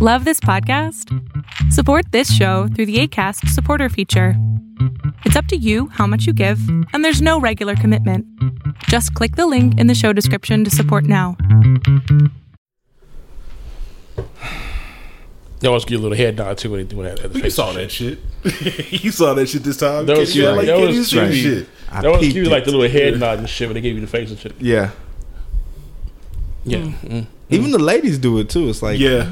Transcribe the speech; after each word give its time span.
Love 0.00 0.24
this 0.24 0.38
podcast? 0.40 1.08
Support 1.72 2.12
this 2.12 2.32
show 2.32 2.68
through 2.68 2.86
the 2.86 3.06
ACAST 3.06 3.48
supporter 3.48 3.88
feature. 3.88 4.34
It's 5.24 5.34
up 5.34 5.46
to 5.46 5.56
you 5.56 5.88
how 5.88 6.06
much 6.06 6.24
you 6.26 6.32
give, 6.32 6.60
and 6.92 7.04
there's 7.04 7.20
no 7.20 7.40
regular 7.40 7.74
commitment. 7.74 8.24
Just 8.84 9.12
click 9.14 9.34
the 9.36 9.46
link 9.46 9.78
in 9.78 9.88
the 9.88 9.94
show 9.96 10.12
description 10.12 10.62
to 10.64 10.70
support 10.70 11.04
now. 11.04 11.36
They 15.60 15.66
always 15.66 15.84
give 15.84 15.98
a 15.98 16.02
little 16.04 16.16
head 16.16 16.36
nod 16.36 16.56
too 16.56 16.70
when 16.70 16.78
they 16.78 16.84
do 16.86 17.02
that. 17.02 17.18
At 17.18 17.32
the 17.32 17.38
You 17.38 17.42
face 17.42 17.56
saw 17.56 17.72
that 17.72 17.90
shit. 17.90 18.20
you 19.02 19.10
saw 19.10 19.34
that 19.34 19.48
shit 19.48 19.64
this 19.64 19.76
time. 19.78 20.06
That 20.06 20.16
was- 20.16 20.28
Kid, 20.32 20.36
you 20.38 20.42
yeah, 20.44 20.50
like, 20.50 20.66
that 20.66 20.78
was 20.78 20.94
you 20.96 21.02
see 21.02 21.16
the 21.18 21.26
strange. 21.32 21.42
shit. 21.42 21.68
I 21.90 22.00
They 22.02 22.06
always 22.06 22.32
you 22.36 22.44
like 22.44 22.64
the 22.64 22.70
little 22.70 22.88
head 22.88 23.18
nod 23.18 23.40
and 23.40 23.48
shit 23.50 23.66
when 23.66 23.74
they 23.74 23.80
give 23.80 23.96
you 23.96 24.00
the 24.00 24.06
face 24.06 24.30
and 24.30 24.38
shit. 24.38 24.54
Yeah. 24.60 24.90
Yeah. 26.64 26.78
Mm. 27.02 27.26
Even 27.50 27.72
the 27.72 27.80
ladies 27.80 28.18
do 28.18 28.38
it 28.38 28.48
too. 28.48 28.68
It's 28.68 28.82
like 28.84 29.00
Yeah. 29.00 29.28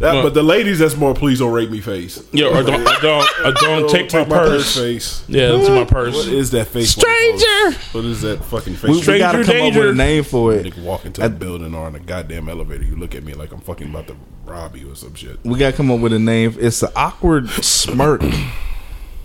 That, 0.00 0.14
Well- 0.14 0.22
but 0.24 0.34
the 0.34 0.42
ladies, 0.42 0.78
that's 0.78 0.96
more 0.96 1.14
please 1.14 1.38
don't 1.40 1.52
rape 1.52 1.70
me 1.70 1.80
face. 1.80 2.22
Yeah, 2.32 2.46
or 2.46 2.62
don't, 2.62 2.80
or 2.86 3.00
don't, 3.00 3.28
or 3.44 3.52
don't 3.52 3.90
take 3.90 4.12
my 4.12 4.24
purse. 4.24 4.76
face. 4.76 5.24
Yeah, 5.28 5.48
that's 5.52 5.68
my 5.68 5.84
purse. 5.84 6.14
What 6.14 6.28
is 6.28 6.50
that 6.52 6.66
face? 6.68 6.90
Stranger! 6.90 7.78
What 7.92 8.04
is 8.04 8.22
that 8.22 8.44
fucking 8.44 8.74
face? 8.74 8.82
we, 8.90 8.96
we 8.96 9.02
Stranger 9.02 9.18
gotta 9.24 9.44
come 9.44 9.62
up 9.62 9.74
with 9.74 9.88
a 9.90 9.94
name 9.94 10.24
for 10.24 10.54
it. 10.54 10.66
Nigga 10.66 10.82
walk 10.82 11.04
into 11.04 11.24
a 11.24 11.28
building 11.28 11.74
or 11.74 11.88
in 11.88 11.94
a 11.94 12.00
goddamn 12.00 12.48
elevator, 12.48 12.84
you 12.84 12.96
look 12.96 13.14
at 13.14 13.24
me 13.24 13.34
like 13.34 13.52
I'm 13.52 13.60
fucking 13.60 13.88
about 13.90 14.06
to 14.08 14.16
rob 14.44 14.76
you 14.76 14.92
or 14.92 14.94
some 14.94 15.14
shit. 15.14 15.38
We 15.44 15.58
gotta 15.58 15.76
come 15.76 15.90
up 15.90 16.00
with 16.00 16.12
a 16.12 16.18
name. 16.18 16.56
It's 16.58 16.82
an 16.82 16.90
awkward 16.96 17.48
smirk, 17.50 18.22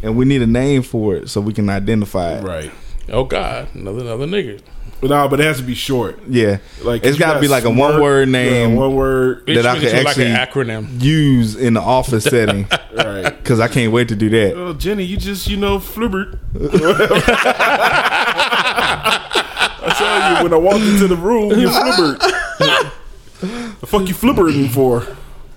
and 0.02 0.18
we 0.18 0.26
need 0.26 0.42
a 0.42 0.48
name 0.48 0.82
for 0.82 1.16
it 1.16 1.30
so 1.30 1.40
we 1.42 1.54
can 1.54 1.70
identify 1.70 2.34
it. 2.40 2.44
Right. 2.44 2.72
Oh 3.10 3.26
God, 3.26 3.68
another 3.76 4.02
another 4.02 4.26
nigga. 4.28 4.62
But 5.04 5.10
nah, 5.10 5.28
but 5.28 5.42
it 5.42 5.44
has 5.44 5.58
to 5.58 5.64
be 5.64 5.76
short. 5.76 6.18
Yeah, 6.30 6.60
Like 6.82 7.04
it's 7.04 7.18
got 7.20 7.34
to 7.34 7.42
be 7.42 7.50
like 7.50 7.66
a 7.66 7.68
smirk, 7.68 7.78
one 7.94 8.02
word 8.02 8.30
yeah, 8.30 8.32
name 8.32 8.76
one 8.76 8.96
word. 8.96 9.46
That 9.48 9.66
I 9.66 9.74
can 9.74 9.82
could 9.82 9.90
to 9.92 10.04
like 10.04 10.18
an 10.18 10.28
actually- 10.32 10.64
acronym. 10.64 11.02
used 11.02 11.60
in 11.60 11.74
the 11.74 11.82
office 11.82 12.24
setting 12.36 12.68
Right. 12.96 13.24
because 13.36 13.60
I 13.60 13.68
can't 13.68 13.92
wait 13.92 14.08
to 14.08 14.16
do 14.16 14.30
that. 14.30 14.54
Oh, 14.56 14.72
Jenny, 14.72 15.04
you 15.04 15.18
just 15.18 15.48
you 15.50 15.58
know 15.58 15.78
flibbered. 15.78 16.40
I 19.86 19.94
tell 19.98 20.38
you 20.38 20.44
when 20.44 20.54
I 20.54 20.58
walked 20.58 20.84
into 20.86 21.08
the 21.08 21.18
room. 21.18 21.50
You 21.60 21.68
flibbered. 21.68 22.20
the 23.82 23.88
fuck 23.88 24.08
you 24.08 24.14
flibbering 24.16 24.70
for? 24.70 25.06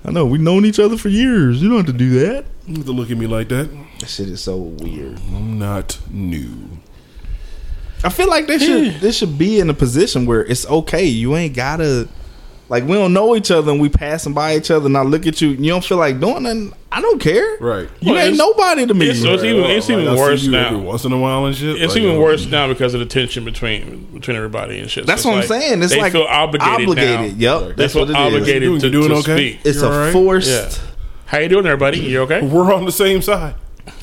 I 0.05 0.11
know 0.11 0.27
we've 0.27 0.41
known 0.41 0.65
each 0.65 0.79
other 0.81 0.97
for 0.97 1.09
years. 1.09 1.63
You 1.63 1.69
don't 1.69 1.79
have 1.79 1.87
to 1.87 1.93
do 1.93 2.11
that. 2.21 2.45
You 2.67 2.77
have 2.77 2.87
to 2.87 2.93
look 2.93 3.11
at 3.11 3.17
me 3.17 3.27
like 3.27 3.49
that. 3.51 3.69
That 4.01 4.09
shit 4.09 4.29
is 4.29 4.43
so 4.43 4.57
weird. 4.57 5.19
I'm 5.35 5.59
not 5.59 5.99
new. 6.11 6.53
I 8.07 8.09
feel 8.09 8.29
like 8.29 8.47
they 8.47 8.59
should 8.59 9.01
they 9.01 9.13
should 9.13 9.37
be 9.37 9.61
in 9.61 9.69
a 9.71 9.75
position 9.75 10.27
where 10.27 10.45
it's 10.45 10.67
okay. 10.67 11.05
You 11.05 11.37
ain't 11.37 11.55
gotta 11.55 12.09
like 12.69 12.85
we 12.85 12.95
don't 12.95 13.13
know 13.13 13.37
each 13.37 13.51
other 13.51 13.71
and 13.73 13.81
we 13.81 13.89
passing 13.89 14.33
by 14.33 14.57
each 14.57 14.71
other 14.71 14.87
and 14.87 14.97
I 14.97 15.03
look 15.03 15.27
at 15.27 15.41
you 15.41 15.51
and 15.51 15.65
you 15.65 15.71
don't 15.73 15.85
feel 15.85 15.99
like 15.99 16.19
doing 16.21 16.43
nothing. 16.45 16.73
I 16.91 17.01
don't 17.01 17.21
care. 17.21 17.57
Right. 17.61 17.89
You 18.01 18.13
Well, 18.15 18.27
ain't 18.29 18.37
nobody 18.39 18.87
to 18.87 18.95
me. 18.95 19.11
it's- 19.11 19.23
it's 19.23 19.45
even- 19.45 19.65
it's 19.65 19.91
even 19.91 20.09
I 20.09 20.15
see 20.15 20.21
worse 20.21 20.47
now. 20.47 20.67
Every 20.69 20.79
once 20.79 21.05
in 21.05 21.13
a 21.13 21.19
while 21.19 21.45
and 21.47 21.55
shit. 21.55 21.81
It's 21.83 21.95
Like, 21.95 22.03
even 22.03 22.19
worse 22.19 22.47
now 22.47 22.69
because 22.69 22.95
of 22.95 23.01
the 23.01 23.07
tension 23.07 23.45
between 23.45 24.07
between 24.15 24.37
everybody 24.37 24.79
and 24.79 24.91
shit. 24.91 25.05
That's 25.07 25.23
So 25.23 25.31
what 25.31 25.39
I'm 25.43 25.47
saying. 25.47 25.83
It's 25.83 25.93
they 25.93 26.01
like 26.01 26.13
feel 26.13 26.23
obligated. 26.29 26.75
Obligated. 26.89 27.39
Now. 27.41 27.59
Yep. 27.61 27.61
They 27.69 27.83
That's 27.83 27.93
feel 27.93 28.03
what 28.03 28.09
it 28.11 28.13
is. 28.13 28.17
obligated 28.17 28.63
You 28.63 28.69
doing- 28.69 28.81
to, 28.81 28.87
you 28.87 28.93
doing 28.93 29.09
to 29.09 29.15
okay? 29.17 29.37
speak. 29.51 29.59
It's 29.65 29.79
You 29.81 29.85
a 29.87 29.91
alright? 29.91 30.13
forced. 30.13 30.49
Yeah. 30.51 30.69
How 31.27 31.39
you 31.39 31.49
doing, 31.49 31.67
everybody? 31.67 31.99
You 31.99 32.21
okay? 32.23 32.41
We're 32.41 32.73
on 32.73 32.85
the 32.85 32.93
same 32.93 33.21
side. 33.21 33.55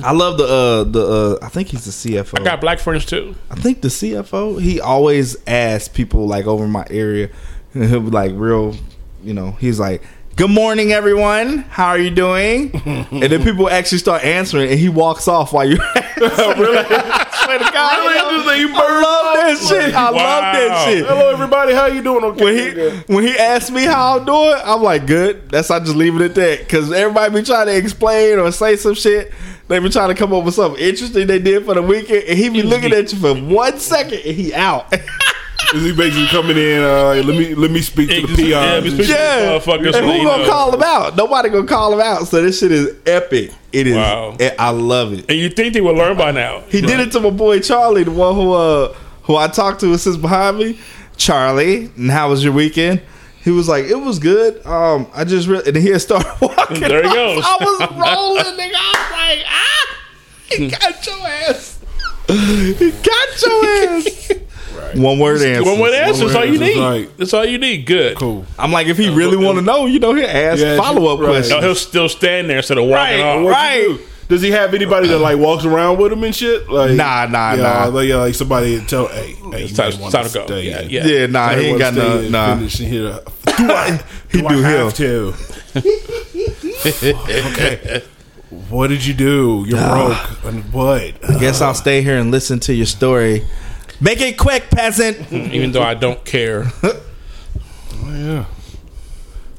I 0.04 0.12
love 0.12 0.38
the 0.38 0.46
uh 0.46 0.84
the 0.86 1.06
uh 1.42 1.46
I 1.46 1.50
think 1.50 1.70
he's 1.70 1.86
the 1.86 1.92
CFO. 2.16 2.40
I 2.40 2.44
got 2.44 2.62
black 2.62 2.80
friends 2.80 3.06
too. 3.06 3.36
I 3.52 3.56
think 3.56 3.82
the 3.82 3.90
CFO, 3.90 4.62
he 4.62 4.80
always 4.80 5.36
asks 5.48 5.88
people 5.88 6.28
like 6.28 6.46
over 6.46 6.68
my 6.68 6.86
area, 6.90 7.30
and 7.74 7.86
he'll 7.86 8.02
be 8.02 8.10
like 8.10 8.32
real, 8.36 8.76
you 9.24 9.34
know, 9.34 9.52
he's 9.54 9.80
like, 9.80 10.04
Good 10.36 10.50
morning, 10.50 10.92
everyone. 10.92 11.60
How 11.60 11.90
are 11.90 12.00
you 12.00 12.10
doing? 12.10 12.72
and 12.86 13.22
then 13.32 13.44
people 13.44 13.70
actually 13.70 14.00
start 14.00 14.24
answering, 14.24 14.72
and 14.72 14.80
he 14.80 14.90
walks 14.90 15.28
off 15.28 15.54
while 15.54 15.64
you 15.70 15.78
really? 16.18 16.78
I 16.80 17.28
swear 17.46 17.60
to 17.60 17.72
God, 17.72 17.98
Really? 18.00 18.16
yo. 18.16 18.30
Just 18.32 18.48
like 18.48 18.84
I 18.84 19.02
love 19.02 19.36
that 19.36 19.68
shit. 19.70 19.94
I 19.94 20.10
love 20.10 20.14
that 20.42 20.86
shit. 20.86 21.06
Hello, 21.06 21.30
everybody. 21.30 21.74
How 21.74 21.86
you 21.86 22.02
doing? 22.02 22.24
Okay. 22.24 22.44
When 22.44 22.56
he 22.58 23.14
when 23.14 23.24
he 23.24 23.38
asked 23.38 23.72
me 23.72 23.84
how 23.84 24.18
I'm 24.18 24.26
doing, 24.26 24.60
I'm 24.66 24.82
like, 24.82 25.06
good. 25.06 25.50
That's 25.52 25.70
I 25.70 25.80
just 25.80 25.96
leave 25.96 26.16
it 26.16 26.22
at 26.24 26.34
that 26.36 26.60
because 26.60 26.92
everybody 26.92 27.32
be 27.42 27.46
trying 27.46 27.68
to 27.68 27.78
explain 27.78 28.40
or 28.40 28.52
say 28.52 28.76
some 28.76 28.96
shit. 28.96 29.32
They 29.68 29.80
be 29.80 29.90
trying 29.90 30.10
to 30.10 30.16
come 30.16 30.34
up 30.34 30.44
with 30.44 30.56
something 30.56 30.82
interesting 30.82 31.26
they 31.28 31.40
did 31.40 31.66
for 31.66 31.74
the 31.74 31.82
weekend, 31.82 32.26
and 32.26 32.38
he 32.38 32.50
be 32.50 32.64
looking 32.64 32.92
at 32.92 33.12
you 33.14 33.20
for 33.20 33.34
one 33.34 33.80
second, 33.80 34.20
and 34.26 34.36
he 34.36 34.54
out. 34.54 34.94
Is 35.74 35.84
he 35.84 35.92
basically 35.96 36.28
coming 36.28 36.58
in? 36.58 36.84
Uh, 36.84 37.24
let 37.26 37.36
me 37.36 37.56
let 37.56 37.72
me 37.72 37.82
speak 37.82 38.10
to 38.10 38.28
the 38.28 38.34
Ex- 38.34 38.40
yeah, 38.42 38.80
peons. 38.80 38.84
we 38.84 38.90
and 38.90 38.98
speak- 38.98 39.08
shit. 39.08 39.18
yeah, 39.18 39.40
Motherfuckers 39.58 39.96
and 39.96 40.06
who 40.06 40.24
gonna 40.24 40.46
call 40.46 40.74
him 40.76 40.84
out? 40.84 41.16
Nobody 41.16 41.50
gonna 41.50 41.66
call 41.66 41.94
him 41.94 42.02
out. 42.02 42.28
So 42.28 42.42
this 42.44 42.60
shit 42.60 42.72
is 42.72 42.96
epic. 43.08 43.52
It 43.72 43.88
is. 43.88 43.96
Wow. 43.96 44.38
I 44.60 44.70
love 44.70 45.14
it. 45.14 45.26
And 45.30 45.40
you 45.40 45.50
think 45.50 45.74
they 45.74 45.82
would 45.82 45.96
learn 45.96 46.16
by 46.18 46.32
now? 46.32 46.60
He 46.70 46.82
did 46.82 47.00
it 47.00 47.12
to 47.14 47.20
my 47.22 47.32
boy 47.32 47.60
Charlie, 47.60 48.04
the 48.04 48.12
one 48.12 48.36
who 48.36 48.54
uh 48.54 48.94
who 49.24 49.36
I 49.38 49.48
talked 49.48 49.80
to 49.80 49.88
and 49.88 50.00
sits 50.00 50.18
behind 50.18 50.60
me. 50.60 50.78
Charlie, 51.18 51.86
and 51.96 52.12
how 52.12 52.30
was 52.30 52.44
your 52.44 52.54
weekend? 52.54 53.02
He 53.44 53.52
was 53.52 53.68
like, 53.68 53.86
it 53.86 53.96
was 54.00 54.20
good. 54.20 54.66
Um, 54.66 55.08
I 55.14 55.24
just 55.26 55.48
really, 55.48 55.68
and 55.68 55.76
he 55.76 55.90
had 55.90 56.02
started 56.02 56.32
walking. 56.42 56.80
There 56.80 57.02
he 57.02 57.08
off. 57.10 57.14
goes. 57.14 57.44
I 57.46 57.58
was 57.60 57.80
rolling, 57.92 58.58
nigga. 58.58 58.74
I 58.76 58.90
was 58.96 59.12
like, 59.12 59.46
ah, 59.48 59.98
he 60.50 60.70
got 60.70 61.06
your 61.06 61.28
ass. 61.28 61.80
He 62.80 62.92
got 62.92 63.42
your 63.42 63.66
ass. 63.98 64.96
One 64.96 65.20
word 65.20 65.42
answer. 65.42 65.70
One 65.70 65.80
word 65.80 65.94
answer. 65.94 66.26
That's 66.26 66.36
all 66.36 66.46
you 66.46 66.60
need. 66.60 66.78
right. 66.80 67.18
That's 67.18 67.34
all 67.34 67.46
you 67.46 67.58
need. 67.58 67.86
Good. 67.86 68.16
Cool. 68.18 68.46
I'm 68.58 68.72
like, 68.72 68.88
if 68.88 68.98
he 68.98 69.10
really 69.14 69.38
want 69.38 69.58
to 69.58 69.62
know, 69.64 69.88
you 69.88 70.00
know, 70.00 70.14
he'll 70.14 70.26
ask 70.28 70.62
Yeah, 70.62 70.78
follow 70.78 71.14
up 71.14 71.20
right. 71.20 71.26
No, 71.28 71.32
questions. 71.34 71.64
he'll 71.64 71.76
still 71.76 72.10
stand 72.10 72.50
there 72.50 72.58
instead 72.58 72.78
of 72.78 72.86
walking 72.86 73.20
Right, 73.20 73.20
off. 73.20 73.48
Right. 73.48 74.00
Does 74.30 74.42
he 74.42 74.52
have 74.52 74.74
anybody 74.74 75.08
that 75.10 75.20
like 75.20 75.38
walks 75.38 75.66
around 75.66 75.98
with 76.00 76.12
him 76.14 76.24
and 76.24 76.34
shit? 76.34 76.70
Like 76.70 76.92
Nah, 76.92 77.26
nah, 77.26 77.54
yeah, 77.54 77.62
nah. 77.62 77.86
Like, 77.86 78.08
yeah, 78.08 78.16
like 78.18 78.36
somebody 78.36 78.84
tell, 78.86 79.08
hey, 79.08 79.34
hey, 79.34 79.66
you 79.66 79.76
time- 79.76 79.86
might 79.86 79.88
it's 79.90 79.98
want 79.98 80.14
time 80.14 80.24
to 80.26 80.30
to 80.32 80.40
go. 80.40 80.46
stay. 80.46 80.62
Yeah, 80.70 80.82
in. 80.82 80.90
yeah. 80.90 81.06
Yeah, 81.06 81.26
nah, 81.28 81.48
Might 81.48 81.58
he 81.60 81.66
ain't 81.68 81.80
got 81.80 81.94
stay 81.94 82.02
no, 82.02 82.30
nah. 82.30 82.56
finish 82.56 82.80
in 82.80 82.88
here. 82.90 83.20
Do 83.58 83.72
I? 83.72 84.04
He 84.32 84.42
do, 84.42 84.48
do 84.48 84.56
I 84.56 84.58
him. 84.58 84.64
have 84.64 84.94
to? 84.96 85.34
okay. 87.52 88.04
What 88.70 88.88
did 88.88 89.06
you 89.06 89.14
do? 89.14 89.66
You're 89.68 89.80
broke. 89.80 90.44
And 90.46 90.72
what? 90.74 91.30
I 91.30 91.40
guess 91.40 91.62
I'll 91.62 91.74
stay 91.74 92.02
here 92.02 92.18
and 92.18 92.30
listen 92.32 92.60
to 92.62 92.74
your 92.74 92.86
story. 92.86 93.46
Make 94.00 94.22
it 94.22 94.38
quick, 94.38 94.70
peasant. 94.70 95.32
Even 95.32 95.72
though 95.72 95.84
I 95.84 95.94
don't 95.94 96.24
care. 96.26 96.72
Oh, 98.06 98.12
yeah. 98.14 98.46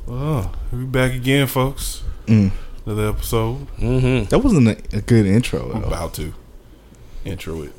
Well, 0.06 0.52
we 0.70 0.84
back 0.84 1.12
again, 1.12 1.46
folks. 1.46 2.02
Mm. 2.26 2.50
Another 2.84 3.08
episode. 3.08 3.66
That 4.28 4.40
wasn't 4.44 4.68
a, 4.68 4.76
a 4.98 5.00
good 5.00 5.24
intro. 5.24 5.72
I'm 5.72 5.82
about 5.84 6.12
to 6.14 6.34
intro 7.24 7.62
it. 7.62 7.72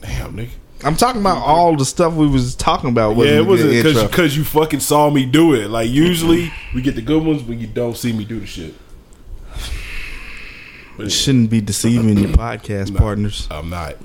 Damn, 0.00 0.34
nigga. 0.36 0.50
I'm 0.84 0.96
talking 0.96 1.20
about 1.20 1.38
all 1.38 1.76
the 1.76 1.84
stuff 1.84 2.14
we 2.14 2.26
was 2.26 2.54
talking 2.54 2.90
about. 2.90 3.16
Yeah, 3.16 3.38
it 3.38 3.46
wasn't 3.46 3.72
intro. 3.72 4.06
because 4.06 4.36
you 4.36 4.44
fucking 4.44 4.80
saw 4.80 5.10
me 5.10 5.26
do 5.26 5.54
it. 5.54 5.68
Like 5.68 5.90
usually 5.90 6.52
we 6.74 6.82
get 6.82 6.94
the 6.94 7.02
good 7.02 7.22
ones 7.24 7.42
when 7.42 7.60
you 7.60 7.66
don't 7.66 7.96
see 7.96 8.12
me 8.12 8.24
do 8.24 8.40
the 8.40 8.46
shit. 8.46 8.74
But 10.96 11.04
You 11.04 11.10
shouldn't 11.10 11.50
be 11.50 11.60
deceiving 11.60 12.18
your 12.18 12.30
podcast 12.30 12.96
partners. 12.98 13.46
I'm 13.50 13.70
not 13.70 13.96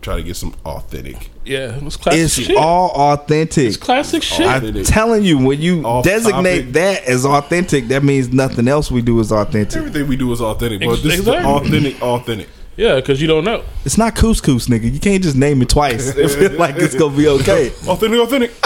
trying 0.00 0.18
to 0.18 0.22
get 0.22 0.36
some 0.36 0.54
authentic. 0.64 1.30
Yeah, 1.44 1.78
it's 1.82 1.96
classic 1.96 2.20
It's 2.22 2.34
shit. 2.34 2.56
all 2.56 2.90
authentic. 2.90 3.66
it's 3.66 3.76
classic 3.76 4.22
shit. 4.22 4.46
I'm 4.46 4.84
telling 4.84 5.24
you, 5.24 5.38
when 5.38 5.60
you 5.60 5.82
Off 5.84 6.04
designate 6.04 6.58
topic. 6.60 6.72
that 6.74 7.04
as 7.04 7.26
authentic, 7.26 7.88
that 7.88 8.04
means 8.04 8.32
nothing 8.32 8.68
else 8.68 8.90
we 8.90 9.02
do 9.02 9.18
is 9.20 9.32
authentic. 9.32 9.76
Everything 9.76 10.06
we 10.08 10.16
do 10.16 10.30
is 10.32 10.40
authentic, 10.40 10.80
but 10.80 10.92
Ex- 10.94 11.02
this 11.02 11.18
exactly. 11.20 11.40
is 11.40 11.46
authentic, 11.94 12.02
authentic. 12.02 12.48
Yeah, 12.78 12.94
because 12.94 13.20
you 13.20 13.26
don't 13.26 13.42
know. 13.42 13.64
It's 13.84 13.98
not 13.98 14.14
couscous, 14.14 14.68
nigga. 14.68 14.92
You 14.92 15.00
can't 15.00 15.20
just 15.20 15.34
name 15.34 15.60
it 15.62 15.68
twice 15.68 16.08
and 16.16 16.30
feel 16.30 16.52
like 16.52 16.76
it's 16.76 16.94
gonna 16.94 17.16
be 17.16 17.26
okay. 17.26 17.70
Authentic, 17.88 18.20
authentic. 18.20 18.60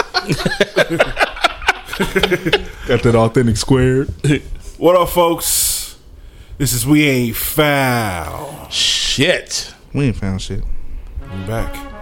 Got 2.87 3.03
that 3.03 3.15
authentic 3.15 3.57
squared. 3.57 4.13
What 4.77 4.95
up, 4.97 5.09
folks? 5.09 5.97
This 6.57 6.73
is 6.73 6.85
We 6.85 7.07
Ain't 7.07 7.37
Found. 7.37 8.73
Shit. 8.73 9.73
We 9.93 10.07
ain't 10.07 10.17
found 10.17 10.41
shit. 10.41 10.63
I'm 11.29 11.47
back. 11.47 11.92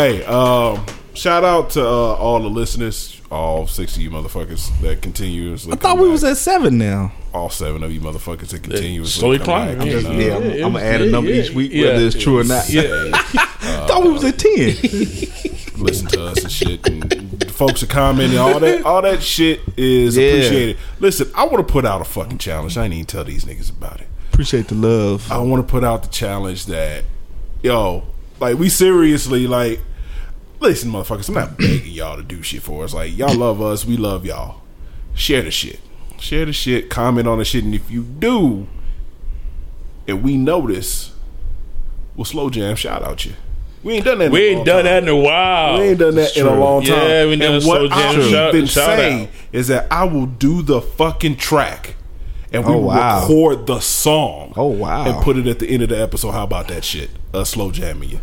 Hey, 0.00 0.24
um, 0.24 0.82
shout 1.12 1.44
out 1.44 1.68
to 1.70 1.82
uh, 1.84 2.14
all 2.14 2.40
the 2.40 2.48
listeners, 2.48 3.20
all 3.30 3.66
six 3.66 3.96
of 3.96 4.00
you 4.02 4.10
motherfuckers 4.10 4.70
that 4.80 5.02
continuously. 5.02 5.74
I 5.74 5.76
thought 5.76 5.98
we 5.98 6.08
was 6.08 6.24
at 6.24 6.38
seven 6.38 6.78
now. 6.78 7.12
all 7.34 7.50
seven 7.50 7.82
of 7.82 7.92
you 7.92 8.00
motherfuckers 8.00 8.48
that 8.48 8.62
continuously 8.62 9.20
slowly 9.20 9.36
come 9.36 9.44
climbing, 9.44 9.78
back 9.80 9.86
yeah. 9.88 10.08
uh, 10.08 10.12
Yeah, 10.12 10.36
I'm, 10.36 10.42
I'm 10.68 10.72
gonna 10.72 10.84
add 10.86 11.02
a 11.02 11.10
number 11.10 11.30
yeah, 11.30 11.42
each 11.42 11.50
week, 11.50 11.72
yeah. 11.74 11.84
whether 11.92 12.06
it's 12.06 12.18
true 12.18 12.38
or 12.38 12.44
not. 12.44 12.66
Yeah. 12.70 13.10
I 13.12 13.84
thought 13.88 14.02
we 14.02 14.10
was 14.12 14.24
at 14.24 14.38
ten. 14.38 14.68
listen 15.82 16.06
to 16.08 16.24
us 16.28 16.44
and 16.44 16.50
shit. 16.50 16.88
And 16.88 17.50
folks 17.52 17.82
are 17.82 17.86
commenting, 17.86 18.38
all 18.38 18.58
that, 18.58 18.82
all 18.86 19.02
that 19.02 19.22
shit 19.22 19.60
is 19.76 20.16
Yeah. 20.16 20.28
appreciated. 20.28 20.78
Listen, 20.98 21.30
I 21.34 21.44
want 21.44 21.58
to 21.68 21.70
put 21.70 21.84
out 21.84 22.00
a 22.00 22.04
fucking 22.04 22.38
challenge. 22.38 22.78
I 22.78 22.86
ain't 22.86 22.94
even 22.94 23.04
tell 23.04 23.24
these 23.24 23.44
niggas 23.44 23.68
about 23.68 24.00
it. 24.00 24.06
Appreciate 24.32 24.68
the 24.68 24.76
love. 24.76 25.30
I 25.30 25.36
want 25.40 25.66
to 25.68 25.70
put 25.70 25.84
out 25.84 26.04
the 26.04 26.08
challenge 26.08 26.64
that, 26.66 27.04
yo, 27.62 28.04
like 28.40 28.56
we 28.56 28.70
seriously 28.70 29.46
like. 29.46 29.80
Listen, 30.60 30.90
motherfuckers, 30.92 31.28
I'm 31.28 31.34
not 31.34 31.56
begging 31.56 31.92
y'all 31.92 32.16
to 32.16 32.22
do 32.22 32.42
shit 32.42 32.62
for 32.62 32.84
us. 32.84 32.92
Like 32.94 33.16
y'all 33.16 33.34
love 33.34 33.60
us, 33.62 33.84
we 33.84 33.96
love 33.96 34.26
y'all. 34.26 34.60
Share 35.14 35.42
the 35.42 35.50
shit, 35.50 35.80
share 36.18 36.44
the 36.44 36.52
shit, 36.52 36.90
comment 36.90 37.26
on 37.26 37.38
the 37.38 37.44
shit, 37.44 37.64
and 37.64 37.74
if 37.74 37.90
you 37.90 38.02
do, 38.02 38.66
and 40.06 40.22
we 40.22 40.36
notice, 40.36 41.12
we'll 42.16 42.24
slow 42.24 42.50
jam 42.50 42.76
shout 42.76 43.02
out 43.02 43.24
you. 43.24 43.32
We 43.82 43.94
ain't 43.94 44.04
done 44.04 44.18
that. 44.18 44.26
in 44.26 44.32
We 44.32 44.40
a 44.40 44.48
ain't 44.50 44.56
long 44.58 44.64
done 44.66 44.76
time. 44.76 44.84
that 44.84 45.02
in 45.04 45.08
a 45.08 45.16
while. 45.16 45.78
We 45.78 45.84
ain't 45.86 45.98
done 45.98 46.14
that 46.16 46.36
in 46.36 46.46
a 46.46 46.54
long 46.54 46.82
time. 46.84 47.08
Yeah, 47.08 47.26
we 47.26 47.36
done 47.36 47.54
and 47.54 47.62
slow 47.62 47.82
what 47.84 47.90
jam 47.92 48.20
I've 48.20 48.24
shout- 48.30 48.52
been 48.52 48.66
shout 48.66 48.98
saying 48.98 49.22
out. 49.28 49.32
is 49.52 49.68
that 49.68 49.86
I 49.90 50.04
will 50.04 50.26
do 50.26 50.60
the 50.60 50.82
fucking 50.82 51.36
track, 51.36 51.96
and 52.52 52.64
we 52.66 52.72
Oh, 52.72 52.76
will 52.76 52.82
wow. 52.88 53.20
record 53.22 53.66
the 53.66 53.80
song. 53.80 54.52
Oh, 54.56 54.66
wow. 54.66 55.06
And 55.06 55.24
put 55.24 55.38
it 55.38 55.46
at 55.46 55.58
the 55.60 55.66
end 55.68 55.82
of 55.82 55.88
the 55.88 55.98
episode. 56.00 56.32
How 56.32 56.44
about 56.44 56.68
that 56.68 56.84
shit? 56.84 57.08
Uh, 57.32 57.44
slow 57.44 57.70
jamming 57.70 58.10
you. 58.10 58.20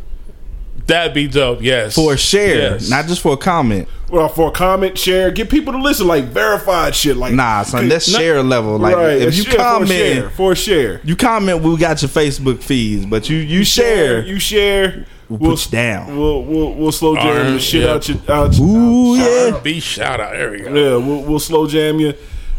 That'd 0.87 1.13
be 1.13 1.27
dope. 1.27 1.61
Yes. 1.61 1.95
For 1.95 2.13
a 2.13 2.17
share, 2.17 2.71
Yes. 2.73 2.89
not 2.89 3.05
just 3.07 3.21
for 3.21 3.33
a 3.33 3.37
comment. 3.37 3.87
Well, 4.09 4.29
for 4.29 4.47
a 4.47 4.51
comment, 4.51 4.97
share, 4.97 5.31
get 5.31 5.49
people 5.49 5.73
to 5.73 5.79
listen, 5.79 6.07
like 6.07 6.23
verified 6.25 6.95
shit. 6.95 7.17
Like 7.17 7.33
Nah, 7.33 7.63
son, 7.63 7.89
that's 7.89 8.09
share 8.09 8.41
level. 8.41 8.77
Like 8.79 8.95
right, 8.95 9.21
if 9.21 9.35
you 9.35 9.43
share 9.43 9.53
for 9.53 9.59
a 9.59 9.63
comment, 9.63 9.89
share, 9.89 10.29
for 10.29 10.51
a 10.53 10.55
share, 10.55 11.01
you 11.03 11.15
comment, 11.17 11.61
we 11.61 11.75
got 11.77 12.01
your 12.01 12.07
Facebook 12.09 12.63
feeds, 12.63 13.05
but 13.05 13.29
you 13.29 13.37
you 13.37 13.65
share. 13.65 14.21
you 14.25 14.39
share. 14.39 15.05
We'll 15.29 15.39
put 15.51 15.65
you 15.65 15.71
down. 15.71 16.17
We'll 16.17 16.41
we'll, 16.45 16.73
we'll 16.75 16.91
slow 16.93 17.15
jam 17.15 17.27
Alright, 17.27 17.45
the 17.53 17.59
shit 17.59 17.83
yeah. 17.83 17.89
out 17.91 18.07
your 18.07 18.17
out. 18.29 18.57
Ooh 18.57 19.17
out- 19.17 19.51
yeah. 19.55 19.59
B 19.61 19.81
shout 19.81 20.21
out. 20.21 20.31
There 20.31 20.51
we 20.51 20.61
go. 20.61 20.73
Yeah, 20.73 21.05
we'll, 21.05 21.23
we'll 21.23 21.39
slow 21.39 21.67
jam 21.67 21.99
you. 21.99 22.13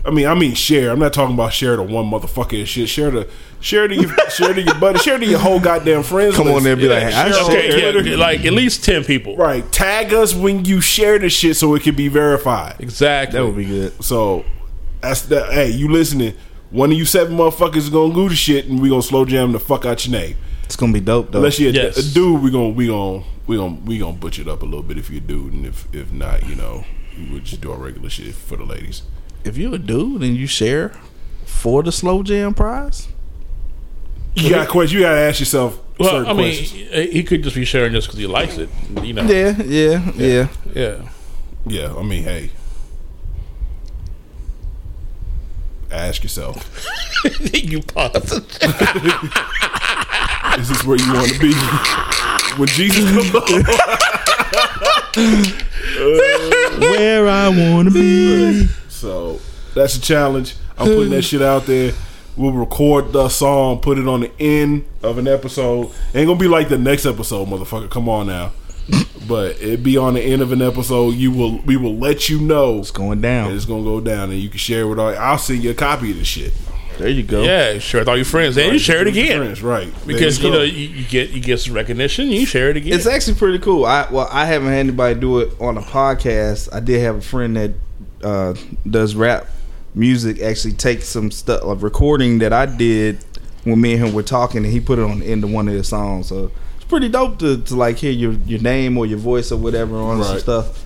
I 0.04 0.10
mean, 0.10 0.26
I 0.26 0.34
mean, 0.34 0.54
share. 0.54 0.90
I'm 0.90 0.98
not 0.98 1.12
talking 1.12 1.34
about 1.34 1.52
share 1.52 1.76
to 1.76 1.82
one 1.82 2.06
motherfucker 2.06 2.58
and 2.58 2.68
shit. 2.68 2.88
Share 2.88 3.10
to 3.10 3.28
share 3.60 3.88
to 3.88 3.94
your 3.94 4.10
share 4.30 4.54
to 4.54 4.62
your 4.62 4.74
buddy. 4.76 4.98
Share 5.00 5.18
to 5.18 5.26
your 5.26 5.38
whole 5.38 5.60
goddamn 5.60 6.02
friends. 6.02 6.36
Come 6.36 6.48
on 6.48 6.62
there 6.62 6.72
and 6.74 6.80
be 6.80 6.88
like, 6.88 7.02
Yeah, 7.12 7.22
I 7.24 7.30
share 7.30 7.44
on 7.44 7.50
Okay, 7.50 7.70
Twitter. 7.92 8.08
yeah, 8.08 8.16
like 8.16 8.44
at 8.44 8.52
least 8.52 8.84
ten 8.84 9.04
people. 9.04 9.36
Right. 9.36 9.70
Tag 9.72 10.12
us 10.14 10.34
when 10.34 10.64
you 10.64 10.80
share 10.80 11.18
the 11.18 11.28
shit 11.28 11.56
so 11.56 11.74
it 11.74 11.82
can 11.82 11.94
be 11.94 12.08
verified. 12.08 12.76
Exactly. 12.78 13.38
That 13.38 13.44
would 13.46 13.56
be 13.56 13.64
good. 13.66 14.02
So 14.04 14.44
that's 15.00 15.22
that. 15.22 15.52
Hey, 15.52 15.70
you 15.70 15.90
listening? 15.90 16.34
One 16.70 16.92
of 16.92 16.98
you 16.98 17.04
seven 17.04 17.36
motherfuckers 17.36 17.76
is 17.76 17.90
gonna 17.90 18.14
do 18.14 18.28
the 18.28 18.36
shit, 18.36 18.66
and 18.66 18.80
we 18.80 18.88
gonna 18.88 19.02
slow 19.02 19.24
jam 19.24 19.52
the 19.52 19.58
fuck 19.60 19.84
out 19.84 20.06
your 20.06 20.12
name. 20.20 20.36
It's 20.64 20.76
gonna 20.76 20.92
be 20.92 21.00
dope 21.00 21.32
though. 21.32 21.38
Unless 21.38 21.58
you're 21.58 21.70
a, 21.70 21.74
Yes. 21.74 21.96
a 21.96 22.14
dude, 22.14 22.42
we 22.42 22.50
gonna 22.50 22.68
we 22.70 22.86
gonna 22.86 23.24
we 23.46 23.56
gonna 23.56 23.78
we 23.84 23.98
gonna 23.98 24.16
butcher 24.16 24.42
it 24.42 24.48
up 24.48 24.62
a 24.62 24.66
little 24.66 24.82
bit 24.82 24.96
if 24.98 25.08
you're 25.10 25.18
a 25.18 25.26
dude, 25.26 25.52
and 25.54 25.66
if 25.66 25.86
if 25.94 26.12
not, 26.12 26.46
you 26.46 26.54
know, 26.54 26.84
we 27.16 27.32
would 27.32 27.44
just 27.44 27.60
do 27.62 27.72
our 27.72 27.78
regular 27.78 28.10
shit 28.10 28.34
for 28.34 28.56
the 28.56 28.64
ladies. 28.64 29.02
If 29.48 29.56
you 29.56 29.72
a 29.74 29.78
dude 29.78 30.22
and 30.22 30.36
you 30.36 30.46
share 30.46 30.92
for 31.44 31.82
the 31.82 31.90
slow 31.90 32.22
jam 32.22 32.54
prize, 32.54 33.08
You 34.34 34.50
got 34.50 34.68
questions. 34.68 34.92
You 34.94 35.00
gotta 35.00 35.18
ask 35.20 35.40
yourself 35.40 35.80
Well, 35.98 36.10
certain 36.10 36.26
I 36.26 36.32
mean, 36.34 36.54
questions. 36.56 37.12
he 37.12 37.24
could 37.24 37.42
just 37.42 37.56
be 37.56 37.64
sharing 37.64 37.92
just 37.92 38.06
because 38.06 38.20
he 38.20 38.26
likes 38.26 38.56
it. 38.58 38.68
You 39.02 39.14
know. 39.14 39.22
yeah, 39.24 39.60
yeah, 39.62 40.12
yeah. 40.14 40.48
Yeah. 40.74 41.08
Yeah, 41.66 41.94
I 41.96 42.02
mean, 42.02 42.22
hey, 42.22 42.50
ask 45.90 46.22
yourself: 46.22 46.56
you 47.52 47.80
pause. 47.82 48.32
Is 50.58 50.68
this 50.68 50.82
where 50.84 50.96
you 50.98 51.12
want 51.12 51.30
to 51.32 51.38
be 51.38 51.52
when 52.58 52.68
Jesus 52.68 53.04
comes 53.10 53.30
along? 53.34 53.64
Where 56.80 57.28
I 57.28 57.48
wanna 57.48 57.90
be. 57.90 58.62
Uh, 58.64 58.66
So 58.98 59.40
that's 59.74 59.96
a 59.96 60.00
challenge. 60.00 60.56
I'm 60.76 60.86
putting 60.86 61.10
that 61.10 61.16
hmm. 61.16 61.20
shit 61.20 61.42
out 61.42 61.66
there. 61.66 61.92
We'll 62.36 62.52
record 62.52 63.12
the 63.12 63.28
song, 63.28 63.80
put 63.80 63.98
it 63.98 64.06
on 64.06 64.20
the 64.20 64.30
end 64.38 64.84
of 65.02 65.18
an 65.18 65.26
episode. 65.26 65.90
Ain't 66.14 66.28
gonna 66.28 66.38
be 66.38 66.46
like 66.46 66.68
the 66.68 66.78
next 66.78 67.04
episode, 67.04 67.48
motherfucker. 67.48 67.90
Come 67.90 68.08
on 68.08 68.28
now. 68.28 68.52
But 69.26 69.60
it 69.60 69.82
be 69.82 69.96
on 69.96 70.14
the 70.14 70.22
end 70.22 70.40
of 70.40 70.52
an 70.52 70.62
episode. 70.62 71.10
You 71.14 71.32
will 71.32 71.58
we 71.58 71.76
will 71.76 71.96
let 71.96 72.28
you 72.28 72.40
know 72.40 72.78
It's 72.78 72.90
going 72.90 73.20
down. 73.20 73.52
it's 73.52 73.64
gonna 73.64 73.82
go 73.82 74.00
down, 74.00 74.30
and 74.30 74.38
you 74.38 74.48
can 74.48 74.58
share 74.58 74.82
it 74.82 74.86
with 74.86 74.98
all. 74.98 75.14
I'll 75.16 75.36
send 75.36 75.62
you 75.64 75.70
a 75.70 75.74
copy 75.74 76.12
of 76.12 76.18
the 76.18 76.24
shit. 76.24 76.52
There 76.96 77.08
you 77.08 77.22
go. 77.22 77.42
Yeah, 77.42 77.78
share 77.78 78.00
with 78.00 78.08
all 78.08 78.16
your 78.16 78.24
friends, 78.24 78.56
and 78.56 78.72
you 78.72 78.78
share 78.78 79.00
it 79.00 79.06
again 79.06 79.38
friends, 79.38 79.62
right? 79.62 79.92
because 80.06 80.38
There 80.38 80.50
you 80.50 80.56
know 80.56 80.62
you, 80.62 80.88
you 80.88 81.04
get 81.04 81.30
you 81.30 81.40
get 81.40 81.60
some 81.60 81.74
recognition. 81.74 82.28
You 82.28 82.46
share 82.46 82.70
it 82.70 82.76
again. 82.76 82.92
It's 82.92 83.06
actually 83.06 83.36
pretty 83.36 83.58
cool. 83.58 83.84
I 83.84 84.08
well, 84.10 84.28
I 84.30 84.46
haven't 84.46 84.68
had 84.68 84.78
anybody 84.78 85.18
do 85.18 85.40
it 85.40 85.60
on 85.60 85.76
a 85.76 85.82
podcast. 85.82 86.72
I 86.72 86.80
did 86.80 87.00
have 87.02 87.16
a 87.16 87.20
friend 87.20 87.56
that 87.56 87.72
uh, 88.22 88.54
does 88.88 89.14
rap 89.14 89.46
music. 89.94 90.40
Actually, 90.40 90.74
take 90.74 91.02
some 91.02 91.30
stuff 91.30 91.62
of 91.62 91.82
recording 91.82 92.38
that 92.40 92.52
I 92.52 92.66
did 92.66 93.24
when 93.64 93.80
me 93.80 93.94
and 93.94 94.06
him 94.08 94.14
were 94.14 94.22
talking, 94.22 94.64
and 94.64 94.72
he 94.72 94.80
put 94.80 94.98
it 94.98 95.02
on 95.02 95.20
the 95.20 95.26
end 95.26 95.44
of 95.44 95.50
one 95.50 95.68
of 95.68 95.74
his 95.74 95.88
songs. 95.88 96.28
So 96.28 96.50
it's 96.76 96.84
pretty 96.84 97.08
dope 97.08 97.38
to, 97.40 97.60
to 97.62 97.74
like 97.76 97.96
hear 97.96 98.12
your 98.12 98.32
your 98.32 98.60
name 98.60 98.96
or 98.98 99.06
your 99.06 99.18
voice 99.18 99.50
or 99.52 99.56
whatever 99.58 99.96
on 99.96 100.22
some 100.22 100.32
Right. 100.34 100.40
stuff. 100.40 100.84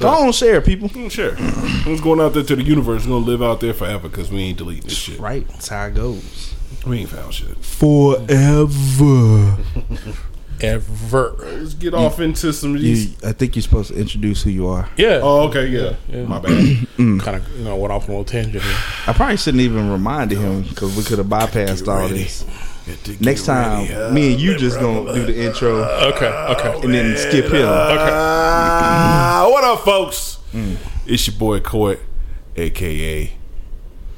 Go 0.00 0.08
on, 0.08 0.32
share 0.32 0.60
people. 0.60 0.88
Mm, 0.88 1.10
Sure. 1.10 1.34
It's 1.38 2.00
going 2.00 2.20
out 2.20 2.34
there 2.34 2.42
to 2.42 2.56
the 2.56 2.62
universe. 2.64 3.02
It's 3.02 3.06
gonna 3.06 3.24
live 3.24 3.42
out 3.42 3.60
there 3.60 3.72
forever 3.72 4.08
because 4.08 4.30
we 4.30 4.40
ain't 4.40 4.58
deleting 4.58 4.84
this 4.88 4.98
shit. 4.98 5.20
Right, 5.20 5.46
that's 5.48 5.68
how 5.68 5.86
it 5.86 5.94
goes. 5.94 6.54
We 6.86 6.98
ain't 6.98 7.10
found 7.10 7.32
shit. 7.32 7.56
Forever. 7.64 9.56
Ever. 10.60 11.34
Let's 11.38 11.74
get 11.74 11.94
off 11.94 12.20
into 12.20 12.52
some. 12.52 12.76
You, 12.76 13.08
I 13.24 13.32
think 13.32 13.56
you're 13.56 13.62
supposed 13.62 13.90
to 13.92 13.98
introduce 13.98 14.42
who 14.42 14.50
you 14.50 14.66
are. 14.68 14.88
Yeah. 14.96 15.20
Oh, 15.22 15.48
okay, 15.48 15.66
yeah. 15.66 15.94
Yeah. 16.08 16.24
My 16.24 16.38
bad. 16.38 16.86
kind 16.96 17.36
of 17.36 17.58
you 17.58 17.64
know 17.64 17.76
went 17.76 17.92
off 17.92 18.04
on 18.04 18.14
a 18.14 18.18
little 18.18 18.24
tangent 18.24 18.62
here. 18.62 18.76
I 19.06 19.12
probably 19.12 19.36
shouldn't 19.36 19.62
even 19.62 19.90
remind 19.90 20.30
him 20.30 20.62
because 20.62 20.96
we 20.96 21.02
could 21.02 21.18
have 21.18 21.26
bypassed 21.26 21.88
all 21.88 21.98
ready. 22.00 22.22
this. 22.24 22.44
Next 23.20 23.46
time, 23.46 23.82
ready. 23.82 23.94
Uh, 23.94 24.12
me 24.12 24.32
and 24.32 24.40
you 24.40 24.56
just 24.56 24.78
gonna 24.78 25.12
do 25.14 25.24
the 25.26 25.44
intro 25.46 25.82
Okay. 25.84 26.26
Okay. 26.26 26.80
and 26.84 26.94
then 26.94 27.16
skip 27.16 27.46
him. 27.46 27.66
Ah, 27.66 29.46
what 29.50 29.64
up, 29.64 29.80
folks? 29.80 30.38
It's 31.06 31.26
your 31.26 31.36
boy 31.36 31.60
Court, 31.60 32.00
aka 32.56 33.32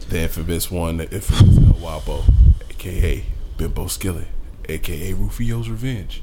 the 0.08 0.20
infamous 0.20 0.70
one, 0.70 0.98
the 0.98 1.10
infamous 1.12 1.56
El 1.58 1.72
Guapo, 1.74 2.22
aka 2.70 3.24
Bimbo 3.56 3.86
Skillet, 3.86 4.28
aka 4.68 5.12
Rufio's 5.14 5.68
Revenge, 5.68 6.22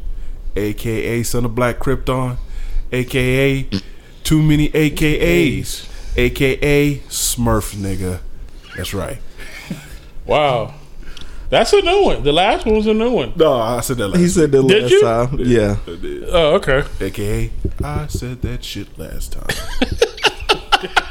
aka 0.56 1.24
Son 1.24 1.46
of 1.46 1.56
Black 1.56 1.80
Krypton, 1.80 2.38
aka 2.92 3.68
Too 4.24 4.42
Many 4.42 4.70
AKAs, 4.70 5.88
aka 6.18 6.96
Smurf 7.10 7.76
nigga. 7.76 8.20
That's 8.76 8.94
right. 8.94 9.20
Wow. 10.26 10.74
That's 11.50 11.72
a 11.74 11.82
new 11.82 12.04
one. 12.06 12.24
The 12.24 12.32
last 12.32 12.66
one 12.66 12.76
was 12.76 12.88
a 12.88 12.94
new 12.96 13.12
one. 13.12 13.34
No, 13.36 13.54
I 13.54 13.82
said 13.82 13.98
that 13.98 14.08
last. 14.08 14.20
He 14.20 14.28
said 14.28 14.52
that 14.54 14.68
Did 14.68 14.82
last 14.84 14.92
you? 14.92 15.02
time. 15.02 15.36
Yeah. 15.40 15.76
I 15.86 15.96
did. 15.98 16.24
Oh, 16.30 16.56
okay. 16.56 16.84
AKA, 17.00 17.52
I 17.84 18.08
said 18.08 18.42
that 18.42 18.64
shit 18.64 18.98
last 18.98 19.34
time. 19.34 19.48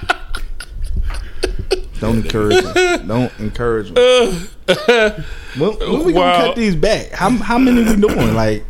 Don't 2.01 2.25
encourage 2.25 2.65
him. 2.65 3.07
Don't 3.07 3.33
encourage 3.39 3.91
him. 3.91 3.95
Uh, 3.97 5.13
when, 5.57 5.71
when 5.79 6.05
we 6.05 6.13
gonna 6.13 6.47
cut 6.47 6.57
these 6.57 6.75
back? 6.75 7.11
How 7.13 7.31
how 7.31 7.59
many 7.59 7.85
we 7.85 7.95
doing? 7.95 8.35
Like 8.35 8.65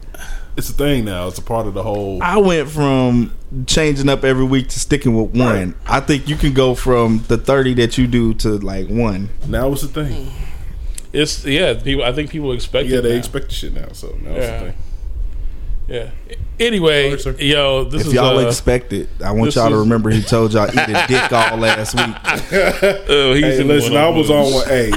it's 0.57 0.69
a 0.71 0.73
thing 0.75 1.05
now. 1.05 1.29
It's 1.29 1.39
a 1.39 1.43
part 1.43 1.67
of 1.67 1.75
the 1.75 1.83
whole. 1.83 2.23
I 2.23 2.37
went 2.39 2.69
from 2.69 3.33
changing 3.67 4.09
up 4.09 4.25
every 4.25 4.45
week 4.45 4.69
to 4.69 4.81
sticking 4.81 5.15
with 5.17 5.35
one. 5.37 5.75
I 5.87 6.01
think 6.01 6.29
you 6.29 6.37
can 6.37 6.53
go 6.53 6.75
from 6.75 7.25
the 7.29 7.37
thirty 7.39 7.75
that 7.75 7.97
you 7.99 8.07
do 8.07 8.35
to 8.35 8.59
like 8.59 8.89
one. 8.89 9.31
Now 9.49 9.73
it's 9.73 9.83
a 9.83 9.89
thing. 9.89 10.31
It's 11.13 11.45
yeah. 11.45 11.75
People. 11.75 12.05
I 12.05 12.13
think 12.13 12.31
people 12.31 12.53
expect. 12.53 12.89
Yeah, 12.89 12.99
it 12.99 13.03
they 13.03 13.11
now. 13.13 13.17
expect 13.19 13.49
the 13.49 13.55
shit 13.55 13.75
now. 13.75 13.89
So 13.93 14.09
now 14.23 14.31
it's 14.31 14.47
Yeah. 14.47 14.55
a 14.55 14.61
thing. 14.61 14.75
Yeah. 15.89 16.11
Anyway, 16.61 17.17
Sorry, 17.19 17.35
sir. 17.37 17.43
yo, 17.43 17.85
this 17.85 18.03
If 18.03 18.07
is 18.09 18.13
y'all 18.15 18.39
uh, 18.39 18.47
expect 18.47 18.93
it, 18.93 19.09
I 19.23 19.33
want 19.33 19.55
y'all 19.57 19.69
to 19.69 19.79
remember 19.79 20.11
he 20.11 20.23
told 20.23 20.53
y'all 20.55 20.69
eat 20.69 20.77
a 20.79 21.05
dick 21.09 21.33
all 21.33 21.57
last 21.59 21.95
week. 21.97 22.17
oh, 23.09 23.35
he's 23.35 23.43
Hey, 23.45 23.61
in 23.61 23.69
listen, 23.69 23.97
I 23.97 24.09
was 24.09 24.29
those. 24.29 24.47
on 24.49 24.55
one. 24.55 24.69
Hey, 24.69 24.93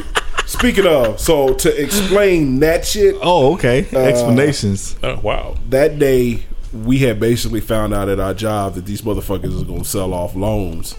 speaking 0.45 0.85
of, 0.85 1.19
so 1.19 1.53
to 1.55 1.81
explain 1.81 2.59
that 2.59 2.85
shit, 2.85 3.15
Oh, 3.21 3.53
okay. 3.53 3.87
Uh, 3.93 3.99
Explanations. 3.99 4.95
Oh, 5.03 5.19
wow. 5.21 5.55
that 5.69 5.99
day 5.99 6.45
we 6.73 6.99
had 6.99 7.19
basically 7.19 7.61
found 7.61 7.93
out 7.93 8.09
at 8.09 8.19
our 8.19 8.33
job 8.33 8.73
that 8.75 8.85
these 8.85 9.01
motherfuckers 9.01 9.53
was 9.53 9.63
gonna 9.63 9.85
sell 9.85 10.13
off 10.13 10.35
loans 10.35 10.95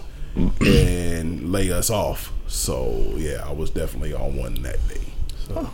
and 0.60 1.50
lay 1.52 1.70
us 1.72 1.90
off. 1.90 2.32
So 2.46 3.12
yeah, 3.16 3.42
I 3.46 3.52
was 3.52 3.70
definitely 3.70 4.14
on 4.14 4.36
one 4.36 4.54
that 4.62 4.76
day. 4.88 5.00
So 5.48 5.70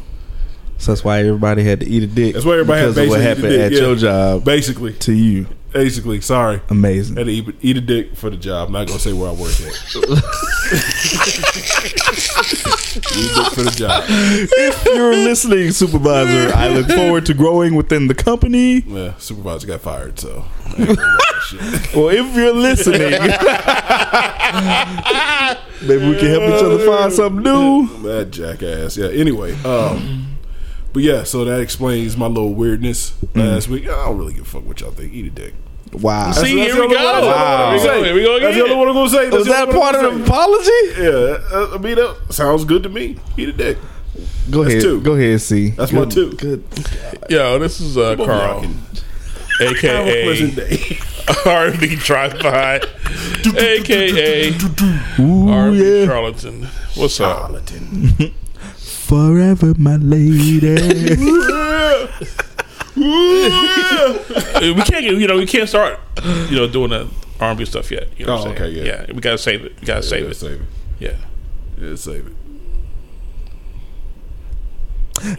So 0.78 0.92
that's 0.92 1.04
why 1.04 1.20
everybody 1.20 1.62
had 1.64 1.80
to 1.80 1.86
eat 1.86 2.02
a 2.02 2.06
dick. 2.06 2.34
That's 2.34 2.44
why 2.44 2.54
everybody 2.54 2.80
had 2.80 2.94
because 2.94 2.98
of 2.98 3.08
what 3.10 3.18
basically 3.18 3.22
happened 3.22 3.52
eat 3.52 3.60
a 3.60 3.64
at 3.64 3.72
yeah. 3.72 3.78
your 3.78 3.96
job 3.96 4.44
Basically, 4.44 4.92
to 4.94 5.12
you. 5.12 5.46
Basically. 5.72 6.20
Sorry, 6.20 6.60
Amazing. 6.68 7.16
had 7.16 7.26
to 7.26 7.32
eat, 7.32 7.54
eat 7.60 7.76
a 7.76 7.80
dick 7.80 8.14
for 8.16 8.30
the 8.30 8.36
job. 8.36 8.68
I'm 8.68 8.72
not 8.72 8.86
gonna 8.86 9.00
say 9.00 9.12
where 9.12 9.30
I 9.30 9.32
work 9.32 9.50
at. 9.52 9.58
eat 13.16 13.30
a 13.30 13.34
dick 13.34 13.52
for 13.52 13.62
the 13.62 13.70
job. 13.76 14.04
if 14.08 14.84
you're 14.86 15.14
listening, 15.14 15.70
supervisor, 15.72 16.54
I 16.56 16.68
look 16.68 16.86
forward 16.88 17.26
to 17.26 17.34
growing 17.34 17.74
within 17.74 18.06
the 18.08 18.14
company. 18.14 18.80
Yeah, 18.80 19.14
supervisor 19.18 19.66
got 19.66 19.80
fired, 19.80 20.18
so. 20.18 20.44
I 20.64 20.68
ain't 20.70 20.78
worried 20.78 20.90
about 20.98 21.18
that 21.18 21.42
shit. 21.42 21.94
Well, 21.96 22.08
if 22.08 22.34
you're 22.36 22.54
listening, 22.54 23.00
maybe 25.88 26.08
we 26.10 26.16
can 26.18 26.28
help 26.28 26.42
each 26.44 26.62
other 26.62 26.78
find 26.86 27.12
something 27.12 27.42
new. 27.42 27.88
That 28.02 28.30
jackass. 28.30 28.96
Yeah. 28.96 29.08
Anyway, 29.08 29.54
um, 29.64 30.31
but 30.92 31.02
yeah, 31.02 31.24
so 31.24 31.44
that 31.44 31.60
explains 31.60 32.16
my 32.16 32.26
little 32.26 32.54
weirdness 32.54 33.14
last 33.34 33.68
week. 33.68 33.84
I 33.84 34.06
don't 34.06 34.18
really 34.18 34.34
give 34.34 34.42
a 34.42 34.46
fuck 34.46 34.64
what 34.66 34.80
y'all 34.80 34.90
think. 34.90 35.12
Eat 35.12 35.26
a 35.26 35.30
dick. 35.30 35.54
Wow. 35.92 36.32
See, 36.32 36.56
That's 36.56 36.72
here 36.74 36.82
we 36.82 36.88
the 36.88 36.94
go. 36.94 37.06
only 37.14 37.26
one- 37.28 37.36
Wow. 37.36 37.70
that's 37.72 37.82
the 37.84 37.90
only 37.92 38.00
one 38.00 38.00
I'm 38.00 38.02
gonna 38.02 38.02
say. 38.02 38.04
Here 38.04 38.14
we 38.14 38.22
go 38.22 38.40
That's 38.40 38.56
the 38.56 38.62
again. 38.62 38.72
only 38.72 38.76
one 38.76 38.88
I'm 38.88 38.94
gonna 38.94 39.10
say. 39.10 39.24
That's 39.24 39.36
Was 39.36 39.46
the 39.46 39.52
that 39.52 39.62
only 39.68 39.78
one 39.78 39.92
part 39.92 39.94
of 40.04 40.12
I'm 40.12 40.18
the 40.22 40.26
gonna 40.28 40.40
apology? 40.40 40.64
say. 40.64 41.04
Yeah, 41.04 41.56
uh, 41.58 41.70
I 41.74 41.78
mean, 41.78 41.94
that 41.96 42.16
sounds 42.30 42.64
good 42.64 42.82
to 42.84 42.88
me. 42.88 43.16
Eat 43.36 43.48
a 43.50 43.52
dick. 43.52 43.78
Go 44.50 44.62
That's 44.64 44.72
ahead. 44.74 44.82
two. 44.82 45.00
Go 45.02 45.12
ahead, 45.12 45.40
see. 45.42 45.70
That's 45.70 45.92
my 45.92 46.04
two. 46.06 46.32
Good. 46.32 46.64
Yo, 47.28 47.58
this 47.58 47.80
is 47.80 47.96
uh, 47.98 48.16
Both 48.16 48.26
Carl, 48.26 48.62
y'all 49.60 49.74
can 49.74 49.90
Have 49.96 50.06
a 50.06 50.22
pleasant 50.24 50.58
aka 50.58 50.68
day. 50.68 50.98
R&B 51.46 51.96
Drive-By, 51.96 52.80
aka 53.56 54.50
Ooh, 55.20 55.48
R&B 55.50 55.76
yeah. 56.00 56.06
Charlatan. 56.06 56.64
What's 56.94 57.20
up? 57.20 57.38
Charlatan. 57.50 58.34
Forever, 59.16 59.74
my 59.76 59.96
lady. 59.96 60.58
We 62.96 64.82
can't, 64.84 65.04
you 65.04 65.26
know, 65.26 65.36
we 65.36 65.44
can't 65.46 65.68
start, 65.68 65.98
you 66.48 66.56
know, 66.56 66.66
doing 66.68 66.88
the 66.90 67.08
R&B 67.40 67.64
stuff 67.66 67.90
yet. 67.90 68.08
You 68.16 68.24
know 68.26 68.34
Oh, 68.34 68.36
what 68.36 68.46
I'm 68.46 68.52
oh, 68.52 68.56
saying? 68.58 68.78
okay, 68.78 68.86
yeah. 68.86 69.06
we 69.12 69.20
gotta 69.20 69.36
save 69.38 69.64
it. 69.66 69.78
We 69.80 69.86
gotta 69.86 70.02
save 70.02 70.24
Yeah, 70.24 70.30
it. 70.30 70.34
Save 70.36 70.60
it. 70.60 70.66
Yeah. 71.00 71.16
Yeah, 71.80 71.94
save 71.96 72.26
it. 72.28 72.32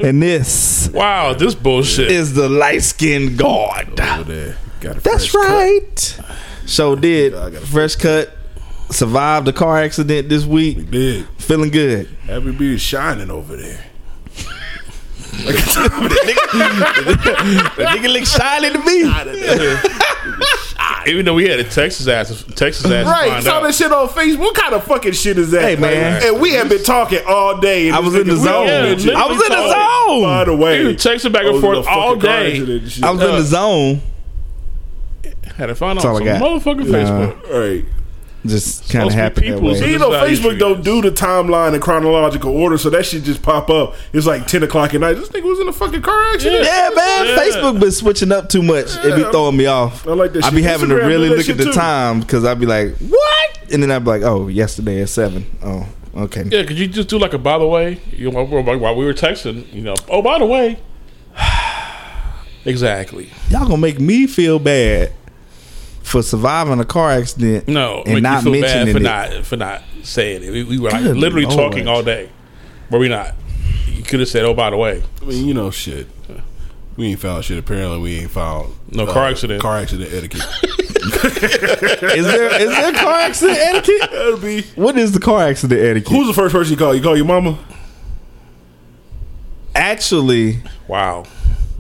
and 0.05 0.21
this 0.21 0.89
Wow, 0.93 1.33
this 1.33 1.55
bullshit. 1.55 2.11
is 2.11 2.33
the 2.35 2.47
light 2.49 2.83
skinned 2.83 3.37
god. 3.39 3.99
Over 3.99 4.23
there. 4.23 4.57
Got 4.81 4.97
a 4.97 4.99
That's 4.99 5.25
fresh 5.25 5.47
cut. 5.47 5.51
right. 5.51 6.19
So 6.67 6.95
did 6.95 7.33
I 7.33 7.49
got 7.49 7.63
a 7.63 7.65
fresh 7.65 7.95
cut. 7.95 8.31
Survived 8.93 9.47
a 9.47 9.53
car 9.53 9.79
accident 9.79 10.29
this 10.29 10.45
week. 10.45 10.89
Big. 10.89 11.25
Feeling 11.37 11.71
good. 11.71 12.07
Happy 12.25 12.51
beard 12.51 12.79
shining 12.79 13.29
over 13.31 13.55
there. 13.55 13.83
The 15.33 15.51
nigga 17.89 18.13
look 18.13 18.25
shiny 18.25 18.69
to 18.71 18.79
me. 18.79 19.03
Even 21.11 21.25
though 21.25 21.33
we 21.33 21.47
had 21.49 21.59
a 21.59 21.63
Texas 21.63 22.07
ass, 22.07 22.43
Texas 22.55 22.85
ass 22.85 23.05
Right, 23.05 23.29
find 23.31 23.43
saw 23.43 23.57
out. 23.57 23.63
that 23.63 23.73
shit 23.75 23.91
on 23.91 24.07
Facebook. 24.09 24.39
What 24.39 24.55
kind 24.55 24.73
of 24.75 24.83
fucking 24.85 25.11
shit 25.13 25.37
is 25.37 25.51
that? 25.51 25.61
Hey, 25.63 25.75
man. 25.75 26.21
and 26.23 26.39
we 26.39 26.53
have 26.53 26.69
been 26.69 26.83
talking 26.83 27.19
all 27.27 27.57
day. 27.59 27.91
I 27.91 27.99
was 27.99 28.15
in 28.15 28.25
the 28.27 28.37
zone. 28.37 28.67
Yeah, 28.67 28.83
I 29.17 29.27
was 29.27 29.41
in 29.43 29.49
the 29.49 29.73
zone. 29.73 30.23
By 30.23 30.45
the 30.45 30.55
way, 30.55 30.83
Dude, 30.83 30.97
texting 30.97 31.33
back 31.33 31.45
and 31.45 31.59
forth 31.59 31.85
all 31.87 32.15
day. 32.15 32.51
accident 32.53 32.81
and 32.83 32.91
shit. 32.91 33.03
I 33.03 33.11
was 33.11 33.21
in 33.21 33.31
the 33.31 33.41
zone. 33.41 34.01
Had 35.55 35.65
to 35.67 35.75
find 35.75 35.99
out 35.99 36.05
I 36.05 36.13
some 36.15 36.23
got. 36.23 36.41
motherfucking 36.41 36.87
Nah. 36.87 36.97
Facebook. 37.31 37.51
Right. 37.51 37.85
Just 38.45 38.89
kind 38.91 39.05
of 39.07 39.11
Supposed 39.11 39.11
to 39.11 39.15
be 39.15 39.21
happened 39.21 39.47
that 39.47 39.53
people's- 39.55 39.81
way. 39.81 39.91
You 39.91 39.99
know, 39.99 40.11
This 40.11 40.31
is 40.31 40.39
how 40.39 40.49
Facebook 40.51 40.59
don't 40.59 40.83
do 40.83 41.01
the 41.01 41.11
timeline 41.11 41.73
in 41.75 41.79
chronological 41.79 42.51
order, 42.55 42.77
so 42.77 42.89
that 42.89 43.05
shit 43.05 43.23
just 43.23 43.41
pop 43.41 43.69
up. 43.69 43.95
It's 44.11 44.25
like 44.27 44.47
ten 44.47 44.63
o'clock 44.63 44.93
at 44.93 44.99
night. 44.99 45.13
This 45.13 45.29
nigga 45.29 45.43
was 45.43 45.59
in 45.61 45.67
a 45.69 45.71
fucking 45.73 46.01
car 46.01 46.33
accident. 46.33 46.65
Yeah, 46.65 46.89
man. 46.93 47.25
Yeah. 47.27 47.37
Facebook 47.37 47.79
been 47.79 47.91
switching 47.91 48.33
up 48.33 48.49
too 48.49 48.61
much. 48.61 48.87
It 48.97 49.15
be 49.15 49.23
throwing 49.31 49.55
me 49.55 49.65
off. 49.67 50.05
I 50.05 50.11
like 50.11 50.33
that 50.33 50.43
I 50.43 50.49
be 50.49 50.57
shit. 50.57 50.65
having 50.65 50.89
to 50.89 50.95
really 50.95 51.29
look 51.29 51.47
at 51.47 51.57
the 51.57 51.65
too. 51.65 51.71
time 51.71 52.19
because 52.19 52.43
I'd 52.43 52.59
be 52.59 52.65
like, 52.65 52.97
what? 52.97 53.59
And 53.71 53.81
then 53.81 53.89
I'd 53.91 53.99
be 54.03 54.09
like, 54.09 54.23
oh, 54.23 54.49
yesterday 54.49 55.01
at 55.01 55.07
seven. 55.07 55.45
Oh, 55.63 55.87
okay. 56.13 56.43
Yeah, 56.43 56.63
could 56.65 56.77
you 56.77 56.87
just 56.89 57.07
do 57.07 57.17
like 57.19 57.31
a 57.33 57.37
by 57.37 57.57
the 57.57 57.65
way? 57.67 58.01
You 58.11 58.29
know, 58.29 58.43
while 58.43 58.77
while 58.77 58.95
we 58.97 59.05
were 59.05 59.13
texting, 59.13 59.71
you 59.73 59.83
know, 59.83 59.95
oh 60.09 60.21
by 60.21 60.37
the 60.39 60.45
way. 60.45 60.79
exactly. 62.65 63.29
Y'all 63.49 63.61
gonna 63.65 63.77
make 63.77 63.99
me 64.01 64.27
feel 64.27 64.59
bad 64.59 65.13
for 66.03 66.21
surviving 66.21 66.79
a 66.79 66.85
car 66.85 67.11
accident. 67.11 67.67
No, 67.67 68.03
and 68.05 68.21
not 68.21 68.43
you 68.43 68.53
feel 68.53 68.61
bad 68.61 68.85
mentioning 68.87 68.93
for 68.93 68.99
it. 68.99 69.03
not 69.03 69.45
for 69.45 69.57
not 69.57 69.81
saying 70.03 70.43
it. 70.43 70.51
We, 70.51 70.63
we 70.63 70.79
were 70.79 70.89
like 70.91 71.01
Good 71.03 71.17
literally 71.17 71.45
Lord. 71.45 71.71
talking 71.71 71.87
all 71.87 72.03
day. 72.03 72.29
but 72.91 72.99
we 72.99 73.07
not? 73.09 73.33
You 73.87 74.03
could 74.03 74.19
have 74.19 74.29
said, 74.29 74.43
"Oh, 74.45 74.53
by 74.53 74.69
the 74.69 74.77
way." 74.77 75.01
I 75.21 75.25
mean, 75.25 75.47
you 75.47 75.53
know, 75.53 75.71
shit. 75.71 76.07
We 76.95 77.07
ain't 77.07 77.19
found 77.19 77.43
shit. 77.43 77.57
Apparently, 77.57 77.97
we 77.99 78.19
ain't 78.19 78.29
found 78.29 78.67
uh, 78.71 78.75
No 78.91 79.07
car 79.07 79.27
accident. 79.27 79.61
Car 79.61 79.77
accident 79.77 80.13
etiquette. 80.13 80.43
Is 81.03 82.25
there 82.25 82.61
is 82.61 82.69
there 82.69 82.93
car 82.93 83.13
accident 83.21 83.57
etiquette? 83.59 84.11
That'll 84.11 84.37
be. 84.37 84.61
What 84.75 84.97
is 84.97 85.11
the 85.11 85.19
car 85.19 85.41
accident 85.47 85.81
etiquette? 85.81 86.11
Who's 86.13 86.27
the 86.27 86.33
first 86.33 86.53
person 86.53 86.71
you 86.71 86.77
call? 86.77 86.93
You 86.95 87.01
call 87.01 87.15
your 87.17 87.25
mama. 87.25 87.57
Actually, 89.75 90.59
Wow. 90.87 91.25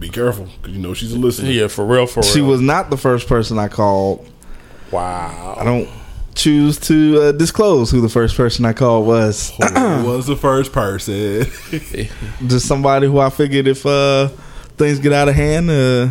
Be 0.03 0.09
careful, 0.09 0.49
because 0.61 0.75
you 0.75 0.81
know 0.81 0.93
she's 0.93 1.13
a 1.13 1.17
listener. 1.17 1.49
Yeah, 1.49 1.67
for 1.67 1.85
real, 1.85 2.05
for 2.07 2.19
real. 2.19 2.29
she 2.29 2.41
was 2.41 2.59
not 2.59 2.89
the 2.89 2.97
first 2.97 3.25
person 3.25 3.57
I 3.57 3.69
called. 3.69 4.29
Wow. 4.91 5.55
I 5.57 5.63
don't 5.63 5.87
choose 6.35 6.77
to 6.89 7.21
uh, 7.21 7.31
disclose 7.31 7.89
who 7.89 8.01
the 8.01 8.09
first 8.09 8.35
person 8.35 8.65
I 8.65 8.73
called 8.73 9.07
was. 9.07 9.51
Who 9.51 9.63
was 10.05 10.27
the 10.27 10.35
first 10.35 10.73
person? 10.73 11.45
Just 12.49 12.67
somebody 12.67 13.07
who 13.07 13.17
I 13.17 13.29
figured 13.29 13.65
if 13.65 13.85
uh, 13.85 14.27
things 14.75 14.99
get 14.99 15.13
out 15.13 15.29
of 15.29 15.35
hand, 15.35 15.69
uh, 15.69 16.09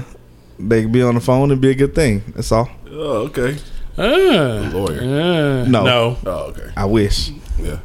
they 0.58 0.84
could 0.84 0.92
be 0.92 1.02
on 1.02 1.14
the 1.14 1.20
phone 1.20 1.50
and 1.50 1.60
be 1.60 1.68
a 1.68 1.74
good 1.74 1.94
thing. 1.94 2.22
That's 2.34 2.50
all. 2.50 2.70
oh, 2.88 3.28
okay. 3.28 3.58
Ah, 3.98 4.70
Lawyer. 4.72 5.00
ah. 5.02 5.68
No. 5.68 5.84
no. 5.84 6.18
Oh, 6.24 6.30
okay. 6.46 6.70
I 6.78 6.86
wish. 6.86 7.30
Yeah. 7.58 7.80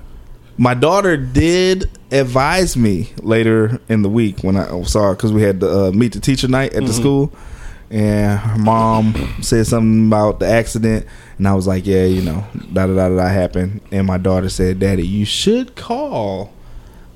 My 0.58 0.74
daughter 0.74 1.18
did 1.18 1.90
advise 2.12 2.76
me 2.76 3.12
later 3.22 3.80
in 3.90 4.02
the 4.02 4.10
week 4.10 4.44
when 4.44 4.58
I 4.58 4.82
saw 4.84 5.10
her 5.10 5.16
because 5.16 5.32
we 5.32 5.44
had 5.44 5.60
the 5.60 5.70
uh, 5.88 5.92
meet 5.92 6.14
the 6.14 6.20
teacher 6.20 6.48
night 6.48 6.74
at 6.74 6.84
the 6.86 6.94
school, 6.94 7.32
and 7.92 8.40
her 8.40 8.58
mom 8.58 9.14
said 9.42 9.68
something 9.68 10.08
about 10.08 10.40
the 10.40 10.48
accident, 10.48 11.06
and 11.38 11.48
I 11.48 11.54
was 11.54 11.68
like, 11.68 11.86
"Yeah, 11.86 12.06
you 12.06 12.24
know, 12.24 12.44
da 12.74 12.88
da 12.88 12.94
da 12.96 13.10
da 13.10 13.28
happened." 13.28 13.82
And 13.92 14.08
my 14.08 14.18
daughter 14.18 14.50
said, 14.50 14.80
"Daddy, 14.80 15.06
you 15.06 15.26
should 15.26 15.76
call. 15.76 16.52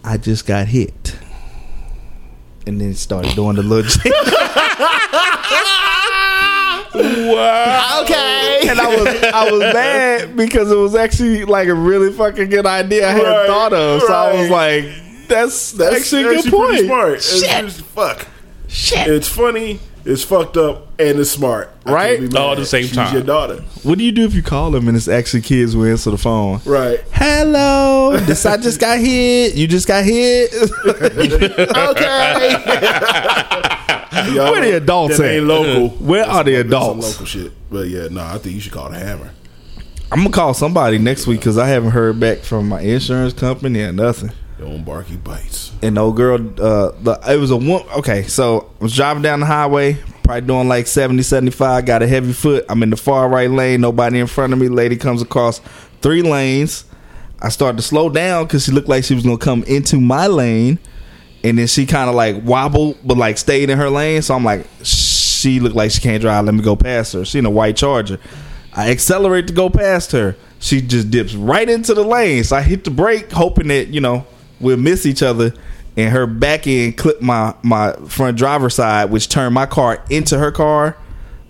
I 0.03 0.17
just 0.17 0.45
got 0.45 0.67
hit." 0.67 1.17
And 2.67 2.79
then 2.79 2.93
started 2.93 3.35
doing 3.35 3.55
the 3.55 3.63
little. 3.63 3.91
Wow. 6.93 8.01
Okay. 8.03 8.40
and 8.69 8.79
I 8.79 8.87
was 8.95 9.07
I 9.23 9.51
was 9.51 9.59
mad 9.73 10.35
because 10.35 10.71
it 10.71 10.75
was 10.77 10.95
actually 10.95 11.45
like 11.45 11.67
a 11.67 11.73
really 11.73 12.11
fucking 12.13 12.49
good 12.49 12.65
idea 12.65 13.07
I 13.07 13.11
hadn't 13.11 13.27
Right, 13.31 13.47
thought 13.47 13.73
of. 13.73 14.01
So 14.01 14.13
I 14.13 14.33
was 14.39 14.49
like, 14.49 14.85
that's, 15.27 15.71
That's 15.73 15.95
actually 15.95 16.21
a 16.21 16.25
good 16.25 16.37
actually 16.37 16.51
point. 16.51 16.67
pretty 16.69 16.85
smart. 16.87 17.13
It's 17.13 17.39
Shit. 17.41 17.65
just- 17.65 17.81
fuck. 17.81 18.27
Shit. 18.67 19.07
It's 19.07 19.27
funny. 19.27 19.79
It's 20.03 20.23
fucked 20.23 20.57
up, 20.57 20.87
and 20.99 21.19
it's 21.19 21.29
smart. 21.29 21.71
I 21.85 21.91
Right? 21.93 22.35
All 22.35 22.53
at 22.53 22.57
the 22.57 22.65
same 22.65 22.83
She's 22.85 22.95
time. 22.95 23.13
Your 23.13 23.21
daughter, 23.21 23.57
What 23.83 23.99
do 23.99 24.03
you 24.03 24.11
do 24.11 24.25
if 24.25 24.33
you 24.33 24.41
call 24.41 24.71
them 24.71 24.87
and 24.87 24.97
it's 24.97 25.07
actually 25.07 25.41
kids 25.41 25.73
who 25.73 25.85
answer 25.85 26.09
the 26.09 26.17
phone? 26.17 26.59
right? 26.65 26.99
Hello, 27.11 28.17
this 28.17 28.43
I 28.47 28.57
just 28.57 28.79
got 28.79 28.97
hit. 28.99 29.53
You 29.55 29.67
just 29.67 29.87
got 29.87 30.03
hit. 30.03 30.51
Okay. 31.77 32.57
Where 34.27 34.61
the 34.61 34.77
adults 34.77 35.17
that 35.17 35.25
at? 35.25 35.31
ain't 35.35 35.45
local. 35.45 35.89
Where 36.05 36.25
are 36.25 36.43
the 36.43 36.55
adults? 36.55 37.11
local 37.13 37.25
shit. 37.25 37.51
But 37.69 37.87
yeah, 37.87 38.07
no, 38.09 38.21
I 38.23 38.37
think 38.37 38.55
you 38.55 38.61
should 38.61 38.73
call 38.73 38.89
the 38.89 38.97
hammer. 38.99 39.31
I'm 40.11 40.19
gonna 40.19 40.29
call 40.31 40.53
somebody 40.53 40.97
next 40.97 41.25
week 41.27 41.39
because 41.39 41.57
I 41.57 41.67
haven't 41.67 41.91
heard 41.91 42.19
back 42.19 42.39
from 42.39 42.67
my 42.69 42.81
insurance 42.81 43.33
company 43.33 43.81
or 43.81 43.91
nothing. 43.91 44.31
Own 44.61 44.83
barky 44.83 45.15
bites. 45.15 45.71
and 45.81 45.97
old 45.97 46.15
girl 46.15 46.35
uh 46.35 46.91
the, 47.01 47.19
it 47.29 47.37
was 47.37 47.49
a 47.49 47.57
one 47.57 47.81
okay 47.97 48.21
so 48.27 48.69
i 48.79 48.83
was 48.83 48.95
driving 48.95 49.23
down 49.23 49.39
the 49.39 49.45
highway 49.47 49.97
probably 50.23 50.41
doing 50.45 50.67
like 50.67 50.85
70 50.85 51.23
75 51.23 51.83
got 51.87 52.03
a 52.03 52.07
heavy 52.07 52.31
foot 52.31 52.63
i'm 52.69 52.83
in 52.83 52.91
the 52.91 52.95
far 52.95 53.27
right 53.27 53.49
lane 53.49 53.81
nobody 53.81 54.19
in 54.19 54.27
front 54.27 54.53
of 54.53 54.59
me 54.59 54.67
lady 54.67 54.95
comes 54.97 55.19
across 55.23 55.61
three 56.03 56.21
lanes 56.21 56.85
i 57.41 57.49
started 57.49 57.77
to 57.77 57.81
slow 57.81 58.07
down 58.07 58.45
because 58.45 58.63
she 58.65 58.71
looked 58.71 58.87
like 58.87 59.03
she 59.03 59.15
was 59.15 59.23
gonna 59.23 59.35
come 59.35 59.63
into 59.63 59.99
my 59.99 60.27
lane 60.27 60.77
and 61.43 61.57
then 61.57 61.67
she 61.67 61.85
kind 61.85 62.09
of 62.09 62.15
like 62.15 62.43
wobbled 62.43 62.97
but 63.03 63.17
like 63.17 63.37
stayed 63.37 63.69
in 63.69 63.77
her 63.77 63.89
lane. 63.89 64.21
So 64.21 64.35
i'm 64.35 64.43
like 64.43 64.67
she 64.83 65.59
looked 65.59 65.75
like 65.75 65.91
she 65.91 66.01
can't 66.01 66.21
drive. 66.21 66.45
Let 66.45 66.53
me 66.53 66.61
go 66.61 66.75
past 66.75 67.13
her. 67.13 67.25
She 67.25 67.39
in 67.39 67.45
a 67.45 67.49
white 67.49 67.75
charger. 67.75 68.19
I 68.73 68.91
accelerate 68.91 69.47
to 69.47 69.53
go 69.53 69.69
past 69.69 70.11
her. 70.11 70.35
She 70.59 70.81
just 70.81 71.09
dips 71.09 71.33
right 71.33 71.67
into 71.67 71.93
the 71.93 72.03
lane. 72.03 72.43
So 72.43 72.55
i 72.55 72.61
hit 72.61 72.83
the 72.83 72.91
brake 72.91 73.31
hoping 73.31 73.67
that 73.67 73.87
you 73.87 74.01
know 74.01 74.25
we'll 74.59 74.77
miss 74.77 75.05
each 75.05 75.23
other. 75.23 75.53
And 75.97 76.11
her 76.11 76.25
back 76.25 76.67
end 76.67 76.97
clipped 76.97 77.21
my 77.21 77.55
my 77.63 77.93
front 78.07 78.37
driver's 78.37 78.75
side 78.75 79.11
which 79.11 79.29
turned 79.29 79.53
my 79.53 79.65
car 79.65 80.03
into 80.09 80.37
her 80.37 80.51
car 80.51 80.97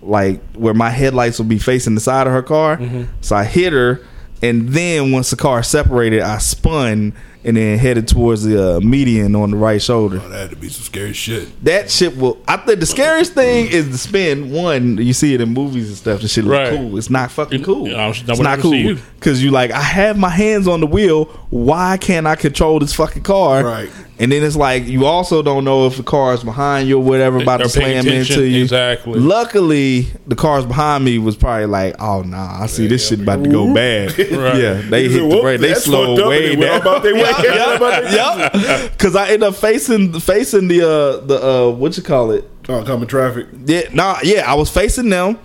like 0.02 0.42
where 0.54 0.74
my 0.74 0.90
headlights 0.90 1.38
will 1.38 1.46
be 1.46 1.58
facing 1.58 1.94
the 1.94 2.00
side 2.00 2.26
of 2.26 2.32
her 2.32 2.42
car. 2.42 2.76
Mm-hmm. 2.76 3.04
So 3.20 3.36
i 3.36 3.44
hit 3.44 3.72
her. 3.72 4.00
And 4.42 4.70
then 4.70 5.12
once 5.12 5.30
the 5.30 5.36
car 5.36 5.62
separated 5.62 6.20
i 6.20 6.38
spun 6.38 7.14
and 7.44 7.56
then 7.56 7.78
headed 7.78 8.06
towards 8.08 8.44
the 8.44 8.76
uh, 8.76 8.80
median 8.80 9.34
on 9.34 9.50
the 9.50 9.56
right 9.56 9.82
shoulder. 9.82 10.20
Oh, 10.22 10.28
that 10.28 10.38
had 10.42 10.50
to 10.50 10.56
be 10.56 10.68
some 10.68 10.84
scary 10.84 11.12
shit. 11.12 11.48
That 11.64 11.90
shit 11.90 12.16
will. 12.16 12.38
I 12.46 12.56
think 12.58 12.80
the 12.80 12.86
scariest 12.86 13.32
thing 13.34 13.66
is 13.70 13.90
the 13.90 13.98
spin. 13.98 14.50
One, 14.52 14.96
you 14.98 15.12
see 15.12 15.34
it 15.34 15.40
in 15.40 15.50
movies 15.50 15.88
and 15.88 15.96
stuff. 15.96 16.20
The 16.20 16.28
shit 16.28 16.44
look 16.44 16.58
Right. 16.58 16.70
cool. 16.76 16.96
It's 16.98 17.10
not 17.10 17.30
fucking 17.32 17.64
cool. 17.64 17.88
you 17.88 17.96
know, 17.96 18.10
it's 18.10 18.38
not 18.40 18.60
cool 18.60 18.96
because 19.18 19.42
you 19.42 19.50
like. 19.50 19.70
I 19.72 19.80
have 19.82 20.16
my 20.18 20.28
hands 20.30 20.68
on 20.68 20.80
the 20.80 20.86
wheel. 20.86 21.24
Why 21.50 21.96
can't 21.96 22.26
I 22.26 22.36
control 22.36 22.78
this 22.78 22.94
fucking 22.94 23.22
car? 23.24 23.64
Right. 23.64 23.90
And 24.18 24.30
then 24.30 24.44
it's 24.44 24.54
like 24.54 24.86
you 24.86 25.04
also 25.06 25.42
don't 25.42 25.64
know 25.64 25.86
if 25.88 25.96
the 25.96 26.02
car 26.04 26.32
is 26.34 26.44
behind 26.44 26.86
you 26.88 26.98
or 26.98 27.02
whatever 27.02 27.38
about 27.42 27.58
They're 27.58 27.66
to 27.68 27.80
paying 27.80 28.02
slam 28.02 28.12
attention. 28.12 28.36
into 28.40 28.46
you. 28.48 28.62
Exactly. 28.62 29.18
Luckily, 29.18 30.06
the 30.28 30.36
cars 30.36 30.64
behind 30.64 31.04
me 31.04 31.18
was 31.18 31.34
probably 31.36 31.66
like, 31.66 31.96
"Oh 32.00 32.22
nah, 32.22 32.62
I 32.62 32.66
see 32.66 32.86
this 32.86 33.08
shit 33.08 33.20
about 33.20 33.42
to 33.42 33.50
go 33.50 33.74
bad." 33.74 34.16
Right. 34.32 34.56
Yeah, 34.56 34.74
they 34.88 35.08
He 35.08 35.14
hit 35.18 35.28
the 35.28 35.40
brake. 35.40 35.60
They 35.60 35.68
that's 35.68 35.84
slowed 35.84 36.26
way 36.28 36.52
and 36.52 36.62
they 36.62 36.66
went 36.68 36.70
down. 36.70 36.80
about 36.82 37.02
their 37.02 37.14
way. 37.22 37.31
About 37.40 38.02
their- 38.02 38.12
yep. 38.12 38.92
Because 38.92 39.16
I 39.16 39.26
ended 39.32 39.42
up 39.44 39.54
facing 39.56 40.12
facing 40.20 40.68
the 40.68 40.80
uh 40.82 41.16
the 41.24 41.42
uh 41.42 41.70
what 41.70 41.96
you 41.96 42.02
call 42.02 42.30
it 42.30 42.48
Oh, 42.68 42.84
coming 42.84 43.08
traffic. 43.08 43.48
yeah, 43.66 43.82
nah, 43.92 44.18
yeah, 44.22 44.50
I 44.50 44.54
was 44.54 44.70
facing 44.70 45.08
them, 45.08 45.36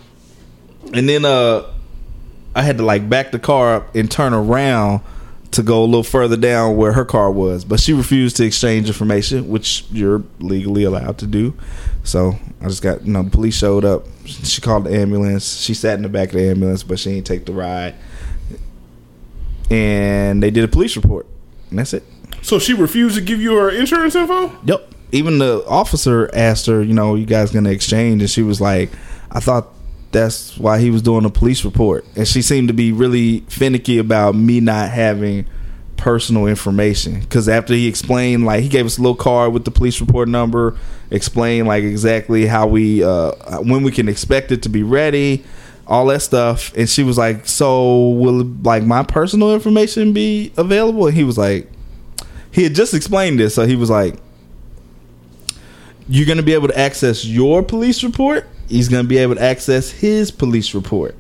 and 0.93 1.09
then 1.09 1.25
uh, 1.25 1.63
I 2.53 2.61
had 2.61 2.77
to 2.77 2.85
like 2.85 3.09
back 3.09 3.31
the 3.31 3.39
car 3.39 3.75
up 3.77 3.95
and 3.95 4.09
turn 4.09 4.33
around 4.33 5.01
to 5.51 5.63
go 5.63 5.81
a 5.83 5.85
little 5.85 6.03
further 6.03 6.37
down 6.37 6.75
where 6.77 6.93
her 6.93 7.05
car 7.05 7.31
was, 7.31 7.65
but 7.65 7.79
she 7.79 7.93
refused 7.93 8.37
to 8.37 8.45
exchange 8.45 8.87
information, 8.87 9.47
which 9.49 9.85
you're 9.91 10.21
legally 10.39 10.83
allowed 10.83 11.17
to 11.17 11.25
do. 11.25 11.55
So 12.03 12.33
I 12.61 12.65
just 12.67 12.83
got, 12.83 13.03
you 13.03 13.13
know, 13.13 13.23
the 13.23 13.31
police 13.31 13.57
showed 13.57 13.83
up. 13.83 14.05
She 14.25 14.61
called 14.61 14.83
the 14.83 14.93
ambulance. 14.95 15.59
She 15.61 15.73
sat 15.73 15.95
in 15.95 16.03
the 16.03 16.09
back 16.09 16.27
of 16.29 16.33
the 16.35 16.49
ambulance, 16.49 16.83
but 16.83 16.99
she 16.99 17.13
didn't 17.15 17.25
take 17.25 17.45
the 17.45 17.53
ride. 17.53 17.95
And 19.69 20.41
they 20.41 20.51
did 20.51 20.63
a 20.63 20.67
police 20.67 20.95
report, 20.95 21.25
and 21.69 21.79
that's 21.79 21.93
it. 21.93 22.03
So 22.41 22.59
she 22.59 22.73
refused 22.73 23.15
to 23.15 23.21
give 23.21 23.41
you 23.41 23.55
her 23.55 23.69
insurance 23.69 24.15
info. 24.15 24.51
Yep. 24.65 24.93
Even 25.11 25.39
the 25.39 25.65
officer 25.67 26.29
asked 26.33 26.65
her, 26.65 26.83
you 26.83 26.93
know, 26.93 27.15
you 27.15 27.25
guys 27.25 27.51
gonna 27.51 27.71
exchange, 27.71 28.21
and 28.21 28.29
she 28.29 28.41
was 28.41 28.59
like, 28.59 28.89
I 29.31 29.39
thought 29.39 29.69
that's 30.11 30.57
why 30.57 30.79
he 30.79 30.89
was 30.89 31.01
doing 31.01 31.25
a 31.25 31.29
police 31.29 31.63
report, 31.65 32.05
and 32.15 32.27
she 32.27 32.41
seemed 32.41 32.67
to 32.69 32.73
be 32.73 32.91
really 32.91 33.41
finicky 33.41 33.97
about 33.97 34.35
me 34.35 34.59
not 34.59 34.89
having 34.89 35.45
personal 35.97 36.45
information 36.45 37.19
because 37.19 37.49
after 37.49 37.73
he 37.73 37.87
explained 37.87 38.45
like 38.45 38.61
he 38.61 38.69
gave 38.69 38.85
us 38.85 38.99
a 38.99 39.01
little 39.01 39.15
card 39.15 39.51
with 39.51 39.65
the 39.65 39.71
police 39.71 39.99
report 39.99 40.29
number 40.29 40.77
explained 41.09 41.67
like 41.67 41.83
exactly 41.83 42.45
how 42.45 42.67
we 42.67 43.03
uh 43.03 43.31
when 43.63 43.81
we 43.81 43.91
can 43.91 44.07
expect 44.07 44.51
it 44.51 44.61
to 44.61 44.69
be 44.69 44.83
ready 44.83 45.43
all 45.87 46.05
that 46.07 46.21
stuff 46.21 46.73
and 46.75 46.89
she 46.89 47.01
was 47.03 47.17
like 47.17 47.45
so 47.47 48.09
will 48.09 48.43
like 48.63 48.83
my 48.83 49.03
personal 49.03 49.53
information 49.53 50.11
be 50.13 50.51
available 50.57 51.07
and 51.07 51.15
he 51.15 51.23
was 51.23 51.37
like 51.37 51.69
he 52.51 52.63
had 52.63 52.75
just 52.75 52.93
explained 52.93 53.39
this 53.39 53.55
so 53.55 53.65
he 53.65 53.75
was 53.75 53.89
like 53.89 54.15
you're 56.09 56.25
going 56.25 56.37
to 56.37 56.43
be 56.43 56.53
able 56.53 56.67
to 56.67 56.77
access 56.77 57.25
your 57.25 57.61
police 57.63 58.03
report 58.03 58.45
he's 58.69 58.89
going 58.89 59.03
to 59.03 59.07
be 59.07 59.17
able 59.17 59.35
to 59.35 59.41
access 59.41 59.89
his 59.91 60.31
police 60.31 60.73
report 60.73 61.15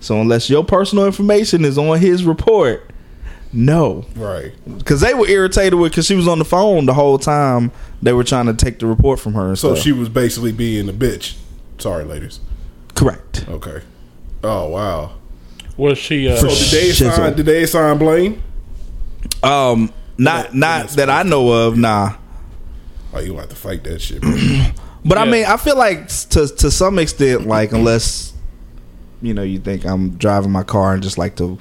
so 0.00 0.20
unless 0.20 0.48
your 0.50 0.64
personal 0.64 1.06
information 1.06 1.64
is 1.64 1.78
on 1.78 1.98
his 1.98 2.24
report 2.24 2.88
no 3.52 4.04
Right. 4.16 4.52
because 4.78 5.00
they 5.00 5.14
were 5.14 5.28
irritated 5.28 5.74
with 5.74 5.92
because 5.92 6.06
she 6.06 6.14
was 6.14 6.26
on 6.28 6.38
the 6.38 6.44
phone 6.44 6.86
the 6.86 6.94
whole 6.94 7.18
time 7.18 7.70
they 8.00 8.12
were 8.12 8.24
trying 8.24 8.46
to 8.46 8.54
take 8.54 8.78
the 8.78 8.86
report 8.86 9.20
from 9.20 9.34
her 9.34 9.48
and 9.48 9.58
So 9.58 9.74
stuff. 9.74 9.84
she 9.84 9.92
was 9.92 10.08
basically 10.08 10.52
being 10.52 10.88
a 10.88 10.92
bitch. 10.92 11.36
Sorry, 11.78 12.04
ladies. 12.04 12.40
correct 12.94 13.44
Okay. 13.48 13.82
Oh 14.44 14.68
wow. 14.68 15.12
Was 15.76 15.98
she? 15.98 16.28
Uh, 16.28 16.36
So 16.36 16.48
did 16.48 16.56
they 16.70 16.88
Shizzle. 16.90 17.08
assign? 17.12 17.36
Did 17.36 17.46
they 17.46 17.62
assign 17.62 17.98
blame? 17.98 18.42
um 19.42 19.92
not 20.18 20.46
Yeah, 20.52 20.58
not 20.60 20.88
that 20.90 21.08
i 21.10 21.22
know 21.22 21.50
of 21.66 21.76
nah 21.76 22.14
Oh, 23.14 23.20
you 23.20 23.36
have 23.36 23.48
to 23.50 23.56
fight 23.56 23.84
that 23.84 24.00
shit, 24.00 24.20
bro. 24.22 24.32
But 25.04 25.18
I 25.18 25.24
mean, 25.26 25.44
I 25.44 25.56
feel 25.58 25.76
like 25.76 26.08
to 26.30 26.46
to 26.48 26.70
some 26.70 26.98
extent, 26.98 27.46
like 27.46 27.72
unless 27.72 28.32
you 29.20 29.34
know 29.34 29.42
you 29.42 29.58
think 29.58 29.84
I'm 29.84 30.10
driving 30.16 30.50
my 30.50 30.62
car 30.62 30.94
and 30.94 31.02
just 31.02 31.18
like 31.18 31.36
to 31.36 31.58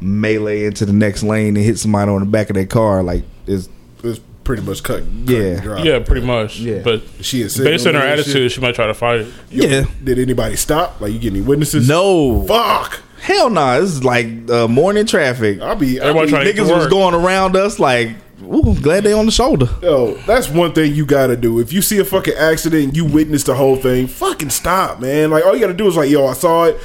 melee 0.00 0.64
into 0.66 0.84
the 0.86 0.92
next 0.92 1.22
lane 1.24 1.56
and 1.56 1.64
hit 1.64 1.78
somebody 1.78 2.10
on 2.10 2.20
the 2.20 2.26
back 2.26 2.50
of 2.50 2.54
their 2.54 2.66
car, 2.66 3.02
like 3.02 3.24
is 3.46 3.68
it's 4.04 4.20
pretty 4.44 4.62
much 4.62 4.82
cut. 4.82 5.00
cut 5.00 5.06
Yeah. 5.34 5.38
and 5.40 5.62
dry. 5.62 5.82
yeah, 5.82 5.98
pretty 6.00 6.26
much. 6.26 6.58
Yeah. 6.58 6.80
But 6.82 7.02
She 7.20 7.42
is 7.42 7.56
based 7.56 7.86
on 7.86 7.94
her 7.94 8.00
attitude, 8.00 8.32
shit. 8.32 8.52
she 8.52 8.60
might 8.60 8.74
try 8.74 8.86
to 8.86 8.94
fight 8.94 9.20
it. 9.20 9.26
Yo, 9.50 9.66
Yeah. 9.66 9.84
Did 10.02 10.18
anybody 10.18 10.56
stop? 10.56 11.00
Like 11.00 11.12
you 11.12 11.18
get 11.18 11.32
any 11.32 11.40
witnesses? 11.40 11.88
no 11.88 12.44
Fuck. 12.46 13.00
hell 13.20 13.50
no. 13.50 13.60
Nah, 13.60 13.80
this 13.80 13.90
is 13.90 14.04
like 14.04 14.26
uh, 14.50 14.66
morning 14.68 15.06
traffic. 15.06 15.60
I'll 15.60 15.76
be. 15.76 16.00
I'll 16.00 16.12
be 16.24 16.28
trying 16.30 16.46
Niggas 16.46 16.68
to 16.68 16.74
was 16.74 16.86
going 16.88 17.14
around 17.14 17.54
us 17.56 17.78
like, 17.78 18.10
ooh, 18.42 18.74
glad 18.80 19.04
they 19.04 19.12
on 19.12 19.26
the 19.26 19.32
shoulder. 19.32 19.68
Yo, 19.80 20.14
that's 20.26 20.48
one 20.48 20.72
thing 20.72 20.94
you 20.94 21.06
gotta 21.06 21.36
do. 21.36 21.60
If 21.60 21.72
you 21.72 21.80
see 21.82 21.98
a 21.98 22.04
fucking 22.04 22.34
accident 22.34 22.84
and 22.84 22.96
you 22.96 23.04
witness 23.04 23.44
the 23.44 23.54
whole 23.54 23.76
thing, 23.76 24.08
fucking 24.08 24.50
stop, 24.50 24.98
man. 25.00 25.30
Like 25.30 25.44
all 25.46 25.54
you 25.54 25.60
gotta 25.60 25.72
do 25.74 25.86
is 25.86 25.96
like, 25.96 26.10
yo, 26.10 26.26
I 26.26 26.32
saw 26.32 26.64
it. 26.64 26.78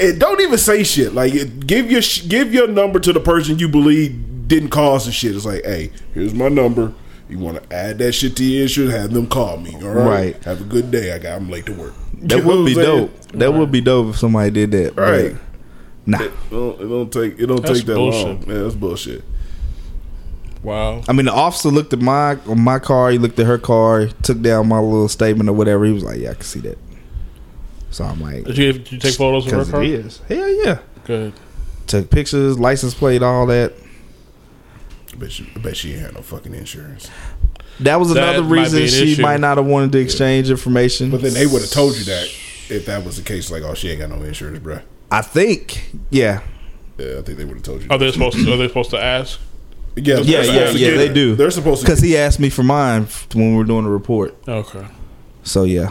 And 0.00 0.18
don't 0.18 0.40
even 0.40 0.58
say 0.58 0.82
shit. 0.82 1.14
Like 1.14 1.32
give 1.64 1.88
your 1.92 2.02
give 2.26 2.52
your 2.52 2.66
number 2.66 2.98
to 2.98 3.12
the 3.12 3.20
person 3.20 3.60
you 3.60 3.68
believe 3.68 4.18
didn't 4.48 4.70
cause 4.70 5.06
the 5.06 5.12
shit. 5.12 5.36
It's 5.36 5.44
like, 5.44 5.64
hey, 5.64 5.92
here's 6.14 6.34
my 6.34 6.48
number. 6.48 6.92
You 7.28 7.38
want 7.38 7.62
to 7.62 7.76
add 7.76 7.98
that 7.98 8.12
shit 8.12 8.36
to 8.38 8.44
your 8.44 8.62
insurance? 8.62 8.94
Have 8.94 9.12
them 9.12 9.26
call 9.26 9.58
me. 9.58 9.74
All 9.74 9.88
right. 9.90 10.06
Right. 10.34 10.44
Have 10.44 10.62
a 10.62 10.64
good 10.64 10.90
day. 10.90 11.12
I 11.12 11.18
got. 11.18 11.36
I'm 11.36 11.50
late 11.50 11.66
to 11.66 11.72
work. 11.74 11.94
That 12.20 12.38
You 12.38 12.46
would 12.48 12.66
be 12.66 12.74
dope. 12.74 13.20
That 13.34 13.54
would 13.54 13.70
be 13.70 13.80
dope 13.80 14.08
if 14.14 14.18
somebody 14.18 14.50
did 14.50 14.72
that. 14.72 14.96
Right. 14.96 15.36
Nah. 16.04 16.22
It 16.22 16.32
don't, 16.50 16.80
it 16.80 16.88
don't 16.88 17.12
take. 17.12 17.38
It 17.38 17.46
don't 17.46 17.62
That's 17.62 17.78
take 17.80 17.86
that 17.86 17.94
bullshit. 17.94 18.26
long. 18.26 18.48
Man, 18.48 18.62
that's 18.64 18.74
bullshit. 18.74 19.22
Wow. 20.62 21.02
I 21.06 21.12
mean, 21.12 21.26
the 21.26 21.32
officer 21.32 21.68
looked 21.68 21.92
at 21.92 22.00
my 22.00 22.36
my 22.46 22.78
car. 22.80 23.10
He 23.10 23.18
looked 23.18 23.38
at 23.38 23.46
her 23.46 23.58
car. 23.58 24.06
Took 24.22 24.40
down 24.42 24.66
my 24.68 24.80
little 24.80 25.08
statement 25.08 25.48
or 25.48 25.52
whatever. 25.52 25.84
He 25.84 25.92
was 25.92 26.02
like, 26.02 26.18
"Yeah, 26.18 26.30
I 26.30 26.34
can 26.34 26.42
see 26.42 26.60
that." 26.60 26.78
So 27.90 28.04
I'm 28.04 28.20
like, 28.20 28.44
Did 28.44 28.58
you, 28.58 28.72
did 28.72 28.92
you 28.92 28.98
take 28.98 29.14
photos 29.14 29.46
of 29.46 29.52
her 29.66 29.70
car? 29.70 29.82
it 29.82 29.90
is." 29.90 30.18
Hell 30.28 30.48
yeah. 30.64 30.78
Good. 31.04 31.34
Took 31.86 32.10
pictures, 32.10 32.58
license 32.58 32.94
plate, 32.94 33.22
all 33.22 33.46
that. 33.46 33.72
I 35.18 35.20
bet 35.22 35.32
she. 35.32 35.50
I 35.56 35.58
bet 35.58 35.76
she 35.76 35.92
ain't 35.94 36.02
had 36.02 36.14
no 36.14 36.22
fucking 36.22 36.54
insurance. 36.54 37.10
That 37.80 37.98
was 37.98 38.14
That 38.14 38.22
another 38.36 38.42
might 38.42 38.62
reason 38.62 38.82
an 38.82 38.88
she 38.88 39.12
issue. 39.14 39.22
might 39.22 39.40
not 39.40 39.56
have 39.56 39.66
wanted 39.66 39.90
to 39.92 39.98
exchange 39.98 40.48
information. 40.48 41.10
But 41.10 41.22
then 41.22 41.34
they 41.34 41.46
would 41.46 41.60
have 41.62 41.70
told 41.70 41.96
you 41.96 42.04
that 42.04 42.24
if 42.68 42.86
that 42.86 43.04
was 43.04 43.16
the 43.16 43.22
case. 43.22 43.50
Like, 43.50 43.62
oh, 43.64 43.74
she 43.74 43.90
ain't 43.90 44.00
got 44.00 44.10
no 44.10 44.22
insurance, 44.22 44.58
bro. 44.60 44.80
I 45.10 45.22
think, 45.22 45.90
yeah, 46.10 46.42
Yeah, 46.98 47.18
I 47.18 47.22
think 47.22 47.38
they 47.38 47.44
would 47.44 47.54
have 47.56 47.62
told 47.62 47.82
you. 47.82 47.88
Are 47.90 47.98
they 47.98 48.12
supposed 48.12 48.36
to? 48.36 48.52
Are 48.52 48.56
they 48.56 48.68
supposed 48.68 48.90
to 48.90 49.02
ask? 49.02 49.40
Yeah, 49.96 50.18
yeah, 50.18 50.42
they're 50.42 50.70
yeah, 50.72 50.90
yeah. 50.90 50.96
They 50.96 51.12
do. 51.12 51.34
They're 51.34 51.50
supposed 51.50 51.80
to 51.80 51.86
because 51.86 52.00
he 52.00 52.16
asked 52.16 52.38
me 52.38 52.50
for 52.50 52.62
mine 52.62 53.08
when 53.34 53.50
we 53.52 53.56
were 53.56 53.64
doing 53.64 53.84
the 53.84 53.90
report. 53.90 54.36
Okay. 54.46 54.86
So 55.42 55.64
yeah, 55.64 55.90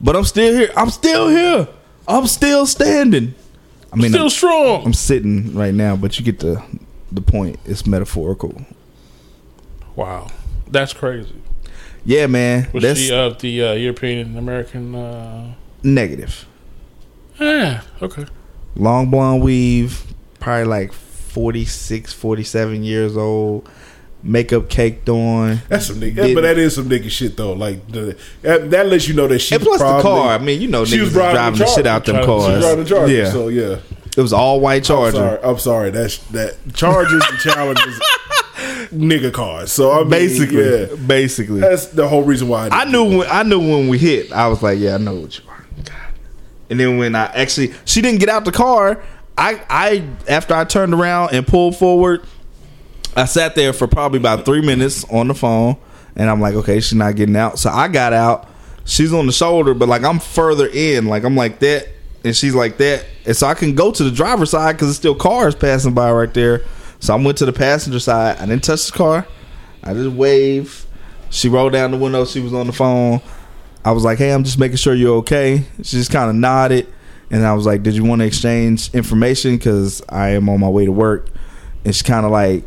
but 0.00 0.14
I'm 0.14 0.22
still 0.24 0.52
here. 0.56 0.70
I'm 0.76 0.90
still 0.90 1.28
here. 1.28 1.66
I'm 2.06 2.26
still 2.28 2.66
standing. 2.66 3.34
I 3.92 3.96
mean, 3.96 4.10
Still 4.12 4.24
I'm, 4.24 4.30
strong. 4.30 4.84
I'm 4.86 4.92
sitting 4.94 5.52
right 5.54 5.74
now, 5.74 5.96
but 5.96 6.16
you 6.18 6.24
get 6.24 6.38
the 6.38 6.62
the 7.12 7.20
point. 7.20 7.58
It's 7.64 7.86
metaphorical. 7.86 8.64
wow. 9.96 10.28
That's 10.68 10.92
crazy. 10.92 11.34
Yeah, 12.04 12.26
man. 12.28 12.68
Was 12.72 12.82
that's 12.82 13.00
she 13.00 13.12
of 13.12 13.38
the 13.40 13.62
uh, 13.64 13.72
European 13.72 14.36
American? 14.36 14.94
Uh, 14.94 15.54
negative. 15.82 16.46
yeah. 17.40 17.82
Okay. 18.00 18.26
Long 18.76 19.10
blonde 19.10 19.42
weave, 19.42 20.04
probably 20.38 20.64
like 20.64 20.92
46, 20.92 22.12
47 22.12 22.84
years 22.84 23.16
old. 23.16 23.68
Makeup 24.22 24.68
caked 24.68 25.08
on. 25.08 25.60
That's 25.68 25.86
some 25.86 25.96
nigga, 25.96 26.14
Didn't- 26.16 26.34
but 26.34 26.42
that 26.42 26.58
is 26.58 26.74
some 26.74 26.88
nigga 26.88 27.10
shit 27.10 27.36
though. 27.38 27.54
Like 27.54 27.86
the, 27.90 28.16
that, 28.42 28.70
that 28.70 28.86
lets 28.86 29.08
you 29.08 29.14
know 29.14 29.26
that 29.26 29.38
she. 29.38 29.54
And 29.54 29.64
plus 29.64 29.80
probably, 29.80 30.02
the 30.02 30.08
car. 30.08 30.28
I 30.34 30.38
mean, 30.38 30.60
you 30.60 30.68
know, 30.68 30.84
she 30.84 30.98
niggas 30.98 31.00
was 31.00 31.12
driving 31.12 31.34
driving 31.34 31.58
the 31.58 31.64
the 31.64 31.70
shit 31.70 31.86
out 31.86 32.04
them 32.04 32.16
Charger. 32.16 32.26
She 32.26 32.30
was 32.30 32.44
cars. 32.46 32.62
driving 32.64 32.84
the 32.84 32.90
Charger. 32.90 33.12
Yeah, 33.14 33.30
So 33.30 33.48
yeah. 33.48 33.78
It 34.16 34.20
was 34.20 34.32
all 34.32 34.60
white 34.60 34.82
I'm 34.82 34.96
Charger. 34.96 35.16
sorry. 35.16 35.38
I'm 35.42 35.58
sorry. 35.58 35.90
That's 35.90 36.18
that 36.28 36.56
Chargers 36.74 37.22
and 37.28 37.38
Challengers, 37.38 38.00
nigga 38.92 39.32
cars. 39.32 39.72
So 39.72 39.92
I 39.92 40.00
mean, 40.00 40.10
basically, 40.10 40.64
yeah, 40.64 40.86
basically. 41.06 41.60
that's 41.60 41.86
the 41.86 42.08
whole 42.08 42.22
reason 42.22 42.48
why 42.48 42.68
I, 42.68 42.82
I 42.82 42.84
knew 42.84 43.18
when 43.18 43.28
I 43.30 43.42
knew 43.42 43.60
when 43.60 43.88
we 43.88 43.98
hit. 43.98 44.32
I 44.32 44.48
was 44.48 44.62
like, 44.62 44.78
yeah, 44.78 44.94
I 44.94 44.98
know 44.98 45.14
what 45.14 45.38
you 45.38 45.44
are. 45.48 45.64
God. 45.84 45.94
And 46.70 46.80
then 46.80 46.98
when 46.98 47.14
I 47.14 47.26
actually, 47.26 47.72
she 47.84 48.00
didn't 48.00 48.20
get 48.20 48.28
out 48.28 48.44
the 48.44 48.52
car. 48.52 49.02
I, 49.38 49.62
I 49.70 50.04
after 50.28 50.54
I 50.54 50.64
turned 50.64 50.92
around 50.92 51.32
and 51.32 51.46
pulled 51.46 51.76
forward, 51.76 52.24
I 53.16 53.24
sat 53.24 53.54
there 53.54 53.72
for 53.72 53.86
probably 53.86 54.18
about 54.18 54.44
three 54.44 54.60
minutes 54.60 55.04
on 55.04 55.28
the 55.28 55.34
phone, 55.34 55.76
and 56.14 56.28
I'm 56.28 56.40
like, 56.40 56.54
okay, 56.54 56.80
she's 56.80 56.94
not 56.94 57.16
getting 57.16 57.36
out. 57.36 57.58
So 57.58 57.70
I 57.70 57.88
got 57.88 58.12
out. 58.12 58.48
She's 58.84 59.12
on 59.12 59.26
the 59.26 59.32
shoulder, 59.32 59.72
but 59.72 59.88
like 59.88 60.02
I'm 60.04 60.18
further 60.18 60.66
in, 60.66 61.06
like 61.06 61.22
I'm 61.24 61.36
like 61.36 61.60
that, 61.60 61.88
and 62.24 62.36
she's 62.36 62.54
like 62.54 62.76
that, 62.78 63.06
and 63.26 63.36
so 63.36 63.46
I 63.46 63.54
can 63.54 63.74
go 63.74 63.90
to 63.92 64.04
the 64.04 64.10
driver's 64.10 64.50
side 64.50 64.72
because 64.72 64.88
there's 64.88 64.96
still 64.96 65.14
cars 65.14 65.54
passing 65.54 65.94
by 65.94 66.10
right 66.12 66.32
there. 66.32 66.62
So 67.00 67.14
I 67.14 67.22
went 67.22 67.38
to 67.38 67.46
the 67.46 67.52
passenger 67.52 67.98
side. 67.98 68.38
I 68.38 68.46
didn't 68.46 68.64
touch 68.64 68.86
the 68.86 68.92
car. 68.92 69.26
I 69.82 69.94
just 69.94 70.14
waved. 70.14 70.86
She 71.30 71.48
rolled 71.48 71.72
down 71.72 71.92
the 71.92 71.96
window. 71.96 72.24
She 72.24 72.40
was 72.40 72.52
on 72.52 72.66
the 72.66 72.72
phone. 72.72 73.20
I 73.84 73.92
was 73.92 74.04
like, 74.04 74.18
"Hey, 74.18 74.32
I'm 74.32 74.44
just 74.44 74.58
making 74.58 74.76
sure 74.76 74.94
you're 74.94 75.16
okay." 75.18 75.64
She 75.78 75.96
just 75.96 76.10
kind 76.10 76.28
of 76.28 76.36
nodded, 76.36 76.86
and 77.30 77.44
I 77.46 77.54
was 77.54 77.64
like, 77.64 77.82
"Did 77.82 77.94
you 77.94 78.04
want 78.04 78.20
to 78.20 78.26
exchange 78.26 78.92
information? 78.94 79.56
Because 79.56 80.02
I 80.08 80.30
am 80.30 80.48
on 80.48 80.60
my 80.60 80.68
way 80.68 80.84
to 80.84 80.92
work." 80.92 81.28
And 81.84 81.94
she 81.94 82.04
kind 82.04 82.26
of 82.26 82.32
like 82.32 82.64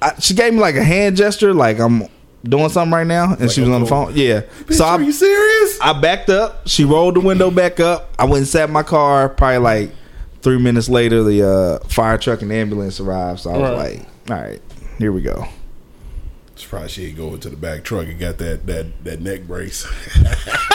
I, 0.00 0.14
she 0.20 0.34
gave 0.34 0.52
me 0.52 0.60
like 0.60 0.76
a 0.76 0.84
hand 0.84 1.16
gesture, 1.16 1.52
like 1.52 1.78
I'm 1.78 2.04
doing 2.44 2.68
something 2.68 2.92
right 2.92 3.06
now, 3.06 3.34
and 3.38 3.50
she 3.50 3.60
was 3.60 3.70
on 3.70 3.80
the 3.82 3.86
phone. 3.86 4.12
Yeah. 4.14 4.42
Bitch, 4.64 4.74
so 4.74 4.84
are 4.84 4.98
I, 4.98 5.02
you 5.02 5.12
serious? 5.12 5.80
I 5.80 5.98
backed 5.98 6.30
up. 6.30 6.66
She 6.68 6.84
rolled 6.84 7.16
the 7.16 7.20
window 7.20 7.50
back 7.50 7.80
up. 7.80 8.10
I 8.18 8.24
went 8.24 8.38
and 8.38 8.46
sat 8.48 8.68
in 8.68 8.72
my 8.72 8.82
car. 8.82 9.28
Probably 9.28 9.58
like 9.58 9.90
three 10.42 10.58
minutes 10.58 10.88
later, 10.88 11.22
the 11.24 11.46
uh, 11.48 11.78
fire 11.88 12.18
truck 12.18 12.42
and 12.42 12.52
ambulance 12.52 13.00
arrived. 13.00 13.40
So 13.40 13.50
I 13.50 13.58
was 13.58 13.62
Right. 13.62 13.98
like, 13.98 14.06
all 14.30 14.44
right, 14.46 14.62
here 14.98 15.12
we 15.12 15.22
go. 15.22 15.46
Surprised 16.56 16.92
she 16.92 17.06
ain't 17.06 17.16
go 17.16 17.34
into 17.34 17.48
the 17.50 17.56
back 17.56 17.84
truck 17.84 18.06
and 18.08 18.18
got 18.18 18.38
that 18.38 18.66
that 18.66 19.04
that 19.04 19.20
neck 19.20 19.42
brace. 19.46 19.86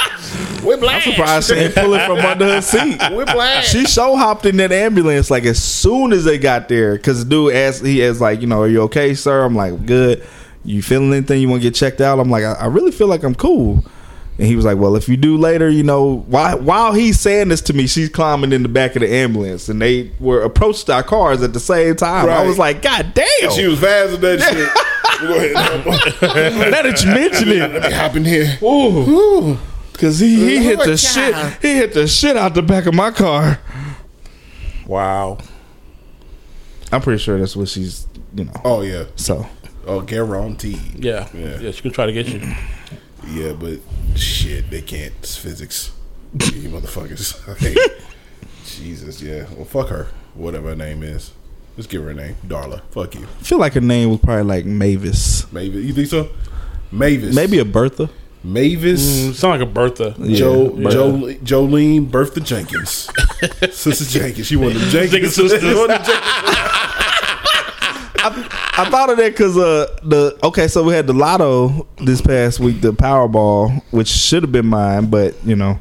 I'm 0.66 1.02
surprised 1.02 1.50
she 1.50 1.56
didn't 1.56 1.76
pull 1.76 1.94
it 1.94 2.06
from 2.06 2.20
under 2.20 2.46
her 2.46 2.62
seat. 2.62 3.02
Whiplash. 3.12 3.68
She 3.70 3.86
show 3.86 4.16
hopped 4.16 4.46
in 4.46 4.58
that 4.58 4.72
ambulance 4.72 5.30
like 5.30 5.44
as 5.44 5.62
soon 5.62 6.14
as 6.14 6.24
they 6.24 6.38
got 6.38 6.70
there. 6.70 6.98
Cause 6.98 7.26
dude 7.26 7.54
asked, 7.54 7.84
he 7.86 8.04
asked 8.06 8.22
like, 8.22 8.40
you 8.42 8.48
know, 8.48 8.62
are 8.62 8.68
you 8.68 8.82
okay, 8.84 9.14
sir? 9.14 9.44
I'm 9.44 9.56
like, 9.56 9.86
good. 9.86 10.26
You 10.66 10.82
feeling 10.82 11.12
anything? 11.14 11.42
You 11.42 11.50
want 11.50 11.62
to 11.62 11.68
get 11.68 11.76
checked 11.76 12.02
out? 12.02 12.20
I'm 12.20 12.30
like, 12.30 12.44
I, 12.44 12.54
I 12.54 12.66
really 12.68 12.92
feel 12.92 13.08
like 13.08 13.24
I'm 13.24 13.36
cool. 13.36 13.84
And 14.38 14.48
he 14.48 14.56
was 14.56 14.66
like, 14.66 14.78
well, 14.78 14.96
if 14.96 15.08
you 15.08 15.16
do 15.16 15.38
later, 15.38 15.70
you 15.70 15.84
know, 15.84 16.26
while 16.28 16.60
while 16.60 16.94
he's 16.94 17.20
saying 17.20 17.50
this 17.50 17.62
to 17.62 17.74
me, 17.74 17.86
she's 17.86 18.10
climbing 18.10 18.52
in 18.52 18.64
the 18.64 18.70
back 18.70 18.96
of 18.96 19.02
the 19.02 19.14
ambulance, 19.14 19.70
and 19.70 19.80
they 19.80 20.12
were 20.20 20.42
approached 20.42 20.90
our 20.90 21.04
cars 21.04 21.44
at 21.44 21.54
the 21.54 21.60
same 21.60 21.96
time. 21.96 22.28
I 22.30 22.44
was 22.44 22.58
like, 22.58 22.82
God 22.82 23.14
damn! 23.14 23.52
She 23.52 23.68
was 23.68 23.80
fast 23.80 24.12
with 24.14 24.22
that 24.22 24.40
shit. 24.42 24.70
Go 25.22 25.38
ahead. 25.38 26.72
now 26.72 26.82
that 26.82 27.04
you 27.04 27.10
mention 27.12 27.50
it, 27.50 27.72
Let 27.72 27.84
me 27.84 27.92
hop 27.92 28.16
in 28.16 28.26
here. 28.26 28.58
Ooh. 28.64 29.60
Cause 29.94 30.20
he, 30.20 30.36
he 30.36 30.58
hit 30.58 30.80
the 30.80 30.98
shit 30.98 31.36
he 31.62 31.76
hit 31.76 31.94
the 31.94 32.08
shit 32.08 32.36
out 32.36 32.56
the 32.56 32.64
back 32.64 32.88
of 32.88 32.96
my 32.96 33.12
car. 33.12 33.60
Wow. 34.88 35.38
I'm 36.92 37.02
pretty 37.02 37.22
sure 37.22 37.38
that's 37.40 37.56
what 37.56 37.70
she's 37.70 38.08
you 38.34 38.46
know. 38.46 38.62
Oh 38.66 38.82
yeah. 38.82 39.06
So 39.16 39.48
Oh, 39.86 40.02
guaranteed. 40.02 41.04
Yeah. 41.04 41.28
Yeah. 41.34 41.60
yeah. 41.60 41.72
She 41.72 41.82
can 41.82 41.92
try 41.92 42.06
to 42.06 42.14
get 42.14 42.28
you. 42.28 42.42
Yeah, 43.26 43.54
but 43.54 43.80
shit, 44.18 44.70
they 44.70 44.82
can't. 44.82 45.14
It's 45.20 45.38
physics. 45.38 45.94
you 46.34 46.68
motherfuckers. 46.68 47.40
Jesus, 48.66 49.22
yeah. 49.22 49.46
Well, 49.56 49.64
fuck 49.64 49.88
her. 49.88 50.10
Whatever 50.34 50.70
her 50.70 50.76
name 50.76 51.04
is. 51.04 51.32
Let's 51.78 51.88
give 51.88 52.04
her 52.04 52.10
a 52.10 52.14
name. 52.14 52.36
Darla. 52.46 52.82
Fuck 52.92 53.16
you. 53.16 53.22
I 53.22 53.44
feel 53.44 53.60
like 53.60 53.76
her 53.76 53.82
name 53.82 54.10
was 54.10 54.20
probably 54.20 54.44
like 54.44 54.66
Mavis. 54.66 55.52
Maybe. 55.54 55.82
You 55.82 55.94
think 55.94 56.10
so? 56.10 56.30
Mavis. 56.92 57.34
Maybe 57.34 57.60
a 57.60 57.66
Bertha. 57.66 58.10
Mavis. 58.44 59.02
Mm, 59.02 59.34
sound 59.34 59.60
like 59.60 59.70
a 59.70 59.72
Bertha. 59.72 60.16
Yeah, 60.20 60.38
Joe, 60.38 60.70
Bertha. 60.70 60.92
Joe, 60.92 61.68
Jolene, 61.68 62.12
Bertha 62.12 62.42
Jenkins, 62.42 63.10
Sister 63.72 64.20
Jenkins. 64.20 64.48
She 64.48 64.58
one 64.58 64.76
of 64.76 64.82
them 64.82 64.90
Jenkins 64.90 65.36
Jenkins 65.36 65.52
sisters. 65.52 65.78
One 68.78 68.88
of 68.88 68.92
them 68.92 68.94
Jenkins. 68.94 68.96
I 68.96 68.98
thought 68.98 69.10
of 69.12 69.18
that 69.18 69.32
because 69.32 69.58
uh 69.58 70.00
the 70.04 70.38
okay, 70.48 70.68
so 70.68 70.84
we 70.84 70.94
had 70.94 71.08
the 71.08 71.14
lotto 71.14 71.88
this 71.98 72.22
past 72.22 72.60
week, 72.60 72.82
the 72.82 72.94
Powerball, 72.94 73.82
which 73.92 74.08
should 74.08 74.44
have 74.44 74.52
been 74.52 74.68
mine, 74.68 75.08
but 75.08 75.36
you 75.46 75.56
know, 75.56 75.80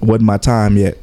wasn't 0.00 0.22
my 0.24 0.38
time 0.38 0.76
yet. 0.76 0.98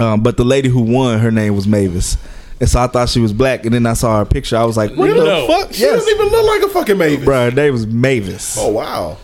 Um, 0.00 0.22
but 0.22 0.36
the 0.36 0.44
lady 0.44 0.68
who 0.68 0.80
won, 0.82 1.20
her 1.20 1.30
name 1.30 1.54
was 1.54 1.66
Mavis, 1.68 2.16
and 2.60 2.68
so 2.68 2.80
I 2.80 2.88
thought 2.88 3.08
she 3.08 3.20
was 3.20 3.32
black, 3.32 3.64
and 3.64 3.72
then 3.74 3.86
I 3.86 3.92
saw 3.92 4.18
her 4.18 4.24
picture. 4.24 4.56
I 4.56 4.64
was 4.64 4.76
like, 4.76 4.90
"What 4.96 5.06
Really? 5.06 5.20
the 5.20 5.24
No. 5.26 5.46
fuck?" 5.46 5.72
She 5.72 5.82
Yes, 5.82 5.94
doesn't 6.00 6.14
even 6.16 6.28
look 6.32 6.46
like 6.46 6.62
a 6.62 6.68
fucking 6.72 6.98
Mavis. 6.98 7.24
bro, 7.24 7.44
her 7.44 7.50
name 7.52 7.72
was 7.72 7.86
Mavis. 7.86 8.56
Oh 8.58 8.72
wow, 8.72 9.18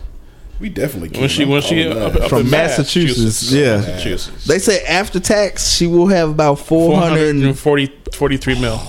we 0.61 0.69
definitely 0.69 1.09
can't. 1.09 1.21
When 1.23 1.29
she 1.29 1.45
when 1.45 1.61
she 1.63 1.89
up, 1.89 2.15
up 2.15 2.29
From 2.31 2.43
in 2.43 2.51
Massachusetts, 2.51 3.51
yeah. 3.51 3.79
Massachusetts. 3.79 4.45
They 4.47 4.61
say 4.61 4.85
after 4.85 5.19
tax, 5.19 5.71
she 5.73 5.89
will 5.89 6.07
have 6.07 6.31
about 6.31 6.61
four 6.61 6.97
hundred. 6.97 7.33
440, 7.57 7.87
43 8.15 8.61
mil. 8.61 8.81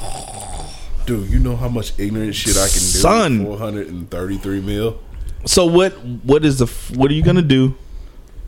Dude, 1.12 1.30
you 1.30 1.40
know 1.40 1.58
how 1.58 1.68
much 1.68 1.92
ignorant 2.00 2.34
shit 2.36 2.56
I 2.56 2.68
can 2.68 2.80
do. 2.80 2.80
Son. 2.80 3.44
four 3.46 3.58
hundred 3.58 3.88
and 3.90 4.10
thirty-three 4.10 4.62
mil. 4.62 4.98
So 5.46 5.66
what? 5.66 5.92
What 6.24 6.46
is 6.46 6.60
the? 6.60 6.68
What 6.98 7.12
are 7.12 7.14
you 7.14 7.22
gonna 7.22 7.42
do? 7.42 7.76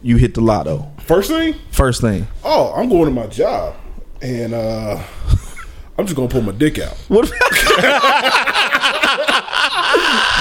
You 0.02 0.16
hit 0.18 0.34
the 0.34 0.42
lotto 0.42 0.90
First 1.06 1.30
thing, 1.30 1.56
first 1.72 2.00
thing. 2.02 2.26
oh, 2.44 2.74
I'm 2.74 2.88
going 2.90 3.06
to 3.06 3.12
my 3.12 3.28
job, 3.28 3.76
and 4.22 4.54
uh 4.54 5.02
I'm 5.98 6.06
just 6.06 6.16
gonna 6.16 6.30
pull 6.30 6.42
my 6.42 6.54
dick 6.54 6.80
out. 6.80 6.96
What? 7.10 7.30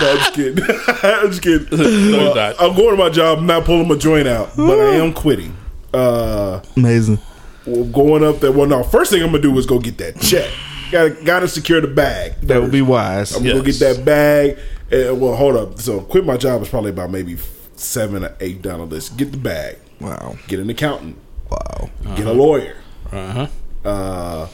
No, 0.01 0.11
I'm 0.11 0.19
just 0.19 0.35
kidding. 0.35 0.65
I'm 1.03 1.31
just 1.31 1.43
kidding. 1.43 1.79
No, 2.11 2.33
Well. 2.35 2.55
I'm 2.59 2.75
going 2.75 2.91
to 2.91 2.97
my 2.97 3.09
job. 3.11 3.39
I'm 3.39 3.47
not 3.47 3.65
pulling 3.65 3.87
my 3.87 3.95
joint 3.97 4.27
out, 4.27 4.51
but 4.57 4.81
I 4.81 4.95
am 4.97 5.13
quitting. 5.13 5.55
Uh, 5.95 6.61
Amazing. 6.77 7.19
well, 7.67 7.85
going 7.85 8.25
up 8.25 8.41
there. 8.41 8.51
Well, 8.51 8.67
no. 8.67 8.83
First 8.83 9.13
thing 9.13 9.23
I'm 9.23 9.31
gonna 9.31 9.43
do 9.43 9.57
is 9.59 9.67
go 9.67 9.79
get 9.79 9.99
that 9.99 10.19
check. 10.21 10.51
Got 10.93 11.25
got 11.25 11.41
to 11.41 11.49
secure 11.49 11.81
the 11.81 11.89
bag. 11.89 12.35
That 12.43 12.61
would 12.61 12.71
be 12.71 12.83
wise. 12.83 13.35
I'm 13.35 13.43
gonna 13.43 13.63
get 13.63 13.79
that 13.81 14.05
bag. 14.05 14.59
And, 14.91 15.19
well, 15.21 15.35
hold 15.35 15.57
up. 15.57 15.81
So, 15.81 16.01
quit 16.03 16.27
my 16.27 16.37
job 16.37 16.61
is 16.61 16.69
probably 16.69 16.91
about 16.91 17.11
maybe 17.11 17.39
seven 17.77 18.25
or 18.25 18.37
eight 18.41 18.61
down 18.61 18.81
the 18.81 18.85
list. 18.85 19.17
Get 19.17 19.33
the 19.33 19.39
bag. 19.39 19.79
Wow. 20.01 20.37
Get 20.49 20.61
an 20.61 20.69
accountant. 20.69 21.17
Wow. 21.51 21.91
Get 22.15 22.27
a 22.27 22.33
lawyer. 22.33 22.77
Uh 23.11 23.33
huh. 23.33 23.89
Uh, 23.89 24.49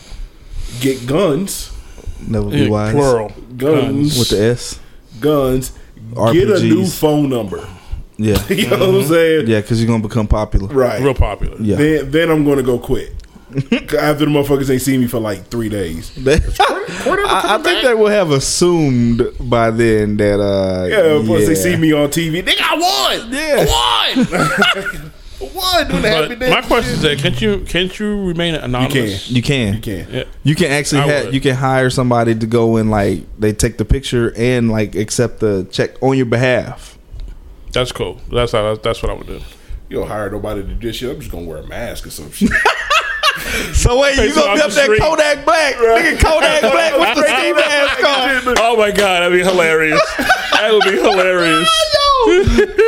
get 0.81 1.07
guns. 1.09 1.73
That 2.29 2.43
would 2.43 2.53
be 2.53 2.69
wise. 2.69 2.95
Plural. 2.95 3.33
Guns. 3.57 4.17
With 4.19 4.31
the 4.31 4.41
S. 4.43 4.79
guns. 5.21 5.73
RPGs. 6.13 6.33
Get 6.33 6.51
a 6.51 6.61
new 6.63 6.87
phone 6.87 7.29
number. 7.29 7.69
Yeah. 8.17 8.43
You 8.49 8.69
know 8.69 8.79
what 8.93 9.03
I'm 9.03 9.09
saying? 9.09 9.47
Yeah, 9.49 9.61
because 9.61 9.81
you're 9.83 9.89
gonna 9.89 10.03
become 10.03 10.27
popular. 10.29 10.69
Right. 10.69 11.01
Real 11.03 11.15
popular. 11.15 11.57
Yeah. 11.61 11.77
Then 11.77 12.11
then 12.11 12.31
I'm 12.31 12.45
gonna 12.45 12.63
go 12.63 12.79
quit. 12.79 13.13
After 13.99 14.27
the 14.27 14.31
motherfuckers 14.31 14.71
ain't 14.71 14.83
seen 14.83 15.01
me 15.01 15.07
for 15.07 15.19
like 15.19 15.47
three 15.47 15.69
days. 15.71 16.13
I, 16.27 17.57
I 17.57 17.63
think 17.63 17.83
they 17.83 17.95
will 17.95 18.09
have 18.09 18.31
assumed 18.31 19.23
by 19.41 19.71
then 19.71 20.19
that 20.19 20.41
uh 20.41 20.85
Yeah, 20.87 21.23
plus 21.25 21.47
they 21.47 21.55
see 21.55 21.77
me 21.77 21.93
on 21.93 22.09
TV. 22.11 22.43
Nigga, 22.43 22.61
I 22.61 23.19
won. 23.19 23.33
Yeah. 23.33 23.65
I 23.69 24.15
won. 24.17 24.27
I 24.31 25.13
won. 25.55 25.89
Doing 25.89 26.03
the 26.03 26.09
happy 26.09 26.29
But 26.29 26.39
dance 26.41 26.55
my 26.55 26.61
question 26.61 26.93
is 26.93 27.03
that 27.03 27.19
can't 27.19 27.41
you 27.41 27.61
can't 27.61 27.99
you 27.99 28.27
remain 28.27 28.55
anonymous? 28.55 29.31
You 29.31 29.43
can. 29.43 29.75
You 29.77 29.81
can. 29.81 30.09
Yeah. 30.11 30.25
You 30.43 30.55
can 30.55 30.71
actually 30.71 31.01
I 31.01 31.07
have 31.07 31.35
you 31.35 31.41
can 31.41 31.55
hire 31.55 31.89
somebody 31.89 32.35
to 32.35 32.47
go 32.47 32.77
and 32.77 32.91
like 32.91 33.21
they 33.39 33.55
take 33.55 33.79
the 33.79 33.85
picture 33.87 34.35
and 34.37 34.71
like 34.71 34.95
accept 34.95 35.41
the 35.41 35.67
check 35.71 36.03
on 36.03 36.17
your 36.19 36.27
behalf. 36.27 36.99
That's 37.73 37.93
cool. 37.93 38.21
That's 38.31 38.53
how. 38.53 38.75
That's 38.77 39.03
what 39.03 39.11
I 39.11 39.15
would 39.15 39.27
do. 39.27 39.41
You 39.89 40.01
don't 40.01 40.09
hire 40.09 40.31
nobody 40.31 40.63
to 40.63 40.75
do 40.75 40.93
shit. 40.93 41.11
I'm 41.11 41.19
just 41.19 41.33
gonna 41.33 41.47
wear 41.47 41.59
a 41.59 41.67
mask 41.67 42.07
or 42.07 42.11
some 42.11 42.31
shit. 42.31 42.51
So 43.75 43.99
wait, 44.01 44.17
you 44.19 44.35
gonna 44.35 44.55
be 44.55 44.61
up 44.63 44.71
the 44.71 44.77
that. 44.77 44.99
Kodak 45.01 45.45
Black, 45.45 45.75
nigga 45.77 46.21
Kodak 46.21 46.61
Black 46.63 46.93
with 46.99 47.15
the 47.17 47.23
ski 47.29 47.53
mask 47.53 48.05
on. 48.49 48.55
Oh 48.59 48.77
my 48.77 48.91
god, 48.91 49.21
that'd 49.23 49.33
be 49.33 49.45
hilarious. 49.45 50.01
that 50.17 50.71
would 50.73 50.85
be 50.85 50.91
hilarious. 51.01 51.69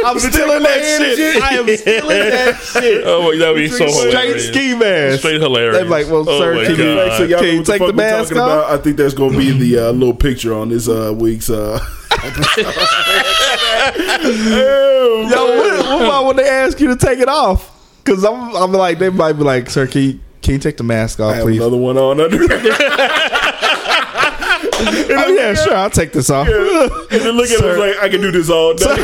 I'm 0.05 0.19
still 0.19 0.51
in 0.57 0.63
that 0.65 0.83
shit. 0.99 1.43
I 1.43 1.55
am 1.55 1.77
still 1.77 2.11
in 2.11 2.31
that 2.31 2.57
shit. 2.61 3.05
Oh 3.07 3.31
my, 3.31 3.37
that'd 3.39 3.57
be 3.57 3.69
so 3.69 3.87
hilarious. 3.87 4.01
Straight 4.11 4.13
hilarious. 4.27 4.49
ski 4.49 4.75
mask. 4.75 5.19
Straight 5.21 5.41
hilarious. 5.41 5.77
They're 5.77 5.85
like, 5.87 6.07
well, 6.09 6.25
oh 6.29 6.39
sir, 6.41 6.65
can 6.67 6.71
you- 6.73 6.77
so 6.77 7.25
y'all 7.25 7.39
Can 7.39 7.47
know 7.47 7.53
you 7.53 7.57
what 7.59 7.67
the 7.67 7.73
take 7.79 7.87
the 7.87 7.93
mask 7.93 8.37
off? 8.37 8.71
I 8.71 8.77
think 8.79 8.97
that's 8.97 9.15
gonna 9.15 9.37
be 9.39 9.51
the 9.53 9.89
uh, 9.89 9.93
little 9.93 10.15
picture 10.15 10.53
on 10.55 10.69
this 10.69 10.89
uh, 10.89 11.15
week's. 11.17 11.49
Uh, 11.51 11.79
Yo, 14.11 15.27
what, 15.57 15.87
what 15.87 16.03
about 16.05 16.25
when 16.27 16.37
they 16.37 16.49
ask 16.49 16.81
you 16.81 16.89
to 16.89 16.97
take 16.97 17.19
it 17.19 17.29
off? 17.29 17.77
Because 18.05 18.25
I'm, 18.25 18.55
I'm 18.57 18.73
like, 18.73 18.99
they 18.99 19.11
might 19.11 19.35
be 19.35 19.45
like, 19.45 19.71
sir, 19.71 19.87
can 19.87 20.03
you, 20.03 20.21
can 20.43 20.55
you 20.55 20.61
take 20.61 20.77
the 20.77 20.85
mask 20.85 21.19
I 21.21 21.25
off, 21.25 21.35
have 21.37 21.45
please? 21.45 21.59
another 21.59 21.77
one 21.77 21.97
on 21.99 22.21
under. 22.21 22.43
and 22.43 22.51
Oh 25.13 25.35
yeah, 25.37 25.55
sure, 25.55 25.75
I'll 25.75 25.91
take 25.91 26.13
this 26.13 26.31
off. 26.31 26.47
then 26.47 27.37
look 27.37 27.51
at 27.51 27.59
Sir. 27.59 27.75
him 27.75 27.81
like 27.81 27.97
I 27.99 28.09
can 28.09 28.21
do 28.21 28.31
this 28.31 28.49
all 28.51 28.75
day. 28.75 28.85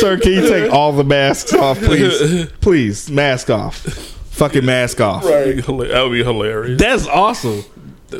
Sir, 0.00 0.18
can 0.18 0.32
you 0.32 0.48
take 0.48 0.72
all 0.72 0.92
the 0.92 1.04
masks 1.04 1.52
off, 1.54 1.78
please? 1.78 2.46
Please, 2.60 3.10
mask 3.10 3.50
off. 3.50 3.76
Fucking 4.32 4.64
mask 4.64 5.00
off. 5.00 5.24
right. 5.24 5.56
That 5.56 6.00
would 6.04 6.12
be 6.12 6.24
hilarious. 6.24 6.80
That's 6.80 7.06
awesome. 7.06 7.64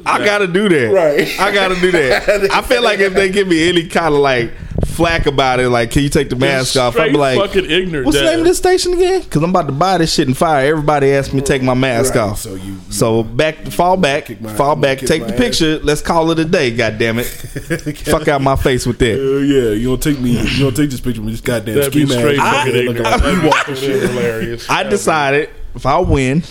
I 0.07 0.25
gotta 0.25 0.47
do 0.47 0.69
that. 0.69 0.93
Right. 0.93 1.41
I 1.41 1.53
gotta 1.53 1.75
do 1.81 1.91
that. 1.93 2.51
I 2.53 2.63
feel 2.63 2.83
like 2.83 2.99
if 3.01 3.15
they 3.15 3.31
give 3.31 3.47
me 3.49 3.69
any 3.69 3.89
kind 3.89 4.15
of 4.15 4.21
like 4.21 4.53
flack 4.87 5.27
about 5.27 5.59
it, 5.61 5.69
like, 5.71 5.91
can 5.91 6.03
you 6.03 6.09
take 6.09 6.29
the 6.29 6.37
mask 6.37 6.77
off? 6.77 6.97
I'm 6.99 7.13
like, 7.15 7.39
fucking 7.39 7.71
ignorant. 7.71 8.05
what's 8.07 8.19
the 8.19 8.25
name 8.25 8.41
of 8.41 8.45
this 8.45 8.59
station 8.59 8.93
again? 8.95 9.23
Because 9.23 9.43
I'm 9.43 9.51
about 9.51 9.67
to 9.67 9.73
buy 9.73 9.99
this 9.99 10.13
shit 10.13 10.27
and 10.29 10.37
fire. 10.37 10.67
Everybody 10.67 11.13
asked 11.13 11.33
me 11.33 11.41
to 11.41 11.47
take 11.47 11.63
my 11.63 11.75
mask 11.75 12.15
Right. 12.15 12.21
off. 12.23 12.41
So 12.41 12.55
you- 12.57 12.77
so 12.91 13.23
back, 13.23 13.67
fall 13.69 13.97
back, 13.97 14.39
my- 14.41 14.53
fall 14.55 14.77
back, 14.77 14.99
take 14.99 15.23
my 15.23 15.29
the 15.29 15.33
ass. 15.35 15.39
picture. 15.41 15.79
Let's 15.79 16.03
call 16.03 16.31
it 16.31 16.39
a 16.39 16.45
day. 16.45 16.71
God 16.73 16.99
damn 16.99 17.19
it! 17.19 17.25
Fuck 18.07 18.29
out 18.29 18.43
my 18.43 18.57
face 18.57 18.85
with 18.87 18.99
that. 18.99 19.17
Hell 19.19 19.41
yeah, 19.43 19.71
you 19.71 19.87
don't 19.89 20.03
take 20.03 20.21
me. 20.21 20.33
You 20.41 20.59
don't 20.65 20.77
take 20.77 20.91
this 20.91 21.01
picture 21.01 21.23
with 21.23 21.33
this 21.33 21.41
goddamn 21.41 21.77
That'd 21.77 21.93
ski 21.93 22.01
be 22.05 22.09
mask. 22.09 22.19
straight 22.21 22.39
I- 22.39 22.53
fucking 22.65 22.73
look 22.75 22.97
ignorant. 22.97 23.23
That'd 23.23 23.43
be 23.43 23.51
fucking 23.51 24.09
hilarious. 24.09 24.69
I 24.71 24.83
decided 24.83 25.49
if 25.75 25.87
I 25.87 25.99
win, 26.01 26.43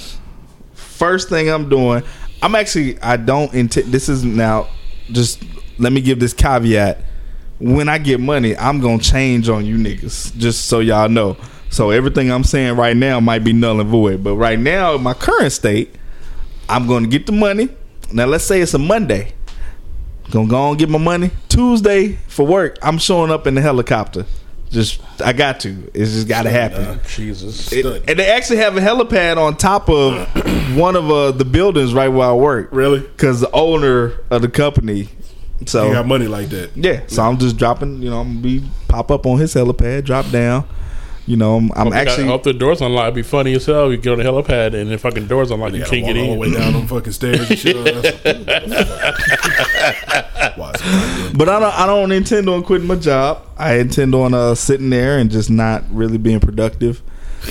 first 0.74 1.30
thing 1.30 1.50
I'm 1.50 1.70
doing, 1.70 2.04
I'm 2.42 2.56
actually 2.56 3.00
I 3.02 3.18
don't 3.18 3.54
intend. 3.54 3.92
This 3.92 4.10
is 4.10 4.24
now 4.24 4.68
just 5.12 5.44
let 5.78 5.94
me 5.94 6.02
give 6.02 6.20
this 6.20 6.34
caveat. 6.34 7.00
When 7.60 7.90
I 7.90 8.00
get 8.00 8.20
money, 8.20 8.58
I'm 8.58 8.80
gonna 8.80 9.00
change 9.00 9.48
on 9.50 9.66
you 9.66 9.78
niggas, 9.78 10.36
just 10.38 10.66
so 10.66 10.80
y'all 10.80 11.10
know. 11.10 11.38
So 11.70 11.92
everything 11.92 12.32
I'm 12.32 12.44
saying 12.44 12.76
right 12.76 12.98
now 12.98 13.20
might 13.20 13.44
be 13.44 13.54
null 13.54 13.80
and 13.80 13.90
void, 13.90 14.24
but 14.24 14.36
right 14.36 14.60
now, 14.60 14.96
in 14.96 15.04
my 15.04 15.14
current 15.14 15.54
state, 15.54 15.96
I'm 16.68 16.88
to 16.88 17.08
get 17.08 17.28
the 17.28 17.32
money. 17.32 17.70
Now 18.12 18.26
let's 18.26 18.44
say 18.44 18.62
it's 18.62 18.74
a 18.74 18.80
Monday. 18.80 19.34
Gonna 20.32 20.48
go 20.48 20.70
and 20.70 20.80
get 20.80 20.90
my 20.90 20.98
money. 20.98 21.32
Tuesday 21.50 22.14
for 22.28 22.46
work, 22.46 22.78
I'm 22.82 22.98
showing 22.98 23.32
up 23.32 23.48
in 23.48 23.56
the 23.56 23.62
helicopter. 23.62 24.26
Just 24.72 25.02
I 25.22 25.34
got 25.34 25.60
to. 25.62 25.92
It's 25.94 26.14
just 26.14 26.28
got 26.28 26.44
to 26.44 26.50
happen. 26.50 27.00
Jesus. 27.08 27.72
It- 27.74 27.86
and 28.08 28.18
they 28.18 28.28
actually 28.32 28.58
have 28.58 28.78
a 28.78 28.80
helipad 28.80 29.38
on 29.38 29.58
top 29.58 29.90
of 29.90 30.28
one 30.78 30.96
of 30.96 31.12
uh, 31.12 31.32
the 31.32 31.44
buildings 31.46 31.94
right 31.94 32.08
where 32.08 32.30
I 32.30 32.34
work. 32.34 32.70
Really? 32.72 33.00
Because 33.02 33.42
the 33.42 33.52
owner 33.52 34.14
of 34.30 34.42
the 34.42 34.48
company. 34.50 35.10
So 35.68 35.88
You 35.88 35.94
got 35.94 36.08
money 36.08 36.26
like 36.28 36.50
that. 36.50 36.72
yeah, 36.76 37.02
so 37.08 37.22
I'm 37.22 37.38
just 37.38 37.58
dropping. 37.58 38.02
You 38.02 38.10
know, 38.10 38.22
I'm 38.22 38.30
gonna 38.30 38.42
be 38.42 38.64
pop 38.88 39.12
up 39.12 39.26
on 39.28 39.38
his 39.40 39.54
helipad, 39.54 40.06
drop 40.06 40.28
down. 40.32 40.66
You 41.32 41.38
know, 41.38 41.56
I'm, 41.56 41.72
I'm 41.76 41.84
Hope 41.86 41.94
got- 41.94 42.08
actually 42.08 42.28
hope 42.28 42.44
the 42.44 42.52
doors 42.52 42.82
unlocked. 42.82 43.06
It'd 43.06 43.16
be 43.16 43.22
funny 43.24 43.54
as 43.54 43.66
hell. 43.66 43.90
You 43.90 43.96
get 43.96 44.12
on 44.12 44.18
the 44.18 44.26
helipad 44.26 44.74
and 44.74 44.92
the 44.92 44.98
fucking 44.98 45.28
doors 45.28 45.50
unlocked. 45.50 45.74
You 45.76 45.80
You 45.80 45.86
can't 45.86 46.06
get 46.06 46.18
walk 46.18 46.28
all 46.28 46.28
the 46.28 46.34
in. 46.34 46.40
way 46.40 46.60
down 46.60 46.74
them 46.74 46.88
fucking 46.88 47.14
stairs 47.14 47.50
and 47.50 47.58
shit. 47.58 47.76
Why 50.58 50.72
is 50.72 50.82
it- 50.84 51.38
But 51.38 51.48
I 51.48 51.60
don't. 51.60 51.74
I 51.80 51.86
don't 51.86 52.12
intend 52.12 52.50
on 52.50 52.64
quitting 52.64 52.88
my 52.88 52.96
job. 52.96 53.48
I 53.58 53.76
intend 53.76 54.14
on 54.14 54.34
uh, 54.34 54.56
sitting 54.56 54.90
there 54.90 55.18
and 55.20 55.32
just 55.32 55.50
not 55.50 55.84
really 55.90 56.18
being 56.18 56.42
productive. 56.42 57.02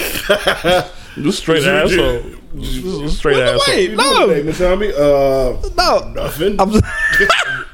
Just 1.17 1.39
straight 1.41 1.65
asshole. 1.65 2.23
Just- 2.59 2.83
just 2.83 3.19
straight 3.19 3.39
asshole. 3.39 3.75
Wait, 3.75 3.91
Hey, 3.91 3.95
no, 3.95 4.27
Miss 4.43 4.59
Tommy, 4.59 4.89
uh, 4.93 5.55
no. 5.77 6.13
nothing. 6.15 6.61
I'm 6.61 6.71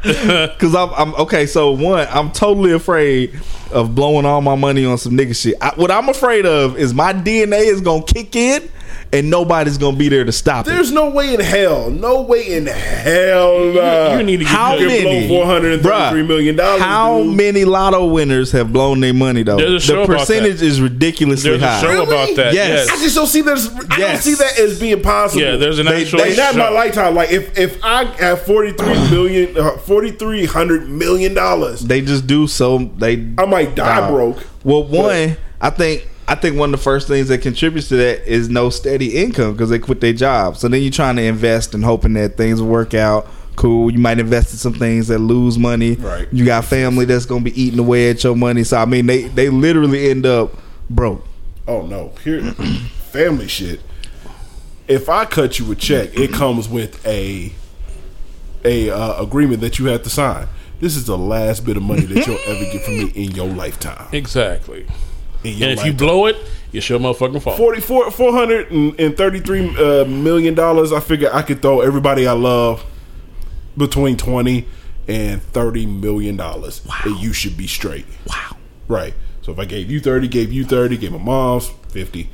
because 0.02 0.74
I'm, 0.74 0.90
I'm 0.94 1.14
okay. 1.16 1.46
So 1.46 1.70
one, 1.72 2.06
I'm 2.10 2.30
totally 2.32 2.72
afraid 2.72 3.40
of 3.72 3.94
blowing 3.94 4.24
all 4.26 4.40
my 4.42 4.54
money 4.54 4.84
on 4.84 4.98
some 4.98 5.12
nigga 5.12 5.34
shit. 5.40 5.54
I, 5.60 5.72
what 5.76 5.90
I'm 5.90 6.08
afraid 6.08 6.46
of 6.46 6.76
is 6.78 6.92
my 6.94 7.12
DNA 7.12 7.60
is 7.66 7.80
gonna 7.80 8.04
kick 8.04 8.36
in, 8.36 8.70
and 9.12 9.30
nobody's 9.30 9.78
gonna 9.78 9.96
be 9.96 10.08
there 10.08 10.24
to 10.24 10.32
stop 10.32 10.66
it. 10.66 10.70
There's 10.70 10.92
no 10.92 11.10
way 11.10 11.34
in 11.34 11.40
hell, 11.40 11.90
no 11.90 12.22
way 12.22 12.52
in 12.54 12.66
hell. 12.66 13.64
Nah. 13.72 14.16
You 14.16 14.22
need 14.22 14.38
to 14.38 14.44
get 14.44 14.48
How 14.52 14.76
your- 14.76 14.88
many? 14.88 15.26
blow 15.26 15.36
four 15.36 15.46
hundred 15.46 15.74
and 15.74 15.82
thirty-three 15.82 16.22
Bruh, 16.22 16.26
million 16.26 16.56
dollars. 16.56 16.82
How 16.82 17.22
dude. 17.22 17.36
many 17.36 17.64
lotto 17.64 18.06
winners 18.06 18.52
have 18.52 18.72
blown 18.72 19.00
their 19.00 19.14
money 19.14 19.42
though? 19.42 19.56
There's 19.56 19.84
a 19.84 19.86
show 19.86 19.94
the 19.96 20.02
about 20.02 20.18
percentage 20.20 20.62
is 20.62 20.80
ridiculously 20.80 21.50
high. 21.52 21.56
There's 21.58 21.62
a 21.62 21.66
high. 21.68 21.80
show 21.82 21.88
Really? 22.04 22.06
about 22.26 22.36
that. 22.36 22.54
Yes. 22.54 22.88
I 22.90 22.96
just 22.96 23.14
don't 23.16 23.26
see 23.26 23.42
that. 23.42 23.52
As, 23.56 23.68
I 23.90 23.96
Yes. 23.98 24.24
don't 24.24 24.34
see 24.34 24.34
that 24.44 24.58
as 24.58 24.80
being 24.80 25.00
possible. 25.02 25.42
Yeah, 25.42 25.56
there's 25.56 25.78
an 25.78 25.86
They- 25.86 26.02
actual 26.02 26.18
they- 26.20 26.28
Like, 26.30 26.38
not 26.38 26.52
in 26.54 26.58
my 26.58 26.68
lifetime. 26.70 27.14
Like 27.14 27.30
if 27.32 27.56
if 27.58 27.78
I 27.84 28.04
have 28.18 28.42
forty 28.42 28.72
three 28.72 29.10
million, 29.10 29.56
uh, 29.56 29.76
forty 29.78 30.10
three 30.10 30.44
hundred 30.46 30.88
million 30.88 31.34
dollars, 31.34 31.80
They 31.80 32.00
just 32.00 32.26
do 32.26 32.46
so. 32.46 32.90
They 32.98 33.24
I 33.38 33.44
might 33.46 33.74
die 33.74 34.00
Nah. 34.00 34.10
broke. 34.10 34.38
Well, 34.64 34.82
one, 34.84 35.36
I 35.60 35.70
think 35.70 36.06
I 36.28 36.34
think 36.34 36.56
one 36.56 36.74
of 36.74 36.80
the 36.80 36.82
first 36.82 37.06
things 37.06 37.28
that 37.28 37.38
contributes 37.38 37.88
to 37.88 37.96
that 37.96 38.26
is 38.26 38.48
no 38.48 38.68
steady 38.68 39.16
income 39.16 39.52
because 39.52 39.70
they 39.70 39.78
quit 39.78 40.00
their 40.00 40.12
job. 40.12 40.56
So 40.56 40.66
then 40.66 40.82
you're 40.82 40.90
trying 40.90 41.16
to 41.16 41.22
invest 41.22 41.74
and 41.74 41.84
hoping 41.84 42.14
that 42.14 42.36
things 42.36 42.60
work 42.60 42.94
out. 42.94 43.28
Cool. 43.54 43.92
You 43.92 43.98
might 43.98 44.18
invest 44.18 44.52
in 44.52 44.58
some 44.58 44.74
things 44.74 45.08
that 45.08 45.18
lose 45.18 45.56
money. 45.56 45.94
Right. 45.94 46.26
You 46.32 46.44
got 46.44 46.64
family 46.64 47.04
that's 47.04 47.26
gonna 47.26 47.44
be 47.44 47.60
eating 47.60 47.78
away 47.78 48.10
at 48.10 48.22
your 48.24 48.34
money. 48.36 48.64
So 48.64 48.76
I 48.76 48.84
mean, 48.84 49.06
they 49.06 49.28
they 49.28 49.48
literally 49.48 50.10
end 50.10 50.26
up 50.26 50.52
broke. 50.90 51.24
Oh 51.68 51.86
no, 51.86 52.12
here, 52.22 52.42
family 52.52 53.48
shit. 53.48 53.80
If 54.88 55.08
I 55.08 55.24
cut 55.24 55.58
you 55.58 55.70
a 55.72 55.74
check, 55.74 56.14
it 56.14 56.32
comes 56.32 56.68
with 56.68 57.04
a 57.06 57.52
a 58.64 58.90
uh, 58.90 59.22
agreement 59.22 59.60
that 59.62 59.78
you 59.78 59.86
have 59.86 60.02
to 60.02 60.10
sign. 60.10 60.48
This 60.80 60.96
is 60.96 61.06
the 61.06 61.16
last 61.16 61.64
bit 61.64 61.76
of 61.76 61.82
money 61.82 62.04
that 62.04 62.26
you'll 62.26 62.38
ever 62.46 62.64
get 62.64 62.84
from 62.84 62.98
me 62.98 63.04
in 63.14 63.30
your 63.30 63.46
lifetime. 63.46 64.08
Exactly. 64.12 64.86
In 65.46 65.58
your 65.58 65.68
And 65.70 65.78
if 65.78 65.84
you 65.86 65.92
blow 65.92 66.26
it, 66.26 66.36
you 66.72 66.80
sure 66.80 66.98
motherfucking 66.98 67.42
fall. 67.42 67.56
44 67.56 68.10
433 68.10 69.76
uh, 69.76 70.04
million 70.04 70.54
dollars 70.54 70.92
i 70.92 71.00
figure 71.00 71.30
i 71.32 71.42
could 71.42 71.62
throw 71.62 71.80
everybody 71.80 72.26
i 72.26 72.32
love 72.32 72.84
between 73.76 74.16
20 74.16 74.66
and 75.08 75.40
30 75.42 75.86
million 75.86 76.36
dollars 76.36 76.82
and 77.04 77.16
you 77.18 77.32
should 77.32 77.56
be 77.56 77.66
straight 77.66 78.04
Wow. 78.26 78.56
right 78.88 79.14
so 79.42 79.52
if 79.52 79.58
i 79.58 79.64
gave 79.64 79.90
you 79.90 80.00
30 80.00 80.28
gave 80.28 80.52
you 80.52 80.64
30 80.64 80.96
gave 80.96 81.12
my 81.12 81.18
mom's 81.18 81.68
50 81.90 82.28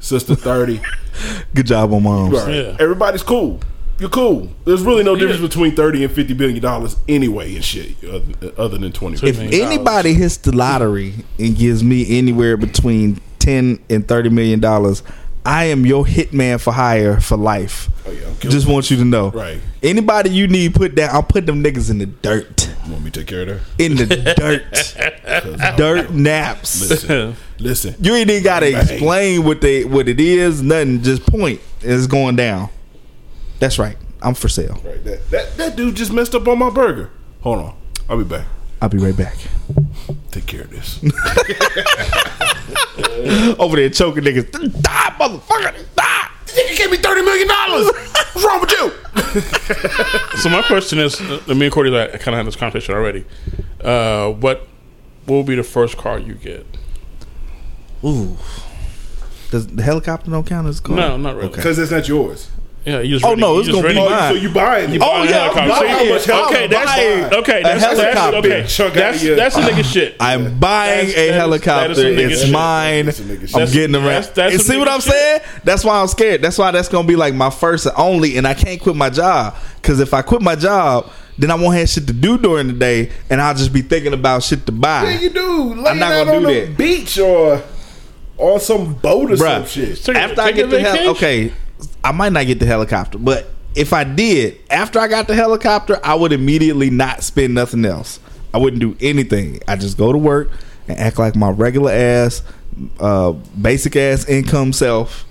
sister 0.00 0.34
30 0.34 0.80
Good 1.54 1.66
job 1.66 1.92
on 1.92 2.02
moms. 2.04 2.34
right 2.34 2.54
Yeah. 2.54 2.76
everybody's 2.78 3.22
cool 3.22 3.60
you're 3.98 4.08
cool 4.10 4.48
there's 4.64 4.82
really 4.82 5.02
no 5.02 5.16
difference 5.16 5.40
Yeah. 5.40 5.46
between 5.48 5.74
30 5.74 6.04
and 6.04 6.12
50 6.12 6.34
billion 6.34 6.60
dollars 6.60 6.96
anyway 7.08 7.54
and 7.54 7.64
shit 7.64 8.02
other, 8.04 8.52
other 8.56 8.78
than 8.78 8.92
20 8.92 9.26
If 9.26 9.38
anybody 9.38 10.14
hits 10.14 10.36
the 10.36 10.54
lottery 10.54 11.14
and 11.38 11.56
gives 11.56 11.82
me 11.82 12.18
anywhere 12.18 12.56
between 12.56 13.20
ten 13.38 13.78
and 13.88 14.06
thirty 14.06 14.28
million 14.28 14.60
dollars, 14.60 15.02
I 15.46 15.64
am 15.66 15.86
your 15.86 16.04
hitman 16.04 16.60
for 16.60 16.72
hire 16.72 17.20
for 17.20 17.36
life. 17.38 17.88
Oh, 18.06 18.10
yeah, 18.10 18.26
I'm 18.28 18.50
Just 18.50 18.66
want 18.68 18.90
you 18.90 18.96
to 18.98 19.04
know. 19.04 19.30
Right. 19.30 19.60
Anybody 19.82 20.28
you 20.30 20.46
need 20.48 20.74
put 20.74 20.94
down, 20.94 21.10
I'll 21.14 21.22
put 21.22 21.46
them 21.46 21.62
niggas 21.64 21.88
in 21.90 21.98
the 21.98 22.06
dirt. 22.06 22.68
you 22.84 22.92
want 22.92 23.04
me 23.04 23.10
to 23.12 23.20
take 23.20 23.28
care 23.28 23.42
of 23.42 23.48
that 23.48 23.60
In 23.82 23.96
the 23.96 24.06
dirt. 24.36 25.76
dirt 25.78 26.10
naps. 26.12 26.90
listen 26.90 27.36
listen 27.58 27.94
You 28.00 28.14
ain't 28.14 28.28
even 28.28 28.42
gotta 28.42 28.78
explain 28.78 29.44
what 29.44 29.60
they 29.60 29.84
what 29.84 30.08
it 30.08 30.20
is, 30.20 30.62
nothing. 30.62 31.02
Just 31.02 31.24
point. 31.26 31.60
It's 31.80 32.06
going 32.06 32.36
down. 32.36 32.68
That's 33.58 33.78
right. 33.78 33.96
I'm 34.22 34.34
for 34.34 34.48
sale. 34.48 34.80
Right, 34.84 35.02
that, 35.04 35.30
that 35.30 35.56
that 35.56 35.76
dude 35.76 35.94
just 35.94 36.12
messed 36.12 36.34
up 36.34 36.46
on 36.48 36.58
my 36.58 36.70
burger. 36.70 37.10
Hold 37.42 37.58
on, 37.60 37.76
I'll 38.08 38.18
be 38.18 38.24
back. 38.24 38.46
I'll 38.80 38.88
be 38.88 38.98
right 38.98 39.16
back. 39.16 39.36
Take 40.30 40.46
care 40.46 40.62
of 40.62 40.70
this. 40.70 41.00
Over 43.58 43.76
there 43.76 43.90
choking 43.90 44.24
niggas. 44.24 44.50
Die, 44.82 45.14
motherfucker. 45.18 45.84
Die. 45.94 46.28
you 46.68 46.76
gave 46.76 46.90
me 46.90 46.96
thirty 46.96 47.22
million 47.22 47.46
dollars. 47.48 47.90
What's 48.32 48.44
wrong 48.46 48.60
with 48.60 48.72
you? 48.72 48.92
So 50.38 50.48
my 50.48 50.62
question 50.62 51.00
is, 51.00 51.20
uh, 51.20 51.42
me 51.48 51.66
and 51.66 51.72
Cordy 51.72 51.90
like, 51.90 52.12
kind 52.20 52.28
of 52.28 52.34
had 52.38 52.46
this 52.46 52.54
conversation 52.54 52.94
already. 52.94 53.24
Uh, 53.82 54.30
what 54.30 54.68
what 55.26 55.34
will 55.34 55.42
be 55.42 55.56
the 55.56 55.64
first 55.64 55.96
car 55.96 56.16
you 56.18 56.34
get? 56.34 56.64
Ooh. 58.04 58.36
Does 59.50 59.66
the 59.66 59.82
helicopter 59.82 60.30
don't 60.30 60.46
count 60.46 60.68
as 60.68 60.78
a 60.78 60.82
car? 60.82 60.96
No, 60.96 61.16
not 61.16 61.34
really. 61.34 61.48
Because 61.48 61.76
that's 61.76 61.90
not 61.90 62.06
yours. 62.06 62.48
Yeah, 62.88 63.00
you 63.00 63.16
just 63.16 63.24
Oh, 63.24 63.30
ready- 63.30 63.40
no, 63.42 63.58
it's 63.58 63.68
gonna 63.68 63.86
be 63.88 63.94
mine. 63.94 64.32
So 64.34 64.40
you 64.40 64.48
buying? 64.48 64.92
You 64.94 65.00
Oh, 65.02 65.06
buying 65.18 65.28
yeah, 65.30 65.48
I'm 65.48 65.54
buying 65.54 65.70
How 65.70 66.04
much 66.04 66.22
it. 66.22 66.24
helicopter 66.24 66.54
Okay, 66.56 66.66
that's 66.68 66.84
buying? 66.86 67.24
okay. 67.34 67.60
A 67.60 67.62
That's 67.64 67.80
that's 67.82 68.00
helicopter. 68.00 68.36
okay. 68.38 68.64
Chunk 68.66 68.90
out 68.96 69.14
That's 69.14 69.22
that's 69.22 69.56
a 69.56 69.60
nigga 69.60 69.84
shit. 69.92 70.16
I'm 70.20 70.58
buying 70.58 71.06
That's- 71.08 71.16
a 71.28 71.32
helicopter. 71.32 71.94
that 71.94 72.06
is 72.06 72.32
it's 72.32 72.42
shit. 72.44 72.52
mine. 72.52 73.04
That's 73.06 73.18
some 73.18 73.26
nigga 73.26 73.40
shit. 73.42 73.54
I'm 73.54 73.60
That's- 73.60 73.72
getting 73.74 73.94
around. 73.96 74.04
that's- 74.06 74.28
that's 74.28 74.54
and 74.54 74.62
see 74.62 74.76
what 74.78 74.88
I'm 74.88 75.00
shit. 75.00 75.12
saying? 75.12 75.40
That's 75.64 75.84
why 75.84 76.00
I'm 76.00 76.08
scared. 76.08 76.40
That's 76.42 76.56
why 76.56 76.70
that's 76.70 76.88
gonna 76.88 77.06
be 77.06 77.16
like 77.16 77.34
my 77.34 77.50
first 77.50 77.84
and 77.86 77.94
only. 77.98 78.36
And 78.38 78.46
I 78.48 78.54
can't 78.54 78.80
quit 78.80 78.96
my 78.96 79.10
job 79.10 79.54
because 79.82 80.00
if 80.00 80.14
I 80.14 80.22
quit 80.22 80.40
my 80.40 80.54
job, 80.54 81.10
then 81.36 81.50
I 81.50 81.54
won't 81.56 81.76
have 81.76 81.88
shit 81.88 82.06
to 82.06 82.12
do 82.12 82.38
during 82.38 82.66
the 82.68 82.72
day, 82.72 83.10
and 83.30 83.40
I'll 83.40 83.54
just 83.54 83.72
be 83.72 83.82
thinking 83.82 84.12
about 84.12 84.42
shit 84.42 84.64
to 84.66 84.72
buy. 84.72 85.04
Yeah, 85.10 85.20
you 85.20 85.30
do. 85.30 85.74
Laying 85.74 85.86
I'm 85.86 85.98
not 85.98 86.10
gonna 86.24 86.34
on 86.36 86.42
do 86.42 86.48
the 86.48 86.60
that. 86.66 86.76
beach 86.78 87.18
or 87.18 87.62
on 88.38 88.58
some 88.60 88.94
boat 88.94 89.32
or 89.32 89.36
some 89.36 89.46
Bruh. 89.64 89.68
shit. 89.68 90.02
Take 90.04 90.16
a- 90.16 90.20
after 90.20 90.40
I 90.42 90.52
get 90.52 90.70
the 90.70 90.80
hel- 90.80 90.92
vacation. 90.92 91.10
okay, 91.12 91.52
I 92.04 92.12
might 92.12 92.32
not 92.32 92.46
get 92.46 92.58
the 92.60 92.66
helicopter, 92.66 93.18
but 93.18 93.50
if 93.74 93.92
I 93.92 94.04
did, 94.04 94.58
after 94.70 94.98
I 94.98 95.08
got 95.08 95.26
the 95.28 95.34
helicopter, 95.34 96.00
I 96.02 96.14
would 96.14 96.32
immediately 96.32 96.90
not 96.90 97.22
spend 97.22 97.54
nothing 97.54 97.84
else. 97.84 98.18
I 98.52 98.58
wouldn't 98.58 98.80
do 98.80 98.96
anything. 99.00 99.60
I 99.68 99.76
just 99.76 99.98
go 99.98 100.10
to 100.12 100.18
work 100.18 100.50
and 100.88 100.98
act 100.98 101.18
like 101.18 101.36
my 101.36 101.50
regular 101.50 101.92
ass, 101.92 102.42
uh, 102.98 103.32
basic 103.32 103.94
ass 103.96 104.26
income 104.28 104.72
self, 104.72 105.24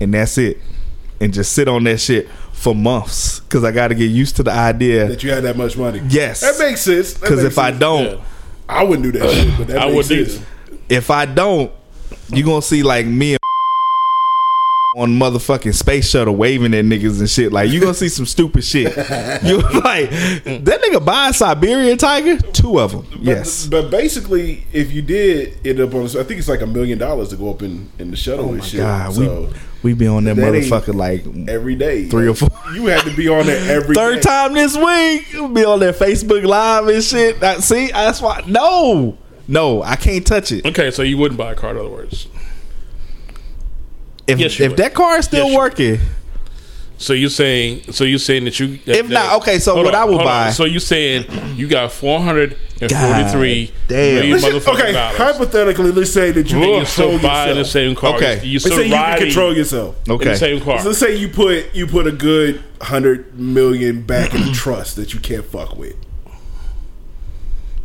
and 0.00 0.12
that's 0.12 0.36
it. 0.38 0.58
And 1.20 1.32
just 1.32 1.52
sit 1.52 1.68
on 1.68 1.84
that 1.84 1.98
shit 1.98 2.28
for 2.52 2.74
months 2.74 3.40
because 3.40 3.64
I 3.64 3.72
got 3.72 3.88
to 3.88 3.94
get 3.94 4.06
used 4.10 4.36
to 4.36 4.42
the 4.42 4.52
idea. 4.52 5.06
That 5.08 5.22
you 5.22 5.30
had 5.30 5.44
that 5.44 5.56
much 5.56 5.76
money. 5.76 6.00
Yes. 6.08 6.40
that 6.40 6.58
makes 6.58 6.82
sense. 6.82 7.14
Because 7.14 7.42
makes 7.42 7.52
if 7.54 7.58
I 7.58 7.70
don't, 7.70 8.04
Yeah. 8.18 8.24
I 8.68 8.82
wouldn't 8.84 9.12
do 9.12 9.18
that 9.18 9.30
shit. 9.32 9.56
But 9.58 9.66
that 9.68 9.78
I 9.78 9.86
makes 9.90 10.08
wouldn't 10.08 10.28
sense. 10.30 10.46
either. 10.68 10.78
if 10.88 11.10
I 11.10 11.24
don't, 11.26 11.72
you 12.32 12.44
gonna 12.44 12.60
see 12.62 12.82
like 12.82 13.06
me 13.06 13.32
and 13.32 13.37
on 14.98 15.10
motherfucking 15.18 15.74
space 15.74 16.10
shuttle 16.10 16.34
waving 16.36 16.74
at 16.74 16.84
niggas 16.84 17.20
and 17.20 17.30
shit. 17.30 17.52
Like 17.52 17.70
you 17.70 17.80
gonna 17.80 17.94
see 17.94 18.08
some 18.08 18.26
stupid 18.26 18.64
shit. 18.64 18.94
You 19.44 19.58
like 19.60 20.10
that 20.10 20.80
nigga 20.82 21.04
buy 21.04 21.28
a 21.28 21.32
Siberian 21.32 21.96
tiger, 21.98 22.38
two 22.38 22.80
of 22.80 22.92
them. 22.92 23.06
But, 23.10 23.20
Yes. 23.20 23.66
but 23.66 23.90
basically, 23.90 24.66
if 24.72 24.92
you 24.92 25.02
did 25.02 25.66
end 25.66 25.80
up 25.80 25.94
on, 25.94 26.04
I 26.04 26.08
think 26.24 26.32
it's 26.38 26.48
like 26.48 26.60
a 26.62 26.66
million 26.66 26.98
dollars 26.98 27.28
to 27.30 27.36
go 27.36 27.50
up 27.50 27.62
in, 27.62 27.90
in 27.98 28.10
the 28.10 28.16
shuttle 28.16 28.46
Oh 28.46 28.48
and 28.50 28.58
my 28.58 28.64
shit. 28.64 28.80
god, 28.80 29.12
so 29.14 29.50
we 29.82 29.92
we 29.92 29.94
be 29.94 30.06
on 30.08 30.24
that, 30.24 30.34
that 30.36 30.52
motherfucker 30.52 30.94
like 30.94 31.24
every 31.48 31.76
day, 31.76 32.08
Three 32.08 32.28
or 32.28 32.34
four. 32.34 32.48
You 32.74 32.86
had 32.86 33.04
to 33.04 33.14
be 33.16 33.28
on 33.28 33.46
there 33.46 33.76
every 33.80 33.94
third 33.94 34.16
day. 34.16 34.20
time 34.22 34.52
this 34.54 34.76
week. 34.76 35.26
We'll 35.34 35.48
be 35.48 35.64
on 35.64 35.78
that 35.80 35.94
Facebook 35.96 36.44
live 36.44 36.88
and 36.88 37.02
shit. 37.02 37.38
That, 37.40 37.62
see, 37.62 37.88
that's 37.92 38.20
why. 38.20 38.42
No, 38.46 39.16
no, 39.46 39.82
I 39.82 39.94
can't 39.96 40.26
touch 40.26 40.50
it. 40.52 40.66
Okay, 40.66 40.90
so 40.90 41.02
you 41.02 41.16
wouldn't 41.16 41.38
buy 41.38 41.52
a 41.52 41.54
car, 41.54 41.70
in 41.70 41.76
other 41.78 41.88
words. 41.88 42.26
If 44.28 44.38
Yes, 44.38 44.60
if 44.60 44.70
would. 44.72 44.76
that 44.78 44.94
car 44.94 45.18
is 45.18 45.24
still 45.24 45.48
Yes, 45.48 45.56
working, 45.56 45.98
So 47.00 47.12
you're 47.12 47.30
saying? 47.30 47.92
So 47.92 48.02
you're 48.04 48.18
saying 48.18 48.44
that 48.44 48.58
you? 48.60 48.76
That, 48.86 48.96
If 48.96 49.08
not, 49.08 49.36
okay, 49.40 49.58
so 49.60 49.72
hold 49.74 49.86
what 49.86 49.94
I 49.94 50.04
will 50.04 50.14
hold 50.14 50.24
buy- 50.24 50.50
So 50.50 50.64
you 50.64 50.80
saying 50.80 51.24
you 51.56 51.66
got 51.68 51.92
four 51.92 52.18
hundred 52.20 52.56
and 52.80 52.90
forty-three 52.90 53.66
God 53.66 53.74
damn. 53.88 54.24
motherfucking 54.38 54.74
okay, 54.74 54.92
dollars. 54.92 55.16
hypothetically, 55.16 55.92
let's 55.92 56.10
say 56.12 56.32
that 56.32 56.50
you 56.50 56.58
You 56.58 56.64
can 56.64 56.76
can 56.78 56.86
still 56.86 57.10
control 57.12 57.30
buy 57.30 57.44
the 57.52 57.54
yourself. 57.60 57.72
same 57.72 57.94
car. 57.94 58.16
Okay. 58.16 58.40
you 58.44 58.54
Let's 58.54 58.64
still 58.66 58.78
say 58.78 58.86
you 58.88 58.92
can 58.94 59.18
control 59.18 59.56
yourself. 59.56 59.96
in 60.06 60.12
Okay. 60.12 60.24
the 60.30 60.36
same 60.36 60.60
car. 60.60 60.80
So 60.80 60.88
let's 60.88 60.98
say 60.98 61.14
you 61.16 61.28
put 61.28 61.72
you 61.74 61.86
put 61.86 62.06
a 62.08 62.12
good 62.12 62.62
hundred 62.82 63.38
million 63.38 64.02
back 64.02 64.34
in 64.34 64.42
a 64.42 64.52
trust 64.52 64.96
that 64.96 65.14
you 65.14 65.20
can't 65.20 65.44
fuck 65.44 65.76
with. 65.78 65.94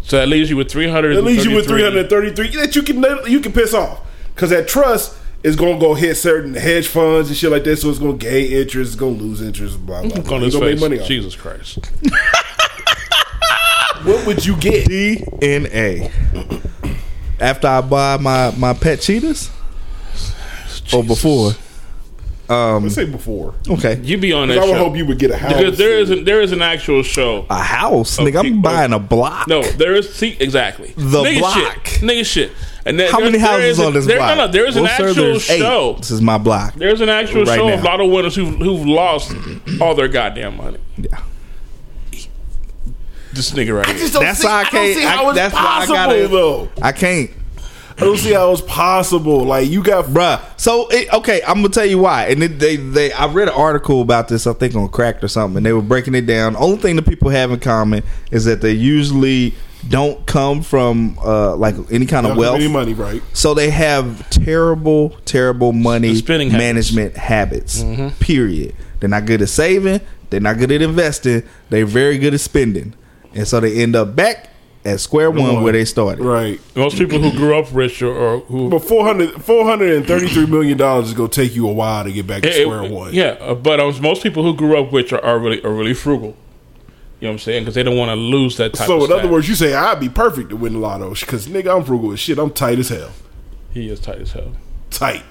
So 0.02 0.18
that 0.18 0.28
leaves 0.28 0.50
you 0.50 0.58
with 0.58 0.70
three 0.72 0.90
hundred. 0.90 1.16
At 1.16 1.24
leaves 1.24 1.46
you 1.46 1.56
with 1.56 1.68
three 1.68 1.84
hundred 1.84 2.10
thirty 2.10 2.32
three 2.34 2.50
that 2.58 2.76
you 2.76 2.82
can 2.82 3.04
you 3.28 3.40
can 3.40 3.54
piss 3.54 3.74
off 3.74 4.00
because 4.36 4.50
that 4.50 4.68
trust 4.68 5.16
is 5.44 5.56
gonna 5.56 5.78
go 5.80 5.94
hit 5.94 6.16
certain 6.16 6.54
hedge 6.54 6.88
funds 6.88 7.30
and 7.30 7.38
shit 7.38 7.52
like 7.52 7.64
that. 7.66 7.78
So 7.78 7.90
it's 7.90 8.00
gonna 8.00 8.14
gain 8.14 8.52
interest, 8.52 8.94
it's 8.94 9.00
gonna 9.00 9.12
lose 9.12 9.42
interest, 9.42 9.86
blah 9.86 10.02
blah. 10.02 10.22
blah. 10.22 10.34
on 10.36 10.40
You 10.42 10.46
his 10.46 10.54
gonna 10.56 10.66
make 10.68 10.80
money 10.80 11.00
off. 11.00 11.08
Jesus 11.08 11.36
Christ! 11.36 11.80
What 14.04 14.28
would 14.28 14.46
you 14.46 14.58
get? 14.58 14.88
DNA. 14.90 16.12
After 17.40 17.68
I 17.68 17.80
buy 17.82 18.18
my 18.18 18.52
my 18.58 18.74
pet 18.74 19.00
cheetahs, 19.00 19.50
or 20.94 21.04
before. 21.06 21.52
Um. 22.50 22.84
Let's 22.84 22.96
say 22.96 23.06
before. 23.06 23.56
Okay. 23.70 24.02
You 24.04 24.18
be 24.18 24.34
on 24.34 24.50
that 24.50 24.58
I 24.58 24.62
would 24.66 24.72
show 24.72 24.78
hope 24.78 24.98
you 24.98 25.06
would 25.06 25.20
get 25.20 25.32
a 25.32 25.38
house. 25.38 25.54
because 25.54 25.78
there 25.78 25.98
is 26.00 26.10
an, 26.10 26.26
there 26.26 26.42
is 26.42 26.52
an 26.52 26.62
actual 26.62 27.02
show. 27.02 27.46
A 27.50 27.62
house, 27.64 28.18
nigga. 28.18 28.40
I'm 28.40 28.44
people- 28.46 28.62
buying 28.62 28.92
a 28.92 29.00
block. 29.00 29.48
No, 29.48 29.62
there 29.64 29.94
is 29.96 30.14
see 30.14 30.36
exactly 30.38 30.94
The 30.98 31.24
nigga 31.24 31.40
block. 31.40 31.56
shit, 31.88 32.02
nigga 32.02 32.26
shit. 32.26 32.52
And 32.86 33.00
there, 33.00 33.10
How 33.12 33.20
many 33.20 33.38
houses 33.38 33.66
is 33.66 33.80
a- 33.80 33.86
on 33.86 33.94
this 33.94 34.06
there, 34.06 34.18
block? 34.18 34.38
No, 34.38 34.46
no, 34.46 34.52
there 34.52 34.66
is 34.66 34.76
an 34.76 34.84
Well, 34.84 34.98
sir, 34.98 35.08
actual 35.10 35.24
there's 35.24 35.50
eight. 35.50 35.60
show. 35.60 35.96
This 36.00 36.12
is 36.12 36.22
my 36.22 36.38
block. 36.38 36.74
There's 36.76 37.00
an 37.02 37.08
actual 37.10 37.46
Right 37.46 37.58
show 37.58 37.68
now. 37.70 37.76
of 37.76 37.84
lotto 37.84 38.06
winners 38.08 38.36
who 38.36 38.46
who've 38.46 38.86
lost 38.86 39.34
all 39.80 39.96
their 39.96 40.10
goddamn 40.10 40.58
money. 40.58 40.78
Yeah. 40.98 41.20
This 43.34 43.52
nigga 43.52 43.76
right 43.76 43.88
I 43.88 43.94
here. 43.94 44.08
That's 44.10 44.40
see, 44.40 44.46
why 44.48 44.54
I 44.54 44.60
I 44.60 44.64
don't 44.64 44.72
can't- 44.72 44.98
I- 44.98 45.02
how 45.10 45.30
it's 45.30 45.36
that's 45.38 45.54
why 45.56 45.80
I 45.82 45.86
gotta- 45.88 46.28
though. 46.28 46.70
I 46.82 46.92
can't. 46.92 47.30
I 47.98 48.02
don't 48.06 48.18
see 48.18 48.34
how 48.34 48.52
it's 48.52 48.62
possible. 48.62 49.44
Like 49.46 49.70
you 49.70 49.84
got 49.84 50.06
Bruh. 50.06 50.40
So 50.58 50.88
it, 50.90 51.12
okay, 51.14 51.42
I'm 51.48 51.56
gonna 51.58 51.70
tell 51.70 51.86
you 51.86 52.00
why. 52.00 52.26
And 52.28 52.42
it, 52.44 52.60
they 52.60 52.76
they 52.76 53.12
I 53.12 53.28
read 53.28 53.48
an 53.48 53.54
article 53.56 54.02
about 54.02 54.28
this. 54.28 54.46
I 54.48 54.54
think 54.54 54.76
on 54.76 54.88
Cracked 54.90 55.24
or 55.24 55.28
something. 55.28 55.58
And 55.58 55.66
they 55.66 55.74
were 55.74 55.82
breaking 55.82 56.16
it 56.16 56.26
down. 56.26 56.56
Only 56.58 56.78
thing 56.78 56.96
the 56.96 57.02
people 57.04 57.30
have 57.30 57.52
in 57.52 57.60
common 57.60 58.04
is 58.32 58.46
that 58.46 58.62
they 58.62 58.72
usually 58.72 59.54
don't 59.90 60.26
come 60.26 60.62
from 60.62 61.18
uh 61.24 61.56
like 61.56 61.76
any 61.92 62.06
kind 62.06 62.26
of 62.26 62.32
don't 62.32 62.32
have 62.32 62.38
wealth. 62.38 62.56
any 62.56 62.68
money, 62.68 62.94
right? 62.94 63.22
So 63.34 63.54
they 63.54 63.70
have 63.70 64.30
terrible, 64.30 65.10
terrible 65.26 65.74
money 65.74 66.10
The 66.10 66.16
spending 66.18 66.50
habits. 66.50 66.94
management 66.94 67.18
habits. 67.18 67.84
Period. 68.20 68.76
They're 69.00 69.10
not 69.10 69.26
good 69.26 69.42
at 69.42 69.50
saving. 69.50 70.00
They're 70.30 70.40
not 70.40 70.58
good 70.58 70.72
at 70.72 70.82
investing. 70.82 71.44
They're 71.70 71.86
very 71.86 72.18
good 72.18 72.34
at 72.34 72.40
spending, 72.40 72.94
and 73.36 73.48
so 73.48 73.60
they 73.60 73.82
end 73.84 73.96
up 73.96 74.16
back 74.16 74.50
at 74.86 75.00
square 75.00 75.32
one 75.32 75.62
where 75.64 75.72
they 75.74 75.86
started. 75.86 76.22
Right. 76.24 76.60
Most 76.76 76.98
people 76.98 77.20
who 77.20 77.32
grew 77.32 77.58
up 77.58 77.68
rich 77.72 78.02
or, 78.02 78.14
or 78.14 78.40
who 78.42 78.70
But 78.70 78.80
400 78.80 79.42
433 79.44 80.46
million 80.48 80.78
dollars 80.78 81.08
is 81.10 81.14
gonna 81.14 81.30
take 81.30 81.56
you 81.56 81.68
a 81.70 81.72
while 81.74 82.04
to 82.04 82.12
get 82.12 82.26
back 82.28 82.42
to 82.44 82.50
It- 82.50 82.56
it- 82.56 82.64
square 82.64 82.84
one. 82.90 83.14
Yeah, 83.14 83.38
uh, 83.40 83.54
but 83.54 83.80
um, 83.80 83.94
most 84.02 84.24
people 84.24 84.44
who 84.44 84.56
grew 84.56 84.78
up 84.78 84.92
rich 84.92 85.14
are, 85.14 85.24
are 85.24 85.38
really 85.40 85.64
are 85.64 85.72
really 85.74 85.94
frugal. 85.94 86.36
You 87.24 87.30
know 87.30 87.36
what 87.36 87.36
I'm 87.36 87.40
saying? 87.40 87.64
Because 87.64 87.76
they 87.76 87.84
don't 87.84 87.96
want 87.96 88.10
to 88.10 88.16
lose 88.16 88.58
that 88.58 88.74
type. 88.74 88.86
So 88.86 89.02
of 89.02 89.10
in 89.10 89.18
other 89.18 89.30
words, 89.30 89.48
you 89.48 89.56
say 89.56 89.74
I'd 89.74 89.98
be 90.02 90.10
perfect 90.10 90.50
to 90.50 90.58
win 90.58 90.74
the 90.74 90.80
lotto 90.80 91.12
because 91.12 91.48
nigga, 91.48 91.74
I'm 91.74 91.86
frugal 91.86 92.12
as 92.12 92.20
shit. 92.20 92.38
I'm 92.38 92.52
tight 92.52 92.80
as 92.80 92.90
hell. 92.90 93.12
he 93.72 93.88
is 93.90 94.02
tight 94.02 94.20
as 94.20 94.34
hell. 94.34 94.52
Tight. 94.90 95.24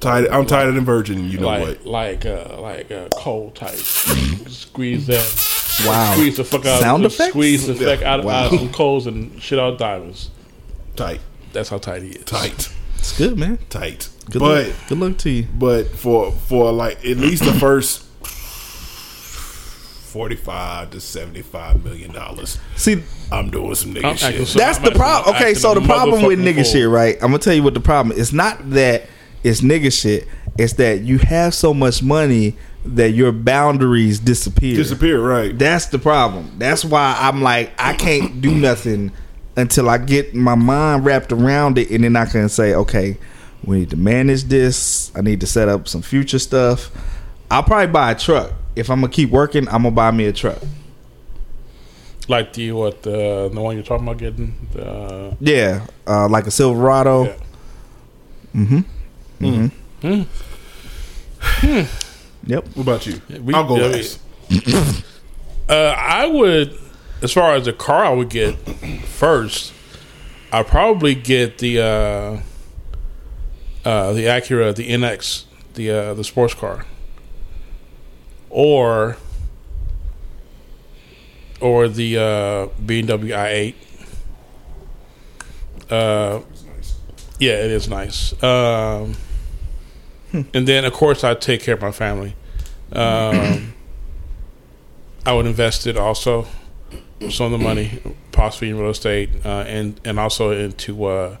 Tight. 0.00 0.28
I'm 0.28 0.44
tighter 0.44 0.72
than 0.72 0.84
virgin. 0.84 1.30
You 1.30 1.38
know 1.38 1.46
like 1.46 1.62
what? 1.62 1.86
like 1.86 2.26
uh, 2.26 2.60
like 2.60 2.90
uh, 2.90 3.10
cold 3.14 3.54
tight. 3.54 3.76
squeeze 3.78 5.06
that. 5.06 5.84
Wow. 5.86 6.14
Squeeze 6.14 6.38
the 6.38 6.42
fuck 6.42 6.66
out. 6.66 6.74
Of. 6.74 6.80
Sound 6.80 7.02
just 7.04 7.14
effects? 7.14 7.30
Squeeze 7.30 7.66
the 7.68 7.74
fuck 7.76 8.02
out 8.02 8.18
of 8.18 8.24
Wow. 8.24 8.46
out 8.46 8.50
some 8.50 8.72
coals 8.72 9.06
and 9.06 9.40
shit 9.40 9.60
out 9.60 9.78
diamonds. 9.78 10.30
Tight. 10.96 11.20
That's 11.52 11.68
how 11.68 11.78
tight 11.78 12.02
he 12.02 12.08
is. 12.08 12.24
Tight. 12.24 12.74
It's 12.98 13.16
good, 13.16 13.38
man. 13.38 13.58
Tight. 13.70 14.08
Good 14.32 14.40
but 14.40 14.66
luck. 14.66 14.76
good 14.88 14.98
luck 14.98 15.16
to 15.18 15.30
you. 15.30 15.46
but 15.56 15.86
for 15.90 16.32
for 16.32 16.72
like 16.72 17.04
at 17.04 17.18
least 17.18 17.44
the 17.44 17.52
first 17.52 18.04
forty 20.12 20.36
five 20.36 20.90
to 20.90 21.00
seventy 21.00 21.42
five 21.42 21.82
million 21.82 22.12
dollars, 22.12 22.58
See, 22.76 23.02
I'm 23.32 23.50
doing 23.50 23.74
some 23.74 23.94
nigga 23.94 24.04
I'm 24.04 24.16
shit. 24.16 24.46
so- 24.46 24.58
that's 24.58 24.78
I'm 24.78 24.84
the 24.84 24.90
problem. 24.92 25.34
Okay, 25.36 25.54
so 25.54 25.74
the 25.74 25.80
problem 25.80 26.22
with 26.24 26.38
motherfucking 26.38 26.44
nigga 26.44 26.54
fool. 26.56 26.64
shit, 26.64 26.88
right? 26.88 27.14
I'm 27.16 27.28
gonna 27.30 27.38
tell 27.38 27.54
you 27.54 27.62
what 27.62 27.74
the 27.74 27.80
problem. 27.80 28.18
It's 28.18 28.32
not 28.32 28.70
that 28.70 29.04
it's 29.42 29.62
nigga 29.62 29.90
shit. 29.92 30.28
It's 30.58 30.74
that 30.74 31.00
you 31.00 31.18
have 31.18 31.54
so 31.54 31.72
much 31.72 32.02
money 32.02 32.56
that 32.84 33.12
your 33.12 33.32
boundaries 33.32 34.18
disappear. 34.20 34.76
Disappear, 34.76 35.20
right? 35.20 35.56
That's 35.58 35.86
the 35.86 35.98
problem. 35.98 36.52
That's 36.58 36.84
why 36.84 37.16
I'm 37.18 37.40
like 37.42 37.72
I 37.78 37.94
can't 37.94 38.40
do 38.42 38.54
nothing 38.54 39.12
until 39.56 39.88
I 39.88 39.98
get 39.98 40.34
my 40.34 40.54
mind 40.54 41.04
wrapped 41.06 41.32
around 41.32 41.78
it, 41.78 41.90
and 41.90 42.04
then 42.04 42.16
I 42.16 42.26
can 42.26 42.48
say, 42.50 42.74
okay, 42.74 43.16
we 43.64 43.80
need 43.80 43.90
to 43.90 43.96
manage 43.96 44.44
this. 44.44 45.10
I 45.16 45.20
need 45.22 45.40
to 45.40 45.46
set 45.46 45.68
up 45.68 45.88
some 45.88 46.02
future 46.02 46.38
stuff. 46.38 46.90
I'll 47.50 47.62
probably 47.62 47.86
buy 47.92 48.12
a 48.12 48.14
truck 48.14 48.52
if 48.76 48.90
I'm 48.90 49.00
gonna 49.00 49.12
keep 49.12 49.30
working. 49.30 49.66
I'm 49.68 49.82
gonna 49.82 49.90
buy 49.92 50.10
me 50.10 50.26
a 50.26 50.32
truck. 50.32 50.58
Like 52.28 52.52
the 52.52 52.72
what 52.72 53.02
the 53.02 53.50
the 53.52 53.60
one 53.60 53.74
you're 53.76 53.84
talking 53.84 54.06
about 54.06 54.18
getting 54.18 54.54
the 54.72 55.36
Yeah, 55.40 55.86
uh, 56.06 56.28
like 56.28 56.46
a 56.46 56.50
Silverado. 56.50 57.36
yeah. 58.54 60.24
Yep. 62.44 62.66
What 62.74 62.82
about 62.82 63.06
you? 63.06 63.20
we- 63.40 63.54
I'll 63.54 63.66
go 63.66 63.76
yeah, 63.76 63.86
last. 63.86 64.20
Uh, 65.68 65.94
I 65.96 66.26
would, 66.26 66.76
as 67.22 67.32
far 67.32 67.54
as 67.54 67.64
the 67.66 67.72
car, 67.72 68.04
I 68.04 68.10
would 68.10 68.28
get 68.28 68.56
first. 69.06 69.72
I'd 70.52 70.66
probably 70.66 71.14
get 71.14 71.58
the 71.58 71.78
uh, 71.80 72.40
uh, 73.88 74.12
the 74.12 74.24
Acura, 74.24 74.74
the 74.74 74.88
NSX, 74.90 75.44
the 75.74 75.90
uh, 75.90 76.14
the 76.14 76.24
sports 76.24 76.52
car, 76.54 76.84
or 78.52 79.16
or 81.60 81.88
the 81.88 82.18
uh, 82.18 82.66
BMW 82.84 83.30
i8. 83.30 83.74
Uh, 85.90 86.42
yeah, 87.38 87.52
it 87.52 87.70
is 87.70 87.88
nice. 87.88 88.40
Um, 88.42 89.14
and 90.32 90.66
then, 90.66 90.84
of 90.84 90.92
course, 90.92 91.24
I 91.24 91.34
take 91.34 91.62
care 91.62 91.74
of 91.74 91.80
my 91.80 91.92
family. 91.92 92.34
Um, 92.92 93.74
I 95.24 95.32
would 95.32 95.46
invest 95.46 95.86
it 95.86 95.96
also 95.96 96.46
some 97.30 97.52
of 97.52 97.58
the 97.58 97.64
money, 97.64 98.00
possibly 98.32 98.70
in 98.70 98.78
real 98.78 98.90
estate, 98.90 99.30
uh, 99.44 99.64
and 99.66 100.00
and 100.04 100.18
also 100.18 100.50
into 100.50 101.04
uh, 101.04 101.36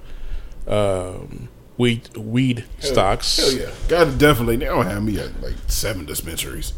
um, 0.66 1.48
weed 1.76 2.16
weed 2.16 2.64
stocks. 2.78 3.36
Hell 3.36 3.52
yeah, 3.52 3.70
God 3.88 4.18
definitely. 4.18 4.56
They 4.56 4.66
don't 4.66 4.86
have 4.86 5.02
me 5.02 5.18
at 5.18 5.40
like 5.42 5.56
seven 5.66 6.06
dispensaries. 6.06 6.72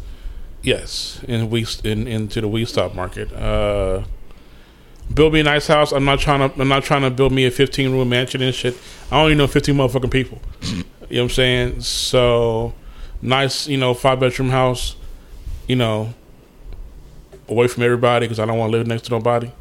Yes, 0.65 1.21
in 1.27 1.51
we 1.51 1.63
in 1.83 2.07
into 2.07 2.41
the 2.41 2.47
weed 2.47 2.67
stock 2.67 2.95
market. 2.95 3.31
Uh, 3.31 4.03
build 5.13 5.31
me 5.33 5.41
a 5.41 5.43
nice 5.43 5.67
house. 5.67 5.91
I'm 5.91 6.05
not 6.05 6.19
trying 6.19 6.49
to. 6.49 6.59
I'm 6.59 6.67
not 6.67 6.83
trying 6.83 7.03
to 7.03 7.11
build 7.11 7.31
me 7.31 7.45
a 7.45 7.51
15 7.51 7.91
room 7.91 8.09
mansion 8.09 8.41
and 8.41 8.53
shit. 8.53 8.75
I 9.11 9.21
only 9.21 9.35
know 9.35 9.45
15 9.45 9.75
motherfucking 9.75 10.09
people. 10.09 10.41
you 10.63 10.77
know 10.77 10.83
what 11.07 11.21
I'm 11.21 11.29
saying? 11.29 11.81
So 11.81 12.73
nice, 13.21 13.67
you 13.67 13.77
know, 13.77 13.93
five 13.93 14.19
bedroom 14.19 14.49
house. 14.49 14.95
You 15.67 15.75
know, 15.75 16.15
away 17.47 17.67
from 17.67 17.83
everybody 17.83 18.25
because 18.25 18.39
I 18.39 18.45
don't 18.47 18.57
want 18.57 18.71
to 18.71 18.77
live 18.79 18.87
next 18.87 19.03
to 19.03 19.11
nobody. 19.11 19.51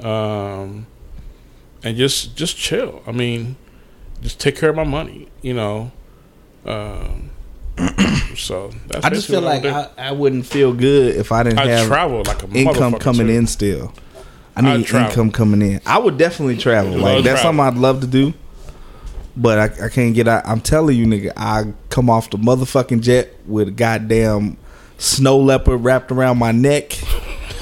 Um, 0.00 0.86
and 1.82 1.96
just 1.96 2.36
just 2.36 2.58
chill. 2.58 3.02
I 3.06 3.12
mean, 3.12 3.56
just 4.20 4.38
take 4.38 4.56
care 4.56 4.68
of 4.68 4.76
my 4.76 4.84
money. 4.84 5.28
You 5.40 5.54
know. 5.54 5.92
Um, 6.66 7.30
so 8.36 8.70
that's 8.88 9.04
I 9.04 9.10
just 9.10 9.28
feel 9.28 9.40
like. 9.40 9.64
I, 9.64 9.88
I 9.98 10.12
wouldn't 10.12 10.46
feel 10.46 10.72
good 10.72 11.16
if 11.16 11.32
I 11.32 11.42
didn't 11.42 11.58
I 11.58 11.66
have 11.66 11.86
travel 11.86 12.22
like 12.24 12.42
a 12.42 12.48
income 12.50 12.94
coming 12.98 13.26
too. 13.26 13.32
in 13.32 13.46
still. 13.46 13.92
I 14.56 14.62
need 14.62 14.90
income 14.92 15.30
coming 15.30 15.62
in. 15.62 15.80
I 15.86 15.98
would 15.98 16.18
definitely 16.18 16.56
travel. 16.56 16.92
Love 16.92 17.00
Like 17.02 17.24
that's 17.24 17.40
travel. 17.42 17.58
something 17.58 17.76
I'd 17.78 17.80
love 17.80 18.00
to 18.02 18.06
do. 18.06 18.34
But 19.36 19.58
I, 19.80 19.86
I 19.86 19.88
can't 19.88 20.14
get 20.14 20.28
out. 20.28 20.42
I'm 20.46 20.60
telling 20.60 20.96
you, 20.98 21.06
nigga, 21.06 21.32
I 21.36 21.72
come 21.88 22.10
off 22.10 22.30
the 22.30 22.36
motherfucking 22.36 23.00
jet 23.00 23.32
with 23.46 23.68
a 23.68 23.70
goddamn 23.70 24.56
snow 24.98 25.38
leopard 25.38 25.82
wrapped 25.82 26.10
around 26.10 26.38
my 26.38 26.52
neck 26.52 26.98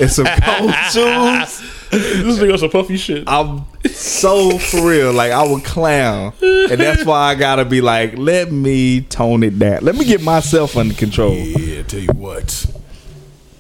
and 0.00 0.10
some 0.10 0.26
cold 0.26 0.74
shoes. 0.92 1.62
This 1.90 2.38
nigga 2.38 2.58
some 2.58 2.70
puffy 2.70 2.96
shit. 2.96 3.24
I'm 3.26 3.64
so 3.90 4.58
for 4.58 4.88
real. 4.88 5.12
Like 5.12 5.32
I 5.32 5.46
would 5.46 5.64
clown, 5.64 6.32
and 6.40 6.80
that's 6.80 7.04
why 7.04 7.30
I 7.30 7.34
gotta 7.34 7.64
be 7.64 7.80
like, 7.80 8.16
let 8.16 8.52
me 8.52 9.02
tone 9.02 9.42
it 9.42 9.58
down. 9.58 9.84
Let 9.84 9.94
me 9.96 10.04
get 10.04 10.22
myself 10.22 10.76
under 10.76 10.94
control. 10.94 11.34
Yeah, 11.34 11.82
tell 11.82 12.00
you 12.00 12.12
what, 12.14 12.66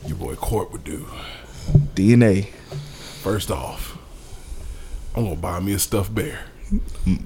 your 0.06 0.16
boy 0.16 0.34
Court 0.36 0.72
would 0.72 0.84
do. 0.84 1.06
DNA. 1.94 2.48
First 3.22 3.50
off, 3.50 3.98
I'm 5.14 5.24
gonna 5.24 5.36
buy 5.36 5.60
me 5.60 5.74
a 5.74 5.78
stuffed 5.78 6.14
bear. 6.14 6.40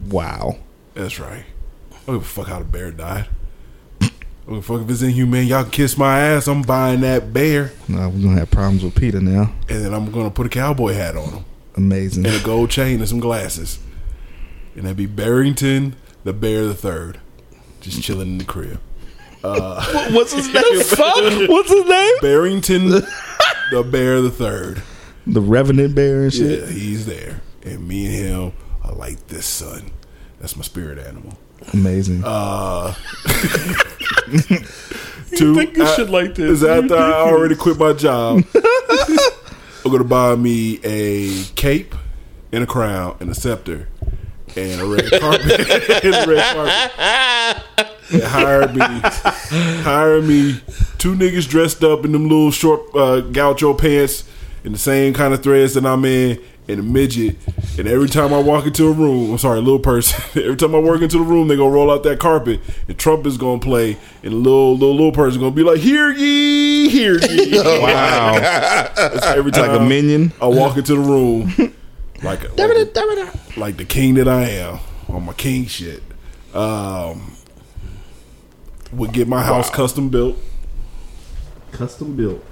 Wow. 0.09 0.57
That's 0.95 1.19
right. 1.19 1.45
I 1.91 1.97
don't 2.07 2.17
give 2.17 2.23
a 2.23 2.25
fuck 2.25 2.49
how 2.49 2.59
the 2.59 2.65
bear 2.65 2.91
died. 2.91 3.29
Well, 4.47 4.61
fuck 4.61 4.83
if 4.83 4.91
it's 4.91 5.03
inhumane, 5.03 5.47
y'all 5.47 5.63
can 5.63 5.71
kiss 5.71 5.97
my 5.97 6.19
ass. 6.19 6.49
I'm 6.49 6.63
buying 6.63 7.01
that 7.03 7.33
bear, 7.33 7.73
No, 7.89 8.09
we're 8.09 8.23
gonna 8.23 8.39
have 8.41 8.51
problems 8.51 8.83
with 8.85 8.95
Peter 8.95 9.21
now. 9.21 9.53
and 9.69 9.85
then 9.85 9.95
I'm 9.95 10.11
gonna 10.11 10.31
put 10.31 10.47
a 10.47 10.49
cowboy 10.51 10.95
hat 10.95 11.17
on 11.17 11.29
him 11.31 11.45
Amazing. 11.77 12.27
and 12.27 12.35
a 12.35 12.41
gold 12.45 12.71
chain 12.71 12.99
and 13.01 13.09
some 13.09 13.21
glasses, 13.21 13.79
and 14.75 14.85
that'd 14.85 14.97
be 14.97 15.07
Barrington 15.07 15.95
the 16.25 16.33
Bear 16.33 16.67
the 16.67 16.75
Third, 16.75 17.19
just 17.81 18.03
chilling 18.03 18.29
in 18.33 18.39
the 18.39 18.45
crib. 18.45 18.81
What's 19.43 20.33
his 20.33 20.53
name? 20.53 20.81
fuck? 20.85 21.49
What's 21.49 21.71
his 21.71 21.85
name? 21.87 22.15
Barrington 22.21 22.89
the 22.91 23.83
Bear 23.91 24.21
the 24.21 24.31
Third. 24.31 24.83
The 25.27 25.41
Revenant 25.41 25.95
Bear 25.95 26.25
and 26.25 26.33
shit. 26.33 26.61
Yeah, 26.61 26.67
he's 26.67 27.07
there, 27.07 27.41
and 27.65 27.87
me 27.87 28.07
and 28.07 28.15
him 28.15 28.53
are 28.83 28.93
like 28.93 29.29
this 29.29 29.47
son. 29.47 29.93
That's 30.41 30.57
my 30.57 30.63
spirit 30.63 30.99
animal. 30.99 31.39
Amazing. 31.73 32.23
Uh, 32.25 32.93
Two, 35.37 35.55
think 35.55 35.79
of 35.79 35.87
I- 35.87 35.97
shit 35.97 36.11
like 36.11 36.35
this. 36.35 36.51
is 36.51 36.65
after 36.65 36.97
I 36.97 37.13
already 37.13 37.55
quit 37.57 37.79
my 37.79 37.93
job. 37.93 38.45
I'm 39.85 39.91
gonna 39.91 40.05
buy 40.05 40.37
me 40.37 40.79
a 40.85 41.43
cape 41.57 41.95
and 42.53 42.63
a 42.65 42.67
crown 42.67 43.17
and 43.21 43.31
a 43.31 43.35
scepter 43.35 43.89
and 44.55 44.81
a 44.81 44.87
red 44.87 45.11
carpet 45.21 45.61
and 46.05 46.15
a 46.15 46.27
red 46.27 46.55
carpet. 46.55 47.97
And 48.13 48.23
hire 48.23 48.69
me, 48.69 48.81
hire 49.83 50.21
me 50.23 50.61
two 50.99 51.15
niggas 51.15 51.49
dressed 51.49 51.83
up 51.83 52.05
in 52.05 52.13
them 52.13 52.25
little 52.29 52.51
short 52.51 52.83
uh, 52.95 53.23
gaucho 53.23 53.73
pants 53.75 54.25
in 54.65 54.73
the 54.73 54.79
same 54.79 55.15
kind 55.15 55.33
of 55.35 55.43
threads 55.43 55.75
that 55.75 55.85
I'm 55.87 56.05
in, 56.05 56.39
and 56.69 56.81
a 56.81 56.83
midget. 56.83 57.37
And 57.79 57.89
every 57.89 58.09
time 58.09 58.33
I 58.33 58.39
walk 58.39 58.67
into 58.67 58.89
a 58.89 58.93
room, 58.93 59.33
I'm 59.33 59.39
sorry, 59.39 59.59
a 59.59 59.63
little 59.63 59.79
person. 59.79 60.23
every 60.43 60.57
time 60.57 60.75
I 60.75 60.79
walk 60.79 61.01
into 61.01 61.19
the 61.19 61.25
room, 61.25 61.49
they 61.49 61.57
gonna 61.57 61.71
roll 61.71 61.91
out 61.91 62.03
that 62.05 62.19
carpet, 62.19 62.61
and 62.89 62.99
Trump 62.99 63.27
is 63.27 63.37
gonna 63.37 63.61
play, 63.61 63.97
and 64.23 64.33
the 64.33 64.37
little 64.37 64.75
little 64.75 64.95
little 64.95 65.13
person 65.13 65.41
gonna 65.41 65.55
be 65.55 65.63
like, 65.63 65.79
"Hear 65.79 66.11
ye, 66.13 66.89
hear 66.89 67.19
ye." 67.19 67.53
wow. 67.59 68.39
That's 68.39 69.27
every 69.27 69.53
time 69.53 69.73
like 69.73 69.81
a 69.81 69.85
minion. 69.85 70.33
I 70.41 70.47
walk 70.47 70.77
into 70.77 70.95
the 70.95 71.01
room, 71.01 71.53
like 72.23 72.57
like, 72.57 73.57
like 73.57 73.77
the 73.77 73.85
king 73.85 74.15
that 74.15 74.29
I 74.29 74.49
am 74.49 74.79
on 75.09 75.25
my 75.25 75.33
king 75.33 75.67
shit. 75.67 76.03
Um, 76.55 77.37
would 78.93 79.13
get 79.13 79.27
my 79.27 79.43
house 79.43 79.71
custom 79.71 80.11
built. 80.11 80.37
Custom 81.73 82.15
built. 82.15 82.45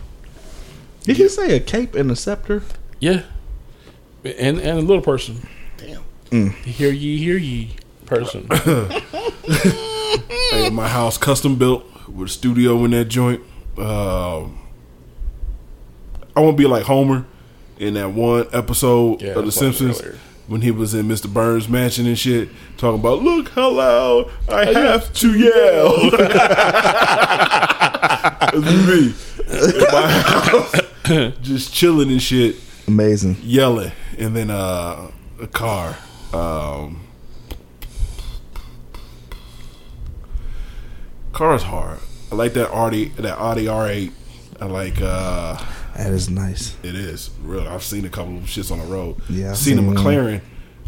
Did 1.03 1.19
he 1.19 1.29
say 1.29 1.55
a 1.57 1.61
cape 1.61 1.95
and 1.95 2.11
a 2.11 2.17
scepter? 2.17 2.63
Yeah, 2.99 3.25
and 4.25 4.59
and 4.59 4.79
a 4.79 4.83
little 4.83 5.03
person. 5.03 5.47
Damn. 5.77 6.51
Hear 6.51 6.93
ye, 6.93 7.17
hear 7.19 7.37
ye, 7.37 7.71
person. 8.07 8.47
I 8.51 9.03
got 10.53 10.73
my 10.73 10.89
house 10.89 11.19
custom 11.19 11.57
built 11.57 11.85
with 12.09 12.29
a 12.29 12.31
studio 12.31 12.85
in 12.85 12.93
that 12.93 13.07
joint. 13.07 13.41
Um, 13.79 14.59
I 16.37 16.41
won't 16.41 16.57
be 16.57 16.67
like 16.67 16.85
Homer 16.85 17.25
in 17.79 17.95
that 17.95 18.13
one 18.13 18.47
episode 18.53 19.23
Yeah, 19.23 19.31
of 19.31 19.35
The 19.37 19.43
that's 19.43 19.57
what 19.57 19.67
I 19.67 19.71
Simpsons 19.73 20.01
earlier. 20.03 20.19
when 20.49 20.61
he 20.61 20.71
was 20.71 20.93
in 20.95 21.07
Mr. 21.07 21.33
Burns' 21.33 21.69
mansion 21.69 22.07
and 22.07 22.19
shit, 22.19 22.49
talking 22.77 23.01
about 23.01 23.23
"Look 23.23 23.49
how 23.51 23.71
loud 23.71 24.31
I 24.49 24.67
have 24.67 25.13
to 25.15 25.39
yell." 25.39 25.97
Me 28.53 29.15
in 29.49 29.85
my 29.93 30.11
house, 30.11 30.73
just 31.41 31.73
chilling 31.73 32.11
and 32.11 32.21
shit, 32.23 32.57
Amazing. 32.89 33.37
yelling, 33.43 33.93
and 34.21 34.37
then 34.37 34.51
uh, 34.51 35.11
a 35.41 35.47
car. 35.49 35.97
Um, 36.33 37.01
car's 41.33 41.63
hard. 41.63 41.99
I 42.31 42.35
like 42.37 42.53
that 42.55 42.71
Audi, 42.71 43.07
that 43.11 43.39
Audi 43.39 43.65
R8. 43.65 44.13
I 44.61 44.65
like. 44.67 45.01
uh 45.01 45.57
That 45.97 46.13
is 46.13 46.29
nice. 46.31 46.77
it 46.83 46.95
is 46.95 47.31
real. 47.43 47.67
I've 47.67 47.83
seen 47.83 48.05
a 48.05 48.09
couple 48.11 48.37
of 48.37 48.45
shits 48.45 48.71
on 48.71 48.79
the 48.79 48.85
road. 48.85 49.17
Yeah, 49.29 49.51
I've 49.51 49.57
seen 49.57 49.79
a 49.79 49.83
seen 49.83 49.87
one. 49.87 49.97
McLaren 49.97 50.41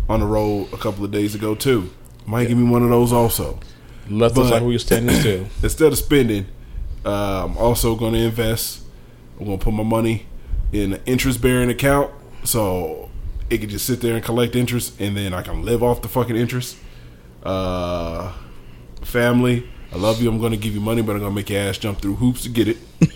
on 0.08 0.20
the 0.20 0.26
road 0.26 0.72
a 0.72 0.76
couple 0.76 1.04
of 1.04 1.10
days 1.10 1.34
ago 1.34 1.54
too. 1.54 1.90
Might 2.26 2.48
give 2.48 2.58
me 2.58 2.68
one 2.68 2.82
of 2.82 2.90
those 2.90 3.12
also. 3.12 3.58
Left 4.08 4.36
us 4.36 4.44
But- 4.50 4.52
like 4.54 4.62
we 4.62 4.74
were 4.74 4.78
standing 4.78 5.16
still. 5.16 5.46
Instead 5.62 5.92
of 5.92 5.98
spending, 5.98 6.46
uh, 7.04 7.44
I'm 7.46 7.56
also 7.56 7.96
going 7.96 8.12
to 8.12 8.18
invest. 8.20 8.82
I'm 9.40 9.46
going 9.46 9.58
to 9.58 9.64
put 9.64 9.72
my 9.74 9.82
money 9.82 10.26
in 10.72 10.92
an 10.94 11.00
interest 11.06 11.40
bearing 11.42 11.70
account 11.70 12.10
so 12.44 13.10
it 13.52 13.60
can 13.60 13.68
just 13.68 13.86
sit 13.86 14.00
there 14.00 14.14
and 14.14 14.24
collect 14.24 14.56
interest, 14.56 14.98
and 15.00 15.16
then 15.16 15.34
I 15.34 15.42
can 15.42 15.62
live 15.64 15.82
off 15.82 16.02
the 16.02 16.08
fucking 16.08 16.36
interest. 16.36 16.76
Uh, 17.42 18.32
family, 19.02 19.68
I 19.92 19.96
love 19.96 20.22
you. 20.22 20.28
I'm 20.30 20.38
going 20.38 20.52
to 20.52 20.56
give 20.58 20.74
you 20.74 20.80
money, 20.80 21.02
but 21.02 21.12
I'm 21.12 21.18
going 21.20 21.32
to 21.32 21.34
make 21.34 21.50
your 21.50 21.60
ass 21.60 21.78
jump 21.78 22.00
through 22.00 22.16
hoops 22.16 22.42
to 22.44 22.48
get 22.48 22.68
it. 22.68 22.78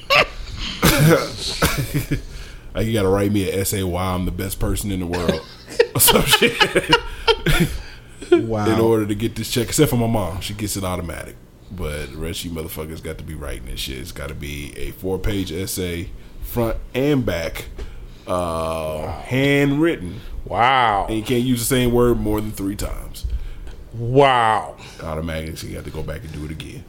Like 2.75 2.87
you 2.87 2.93
got 2.93 3.05
to 3.05 3.09
write 3.09 3.33
me 3.33 3.51
an 3.51 3.59
essay 3.59 3.83
why 3.83 4.05
I'm 4.05 4.27
the 4.27 4.31
best 4.31 4.61
person 4.61 4.93
in 4.93 5.01
the 5.01 5.07
world 5.07 5.41
or 5.95 6.01
some 6.01 6.23
shit 6.27 6.55
Wow. 8.31 8.67
in 8.67 8.79
order 8.81 9.07
to 9.07 9.15
get 9.15 9.35
this 9.35 9.51
check. 9.51 9.69
Except 9.69 9.89
for 9.89 9.97
my 9.97 10.07
mom, 10.07 10.43
she 10.43 10.53
gets 10.53 10.77
it 10.77 10.85
automatic. 10.85 11.37
But 11.71 12.11
the 12.13 12.19
rest 12.19 12.45
of 12.45 12.51
you 12.51 12.61
motherfuckers 12.61 13.03
got 13.03 13.17
to 13.17 13.25
be 13.25 13.35
writing 13.35 13.65
this 13.65 13.81
shit. 13.81 13.97
It's 13.99 14.13
got 14.13 14.29
to 14.29 14.35
be 14.35 14.75
a 14.77 14.91
four 14.91 15.19
page 15.19 15.51
essay, 15.51 16.11
front 16.43 16.77
and 16.93 17.25
back, 17.25 17.65
uh, 18.27 19.11
handwritten, 19.23 20.21
Wow, 20.45 21.07
and 21.09 21.17
you 21.17 21.23
can't 21.23 21.43
use 21.43 21.59
the 21.61 21.65
same 21.67 21.93
word 21.93 22.19
more 22.21 22.41
than 22.41 22.53
three 22.53 22.77
times. 22.77 23.27
wow. 23.95 24.77
Automatically, 25.03 25.57
so 25.57 25.67
you 25.67 25.75
got 25.75 25.85
to 25.85 25.91
go 25.91 26.03
back 26.03 26.23
and 26.23 26.33
do 26.33 26.45
it 26.45 26.51
again. 26.51 26.85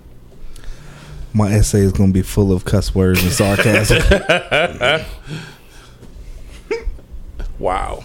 My 1.33 1.51
essay 1.51 1.79
is 1.81 1.91
going 1.91 2.09
to 2.09 2.13
be 2.13 2.21
full 2.21 2.51
of 2.51 2.65
cuss 2.65 2.93
words 2.95 3.21
and 3.23 3.31
sarcasm. 3.31 4.01
Wow. 7.59 8.03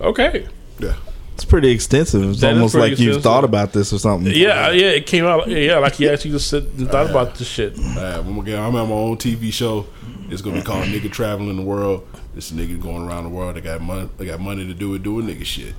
Okay. 0.00 0.48
Yeah. 0.80 0.96
it's 1.34 1.44
pretty 1.44 1.70
extensive. 1.70 2.22
It's 2.30 2.40
That 2.40 2.52
is 2.52 2.56
almost 2.56 2.74
pretty 2.74 2.90
like 2.90 2.98
you've 2.98 3.22
thought 3.22 3.44
about 3.44 3.72
this 3.72 3.92
or 3.92 3.98
something. 3.98 4.32
Yeah, 4.34 4.70
yeah. 4.70 4.88
It 4.90 5.06
came 5.06 5.24
out. 5.24 5.46
Yeah, 5.48 5.78
like 5.78 5.94
he 5.94 6.08
actually 6.08 6.32
just 6.32 6.48
said 6.50 6.64
and 6.76 6.88
thought 6.88 7.08
about 7.08 7.36
this 7.36 7.46
shit. 7.46 7.78
Uh, 7.78 8.22
when 8.22 8.36
we 8.36 8.44
get, 8.44 8.58
I'm 8.58 8.74
at 8.74 8.88
my 8.88 8.94
own 8.94 9.16
TV 9.18 9.52
show. 9.52 9.86
It's 10.30 10.40
gonna 10.42 10.56
be 10.56 10.62
called 10.62 10.86
"Nigga 10.86 11.10
Traveling 11.12 11.56
the 11.56 11.62
World." 11.62 12.06
This 12.34 12.50
nigga 12.52 12.80
going 12.80 13.06
around 13.06 13.24
the 13.24 13.30
world. 13.30 13.56
They 13.56 13.60
got 13.60 13.80
money. 13.82 14.08
They 14.16 14.26
got 14.26 14.40
money 14.40 14.66
to 14.66 14.74
do 14.74 14.94
it. 14.94 15.02
Doing 15.02 15.26
nigga 15.26 15.44
shit. 15.44 15.74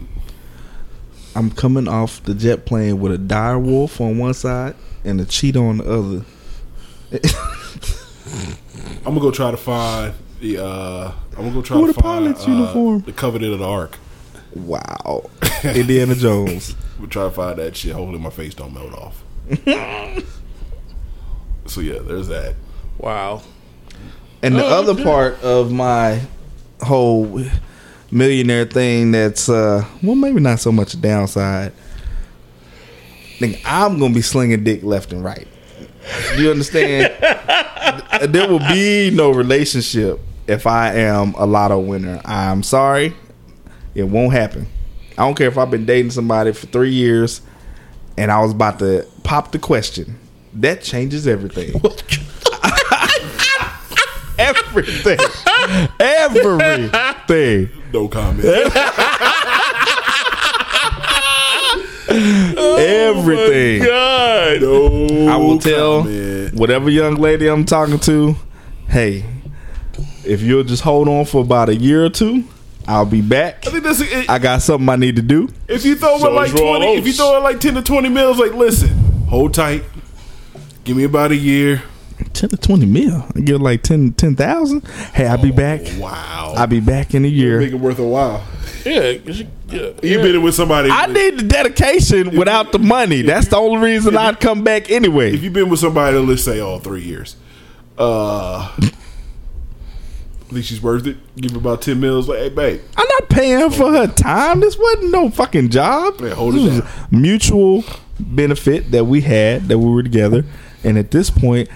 I'm 1.35 1.49
coming 1.49 1.87
off 1.87 2.21
the 2.23 2.35
jet 2.35 2.65
plane 2.65 2.99
with 2.99 3.11
a 3.11 3.17
dire 3.17 3.57
wolf 3.57 3.99
on 3.99 4.17
one 4.19 4.33
side 4.35 4.75
and 5.03 5.19
a 5.19 5.25
cheetah 5.25 5.59
on 5.59 5.77
the 5.77 5.91
other. 5.91 6.25
I'm 9.05 9.13
gonna 9.15 9.19
go 9.19 9.31
try 9.31 9.51
to 9.51 9.57
find 9.57 10.13
the. 10.39 10.63
uh 10.63 11.11
I'm 11.31 11.37
gonna 11.45 11.51
go 11.53 11.61
try 11.63 11.77
With 11.77 11.93
to 11.95 11.99
a 11.99 12.03
find 12.03 12.25
pilot's 12.25 12.47
uh, 12.47 12.51
uniform. 12.51 13.01
the 13.01 13.11
Covenant 13.13 13.53
of 13.53 13.59
the 13.59 13.67
Ark. 13.67 13.97
Wow. 14.53 15.29
Indiana 15.63 16.13
Jones. 16.15 16.75
We'll 16.99 17.09
try 17.09 17.23
to 17.23 17.31
find 17.31 17.57
that 17.57 17.75
shit. 17.75 17.93
Hopefully, 17.93 18.19
my 18.19 18.29
face 18.29 18.53
don't 18.53 18.71
melt 18.73 18.93
off. 18.93 19.23
so 21.65 21.81
yeah, 21.81 21.99
there's 21.99 22.27
that. 22.27 22.53
Wow. 22.99 23.41
And 24.43 24.55
the 24.55 24.63
Oh, 24.63 24.79
other 24.79 25.03
part 25.03 25.41
of 25.41 25.71
my 25.71 26.21
whole 26.81 27.41
millionaire 28.11 28.65
thing 28.65 29.11
that's 29.11 29.49
uh 29.49 29.83
well 30.03 30.15
maybe 30.15 30.39
not 30.39 30.59
so 30.59 30.71
much 30.71 30.93
a 30.93 30.97
downside. 30.97 31.71
Think 33.39 33.59
I'm 33.65 33.99
gonna 33.99 34.13
be 34.13 34.21
slinging 34.21 34.63
dick 34.63 34.83
left 34.83 35.11
and 35.11 35.23
right. 35.23 35.47
Do 36.35 36.43
you 36.43 36.51
understand? 36.51 37.13
there 38.29 38.47
will 38.47 38.59
be 38.59 39.09
no 39.11 39.31
relationship 39.31 40.19
if 40.47 40.67
I 40.67 40.93
am 40.95 41.33
a 41.37 41.45
lotto 41.45 41.79
winner. 41.79 42.21
I'm 42.25 42.61
sorry. 42.63 43.15
It 43.95 44.03
won't 44.03 44.33
happen. 44.33 44.67
I 45.17 45.23
don't 45.25 45.35
care 45.35 45.47
if 45.47 45.57
I've 45.57 45.71
been 45.71 45.85
dating 45.85 46.11
somebody 46.11 46.51
for 46.51 46.67
three 46.67 46.91
years 46.91 47.41
and 48.17 48.31
I 48.31 48.41
was 48.41 48.51
about 48.51 48.79
to 48.79 49.07
pop 49.23 49.51
the 49.51 49.59
question. 49.59 50.19
That 50.53 50.81
changes 50.81 51.27
everything. 51.27 51.81
everything. 54.43 55.19
Everything. 55.99 57.69
No 57.93 58.07
comment. 58.07 58.45
Everything. 62.09 63.81
Oh 63.81 63.85
God. 63.85 64.61
no. 64.61 65.27
I 65.31 65.37
will 65.37 65.59
tell 65.59 66.03
comment. 66.03 66.53
whatever 66.53 66.89
young 66.89 67.15
lady 67.15 67.47
I'm 67.47 67.65
talking 67.65 67.99
to, 67.99 68.35
hey, 68.87 69.25
if 70.25 70.41
you'll 70.41 70.63
just 70.63 70.83
hold 70.83 71.07
on 71.07 71.25
for 71.25 71.41
about 71.41 71.69
a 71.69 71.75
year 71.75 72.05
or 72.05 72.09
two, 72.09 72.43
I'll 72.87 73.05
be 73.05 73.21
back. 73.21 73.65
I 73.65 73.71
think 73.71 73.83
that's 73.83 74.01
it, 74.01 74.29
I 74.29 74.39
got 74.39 74.61
something 74.61 74.89
I 74.89 74.95
need 74.97 75.15
to 75.15 75.21
do. 75.21 75.49
if 75.67 75.85
you 75.85 75.95
throw 75.95 76.17
So 76.19 76.29
in 76.29 76.35
like 76.35 76.51
twenty, 76.51 76.93
if 76.95 77.07
you 77.07 77.13
throw 77.13 77.37
it 77.37 77.41
like 77.41 77.59
ten 77.59 77.75
to 77.75 77.81
twenty 77.81 78.09
mils, 78.09 78.37
like 78.37 78.53
listen, 78.53 78.89
hold 79.27 79.53
tight. 79.53 79.83
Give 80.83 80.97
me 80.97 81.05
about 81.05 81.31
a 81.31 81.35
year. 81.35 81.81
Ten 82.33 82.49
to 82.49 82.57
twenty 82.57 82.85
mil. 82.85 83.25
I 83.35 83.39
get 83.41 83.59
like 83.61 83.83
10 83.83 84.13
10,000. 84.13 84.85
Hey, 85.13 85.27
I'll 85.27 85.37
be 85.41 85.51
back. 85.51 85.81
Wow. 85.99 86.53
I'll 86.57 86.67
be 86.67 86.79
back 86.79 87.13
in 87.13 87.23
a 87.25 87.27
year. 87.29 87.59
Make 87.59 87.71
it 87.73 87.75
worth 87.79 87.99
a 87.99 88.07
while. 88.07 88.43
Yeah, 88.85 89.09
you 89.11 89.33
should- 89.33 89.47
yeah. 89.69 89.89
Been 90.01 90.41
with 90.43 90.53
somebody. 90.53 90.89
I 90.91 91.07
need 91.07 91.39
the 91.39 91.43
dedication 91.43 92.37
without 92.37 92.71
the 92.71 92.79
money. 92.79 93.21
That's 93.23 93.47
the 93.47 93.57
only 93.57 93.77
reason 93.91 94.15
I'd 94.15 94.39
come 94.39 94.63
back 94.63 94.91
anyway. 94.91 95.33
if 95.33 95.41
you've 95.43 95.53
been 95.53 95.69
with 95.69 95.79
somebody, 95.79 96.17
let's 96.19 96.43
say 96.43 96.59
all 96.59 96.79
three 96.79 97.01
years, 97.01 97.35
uh, 97.97 98.71
I 98.77 98.91
think 100.53 100.65
she's 100.65 100.81
worth 100.81 101.07
it. 101.07 101.17
Give 101.35 101.51
her 101.51 101.57
about 101.57 101.81
ten 101.81 101.99
mils. 101.99 102.27
Like, 102.29 102.39
hey, 102.39 102.49
babe, 102.49 102.81
I'm 102.95 103.07
not 103.19 103.29
paying 103.29 103.69
for 103.71 103.91
her 103.91 104.05
time. 104.07 104.59
This 104.59 104.77
wasn't 104.77 105.11
no 105.11 105.29
fucking 105.31 105.69
job. 105.69 106.21
Yeah, 106.21 106.35
hold 106.35 106.53
it 106.55 106.57
This 106.59 106.69
was 106.69 106.79
down. 106.81 107.07
mutual 107.21 107.83
benefit 108.19 108.91
that 108.91 109.05
we 109.05 109.21
had 109.21 109.67
that 109.69 109.79
we 109.79 109.89
were 109.91 110.03
together, 110.03 110.45
and 110.83 110.97
at 110.99 111.09
this 111.11 111.29
point, 111.31 111.69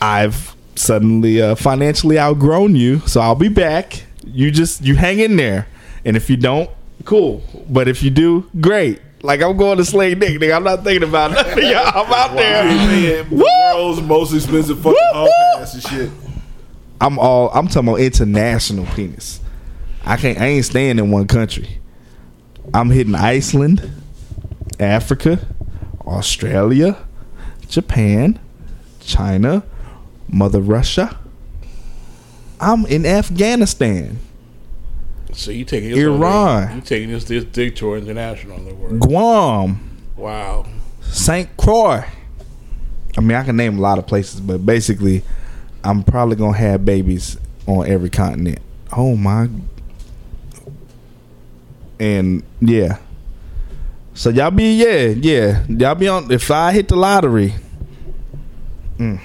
I've 0.00 0.54
suddenly 0.74 1.42
uh, 1.42 1.54
financially 1.54 2.18
outgrown 2.18 2.76
you. 2.76 3.00
So 3.00 3.20
I'll 3.20 3.34
be 3.34 3.48
back. 3.48 4.04
You 4.24 4.50
just 4.50 4.82
you 4.82 4.94
hang 4.94 5.18
in 5.18 5.36
there, 5.36 5.66
and 6.04 6.16
if 6.16 6.28
you 6.30 6.36
don't, 6.36 6.70
cool. 7.04 7.42
But 7.68 7.88
if 7.88 8.02
you 8.02 8.10
do, 8.10 8.48
great. 8.60 9.00
Like 9.22 9.42
I'm 9.42 9.56
going 9.56 9.78
to 9.78 9.84
slay 9.84 10.14
dick, 10.14 10.40
nigga. 10.40 10.54
I'm 10.54 10.64
not 10.64 10.84
thinking 10.84 11.08
about 11.08 11.30
nothing. 11.32 11.64
y'all. 11.70 12.04
I'm 12.06 12.12
out 12.12 12.36
there. 12.36 12.64
man, 12.64 13.30
Woo! 13.30 13.44
world's 13.74 14.00
most 14.02 14.32
expensive 14.32 14.78
fucking 14.78 14.98
Woo, 15.14 15.28
pass 15.56 15.74
and 15.74 15.82
shit. 15.82 16.10
I'm 17.00 17.18
all 17.18 17.50
I'm 17.50 17.68
talking 17.68 17.88
about 17.88 18.00
international 18.00 18.86
penis. 18.86 19.40
I 20.04 20.16
can't 20.16 20.38
I 20.40 20.46
ain't 20.46 20.64
staying 20.64 20.98
in 20.98 21.10
one 21.10 21.26
country. 21.26 21.78
I'm 22.74 22.90
hitting 22.90 23.14
Iceland, 23.14 23.90
Africa, 24.78 25.38
Australia, 26.06 26.98
Japan, 27.68 28.38
China, 29.00 29.62
Mother 30.28 30.60
Russia. 30.60 31.18
I'm 32.60 32.84
in 32.86 33.06
Afghanistan, 33.06 34.18
So 35.32 35.50
you 35.52 35.64
taking 35.64 35.90
this 35.90 35.98
Iran. 35.98 36.76
You 36.76 36.80
taking 36.82 37.10
this 37.10 37.24
this 37.24 37.44
dick 37.44 37.76
tour 37.76 37.96
international 37.96 38.58
the 38.58 38.74
world? 38.74 38.98
Guam, 39.00 39.80
Wow. 40.16 40.66
St. 41.02 41.48
Croix. 41.56 42.04
I 43.16 43.20
mean, 43.20 43.36
I 43.36 43.44
can 43.44 43.56
name 43.56 43.78
a 43.78 43.80
lot 43.80 43.98
of 43.98 44.06
places, 44.06 44.40
but 44.40 44.64
basically, 44.66 45.22
I'm 45.84 46.02
probably 46.02 46.36
gonna 46.36 46.56
have 46.56 46.84
babies 46.84 47.36
on 47.66 47.86
every 47.88 48.10
continent. 48.10 48.58
Oh 48.96 49.16
my! 49.16 49.48
And 52.00 52.42
yeah, 52.60 52.98
so 54.14 54.30
y'all 54.30 54.50
be 54.50 54.74
yeah 54.76 55.06
yeah 55.08 55.64
y'all 55.68 55.94
be 55.94 56.08
on. 56.08 56.30
If 56.30 56.50
I 56.50 56.72
hit 56.72 56.88
the 56.88 56.96
lottery, 56.96 57.54
mm, 58.98 59.20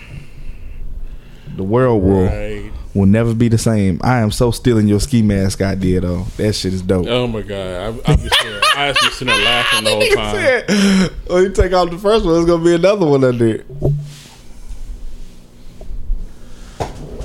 the 1.55 1.63
world 1.63 2.03
will 2.03 2.25
Right. 2.25 2.71
will 2.93 3.05
never 3.07 3.33
be 3.33 3.47
the 3.49 3.57
same. 3.57 3.99
I 4.03 4.19
am 4.19 4.31
so 4.31 4.51
stealing 4.51 4.87
your 4.87 4.99
ski 4.99 5.21
mask 5.21 5.61
idea 5.61 6.01
though. 6.01 6.25
That 6.37 6.53
shit 6.53 6.73
is 6.73 6.81
dope. 6.81 7.07
Oh 7.07 7.27
my 7.27 7.41
god. 7.41 8.01
I, 8.05 8.11
I, 8.11 8.15
be 8.15 8.29
sitting, 8.29 8.61
I 8.75 8.87
was 8.89 8.97
just 8.97 9.17
sitting 9.19 9.33
there 9.33 9.45
laughing 9.45 9.83
the 9.83 9.89
whole 10.99 11.09
time. 11.09 11.15
Oh, 11.29 11.39
you 11.41 11.49
take 11.51 11.73
out 11.73 11.89
the 11.91 11.97
first 11.97 12.23
one. 12.25 12.33
There's 12.35 12.45
gonna 12.45 12.63
be 12.63 12.75
another 12.75 13.05
one 13.05 13.23
under 13.23 13.47
it. 13.47 13.65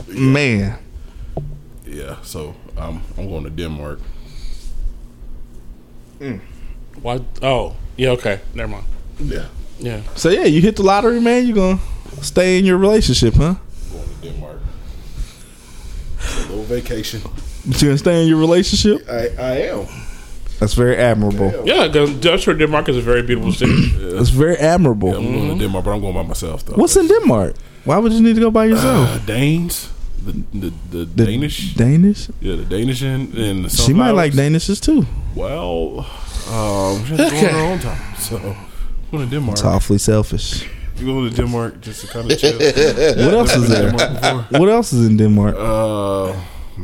Man, 0.08 0.76
Yeah, 1.86 2.16
so 2.22 2.54
I'm 2.76 3.00
I'm 3.16 3.28
going 3.28 3.44
to 3.44 3.50
Denmark. 3.50 4.00
Mm. 6.18 6.40
Why? 7.02 7.20
Oh, 7.42 7.76
yeah. 7.96 8.10
Okay. 8.10 8.40
Never 8.54 8.68
mind. 8.72 8.84
Yeah, 9.20 9.46
Yeah. 9.78 10.00
so 10.16 10.28
yeah, 10.30 10.44
you 10.44 10.60
hit 10.60 10.74
the 10.76 10.82
lottery, 10.82 11.20
man. 11.20 11.46
You 11.46 11.54
gonna 11.54 11.78
stay 12.20 12.58
in 12.58 12.64
your 12.64 12.78
relationship, 12.78 13.34
huh? 13.34 13.54
Going 14.20 14.32
to 14.34 14.40
Denmark. 14.40 14.60
A 16.20 16.40
little 16.50 16.64
vacation. 16.64 17.20
But 17.66 17.80
you 17.82 17.88
gonna 17.88 17.98
stay 17.98 18.22
in 18.22 18.28
your 18.28 18.38
relationship? 18.38 19.06
I 19.08 19.28
I 19.38 19.52
am. 19.70 19.86
That's 20.58 20.74
very 20.74 20.96
admirable. 20.96 21.52
Yeah, 21.64 21.86
because 21.86 22.10
Dutch 22.20 22.48
or 22.48 22.54
Denmark 22.54 22.88
is 22.88 22.96
a 22.96 23.00
very 23.00 23.22
beautiful 23.22 23.52
city. 23.52 23.90
That's 24.16 24.30
very 24.30 24.56
admirable. 24.56 25.14
I'm 25.14 25.24
going 25.32 25.52
to 25.58 25.64
Denmark, 25.64 25.84
but 25.84 25.92
I'm 25.92 26.00
going 26.00 26.14
by 26.14 26.22
myself 26.24 26.64
though. 26.64 26.74
What's 26.74 26.96
in 26.96 27.06
Denmark? 27.06 27.54
Why 27.84 27.98
would 27.98 28.12
you 28.12 28.20
need 28.20 28.34
to 28.34 28.40
go 28.40 28.50
by 28.50 28.64
yourself? 28.66 29.08
uh, 29.08 29.18
Danes? 29.26 29.88
The 30.26 30.32
the, 30.52 30.72
the, 30.90 31.04
The 31.04 31.24
Danish? 31.26 31.74
Danish. 31.74 32.28
yeah, 32.40 32.56
the 32.56 32.64
Danish 32.64 33.02
and, 33.02 33.32
and 33.34 33.64
the 33.66 33.70
She 33.70 33.92
might 33.94 34.10
like 34.10 34.32
sunflowers. 34.32 34.64
Danishes 34.68 34.80
too. 34.80 35.06
Well, 35.36 36.00
um, 36.50 37.04
she's 37.06 37.16
going 37.18 37.54
her 37.54 37.72
own 37.72 37.78
time. 37.78 38.16
So 38.18 38.36
I'm 38.36 38.56
going 39.12 39.28
to 39.28 39.30
Denmark. 39.36 39.52
It's 39.58 39.64
awfully 39.64 39.98
selfish. 39.98 40.68
You 40.98 41.06
go 41.06 41.28
to 41.28 41.34
Denmark 41.34 41.80
just 41.80 42.00
to 42.02 42.06
kind 42.08 42.30
of 42.30 42.38
chill. 42.40 42.52
What 42.58 43.34
else 43.34 43.54
is 43.56 43.68
there? 43.68 43.90
Denmark. 43.92 44.50
What 44.50 44.68
else 44.68 44.92
is 44.92 45.06
in 45.06 45.16
Denmark? 45.16 45.54
Uh, 45.58 46.32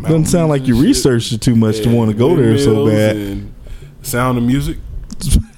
Doesn't 0.02 0.26
sound 0.26 0.48
like 0.50 0.66
you 0.66 0.80
researched 0.80 1.32
it 1.32 1.40
too 1.40 1.56
much 1.56 1.80
to 1.82 1.88
want 1.94 2.10
to 2.10 2.16
go 2.16 2.36
there 2.36 2.58
so 2.58 2.86
bad. 2.86 3.46
Sound 4.02 4.38
of 4.38 4.44
music. 4.44 4.78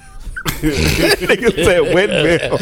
Nigga 0.61 1.53
said 1.65 1.93
windmill. 1.93 2.57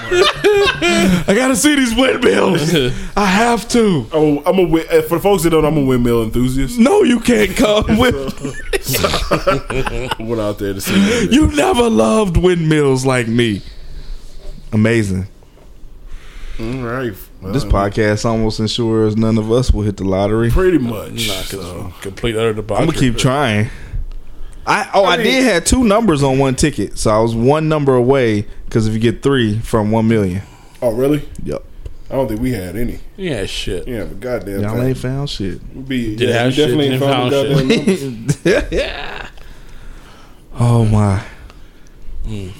I 0.00 1.34
gotta 1.34 1.56
see 1.56 1.74
these 1.74 1.94
windmills. 1.94 2.74
I 3.16 3.24
have 3.26 3.68
to. 3.70 4.06
Oh, 4.12 4.42
I'm 4.46 4.58
a 4.58 4.62
uh, 4.80 5.02
for 5.02 5.16
the 5.16 5.20
folks 5.20 5.42
that 5.42 5.50
don't. 5.50 5.64
I'm 5.64 5.76
a 5.76 5.84
windmill 5.84 6.22
enthusiast. 6.22 6.78
No, 6.78 7.02
you 7.02 7.20
can't 7.20 7.54
come 7.56 7.98
with. 7.98 8.14
I 9.00 10.08
went 10.22 10.40
out 10.40 10.58
there 10.58 10.74
to 10.74 10.80
see. 10.80 10.94
that. 10.94 11.28
You 11.32 11.48
never 11.48 11.88
loved 11.90 12.36
windmills 12.36 13.04
like 13.04 13.28
me. 13.28 13.62
Amazing. 14.72 15.26
All 16.60 16.66
right, 16.82 17.12
well, 17.40 17.52
This 17.52 17.64
podcast 17.64 18.24
almost 18.24 18.58
ensures 18.58 19.16
none 19.16 19.38
of 19.38 19.52
us 19.52 19.70
will 19.70 19.82
hit 19.84 19.96
the 19.96 20.02
lottery. 20.04 20.50
pretty 20.50 20.78
much. 20.78 21.28
Nah, 21.28 21.34
so. 21.42 21.60
cause 21.84 21.92
complete 22.02 22.34
utter 22.36 22.52
debauchery. 22.52 22.82
I'm 22.82 22.88
gonna 22.88 22.98
keep 22.98 23.16
trying. 23.16 23.70
I 24.68 24.90
oh 24.94 25.04
I, 25.06 25.16
mean- 25.16 25.24
did 25.26 25.44
have 25.44 25.64
two 25.64 25.82
numbers 25.84 26.22
on 26.22 26.38
one 26.38 26.54
ticket, 26.54 26.98
so 26.98 27.10
I 27.10 27.18
was 27.20 27.34
one 27.34 27.68
number 27.68 27.94
away 27.96 28.46
because 28.66 28.86
if 28.86 28.92
you 28.94 29.00
get 29.00 29.22
three 29.22 29.58
from 29.58 29.90
one 29.90 30.06
million, 30.08 30.42
Oh, 30.82 30.92
really? 30.92 31.26
yep, 31.42 31.64
I 32.10 32.14
don't 32.14 32.28
think 32.28 32.40
we 32.40 32.52
had 32.52 32.76
any. 32.76 33.00
Yeah, 33.16 33.46
shit. 33.46 33.88
Yeah, 33.88 34.04
but 34.04 34.20
goddamn, 34.20 34.60
y'all 34.60 34.74
thing. 34.76 34.88
ain't 34.88 34.98
found 34.98 35.30
shit. 35.30 35.60
We 35.74 35.82
be, 35.82 36.16
Did 36.16 36.28
yeah, 36.28 36.34
have 36.36 36.46
we 36.48 36.52
shit, 36.52 36.66
definitely 36.68 36.88
ain't 36.88 37.02
found 37.02 37.32
the 37.32 37.44
found 37.44 38.44
goddamn 38.44 38.62
numbers. 38.84 39.30
Oh 40.60 40.84
my, 40.84 41.22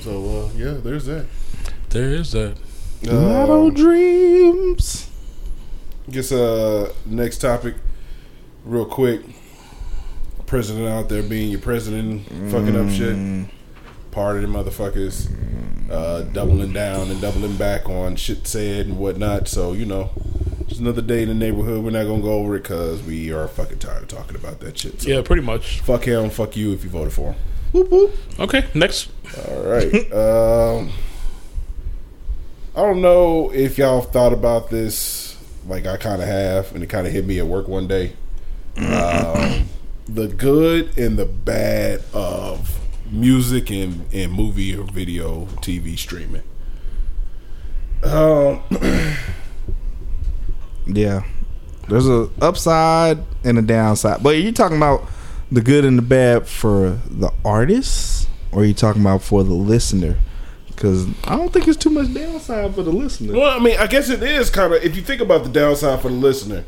So 0.02 0.46
uh, 0.46 0.56
yeah, 0.56 0.74
there's 0.82 1.06
that. 1.06 1.26
There 1.90 2.10
is 2.10 2.30
that. 2.32 2.56
lotto 3.02 3.66
Uh, 3.66 3.70
dreams. 3.70 5.10
guess 6.10 6.30
uh, 6.32 6.92
next 7.06 7.38
topic, 7.38 7.74
real 8.64 8.84
quick. 8.84 9.22
President 10.48 10.88
out 10.88 11.08
there 11.08 11.22
being 11.22 11.50
your 11.50 11.60
president, 11.60 12.26
fucking 12.50 12.74
up 12.74 12.90
shit. 12.90 13.48
Part 14.10 14.36
of 14.36 14.42
the 14.42 14.48
motherfuckers 14.48 15.30
uh, 15.90 16.22
doubling 16.22 16.72
down 16.72 17.10
and 17.10 17.20
doubling 17.20 17.56
back 17.56 17.88
on 17.88 18.16
shit 18.16 18.46
said 18.46 18.86
and 18.86 18.98
whatnot. 18.98 19.46
So 19.46 19.74
you 19.74 19.84
know, 19.84 20.10
just 20.66 20.80
another 20.80 21.02
day 21.02 21.22
in 21.22 21.28
the 21.28 21.34
neighborhood. 21.34 21.84
We're 21.84 21.90
not 21.90 22.04
gonna 22.06 22.22
go 22.22 22.32
over 22.32 22.56
it 22.56 22.62
because 22.62 23.02
we 23.02 23.30
are 23.30 23.46
fucking 23.46 23.78
tired 23.78 24.02
of 24.04 24.08
talking 24.08 24.36
about 24.36 24.60
that 24.60 24.78
shit. 24.78 25.02
So 25.02 25.08
Yeah, 25.10 25.20
pretty 25.22 25.42
much. 25.42 25.80
fuck 25.80 26.04
him, 26.04 26.30
fuck 26.30 26.56
you 26.56 26.72
if 26.72 26.82
you 26.82 26.88
voted 26.90 27.12
for 27.12 27.32
him. 27.32 27.36
Whoop, 27.72 27.90
whoop. 27.90 28.14
Okay, 28.40 28.64
next. 28.74 29.10
All 29.50 29.62
right. 29.64 29.92
um, 30.12 30.90
I 32.74 32.80
don't 32.80 33.02
know 33.02 33.52
if 33.52 33.76
y'all 33.76 34.00
thought 34.00 34.32
about 34.32 34.70
this, 34.70 35.36
like 35.66 35.86
I 35.86 35.98
kind 35.98 36.22
of 36.22 36.28
have, 36.28 36.72
and 36.74 36.82
it 36.82 36.86
kind 36.88 37.06
of 37.06 37.12
hit 37.12 37.26
me 37.26 37.38
at 37.38 37.46
work 37.46 37.68
one 37.68 37.86
day. 37.86 38.14
Um, 38.78 39.68
the 40.08 40.28
good 40.28 40.96
and 40.96 41.18
the 41.18 41.26
bad 41.26 42.02
of 42.12 42.78
music 43.10 43.70
and, 43.70 44.06
and 44.12 44.32
movie 44.32 44.74
or 44.76 44.84
video 44.84 45.46
TV 45.62 45.98
streaming. 45.98 46.42
Um, 48.02 48.62
Yeah, 50.88 51.24
there's 51.88 52.08
a 52.08 52.30
upside 52.40 53.18
and 53.44 53.58
a 53.58 53.62
downside. 53.62 54.22
But 54.22 54.36
are 54.36 54.38
you 54.38 54.52
talking 54.52 54.78
about 54.78 55.04
the 55.52 55.60
good 55.60 55.84
and 55.84 55.98
the 55.98 56.02
bad 56.02 56.48
for 56.48 56.98
the 57.10 57.30
artist, 57.44 58.28
or 58.52 58.62
are 58.62 58.64
you 58.64 58.74
talking 58.74 59.02
about 59.02 59.22
for 59.22 59.44
the 59.44 59.52
listener? 59.52 60.16
Because 60.68 61.06
I 61.24 61.36
don't 61.36 61.52
think 61.52 61.68
it's 61.68 61.76
too 61.76 61.90
much 61.90 62.12
downside 62.14 62.74
for 62.74 62.82
the 62.82 62.92
listener. 62.92 63.34
Well, 63.34 63.58
I 63.58 63.62
mean, 63.62 63.76
I 63.78 63.86
guess 63.86 64.08
it 64.08 64.22
is 64.22 64.48
kind 64.48 64.72
of 64.72 64.82
if 64.82 64.96
you 64.96 65.02
think 65.02 65.20
about 65.20 65.44
the 65.44 65.50
downside 65.50 66.00
for 66.00 66.08
the 66.08 66.14
listener. 66.14 66.64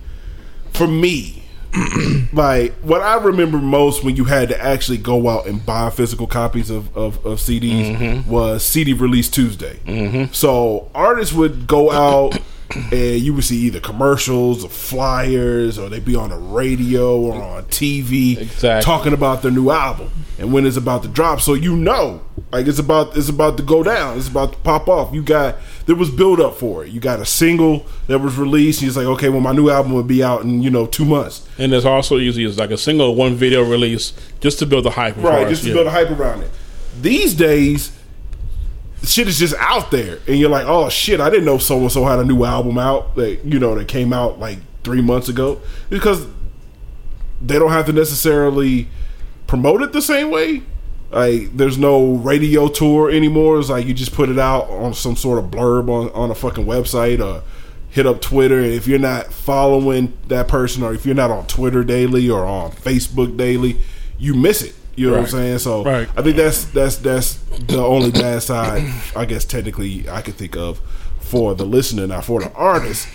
For 0.74 0.86
me, 0.86 1.44
like 2.32 2.72
what 2.82 3.00
I 3.00 3.16
remember 3.16 3.58
most 3.58 4.04
when 4.04 4.16
you 4.16 4.24
had 4.24 4.48
to 4.48 4.60
actually 4.60 4.98
go 4.98 5.28
out 5.28 5.46
and 5.46 5.64
buy 5.64 5.90
physical 5.90 6.26
copies 6.26 6.70
of 6.70 6.96
of, 6.96 7.24
of 7.24 7.38
CDs 7.38 7.96
mm-hmm. 7.96 8.30
was 8.30 8.64
CD 8.64 8.92
release 8.92 9.28
Tuesday. 9.28 9.78
Mm-hmm. 9.86 10.32
So 10.32 10.90
artists 10.94 11.34
would 11.34 11.66
go 11.66 11.90
out. 11.90 12.38
And 12.92 13.18
you 13.18 13.34
would 13.34 13.42
see 13.42 13.56
either 13.62 13.80
commercials 13.80 14.64
or 14.64 14.68
flyers, 14.68 15.76
or 15.76 15.88
they'd 15.88 16.04
be 16.04 16.14
on 16.14 16.30
the 16.30 16.36
radio 16.36 17.20
or 17.20 17.34
on 17.34 17.64
TV 17.64 18.38
Exactly. 18.38 18.84
talking 18.84 19.12
about 19.12 19.42
their 19.42 19.50
new 19.50 19.70
album 19.70 20.12
and 20.38 20.52
when 20.52 20.64
it's 20.64 20.76
about 20.76 21.02
to 21.02 21.08
drop. 21.08 21.40
So 21.40 21.54
you 21.54 21.74
know 21.74 22.22
Like 22.52 22.68
it's 22.68 22.78
about 22.78 23.16
it's 23.16 23.28
about 23.28 23.56
to 23.56 23.64
go 23.64 23.82
down. 23.82 24.18
It's 24.18 24.28
about 24.28 24.52
to 24.52 24.58
pop 24.60 24.88
off. 24.88 25.12
You 25.12 25.22
got 25.22 25.56
there 25.86 25.96
was 25.96 26.10
build 26.10 26.40
up 26.40 26.54
for 26.54 26.84
it. 26.84 26.90
You 26.90 27.00
got 27.00 27.20
a 27.20 27.26
single 27.26 27.86
that 28.06 28.18
was 28.18 28.36
released. 28.36 28.80
He's 28.80 28.96
like, 28.96 29.06
okay, 29.06 29.28
well, 29.28 29.40
my 29.40 29.52
new 29.52 29.70
album 29.70 29.92
will 29.92 30.02
be 30.02 30.22
out 30.22 30.42
in 30.42 30.62
you 30.62 30.70
know 30.70 30.86
two 30.86 31.04
months. 31.04 31.46
And 31.58 31.72
there's 31.72 31.84
also 31.84 32.16
usually 32.16 32.44
it's 32.44 32.58
like 32.58 32.70
a 32.70 32.78
single 32.78 33.14
one 33.14 33.34
video 33.34 33.68
release 33.68 34.12
just 34.40 34.58
to 34.60 34.66
build 34.66 34.84
the 34.84 34.90
hype. 34.90 35.16
right? 35.16 35.48
Just 35.48 35.62
to 35.62 35.68
yeah. 35.68 35.74
build 35.74 35.86
a 35.86 35.90
hype 35.90 36.10
around 36.10 36.42
it. 36.42 36.50
These 37.00 37.34
days, 37.34 37.96
shit 39.04 39.28
is 39.28 39.38
just 39.38 39.54
out 39.58 39.90
there, 39.90 40.18
and 40.26 40.38
you're 40.38 40.50
like, 40.50 40.66
oh 40.66 40.88
shit, 40.88 41.20
I 41.20 41.30
didn't 41.30 41.44
know 41.44 41.58
so 41.58 41.78
and 41.78 41.92
so 41.92 42.04
had 42.04 42.18
a 42.18 42.24
new 42.24 42.44
album 42.44 42.78
out 42.78 43.16
that 43.16 43.44
you 43.44 43.58
know 43.58 43.74
that 43.74 43.88
came 43.88 44.12
out 44.12 44.38
like 44.38 44.58
three 44.82 45.02
months 45.02 45.28
ago 45.28 45.60
because 45.88 46.26
they 47.40 47.58
don't 47.58 47.70
have 47.70 47.86
to 47.86 47.92
necessarily 47.92 48.88
promote 49.46 49.82
it 49.82 49.92
the 49.92 50.02
same 50.02 50.30
way. 50.30 50.62
Like, 51.10 51.56
there's 51.56 51.76
no 51.76 52.14
radio 52.14 52.68
tour 52.68 53.10
anymore. 53.10 53.58
It's 53.58 53.68
like 53.68 53.86
you 53.86 53.94
just 53.94 54.12
put 54.14 54.28
it 54.28 54.38
out 54.38 54.70
on 54.70 54.94
some 54.94 55.16
sort 55.16 55.38
of 55.42 55.50
blurb 55.50 55.88
on, 55.88 56.10
on 56.12 56.30
a 56.30 56.34
fucking 56.34 56.64
website 56.66 57.24
or 57.24 57.42
hit 57.90 58.06
up 58.06 58.20
Twitter. 58.20 58.58
And 58.60 58.72
if 58.72 58.86
you're 58.86 58.98
not 59.00 59.32
following 59.32 60.16
that 60.28 60.46
person 60.46 60.82
or 60.82 60.94
if 60.94 61.04
you're 61.04 61.14
not 61.14 61.30
on 61.30 61.46
Twitter 61.46 61.82
daily 61.82 62.30
or 62.30 62.44
on 62.44 62.70
Facebook 62.70 63.36
daily, 63.36 63.78
you 64.18 64.34
miss 64.34 64.62
it. 64.62 64.74
You 64.96 65.06
know 65.06 65.12
what 65.16 65.20
I'm 65.22 65.26
saying? 65.28 65.58
So 65.60 65.82
Right. 65.84 66.08
I 66.16 66.22
think 66.22 66.36
that's 66.36 66.64
that's 66.66 66.96
that's 66.96 67.34
the 67.68 67.78
only 67.82 68.10
bad 68.10 68.42
side 68.42 68.82
I 69.16 69.24
guess 69.24 69.44
technically 69.46 70.06
I 70.08 70.20
could 70.20 70.34
think 70.34 70.56
of 70.56 70.80
for 71.20 71.54
the 71.54 71.64
listener. 71.64 72.06
Now 72.06 72.20
for 72.20 72.40
the 72.40 72.52
artist, 72.52 73.08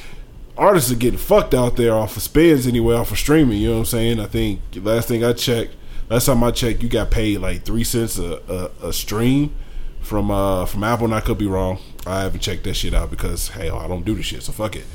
artists 0.57 0.91
are 0.91 0.95
getting 0.95 1.19
fucked 1.19 1.53
out 1.53 1.75
there 1.75 1.93
off 1.93 2.17
of 2.17 2.23
spins 2.23 2.65
anyway, 2.65 2.95
off 2.95 3.11
of 3.11 3.19
streaming. 3.19 3.59
You 3.59 3.67
know 3.67 3.73
what 3.73 3.79
I'm 3.79 3.85
saying? 3.85 4.19
I 4.19 4.25
think 4.25 4.61
last 4.77 5.07
thing 5.09 5.23
I 5.23 5.33
checked, 5.33 5.75
last 6.09 6.25
time 6.25 6.43
I 6.43 6.51
checked, 6.51 6.83
you 6.83 6.89
got 6.89 7.11
paid 7.11 7.39
like 7.39 7.63
three 7.63 7.83
cents 7.83 8.17
a, 8.17 8.71
a, 8.81 8.87
a 8.87 8.93
stream 8.93 9.55
from 10.01 10.29
uh 10.29 10.65
from 10.65 10.83
Apple. 10.83 11.05
And 11.05 11.15
I 11.15 11.21
could 11.21 11.37
be 11.37 11.47
wrong. 11.47 11.79
I 12.05 12.21
haven't 12.21 12.41
checked 12.41 12.63
that 12.65 12.75
shit 12.75 12.93
out 12.93 13.09
because 13.09 13.49
hell, 13.49 13.77
I 13.77 13.87
don't 13.87 14.05
do 14.05 14.15
the 14.15 14.23
shit, 14.23 14.43
so 14.43 14.51
fuck 14.51 14.75
it. 14.75 14.85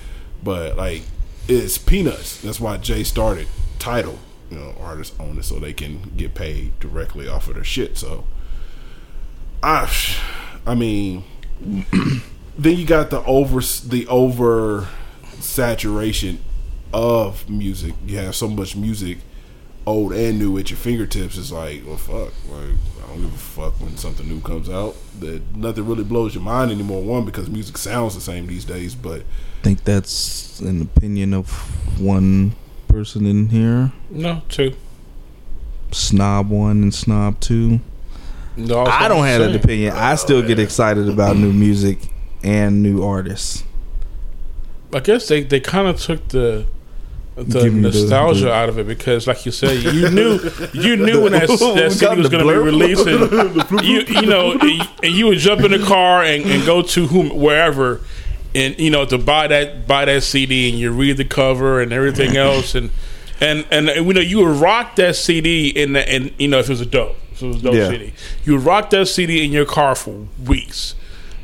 But 0.43 0.77
like, 0.77 1.03
it's 1.49 1.79
peanuts. 1.79 2.41
That's 2.41 2.61
why 2.61 2.77
Jay 2.77 3.05
started 3.05 3.49
Tidal. 3.79 4.19
You 4.51 4.59
know, 4.59 4.75
artists 4.81 5.19
own 5.21 5.39
it 5.39 5.45
so 5.45 5.59
they 5.59 5.73
can 5.73 6.13
get 6.17 6.35
paid 6.35 6.79
directly 6.81 7.29
off 7.29 7.49
of 7.49 7.55
their 7.55 7.65
shit. 7.65 7.97
So, 7.97 8.25
I, 9.63 9.89
I 10.67 10.75
mean, 10.75 11.25
then 12.59 12.77
you 12.77 12.85
got 12.85 13.11
the 13.11 13.23
over 13.25 13.61
the 13.61 14.07
over 14.09 14.89
saturation 15.39 16.43
of 16.93 17.49
music. 17.49 17.95
You 18.07 18.19
have 18.19 18.35
so 18.35 18.49
much 18.49 18.75
music, 18.77 19.19
old 19.91 20.13
and 20.13 20.39
new, 20.39 20.57
at 20.59 20.71
your 20.71 20.77
fingertips. 20.77 21.37
It's 21.37 21.53
like, 21.53 21.83
well, 21.87 21.97
fuck. 21.97 22.33
Like, 22.49 22.77
I 23.05 23.09
don't 23.09 23.23
give 23.23 23.35
a 23.35 23.39
fuck 23.39 23.81
when 23.81 23.97
something 23.97 24.29
new 24.29 24.41
comes 24.41 24.69
out. 24.69 24.97
That 25.19 25.57
nothing 25.57 25.87
really 25.87 26.05
blows 26.05 26.35
your 26.35 26.45
mind 26.45 26.71
anymore. 26.71 27.03
One 27.03 27.25
because 27.25 27.51
music 27.51 27.77
sounds 27.77 28.15
the 28.15 28.21
same 28.21 28.47
these 28.47 28.65
days, 28.65 28.95
but 28.95 29.21
I 29.21 29.63
think 29.63 29.85
that's 29.85 30.61
an 30.61 30.81
opinion 30.83 31.35
of 31.35 31.51
one 32.01 32.55
person 32.89 33.27
in 33.27 33.49
here. 33.49 33.93
No, 34.11 34.43
two. 34.49 34.75
Snob 35.93 36.49
one 36.49 36.83
and 36.83 36.95
snob 36.95 37.41
two. 37.41 37.81
No, 38.57 38.85
I 38.85 39.09
don't 39.09 39.27
have 39.27 39.41
that 39.41 39.53
that 39.53 39.65
opinion. 39.65 39.93
I 39.93 40.15
still 40.15 40.43
get 40.43 40.59
excited 40.59 41.09
about 41.09 41.37
new 41.37 41.53
music 41.53 41.99
and 42.43 42.83
new 42.83 43.03
artists. 43.03 43.65
I 44.93 45.01
guess 45.01 45.29
they, 45.29 45.43
they 45.43 45.61
kind 45.61 45.87
of 45.87 46.01
took 46.01 46.29
the 46.29 46.67
the 47.37 47.71
nostalgia 47.71 48.47
the- 48.47 48.53
out 48.53 48.69
of 48.69 48.79
it 48.79 48.87
because, 48.87 49.27
like 49.27 49.47
you 49.47 49.53
said, 49.53 49.83
you 49.83 50.11
knew 50.11 50.39
you 50.73 50.97
knew 50.97 51.23
when 51.23 51.33
that, 51.33 51.49
We 51.49 51.57
that 51.57 51.93
CD 51.93 52.17
was 52.17 52.29
going 52.29 52.45
to 52.47 52.53
be 52.53 52.59
released, 52.59 53.07
releasing. 53.07 53.79
you 53.85 54.01
you 54.21 54.27
know, 54.27 54.53
and 54.53 54.63
and 55.03 55.13
you 55.15 55.27
would 55.27 55.39
jump 55.39 55.63
in 55.63 55.71
the 55.71 55.79
car 55.79 56.23
and, 56.23 56.45
and 56.45 56.67
go 56.67 56.83
to 56.83 57.07
whom 57.07 57.31
wherever, 57.37 58.01
and 58.55 58.79
you 58.79 58.91
know 58.91 59.05
to 59.07 59.17
buy 59.19 59.47
that 59.47 59.87
buy 59.87 60.05
that 60.05 60.23
CD 60.23 60.69
and 60.71 60.79
you 60.79 60.93
read 60.93 61.17
the 61.17 61.25
cover 61.25 61.81
and 61.81 61.93
everything 61.93 62.37
else 62.37 62.75
and 62.75 62.91
and 63.41 63.65
and, 63.71 63.89
and 63.89 64.07
you 64.07 64.13
know 64.13 64.21
you 64.21 64.45
would 64.45 64.57
rock 64.61 64.97
that 64.97 65.17
CD 65.17 65.69
in 65.69 65.95
the 65.95 66.07
and 66.07 66.33
you 66.39 66.49
know 66.49 66.59
if 66.59 66.67
it 66.67 66.73
was 66.73 66.81
a 66.83 66.87
dope 66.87 67.17
if 67.33 67.43
it 67.43 67.47
was 67.47 67.57
a 67.57 67.63
dope 67.63 67.75
Yeah. 67.75 67.89
CD 67.89 68.13
you 68.45 68.53
would 68.55 68.65
rock 68.67 68.91
that 68.91 69.07
CD 69.07 69.45
in 69.45 69.53
your 69.53 69.65
car 69.67 69.95
for 69.95 70.27
weeks. 70.47 70.95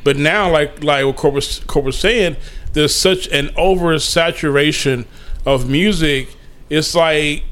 But 0.03 0.15
now, 0.15 0.49
like 0.51 0.83
like 0.83 1.03
what 1.21 1.33
was, 1.33 1.59
Court 1.61 1.83
was 1.83 1.97
saying, 1.99 2.37
there's 2.73 2.95
such 2.95 3.27
an 3.29 3.47
oversaturation 3.57 5.05
of 5.47 5.69
music. 5.69 6.27
It's 6.69 6.93
like 6.93 7.43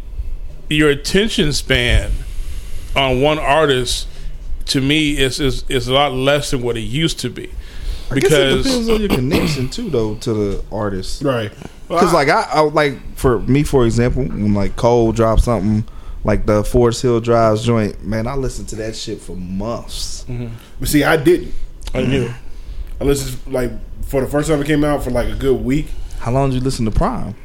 your 0.70 0.90
attention 0.90 1.54
span 1.54 2.12
on 2.96 3.22
one 3.22 3.40
artist 3.40 4.08
to 4.66 4.82
me 4.82 5.18
is 5.18 5.40
is, 5.40 5.64
is 5.70 5.88
a 5.88 5.94
lot 5.94 6.12
less 6.12 6.52
than 6.52 6.62
what 6.62 6.76
it 6.76 6.82
used 6.82 7.20
to 7.22 7.30
be. 7.30 7.50
I 8.12 8.20
guess 8.20 8.32
it 8.32 8.64
depends 8.64 8.90
on 8.90 9.00
your 9.00 9.10
connection 9.10 9.70
too, 9.70 9.90
though, 9.90 10.16
to 10.16 10.34
the 10.34 10.64
artist. 10.72 11.24
right. 11.24 11.52
Because 11.88 12.14
like 12.14 12.30
I, 12.30 12.42
I 12.50 12.60
like 12.62 13.00
for 13.16 13.40
me, 13.40 13.64
for 13.64 13.86
example, 13.86 14.24
when 14.24 14.54
like 14.54 14.76
Cole 14.76 15.12
drops 15.12 15.46
something 15.46 15.86
like 16.24 16.46
the 16.46 16.64
Forest 16.64 17.02
Hills 17.04 17.24
Drive 17.24 17.62
joint, 17.62 18.04
man, 18.04 18.28
I 18.28 18.36
listened 18.36 18.68
to 18.70 18.76
that 18.78 18.96
shit 18.96 19.22
for 19.22 19.36
months. 19.36 20.26
Mm-hmm. 20.28 20.54
But 20.80 20.90
see, 20.90 21.04
I 21.04 21.16
didn't. 21.18 21.54
I 21.94 22.02
knew 22.02 22.34
I 23.00 23.04
listened 23.04 23.54
like 23.54 23.72
for 24.06 24.20
the 24.22 24.28
first 24.28 24.50
time 24.50 24.62
it 24.62 24.68
came 24.68 24.84
out 24.84 25.04
for 25.04 25.12
like 25.12 25.30
a 25.30 25.36
good 25.36 25.64
week. 25.64 25.88
How 26.20 26.32
long 26.32 26.50
did 26.50 26.58
you 26.58 26.62
listen 26.64 26.86
to 26.86 26.92
Prime? 26.92 27.36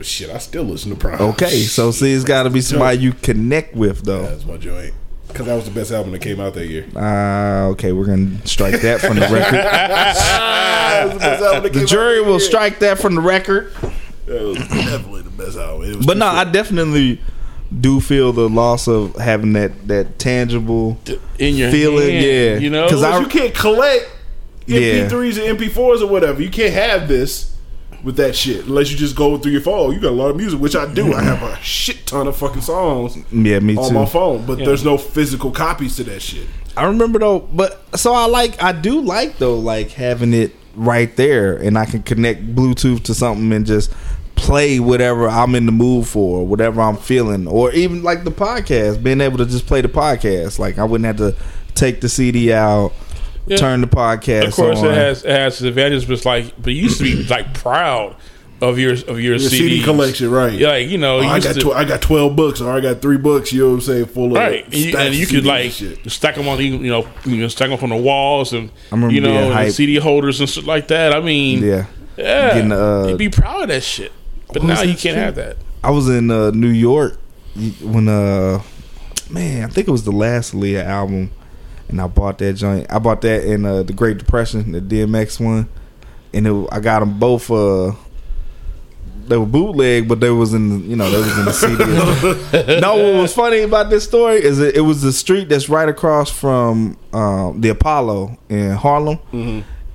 But 0.00 0.06
shit, 0.06 0.30
I 0.30 0.38
still 0.38 0.62
listen 0.62 0.88
to 0.92 0.96
Prime. 0.96 1.20
Okay, 1.20 1.50
so 1.64 1.90
see, 1.90 2.10
it's 2.14 2.24
got 2.24 2.44
to 2.44 2.50
be 2.50 2.62
somebody 2.62 2.96
you 3.00 3.12
connect 3.12 3.74
with, 3.74 4.02
though. 4.02 4.22
that's 4.22 4.46
my 4.46 4.56
joint 4.56 4.94
because 5.28 5.44
that 5.44 5.54
was 5.54 5.66
the 5.66 5.70
best 5.72 5.92
album 5.92 6.12
that 6.12 6.20
came 6.22 6.40
out 6.40 6.54
that 6.54 6.68
year. 6.68 6.86
Ah, 6.96 7.64
okay, 7.64 7.92
we're 7.92 8.06
gonna 8.06 8.38
strike 8.46 8.80
that 8.80 9.02
from 9.02 9.16
the 9.16 9.28
record. 9.28 9.60
That 9.60 11.04
was 11.04 11.12
the 11.12 11.18
best 11.20 11.42
album 11.42 11.62
that 11.64 11.72
The 11.74 11.78
came 11.80 11.86
jury 11.86 12.18
out 12.20 12.24
will 12.24 12.30
year. 12.32 12.40
strike 12.40 12.78
that 12.78 12.98
from 12.98 13.14
the 13.14 13.20
record. 13.20 13.72
That 14.24 14.40
was 14.42 14.56
definitely 14.56 15.20
the 15.22 15.30
best 15.30 15.58
album. 15.58 15.90
It 15.90 15.96
was 15.98 16.06
But 16.06 16.16
no, 16.16 16.30
too 16.30 16.36
I 16.36 16.44
definitely 16.44 17.20
do 17.78 18.00
feel 18.00 18.32
the 18.32 18.48
loss 18.48 18.88
of 18.88 19.14
having 19.16 19.52
that 19.52 19.86
that 19.88 20.18
tangible. 20.18 20.98
in 21.38 21.56
your 21.56 21.70
Feeling, 21.70 22.10
hand, 22.10 22.24
yeah. 22.24 22.56
you 22.56 22.70
know, 22.70 22.86
because 22.88 23.20
you 23.20 23.26
can't 23.28 23.54
collect 23.54 24.10
MP3s 24.66 25.46
and 25.46 25.58
MP4s 25.58 26.00
or 26.00 26.06
whatever. 26.06 26.42
You 26.42 26.48
can't 26.50 26.72
have 26.72 27.06
this 27.06 27.54
with 28.04 28.16
that 28.16 28.34
shit 28.36 28.66
unless 28.66 28.90
you 28.90 28.96
just 28.96 29.14
go 29.16 29.36
through 29.38 29.52
your 29.52 29.60
phone. 29.60 29.92
You 29.92 30.00
got 30.00 30.10
a 30.10 30.14
lot 30.16 30.30
of 30.30 30.36
music, 30.36 30.60
which 30.60 30.74
I 30.76 30.92
do. 30.92 31.12
I 31.12 31.22
have 31.22 31.42
a 31.42 31.56
shit 31.62 32.06
ton 32.06 32.26
of 32.26 32.36
fucking 32.36 32.62
songs 32.62 33.16
Yeah, 33.32 33.58
me 33.60 33.76
on 33.76 33.88
too. 33.88 33.94
my 33.94 34.06
phone, 34.06 34.46
but 34.46 34.58
there's 34.58 34.84
no 34.84 34.96
physical 34.98 35.50
copies 35.50 35.96
to 35.96 36.04
that 36.04 36.20
shit. 36.20 36.46
I 36.76 36.84
remember 36.86 37.18
though, 37.18 37.40
but 37.40 37.82
so 37.98 38.12
I 38.14 38.26
like 38.26 38.62
I 38.62 38.72
do 38.72 39.00
like 39.00 39.38
though 39.38 39.58
like 39.58 39.90
having 39.90 40.32
it 40.32 40.52
right 40.76 41.14
there 41.16 41.56
and 41.56 41.76
I 41.76 41.84
can 41.84 42.02
connect 42.02 42.54
Bluetooth 42.54 43.02
to 43.04 43.14
something 43.14 43.52
and 43.52 43.66
just 43.66 43.92
play 44.36 44.80
whatever 44.80 45.28
I'm 45.28 45.54
in 45.54 45.66
the 45.66 45.72
mood 45.72 46.06
for, 46.06 46.46
whatever 46.46 46.80
I'm 46.80 46.96
feeling, 46.96 47.46
or 47.46 47.72
even 47.72 48.02
like 48.02 48.24
the 48.24 48.30
podcast, 48.30 49.02
being 49.02 49.20
able 49.20 49.36
to 49.38 49.44
just 49.46 49.66
play 49.66 49.80
the 49.82 49.88
podcast. 49.88 50.58
Like 50.58 50.78
I 50.78 50.84
wouldn't 50.84 51.06
have 51.06 51.16
to 51.18 51.36
take 51.74 52.00
the 52.00 52.08
CD 52.08 52.52
out, 52.52 52.92
Yeah. 53.46 53.56
turn 53.56 53.80
the 53.80 53.86
podcast. 53.86 54.48
of 54.48 54.54
course, 54.54 54.78
on. 54.80 54.86
it 54.86 54.94
has 54.94 55.24
it 55.24 55.30
has 55.30 55.54
its 55.54 55.62
advantages, 55.62 56.04
but 56.04 56.12
it's 56.14 56.24
like, 56.26 56.54
but 56.62 56.72
you 56.72 56.82
used 56.82 56.98
to 56.98 57.04
be 57.04 57.24
like 57.24 57.52
proud 57.54 58.14
of 58.62 58.78
your 58.78 58.92
of 58.92 59.18
your, 59.20 59.36
Your 59.36 59.38
CD 59.38 59.82
collection, 59.82 60.30
right? 60.30 60.52
Yeah, 60.52 60.68
like 60.68 60.88
you 60.88 60.98
know, 60.98 61.16
Oh, 61.18 61.22
you 61.22 61.28
I 61.28 61.40
got 61.40 61.54
to- 61.54 61.60
tw- 61.62 61.72
I 61.74 61.84
got 61.84 62.02
twelve 62.02 62.36
books, 62.36 62.60
or 62.60 62.70
I 62.70 62.80
got 62.80 63.00
three 63.00 63.16
books. 63.16 63.52
You 63.52 63.60
know 63.62 63.68
what 63.68 63.74
I'm 63.76 63.80
saying? 63.80 64.04
Full 64.06 64.26
of 64.26 64.32
right, 64.32 64.64
and 64.64 64.74
you, 64.74 64.90
stacks 64.90 65.04
and 65.06 65.14
you 65.14 65.22
of 65.24 65.30
could 65.30 65.44
like 65.46 65.70
shit. 65.72 66.10
stack 66.10 66.34
them 66.34 66.46
on, 66.46 66.60
you 66.60 66.78
know, 66.78 67.08
you 67.24 67.36
know, 67.38 67.48
stack 67.48 67.70
them 67.70 67.78
on 67.82 67.88
the 67.88 67.96
walls, 67.96 68.52
and 68.52 68.70
I 68.92 68.94
remember 68.94 69.14
you 69.14 69.20
know, 69.22 69.50
and. 69.52 69.72
CD 69.72 69.96
holders 69.96 70.40
and 70.40 70.48
shit 70.48 70.64
like 70.64 70.88
that. 70.88 71.14
I 71.14 71.20
mean, 71.20 71.62
yeah. 71.64 71.86
yeah, 72.18 72.54
Getting, 72.54 72.72
uh, 72.72 73.06
you'd 73.08 73.18
be 73.18 73.30
proud 73.30 73.62
of 73.62 73.68
that 73.68 73.82
shit. 73.82 74.12
But 74.52 74.62
now 74.64 74.82
you 74.82 74.88
can't 74.88 75.00
shit? 75.00 75.14
have 75.14 75.34
that. 75.36 75.56
I 75.82 75.90
was 75.90 76.08
in 76.10 76.30
uh, 76.30 76.50
New 76.50 76.68
York 76.68 77.18
when 77.82 78.06
uh 78.08 78.62
man, 79.30 79.64
I 79.64 79.68
think 79.72 79.88
it 79.88 79.90
was 79.90 80.04
the 80.04 80.12
last 80.12 80.52
Aaliyah 80.52 80.84
album, 80.84 81.30
and 81.90 82.00
I 82.00 82.06
bought 82.06 82.38
that 82.38 82.54
joint. 82.54 82.86
I 82.90 82.98
bought 82.98 83.20
that 83.22 83.44
in 83.44 83.64
uh, 83.64 83.82
the 83.82 83.92
Great 83.92 84.18
Depression, 84.18 84.72
the 84.72 84.80
DMX 84.80 85.44
one, 85.44 85.68
and 86.32 86.46
it, 86.46 86.68
I 86.72 86.80
got 86.80 87.00
them 87.00 87.18
both. 87.18 87.50
Uh, 87.50 87.92
they 89.26 89.36
were 89.36 89.46
bootleg, 89.46 90.08
but 90.08 90.20
they 90.20 90.30
was 90.30 90.54
in 90.54 90.88
you 90.88 90.96
know 90.96 91.10
they 91.10 91.18
was 91.18 91.38
in 91.38 91.44
the 91.44 91.52
CD. 91.52 92.80
no, 92.80 92.96
what 92.96 93.22
was 93.22 93.34
funny 93.34 93.60
about 93.60 93.90
this 93.90 94.04
story 94.04 94.42
is 94.42 94.58
that 94.58 94.74
it 94.76 94.80
was 94.80 95.02
the 95.02 95.12
street 95.12 95.48
that's 95.48 95.68
right 95.68 95.88
across 95.88 96.30
from 96.30 96.96
um, 97.12 97.60
the 97.60 97.68
Apollo 97.68 98.38
in 98.48 98.72
Harlem. 98.72 99.18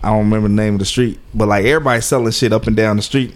I 0.04 0.10
don't 0.10 0.20
remember 0.20 0.48
the 0.48 0.54
name 0.54 0.76
of 0.76 0.80
the 0.80 0.86
street, 0.86 1.20
but 1.34 1.48
like 1.48 1.66
everybody's 1.66 2.06
selling 2.06 2.32
shit 2.32 2.54
up 2.54 2.68
and 2.68 2.76
down 2.76 2.98
the 2.98 3.02
street. 3.02 3.34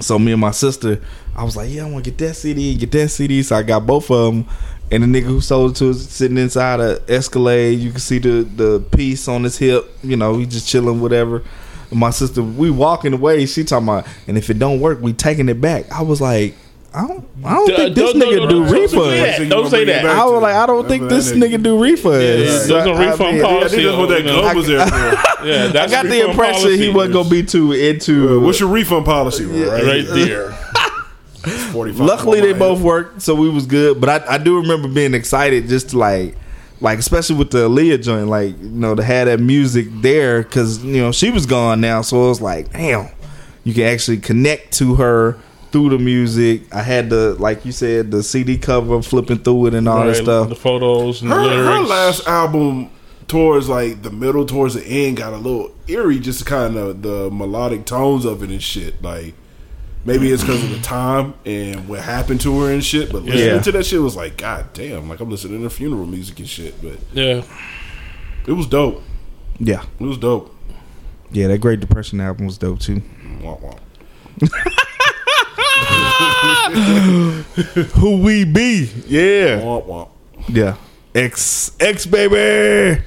So 0.00 0.18
me 0.18 0.32
and 0.32 0.40
my 0.40 0.50
sister, 0.50 1.00
I 1.34 1.44
was 1.44 1.56
like, 1.56 1.70
yeah, 1.70 1.86
I 1.86 1.90
want 1.90 2.04
to 2.04 2.10
get 2.10 2.18
that 2.26 2.34
CD, 2.34 2.74
get 2.76 2.92
that 2.92 3.08
CD. 3.08 3.42
So 3.42 3.56
I 3.56 3.62
got 3.62 3.86
both 3.86 4.10
of 4.10 4.34
them. 4.34 4.46
And 4.90 5.02
the 5.02 5.06
nigga 5.20 5.24
who 5.24 5.40
sold 5.40 5.72
it 5.72 5.74
to 5.78 5.90
us 5.90 6.08
sitting 6.08 6.38
inside 6.38 6.78
a 6.80 7.00
Escalade, 7.08 7.80
you 7.80 7.90
can 7.90 7.98
see 8.00 8.18
the 8.18 8.42
the 8.44 8.80
piece 8.96 9.26
on 9.26 9.42
his 9.44 9.58
hip. 9.58 9.90
You 10.02 10.16
know, 10.16 10.36
he 10.38 10.46
just 10.46 10.68
chilling, 10.68 11.00
whatever. 11.00 11.42
And 11.90 11.98
my 12.00 12.10
sister, 12.10 12.42
we 12.42 12.70
walking 12.70 13.12
away. 13.12 13.46
She 13.46 13.64
talking 13.64 13.88
about, 13.88 14.06
and 14.28 14.38
if 14.38 14.48
it 14.50 14.58
don't 14.60 14.80
work, 14.80 15.00
we 15.00 15.12
taking 15.12 15.48
it 15.48 15.60
back. 15.60 15.90
I 15.92 16.02
was 16.02 16.20
like, 16.20 16.54
I 16.94 17.06
don't, 17.06 17.24
I 17.44 17.54
don't 17.54 17.70
Uh, 17.72 17.76
think 17.76 17.94
this 17.96 18.12
don't- 18.12 18.22
nigga 18.22 18.36
don't- 18.38 18.48
do 18.48 18.64
don't- 18.64 18.72
don't 18.72 18.88
say 18.90 18.96
refunds. 18.96 19.48
Don't 19.50 19.70
say 19.70 19.84
that. 19.86 20.06
I 20.06 20.24
was 20.24 20.40
like, 20.42 20.54
I 20.54 20.66
don't 20.66 20.88
think 20.88 21.08
this 21.08 21.32
nigga 21.32 21.62
do 21.62 21.76
refunds. 21.76 22.22
Yeah, 22.22 22.36
there's 22.36 22.68
no 22.68 22.78
I- 22.78 22.82
I 23.04 23.10
refund 23.10 23.32
mean, 23.34 23.42
policy. 23.44 23.80
I 23.80 23.82
that's 23.86 23.98
what 23.98 24.08
that 24.08 24.24
you 24.24 24.30
glove 24.30 24.56
was 24.56 24.66
there 24.68 24.86
for. 24.86 25.46
Yeah, 25.46 25.82
I 25.82 25.86
got 25.88 26.06
the 26.06 26.28
impression 26.30 26.62
policy. 26.62 26.78
he 26.78 26.88
wasn't 26.90 27.14
gonna 27.14 27.28
be 27.28 27.42
too 27.42 27.72
into. 27.72 28.40
What's 28.40 28.60
your 28.60 28.68
refund 28.70 29.04
policy? 29.04 29.44
Right, 29.44 29.82
right 29.84 30.06
there. 30.06 30.55
45 31.50 32.00
Luckily, 32.00 32.40
they 32.40 32.52
both 32.52 32.80
worked, 32.80 33.22
so 33.22 33.34
we 33.34 33.48
was 33.48 33.66
good. 33.66 34.00
But 34.00 34.28
I, 34.28 34.34
I 34.34 34.38
do 34.38 34.60
remember 34.60 34.88
being 34.88 35.14
excited 35.14 35.68
just 35.68 35.90
to 35.90 35.98
like, 35.98 36.36
like 36.80 36.98
especially 36.98 37.36
with 37.36 37.50
the 37.50 37.68
Aaliyah 37.68 38.02
joint, 38.02 38.28
like 38.28 38.58
you 38.58 38.68
know, 38.68 38.94
to 38.94 39.02
have 39.02 39.26
that 39.26 39.40
music 39.40 39.86
there 39.90 40.42
because 40.42 40.84
you 40.84 41.00
know 41.00 41.12
she 41.12 41.30
was 41.30 41.46
gone 41.46 41.80
now, 41.80 42.02
so 42.02 42.26
it 42.26 42.28
was 42.28 42.40
like, 42.40 42.72
damn, 42.72 43.08
you 43.64 43.74
can 43.74 43.84
actually 43.84 44.18
connect 44.18 44.72
to 44.78 44.96
her 44.96 45.38
through 45.72 45.90
the 45.90 45.98
music. 45.98 46.62
I 46.74 46.82
had 46.82 47.10
the 47.10 47.34
like 47.34 47.64
you 47.64 47.72
said, 47.72 48.10
the 48.10 48.22
CD 48.22 48.58
cover, 48.58 49.00
flipping 49.02 49.38
through 49.38 49.66
it 49.66 49.74
and 49.74 49.88
all 49.88 50.04
that 50.06 50.16
stuff. 50.16 50.48
The 50.48 50.54
photos 50.54 51.22
and 51.22 51.30
the 51.30 51.34
Her, 51.36 51.64
her 51.64 51.80
last 51.80 52.26
album, 52.26 52.90
towards 53.28 53.68
like 53.68 54.02
the 54.02 54.10
middle, 54.10 54.46
towards 54.46 54.74
the 54.74 54.84
end, 54.84 55.18
got 55.18 55.32
a 55.32 55.36
little 55.36 55.72
eerie. 55.86 56.18
Just 56.18 56.40
to 56.40 56.44
kind 56.44 56.76
of 56.76 57.02
the 57.02 57.30
melodic 57.30 57.84
tones 57.84 58.24
of 58.24 58.42
it 58.42 58.50
and 58.50 58.62
shit. 58.62 59.02
Like 59.02 59.34
maybe 60.06 60.30
it's 60.30 60.42
because 60.42 60.62
of 60.64 60.70
the 60.70 60.78
time 60.80 61.34
and 61.44 61.86
what 61.88 62.00
happened 62.00 62.40
to 62.42 62.60
her 62.60 62.72
and 62.72 62.82
shit. 62.82 63.12
But 63.12 63.24
listening 63.24 63.56
Yeah. 63.56 63.60
to 63.60 63.72
that 63.72 63.84
shit 63.86 64.00
was 64.00 64.16
like, 64.16 64.36
god 64.38 64.72
damn, 64.72 65.08
like 65.08 65.20
I'm 65.20 65.28
listening 65.30 65.62
to 65.62 65.68
funeral 65.70 66.06
music 66.06 66.38
and 66.38 66.48
shit. 66.48 66.80
But 66.80 66.98
yeah. 67.12 67.42
it 68.46 68.52
was 68.52 68.66
dope. 68.66 69.02
Yeah, 69.58 69.82
It 70.00 70.04
was 70.04 70.16
dope. 70.18 70.54
yeah, 71.32 71.48
that 71.48 71.58
Great 71.58 71.80
Depression 71.80 72.20
album 72.20 72.46
was 72.46 72.56
dope 72.58 72.78
too. 72.80 73.02
Wah, 73.42 73.56
wah. 73.60 73.74
Who 77.96 78.22
we 78.22 78.44
be? 78.44 78.90
Yeah, 79.06 79.62
Wah, 79.64 79.78
wah. 79.78 80.08
yeah. 80.48 80.76
X 81.14 81.72
X 81.80 82.06
baby. 82.06 83.02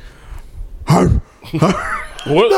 Arr. 0.88 1.08
What 2.26 2.52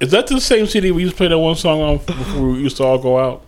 is 0.00 0.10
that? 0.10 0.26
The 0.26 0.40
same 0.40 0.66
CD 0.66 0.90
we 0.90 1.02
used 1.02 1.14
to 1.14 1.16
play 1.16 1.28
that 1.28 1.38
one 1.38 1.54
song 1.56 1.80
on 1.80 1.98
before 1.98 2.50
we 2.50 2.58
used 2.58 2.76
to 2.78 2.84
all 2.84 2.98
go 2.98 3.18
out 3.18 3.42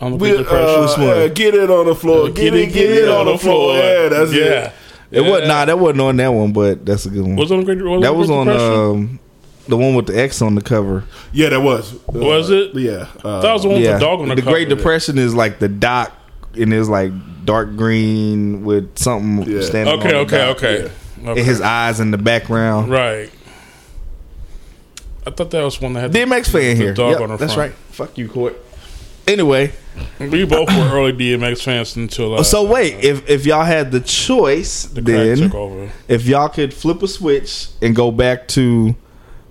on 0.00 0.12
the 0.12 0.16
We, 0.16 0.28
Great 0.30 0.38
Depression. 0.38 1.02
uh, 1.02 1.14
yeah, 1.14 1.28
get 1.28 1.54
it 1.54 1.70
on 1.70 1.86
the 1.86 1.94
floor. 1.94 2.30
Get, 2.30 2.54
it, 2.54 2.72
get 2.72 2.90
it 2.90 3.08
on 3.08 3.26
the 3.26 3.38
floor. 3.38 3.76
Yeah, 3.76 4.08
that's 4.08 4.32
yeah. 4.32 4.42
it. 4.68 4.72
It 5.12 5.20
was 5.22 5.46
nah, 5.48 5.64
that 5.64 5.78
wasn't 5.78 6.00
on 6.02 6.16
that 6.18 6.28
one, 6.28 6.52
but 6.52 6.86
that's 6.86 7.04
a 7.06 7.10
good 7.10 7.22
one. 7.22 7.36
Was 7.36 7.50
it 7.50 7.54
on 7.56 7.64
Great? 7.64 7.82
Was 7.82 7.98
it 7.98 8.02
that 8.02 8.14
was 8.14 8.28
Great 8.28 8.36
on 8.38 8.46
Depression? 8.46 8.72
um, 8.74 9.20
the 9.68 9.76
one 9.76 9.94
with 9.94 10.06
the 10.06 10.20
X 10.20 10.40
on 10.40 10.54
the 10.54 10.62
cover. 10.62 11.04
Yeah, 11.32 11.48
that 11.50 11.60
was. 11.60 11.94
Uh, 11.94 11.98
Was 12.18 12.50
it? 12.50 12.74
Yeah. 12.74 13.06
Uh, 13.24 13.40
that 13.40 13.52
was 13.52 13.62
the 13.62 13.68
one 13.68 13.80
yeah, 13.80 13.92
with 13.92 14.00
the 14.00 14.06
dog 14.06 14.20
on 14.20 14.28
the, 14.28 14.34
the 14.36 14.42
cover. 14.42 14.50
The 14.58 14.64
Great 14.64 14.68
Depression 14.68 15.18
is 15.18 15.34
like 15.34 15.58
the 15.58 15.68
dock, 15.68 16.12
and 16.54 16.72
it's 16.72 16.88
like 16.88 17.12
dark 17.44 17.76
green 17.76 18.64
with 18.64 18.98
something 18.98 19.50
Yeah. 19.52 19.62
standing. 19.62 19.94
Okay, 19.98 20.08
on 20.16 20.26
the 20.26 20.36
okay, 20.36 20.38
dock. 20.38 20.56
okay. 20.56 20.90
And 21.24 21.38
his 21.38 21.60
eyes 21.60 21.98
in 22.00 22.12
the 22.12 22.18
background. 22.18 22.90
Right. 22.90 23.30
I 25.26 25.30
thought 25.30 25.50
that 25.50 25.62
was 25.62 25.80
one 25.80 25.92
that 25.94 26.00
had 26.00 26.12
DMX 26.12 26.46
the, 26.46 26.50
fan 26.52 26.60
the 26.62 26.74
here. 26.82 26.94
Dog 26.94 27.12
Yep, 27.12 27.20
on 27.20 27.28
the 27.30 27.36
that's 27.36 27.54
front. 27.54 27.72
right. 27.72 27.78
Fuck 27.90 28.16
you, 28.18 28.28
Court. 28.28 28.56
Anyway, 29.30 29.72
We 30.18 30.44
both 30.44 30.68
were 30.68 30.90
early 30.92 31.12
DMX 31.12 31.62
fans 31.62 31.96
until. 31.96 32.34
Uh, 32.34 32.42
so 32.42 32.64
wait, 32.64 33.04
if 33.04 33.28
if 33.28 33.46
y'all 33.46 33.64
had 33.64 33.92
the 33.92 34.00
choice, 34.00 34.84
the 34.84 35.00
then 35.00 35.36
took 35.38 35.54
over. 35.54 35.90
if 36.08 36.26
y'all 36.26 36.48
could 36.48 36.74
flip 36.74 37.02
a 37.02 37.08
switch 37.08 37.68
and 37.80 37.94
go 37.94 38.10
back 38.10 38.48
to 38.48 38.94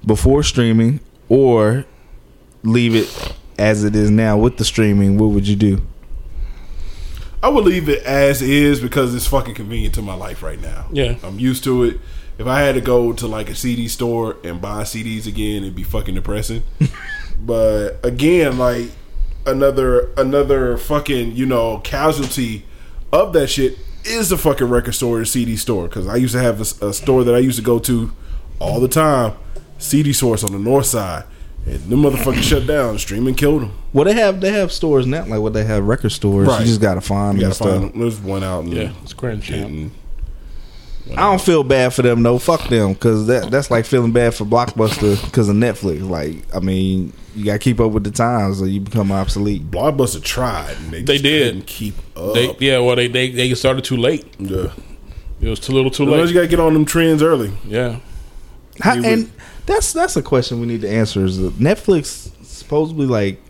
before 0.05 0.43
streaming 0.43 0.99
or 1.29 1.85
leave 2.63 2.93
it 2.95 3.33
as 3.57 3.83
it 3.83 3.95
is 3.95 4.09
now 4.09 4.37
with 4.37 4.57
the 4.57 4.65
streaming, 4.65 5.17
what 5.17 5.27
would 5.27 5.47
you 5.47 5.55
do? 5.55 5.81
I 7.41 7.47
would 7.47 7.63
leave 7.63 7.87
it 7.87 8.03
as 8.03 8.41
is 8.41 8.81
because 8.81 9.15
it's 9.15 9.27
fucking 9.27 9.55
convenient 9.55 9.95
to 9.95 10.01
my 10.01 10.13
life 10.13 10.43
right 10.43 10.59
now. 10.61 10.87
Yeah. 10.91 11.15
I'm 11.23 11.39
used 11.39 11.63
to 11.63 11.83
it. 11.83 11.99
If 12.37 12.47
I 12.47 12.61
had 12.61 12.75
to 12.75 12.81
go 12.81 13.13
to 13.13 13.27
like 13.27 13.49
a 13.49 13.55
CD 13.55 13.87
store 13.87 14.37
and 14.43 14.61
buy 14.61 14.83
CDs 14.83 15.25
again, 15.25 15.63
it'd 15.63 15.75
be 15.75 15.83
fucking 15.83 16.15
depressing. 16.15 16.63
but 17.41 17.99
again, 18.03 18.57
like 18.57 18.91
another 19.49 20.09
another 20.17 20.77
fucking 20.77 21.35
you 21.35 21.45
know 21.45 21.79
casualty 21.79 22.65
of 23.11 23.33
that 23.33 23.47
shit 23.47 23.77
is 24.05 24.29
the 24.29 24.37
fucking 24.37 24.67
record 24.69 24.93
store 24.93 25.19
or 25.19 25.25
CD 25.25 25.55
store 25.57 25.87
because 25.87 26.07
I 26.07 26.15
used 26.15 26.33
to 26.33 26.39
have 26.41 26.61
a 26.81 26.93
store 26.93 27.23
that 27.23 27.35
I 27.35 27.39
used 27.39 27.57
to 27.59 27.63
go 27.63 27.79
to 27.79 28.11
all 28.59 28.79
the 28.79 28.87
time, 28.87 29.33
CD 29.77 30.13
source 30.13 30.43
on 30.43 30.51
the 30.51 30.59
north 30.59 30.85
side, 30.85 31.23
and 31.65 31.79
them 31.83 32.01
motherfuckers 32.03 32.43
shut 32.43 32.65
down. 32.67 32.97
Streaming 32.97 33.35
killed 33.35 33.63
them. 33.63 33.73
Well, 33.93 34.05
they 34.05 34.13
have 34.13 34.39
they 34.41 34.51
have 34.51 34.71
stores 34.71 35.05
now, 35.05 35.25
like 35.25 35.39
what 35.41 35.53
they 35.53 35.65
have 35.65 35.83
record 35.83 36.11
stores. 36.11 36.47
Right. 36.47 36.61
You 36.61 36.65
just 36.67 36.81
gotta 36.81 37.01
find 37.01 37.37
You 37.37 37.47
them 37.47 37.51
gotta 37.51 37.63
and 37.63 37.71
find 37.71 37.81
stuff. 37.83 37.91
them. 37.93 38.01
There's 38.01 38.19
one 38.19 38.43
out. 38.43 38.65
In, 38.65 38.71
Yeah, 38.71 38.91
it's 39.03 39.13
Grand 39.13 39.43
Champ. 39.43 39.91
In- 41.09 41.17
I 41.19 41.23
don't 41.23 41.41
feel 41.41 41.63
bad 41.63 41.93
for 41.93 42.01
them 42.01 42.23
though. 42.23 42.37
Fuck 42.39 42.69
them, 42.69 42.93
because 42.93 43.27
that 43.27 43.49
that's 43.51 43.69
like 43.71 43.85
feeling 43.85 44.11
bad 44.11 44.33
for 44.33 44.45
Blockbuster 44.45 45.23
because 45.25 45.49
of 45.49 45.55
Netflix. 45.55 46.07
Like, 46.07 46.37
I 46.55 46.59
mean, 46.59 47.13
you 47.35 47.45
gotta 47.45 47.59
keep 47.59 47.79
up 47.79 47.91
with 47.91 48.03
the 48.03 48.11
times, 48.11 48.61
or 48.61 48.67
you 48.67 48.79
become 48.79 49.11
obsolete. 49.11 49.69
Blockbuster 49.69 50.21
tried. 50.23 50.75
And 50.77 50.91
they 50.91 51.01
They 51.01 51.13
just 51.13 51.23
did. 51.23 51.47
couldn't 51.47 51.67
keep 51.67 51.95
up. 52.15 52.33
They, 52.33 52.55
yeah, 52.59 52.79
well, 52.79 52.95
they, 52.95 53.07
they 53.07 53.29
they 53.31 53.53
started 53.55 53.83
too 53.83 53.97
late. 53.97 54.25
yeah. 54.39 54.71
It 55.41 55.47
was 55.47 55.59
too 55.61 55.71
little, 55.71 55.89
too 55.89 56.03
Sometimes 56.03 56.21
late. 56.21 56.27
you 56.29 56.33
gotta 56.35 56.47
get 56.47 56.59
on 56.59 56.73
them 56.73 56.83
trends 56.85 57.23
early. 57.23 57.51
Yeah, 57.65 57.99
How, 58.81 58.95
You 58.95 59.05
and 59.05 59.31
that's 59.65 59.93
that's 59.93 60.17
a 60.17 60.21
question 60.21 60.59
we 60.59 60.67
need 60.67 60.81
to 60.81 60.89
answer. 60.89 61.23
Is 61.23 61.37
that 61.37 61.53
Netflix 61.59 62.29
supposedly 62.45 63.05
like 63.05 63.41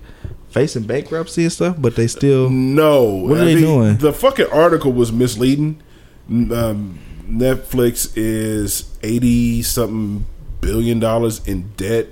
facing 0.50 0.84
bankruptcy 0.84 1.44
and 1.44 1.52
stuff, 1.52 1.76
but 1.80 1.96
they 1.96 2.06
still 2.08 2.50
No, 2.50 3.06
What 3.06 3.40
are 3.40 3.42
I 3.42 3.46
they 3.46 3.54
think 3.56 3.66
doing? 3.66 3.98
The 3.98 4.14
fucking 4.14 4.48
article 4.52 4.94
was 4.94 5.12
misleading. 5.12 5.82
Um, 6.30 7.00
Netflix 7.30 8.12
is 8.16 8.90
eighty 9.04 9.62
something 9.62 10.26
billion 10.62 11.00
dollars 11.00 11.46
in 11.48 11.72
debt, 11.78 12.08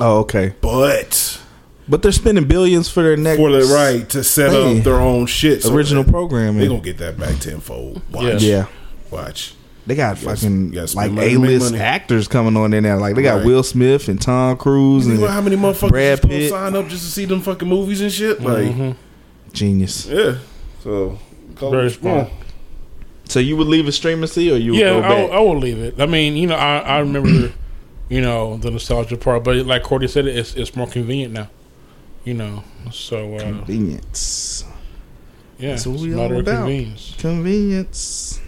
oh 0.00 0.18
okay, 0.20 0.54
but 0.60 1.40
but 1.88 2.02
they're 2.02 2.12
spending 2.12 2.44
billions 2.44 2.88
for 2.88 3.02
their 3.02 3.16
next 3.16 3.38
for 3.38 3.50
the 3.52 3.64
right 3.74 4.08
to 4.10 4.24
set 4.24 4.50
Hey. 4.52 4.78
up 4.78 4.84
their 4.84 5.00
own 5.00 5.26
shit, 5.26 5.62
so 5.62 5.74
original 5.74 6.04
they- 6.04 6.10
programming. 6.12 6.60
They 6.60 6.68
gonna 6.68 6.80
get 6.80 6.98
that 6.98 7.18
back 7.18 7.38
tenfold. 7.40 8.02
Yeah. 8.10 8.16
Watch, 8.32 8.42
yeah. 8.42 8.66
watch. 9.10 9.54
They 9.84 9.96
got 9.96 10.22
You 10.22 10.28
fucking 10.28 10.72
you 10.72 10.78
like 10.80 10.88
spend 10.90 11.18
A 11.18 11.36
list 11.38 11.74
actors 11.74 12.28
coming 12.28 12.56
on 12.56 12.72
in 12.72 12.84
there. 12.84 12.96
Like 12.98 13.16
they 13.16 13.22
got 13.22 13.38
Right. 13.38 13.46
Will 13.46 13.64
Smith 13.64 14.06
and 14.08 14.20
Tom 14.22 14.56
Cruise 14.56 15.06
You 15.06 15.12
and 15.14 15.20
know 15.20 15.26
how 15.26 15.40
many 15.40 15.56
motherfuckers 15.56 15.88
Brad 15.90 16.18
just 16.18 16.22
gonna 16.22 16.38
Pitt. 16.38 16.50
sign 16.50 16.76
up 16.76 16.88
just 16.88 17.04
to 17.04 17.10
see 17.10 17.24
them 17.24 17.40
fucking 17.40 17.68
movies 17.68 18.00
and 18.00 18.12
shit? 18.12 18.40
Like, 18.40 18.66
Mm-hmm. 18.66 18.90
genius. 19.52 20.06
yeah. 20.06 20.36
So, 20.84 21.18
Very 21.58 21.90
smart. 21.90 22.28
So 23.32 23.40
you 23.40 23.56
would 23.56 23.66
leave 23.66 23.88
a 23.88 23.92
streaming 23.92 24.26
C 24.26 24.52
or 24.52 24.56
you 24.58 24.72
would 24.72 24.80
yeah. 24.80 24.90
go 24.90 24.98
I, 25.02 25.08
back? 25.08 25.30
I 25.30 25.40
will 25.40 25.56
leave 25.56 25.78
it. 25.78 25.98
I 25.98 26.04
mean, 26.04 26.36
you 26.36 26.46
know, 26.46 26.54
I, 26.54 26.78
I 26.80 26.98
remember, 26.98 27.50
you 28.10 28.20
know, 28.20 28.58
the 28.58 28.70
nostalgia 28.70 29.16
part, 29.16 29.42
but 29.42 29.56
like 29.64 29.82
Cordy 29.82 30.06
said, 30.06 30.26
it's 30.26 30.54
it's 30.54 30.76
more 30.76 30.86
convenient 30.86 31.32
now. 31.32 31.48
You 32.24 32.34
know, 32.34 32.62
so 32.90 33.36
uh, 33.36 33.40
Convenience. 33.40 34.64
yeah, 35.58 35.70
That's 35.70 35.86
what 35.86 35.98
we 36.00 36.14
all 36.14 36.26
of 36.30 36.38
about. 36.38 36.58
convenience. 36.58 37.14
Convenience. 37.18 38.40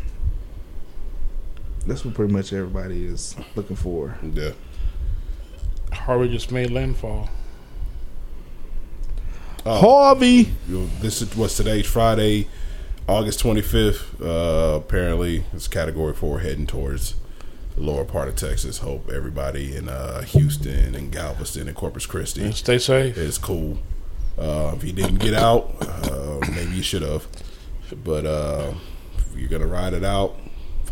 That's 1.87 2.05
what 2.05 2.13
pretty 2.15 2.33
much 2.33 2.53
everybody 2.53 3.07
is 3.07 3.37
looking 3.57 3.77
for. 3.77 4.17
Yeah. 4.35 4.51
Harvey 5.93 6.29
just 6.29 6.53
made 6.53 6.71
landfall. 6.71 7.31
Oh. 9.67 9.81
Harvey. 9.81 10.53
you 10.69 10.81
know, 10.81 10.87
this 11.01 11.23
is 11.23 11.35
what's 11.35 11.57
today's 11.57 11.87
Friday, 11.87 12.49
August 13.07 13.43
25th. 13.43 14.21
Uh, 14.21 14.77
apparently, 14.77 15.45
it's 15.53 15.69
Category 15.69 16.15
Four 16.15 16.41
heading 16.41 16.67
towards 16.67 17.15
the 17.77 17.83
lower 17.83 18.05
part 18.05 18.29
of 18.29 18.37
Texas. 18.37 18.79
Hope 18.79 19.11
everybody 19.11 19.77
in 19.77 19.89
uh, 19.89 20.23
Houston 20.23 20.95
and 20.95 21.13
Galveston 21.13 21.69
and 21.69 21.77
Corpus 21.77 22.07
Christi 22.07 22.43
And 22.43 22.55
stay 22.55 22.79
safe. 22.79 23.17
It's 23.19 23.39
cool. 23.39 23.79
Uh, 24.39 24.73
if 24.77 24.83
you 24.85 24.93
didn't 24.93 25.17
get 25.17 25.35
out, 25.35 25.75
uh, 25.81 26.41
maybe 26.55 26.73
you 26.73 26.83
should 26.83 27.03
have. 27.03 27.27
But 28.03 28.27
uh, 28.27 28.73
if 29.19 29.37
you're 29.39 29.49
gonna 29.49 29.67
ride 29.67 29.93
it 29.93 30.05
out, 30.05 30.37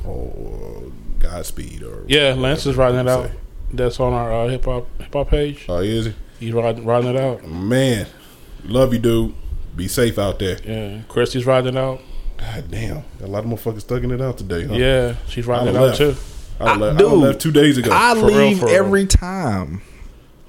oh, 0.06 0.92
Godspeed 1.18 1.82
or 1.82 2.04
Yeah, 2.06 2.34
Lance 2.34 2.66
is 2.66 2.76
riding 2.76 3.00
it 3.00 3.08
out. 3.08 3.28
say. 3.28 3.34
That's 3.72 3.98
on 3.98 4.12
our 4.12 4.32
uh, 4.32 4.48
hip 4.48 4.66
hop 4.66 4.86
hip 5.00 5.12
hop 5.12 5.28
page. 5.30 5.64
Oh, 5.68 5.78
is 5.78 6.06
he? 6.06 6.14
He's 6.38 6.52
riding 6.52 6.84
riding 6.84 7.10
it 7.10 7.16
out. 7.16 7.44
Man, 7.48 8.06
love 8.64 8.92
you, 8.92 8.98
dude. 9.00 9.34
Be 9.75 9.89
safe 9.89 10.18
out 10.18 10.39
there. 10.39 10.59
Yeah, 10.64 11.03
Christy's 11.09 11.47
riding 11.47 11.77
out. 11.77 12.01
God 12.39 12.70
damn, 12.70 13.05
a 13.20 13.27
lot 13.27 13.45
of 13.45 13.51
motherfuckers 13.51 13.85
thugging 13.85 14.12
it 14.12 14.20
out 14.20 14.37
today. 14.39 14.66
Huh? 14.66 14.75
Yeah, 14.75 15.16
she's 15.29 15.47
riding 15.47 15.68
it 15.68 15.77
out 15.77 15.99
left. 15.99 15.99
too. 15.99 16.16
I, 16.61 16.77
left, 16.77 16.97
I 16.97 16.99
Dude, 16.99 17.12
left 17.12 17.41
two 17.41 17.53
days 17.53 17.79
ago. 17.79 17.91
I 17.93 18.14
For 18.14 18.27
leave 18.27 18.62
real. 18.62 18.75
every 18.75 19.07
time. 19.07 19.83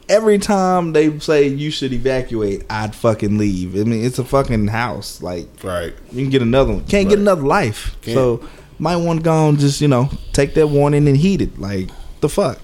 Every 0.10 0.38
time 0.38 0.92
they 0.92 1.18
say 1.20 1.48
you 1.48 1.72
should 1.72 1.94
evacuate, 1.94 2.66
I'd 2.70 2.94
fucking 2.94 3.38
leave. 3.38 3.76
I 3.76 3.84
mean, 3.84 4.04
it's 4.04 4.20
a 4.20 4.26
fucking 4.26 4.68
house. 4.68 5.22
Like 5.22 5.48
right. 5.64 5.94
you 6.12 6.24
can 6.24 6.30
get 6.30 6.42
another 6.42 6.74
one. 6.74 6.86
Can't 6.86 7.08
get 7.08 7.20
another 7.20 7.44
life. 7.44 7.96
Can't. 8.02 8.16
So 8.16 8.48
might 8.80 8.98
want 8.98 9.20
to 9.20 9.24
go 9.24 9.48
and 9.50 9.58
just 9.58 9.80
you 9.80 9.88
know 9.88 10.10
take 10.34 10.56
that 10.56 10.68
warning 10.68 11.08
and 11.08 11.16
heat 11.16 11.42
it. 11.42 11.58
Like 11.58 11.90
the 12.20 12.28
fuck. 12.28 12.60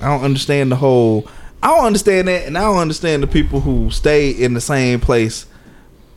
I 0.00 0.06
don't 0.06 0.22
understand 0.22 0.70
the 0.70 0.76
whole. 0.76 1.26
I 1.62 1.68
don't 1.68 1.86
understand 1.86 2.28
that, 2.28 2.46
and 2.46 2.56
I 2.56 2.62
don't 2.62 2.78
understand 2.78 3.22
the 3.22 3.26
people 3.26 3.60
who 3.60 3.90
stay 3.90 4.30
in 4.30 4.54
the 4.54 4.60
same 4.60 5.00
place 5.00 5.46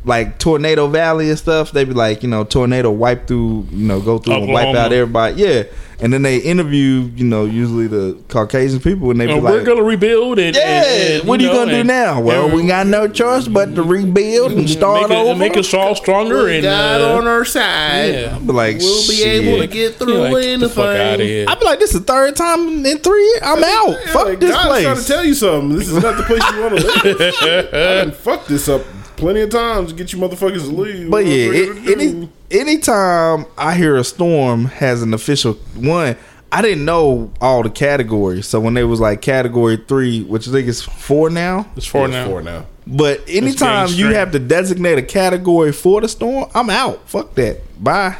like 0.04 0.40
Tornado 0.40 0.88
Valley 0.88 1.30
and 1.30 1.38
stuff. 1.38 1.72
They 1.72 1.84
be 1.86 1.94
like, 1.94 2.24
you 2.24 2.30
know, 2.30 2.44
tornado 2.44 2.90
wipe 2.92 3.28
through, 3.28 3.68
you 3.72 3.88
know, 3.88 4.02
go 4.02 4.18
through 4.18 4.34
and 4.36 4.52
wipe 4.52 4.76
out 4.76 4.92
everybody. 4.92 5.42
Yeah, 5.42 5.64
and 6.00 6.12
then 6.12 6.24
they 6.24 6.38
interview, 6.38 7.12
you 7.16 7.24
know, 7.24 7.46
usually 7.46 7.86
the 7.86 8.18
Caucasian 8.28 8.80
people, 8.80 9.12
and 9.12 9.20
they 9.22 9.28
be 9.28 9.34
And 9.34 9.44
we're 9.44 9.64
gonna 9.64 9.84
rebuild 9.84 10.40
and 10.40 10.56
yeah, 10.56 10.84
and- 10.84 11.14
and, 11.20 11.28
what 11.30 11.40
are 11.40 11.44
you 11.44 11.50
know, 11.50 11.54
gonna 11.66 11.72
do 11.74 11.84
now? 11.84 12.20
Well, 12.20 12.50
we 12.50 12.66
got 12.66 12.88
no 12.88 13.08
choice 13.08 13.48
but 13.48 13.76
to 13.76 13.84
rebuild 13.84 14.54
and 14.54 14.68
start 14.68 15.10
make, 15.10 15.20
it, 15.20 15.22
over. 15.28 15.40
make 15.40 15.56
us 15.58 15.72
all 15.76 15.94
stronger 15.94 16.48
and 16.48 16.64
God 16.64 17.02
uh, 17.02 17.18
on 17.20 17.28
our 17.28 17.46
side. 17.46 18.14
yeah. 18.16 18.40
Be 18.40 18.52
like, 18.52 18.78
We'll 18.80 19.08
be 19.08 19.14
shit. 19.14 19.44
able 19.44 19.60
to 19.60 19.68
get 19.68 19.94
through 19.98 20.14
You're 20.14 20.22
like, 20.32 20.34
anything. 20.44 20.60
the 20.62 20.70
fuck 20.70 20.96
out 20.98 21.14
of 21.16 21.28
here. 21.28 21.46
I 21.48 21.54
be 21.54 21.66
like, 21.66 21.78
this 21.80 21.94
is 21.94 22.00
the 22.00 22.06
third 22.08 22.36
time 22.36 22.84
in 22.84 22.98
three 22.98 23.22
years. 23.24 23.42
I'm 23.44 23.64
out. 23.64 23.90
Yeah, 24.04 24.12
Fuck 24.14 24.26
like, 24.26 24.40
this 24.40 24.50
God's 24.52 24.68
place. 24.70 24.84
trying 24.86 24.98
to 24.98 25.04
tell 25.06 25.26
you 25.26 25.34
something. 25.36 25.78
This 25.78 25.90
is 25.90 26.02
not 26.02 26.18
the 26.18 26.24
place 26.24 26.42
you 26.52 26.62
want 26.62 26.80
to 26.80 26.84
live. 26.84 27.34
I 27.74 28.04
done 28.06 28.12
fucked 28.14 28.48
this 28.48 28.68
up 28.68 28.82
plenty 29.22 29.42
of 29.42 29.50
times 29.50 29.92
to 29.92 29.96
get 29.96 30.12
you 30.12 30.20
motherfuckers 30.20 30.64
to 30.66 30.76
leave. 30.76 31.10
But 31.10 31.24
What 31.24 31.26
yeah, 31.26 31.48
I'm 31.48 31.54
it, 31.88 31.92
any 31.98 32.12
do. 32.12 32.30
anytime 32.52 33.46
I 33.58 33.76
hear 33.76 33.96
a 33.96 34.04
storm 34.04 34.66
has 34.66 35.02
an 35.02 35.14
official 35.14 35.54
one, 35.76 36.18
I 36.52 36.62
didn't 36.62 36.84
know 36.84 37.32
all 37.40 37.64
the 37.64 37.70
categories. 37.70 38.46
So 38.48 38.60
when 38.60 38.74
they 38.74 38.84
was 38.84 39.00
like 39.00 39.22
category 39.22 39.78
three, 39.78 40.24
which 40.24 40.48
I 40.48 40.52
think 40.52 40.68
is 40.68 40.82
four 40.82 41.30
now, 41.30 41.68
it's 41.78 41.86
four 41.86 42.06
It's 42.06 42.12
now. 42.14 42.26
Four 42.28 42.42
now. 42.42 42.66
but 42.86 43.22
anytime 43.30 43.88
you 43.92 44.08
have 44.08 44.32
to 44.34 44.40
designate 44.40 44.98
a 44.98 45.04
category 45.04 45.72
for 45.72 46.02
the 46.02 46.10
storm, 46.10 46.50
I'm 46.54 46.70
out. 46.70 47.08
Fuck 47.08 47.36
that. 47.36 47.62
Bye. 47.82 48.18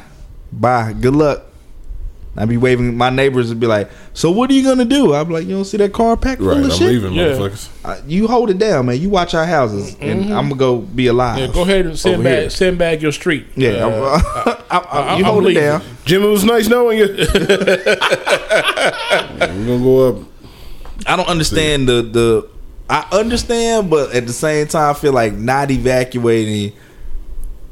Bye. 0.54 0.94
Good 0.94 1.16
luck. 1.16 1.44
I'd 2.38 2.48
be 2.48 2.56
waving. 2.56 2.96
My 2.96 3.10
neighbors 3.10 3.50
would 3.50 3.60
be 3.60 3.68
like, 3.68 3.90
"So 4.14 4.32
what 4.32 4.50
are 4.50 4.54
you 4.54 4.64
gonna 4.64 4.86
do?" 4.86 5.14
I'd 5.14 5.28
be 5.28 5.34
like, 5.34 5.46
"You 5.48 5.56
don't 5.56 5.66
see 5.66 5.76
that 5.78 5.92
car 5.92 6.16
packed 6.16 6.40
full 6.40 6.48
Right, 6.50 6.60
of 6.60 6.66
I'm 6.66 6.72
shit? 6.72 6.88
leaving, 6.88 7.14
Yeah. 7.14 7.26
motherfuckers. 7.26 7.68
Uh, 7.84 7.98
you 8.08 8.28
hold 8.28 8.50
it 8.50 8.58
down, 8.58 8.86
man. 8.86 9.02
You 9.02 9.10
watch 9.10 9.34
our 9.34 9.46
houses, 9.46 9.98
and 10.00 10.34
I'm 10.34 10.44
gonna 10.48 10.56
go 10.56 10.78
be 10.78 11.08
alive." 11.08 11.40
Yeah, 11.40 11.48
go 11.48 11.64
ahead 11.64 11.86
and 11.88 12.00
send 12.00 12.24
back 12.24 12.40
here. 12.40 12.50
send 12.50 12.78
back 12.78 13.02
your 13.02 13.12
street. 13.12 13.48
Yeah, 13.58 13.86
Uh, 13.86 13.90
I'm- 13.90 14.56
I- 14.72 14.78
I- 14.92 15.18
you 15.18 15.26
I'm 15.26 15.26
hold 15.26 15.44
it 15.44 15.48
leaving. 15.48 15.64
down. 15.64 15.82
Jim, 16.06 16.24
it 16.24 16.28
was 16.28 16.46
nice 16.46 16.70
knowing 16.70 17.00
you. 17.00 17.08
We're 17.18 17.26
gonna 19.48 19.80
go 19.84 20.10
up. 20.10 20.16
I 21.06 21.16
don't 21.16 21.28
understand 21.28 21.88
the 21.90 22.02
the. 22.02 22.48
I 22.90 23.06
understand, 23.12 23.90
but 23.90 24.14
at 24.14 24.28
the 24.28 24.34
same 24.34 24.68
time, 24.68 24.96
I 24.96 24.98
feel 24.98 25.14
like 25.14 25.34
not 25.34 25.72
evacuating 25.72 26.74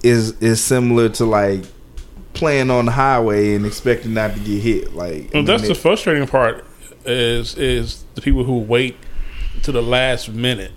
is 0.04 0.32
is 0.42 0.64
similar 0.64 1.10
to 1.10 1.26
like 1.26 1.64
playing 2.34 2.70
on 2.70 2.86
the 2.86 2.92
highway 2.92 3.56
and 3.56 3.66
expecting 3.66 4.14
not 4.14 4.34
to 4.34 4.40
get 4.40 4.62
hit. 4.62 4.96
Like 4.96 5.34
Well, 5.34 5.44
that's 5.44 5.68
the 5.68 5.76
frustrating 5.76 6.28
part 6.28 6.66
is 7.06 7.58
is 7.58 8.04
the 8.16 8.22
people 8.22 8.44
who 8.44 8.60
wait 8.60 8.98
to 9.64 9.72
the 9.72 9.82
last 9.82 10.30
minute 10.30 10.72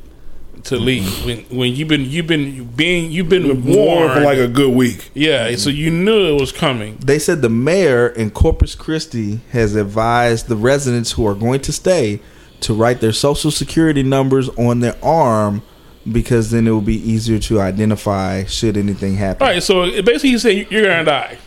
to 0.64 0.76
mm-hmm. 0.76 0.84
leave 0.84 1.24
when 1.24 1.38
when 1.56 1.74
you've 1.74 1.88
been 1.88 2.04
you've 2.04 2.26
been 2.26 2.64
being 2.64 3.10
you've 3.10 3.28
been 3.28 3.64
Warm 3.64 3.76
warned 3.76 4.12
for 4.12 4.20
like 4.20 4.38
a 4.38 4.48
good 4.48 4.74
week. 4.74 5.10
yeah 5.14 5.54
so 5.56 5.70
mm-hmm. 5.70 5.78
you 5.78 5.90
knew 5.90 6.36
it 6.36 6.40
was 6.40 6.52
coming 6.52 6.96
they 6.98 7.18
said 7.18 7.42
the 7.42 7.48
mayor 7.48 8.08
in 8.08 8.30
Corpus 8.30 8.74
Christi 8.74 9.40
has 9.50 9.74
advised 9.74 10.48
the 10.48 10.56
residents 10.56 11.12
who 11.12 11.26
are 11.26 11.34
going 11.34 11.60
to 11.60 11.72
stay 11.72 12.20
to 12.60 12.74
write 12.74 13.00
their 13.00 13.12
social 13.12 13.50
security 13.50 14.02
numbers 14.02 14.48
on 14.50 14.80
their 14.80 14.96
arm 15.02 15.62
because 16.10 16.50
then 16.50 16.66
it 16.66 16.70
will 16.70 16.80
be 16.80 16.96
easier 17.08 17.38
to 17.38 17.60
identify 17.60 18.44
should 18.44 18.76
anything 18.76 19.14
happen. 19.16 19.46
all 19.46 19.52
right 19.52 19.62
so 19.62 19.84
it 19.84 20.04
basically 20.04 20.30
he 20.30 20.38
said 20.38 20.66
you're 20.70 20.82
gonna 20.82 21.04
die 21.04 21.38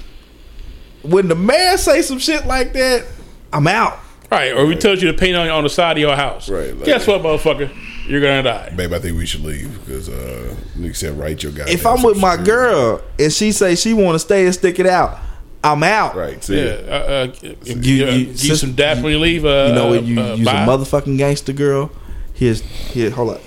When 1.04 1.28
the 1.28 1.36
mayor 1.36 1.78
say 1.78 2.02
some 2.02 2.20
shit 2.20 2.46
like 2.48 2.74
that, 2.74 3.06
I'm 3.54 3.68
out. 3.68 4.00
right 4.32 4.54
or 4.54 4.66
we 4.66 4.76
told 4.76 5.02
you 5.02 5.12
to 5.12 5.18
paint 5.18 5.36
on 5.36 5.50
on 5.50 5.64
the 5.64 5.70
side 5.70 5.98
of 5.98 6.02
your 6.02 6.16
house 6.16 6.50
Right, 6.50 6.76
like- 6.76 6.86
guess 6.86 7.06
what 7.08 7.22
motherfucker 7.22 7.70
you're 8.08 8.22
gonna 8.22 8.44
die 8.44 8.70
Babe, 8.76 8.94
I 8.94 9.00
think 9.00 9.18
we 9.18 9.26
should 9.26 9.44
leave 9.44 9.72
because 9.86 10.10
uh, 10.10 10.56
Nick 10.76 10.96
said 10.96 11.18
write 11.18 11.44
your 11.44 11.52
guy. 11.52 11.66
if 11.68 11.86
I'm 11.86 12.02
with 12.02 12.18
my 12.20 12.38
girl 12.38 13.02
and 13.20 13.32
she 13.34 13.52
say 13.52 13.76
she 13.76 13.94
want 13.94 14.16
to 14.16 14.20
stay 14.20 14.46
and 14.46 14.54
stick 14.54 14.80
it 14.80 14.86
out, 14.88 15.20
I'm 15.64 15.84
out. 15.84 16.16
right? 16.16 16.44
See, 16.44 16.58
yeah 16.64 16.72
uh, 16.88 16.92
uh, 16.94 17.34
if 17.44 17.86
You- 17.86 18.06
you, 18.06 18.06
you- 18.06 18.36
sis- 18.38 18.62
some 18.62 18.74
dash 18.74 19.02
when 19.02 19.12
you 19.12 19.20
leave 19.20 19.44
uh, 19.46 19.66
You 19.70 19.76
know 19.76 19.88
what? 19.90 20.04
You 20.04 20.22
uh, 20.22 20.36
use 20.36 20.48
a 20.48 20.52
motherfucking 20.52 21.18
gangster 21.18 21.54
girl. 21.54 21.92
Here's 22.34 22.62
here. 22.62 23.10
Hold 23.12 23.32
up. 23.32 23.42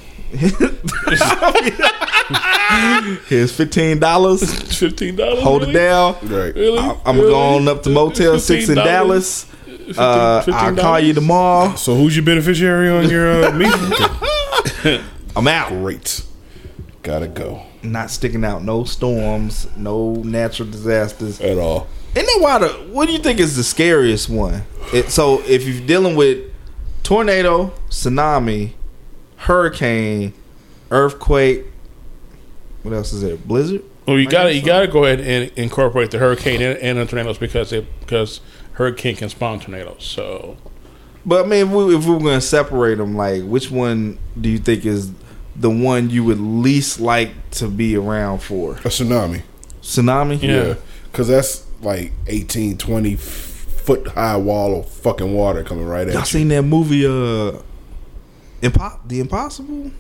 Here's 3.28 3.52
fifteen 3.54 3.98
dollars. 3.98 4.78
fifteen 4.78 5.16
dollars 5.16 5.42
Hold 5.42 5.62
it 5.64 5.72
down. 5.72 6.14
right. 6.22 6.54
really 6.54 6.78
I- 6.78 6.90
I'm 7.06 7.16
gonna 7.16 7.28
go 7.28 7.38
on 7.56 7.68
up 7.68 7.82
to 7.84 7.90
Motel 7.90 8.38
Six 8.38 8.68
in 8.68 8.76
$15? 8.76 8.84
Dallas. 8.84 9.46
Uh, 9.96 10.44
I'll 10.48 10.76
call 10.76 11.00
you 11.00 11.14
tomorrow. 11.14 11.74
So 11.76 11.94
who's 11.94 12.14
your 12.14 12.24
beneficiary 12.24 12.90
on 12.90 13.08
your 13.08 13.44
uh, 13.46 13.52
meeting? 13.52 15.00
I'm 15.36 15.48
out. 15.48 15.70
Great. 15.70 16.22
Gotta 17.02 17.26
go 17.28 17.62
Not 17.82 18.10
sticking 18.10 18.44
out. 18.44 18.62
No 18.62 18.84
storms. 18.84 19.66
No 19.76 20.14
natural 20.16 20.68
disasters. 20.70 21.40
at 21.40 21.56
all. 21.58 21.86
Isn't 22.14 22.26
that 22.26 22.38
why 22.40 22.58
the? 22.58 22.68
What 22.92 23.06
do 23.06 23.12
you 23.12 23.18
think 23.18 23.40
is 23.40 23.56
the 23.56 23.64
scariest 23.64 24.28
one? 24.28 24.62
It, 24.92 25.10
so 25.10 25.40
if 25.46 25.64
you're 25.66 25.86
dealing 25.86 26.16
with 26.16 26.50
tornado, 27.02 27.72
tsunami, 27.88 28.72
hurricane, 29.38 30.32
earthquake, 30.90 31.64
what 32.82 32.94
else 32.94 33.12
is 33.12 33.22
there? 33.22 33.36
Blizzard. 33.36 33.82
Well, 34.06 34.18
you 34.18 34.28
got 34.28 34.44
to 34.44 34.54
you 34.54 34.62
got 34.64 34.80
to 34.80 34.88
go 34.88 35.04
ahead 35.04 35.20
and 35.20 35.50
incorporate 35.58 36.10
the 36.10 36.18
hurricane 36.18 36.62
and, 36.62 36.78
and 36.78 36.98
the 36.98 37.04
tornadoes 37.06 37.36
because 37.38 37.72
it 37.72 37.86
because 38.00 38.40
hurricane 38.72 39.16
can 39.16 39.28
spawn 39.28 39.60
tornadoes. 39.60 40.04
So 40.04 40.56
But 41.26 41.44
I 41.44 41.48
mean, 41.48 41.66
if 41.66 41.72
we, 41.72 41.94
if 41.96 42.06
we 42.06 42.12
were 42.12 42.20
going 42.20 42.40
to 42.40 42.46
separate 42.46 42.96
them, 42.96 43.16
like 43.16 43.42
which 43.42 43.70
one 43.70 44.18
do 44.40 44.48
you 44.48 44.58
think 44.58 44.86
is 44.86 45.10
the 45.54 45.68
one 45.68 46.08
you 46.08 46.24
would 46.24 46.40
least 46.40 47.00
like 47.00 47.50
to 47.52 47.68
be 47.68 47.96
around 47.96 48.38
for? 48.38 48.76
A 48.76 48.88
tsunami. 48.88 49.42
Tsunami. 49.82 50.40
Yeah. 50.42 50.48
Yeah, 50.68 50.74
because 51.12 51.28
that's 51.28 51.66
like 51.82 52.12
18, 52.28 52.78
20 52.78 53.16
foot 53.16 54.08
high 54.08 54.36
wall 54.36 54.80
of 54.80 54.88
fucking 54.88 55.34
water 55.34 55.64
coming 55.64 55.86
right 55.86 56.06
at 56.06 56.12
Y'all 56.14 56.20
you. 56.22 56.26
seen 56.26 56.48
that 56.48 56.62
movie? 56.62 57.04
Uh, 57.06 57.60
Impo- 58.62 58.98
The 59.06 59.20
Impossible. 59.20 59.90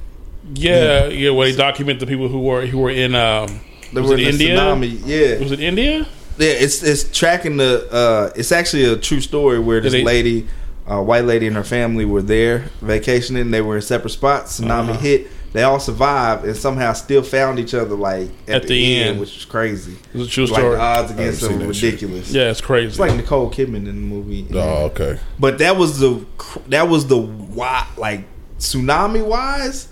yeah, 0.54 1.06
yeah, 1.06 1.30
where 1.30 1.50
they 1.50 1.56
document 1.56 2.00
the 2.00 2.06
people 2.06 2.28
who 2.28 2.40
were 2.40 2.66
who 2.66 2.78
were 2.78 2.90
in 2.90 3.14
um 3.14 3.60
They 3.92 4.00
was 4.00 4.10
were 4.10 4.16
it 4.16 4.20
in 4.28 4.38
the 4.38 4.48
India? 4.50 4.58
tsunami. 4.58 5.00
Yeah, 5.04 5.38
Was 5.38 5.52
it 5.52 5.60
India? 5.60 6.06
Yeah, 6.38 6.48
it's 6.50 6.82
it's 6.82 7.04
tracking 7.16 7.56
the. 7.56 7.88
Uh, 7.92 8.30
it's 8.36 8.52
actually 8.52 8.84
a 8.84 8.96
true 8.96 9.20
story 9.20 9.58
where 9.58 9.80
this 9.80 9.92
they- 9.92 10.04
lady, 10.04 10.46
uh, 10.86 11.02
white 11.02 11.24
lady, 11.24 11.46
and 11.48 11.56
her 11.56 11.64
family 11.64 12.04
were 12.04 12.22
there 12.22 12.66
vacationing. 12.80 13.50
They 13.50 13.60
were 13.60 13.76
in 13.76 13.82
separate 13.82 14.10
spots. 14.10 14.60
Tsunami 14.60 14.90
Uh-huh. 14.90 14.98
hit. 15.00 15.26
They 15.50 15.62
all 15.62 15.80
survived 15.80 16.44
and 16.44 16.54
somehow 16.54 16.92
still 16.92 17.22
found 17.22 17.58
each 17.58 17.72
other 17.72 17.94
like 17.96 18.28
at, 18.46 18.56
At 18.56 18.62
the, 18.64 18.68
the 18.68 18.96
end, 18.96 19.08
end. 19.12 19.20
which 19.20 19.34
is 19.34 19.44
crazy. 19.46 19.96
It 20.12 20.18
was 20.18 20.28
a 20.28 20.30
true 20.30 20.44
Like 20.44 20.58
story. 20.60 20.76
the 20.76 20.80
odds 20.82 21.10
against 21.10 21.40
seen 21.40 21.48
them 21.52 21.60
were 21.60 21.66
that 21.68 21.74
shit. 21.74 21.84
ridiculous. 21.94 22.30
yeah, 22.30 22.50
it's 22.50 22.60
crazy. 22.60 22.88
it's 22.88 22.98
like 22.98 23.14
Nicole 23.16 23.50
Kidman 23.50 23.76
in 23.76 23.84
the 23.86 23.92
movie. 23.94 24.46
Oh, 24.52 24.84
okay. 24.92 25.18
But 25.40 25.56
that 25.58 25.76
was 25.78 25.98
the 26.00 26.24
that 26.68 26.88
was 26.90 27.06
the 27.06 27.16
why 27.18 27.86
like 27.96 28.24
tsunami 28.58 29.24
wise, 29.24 29.88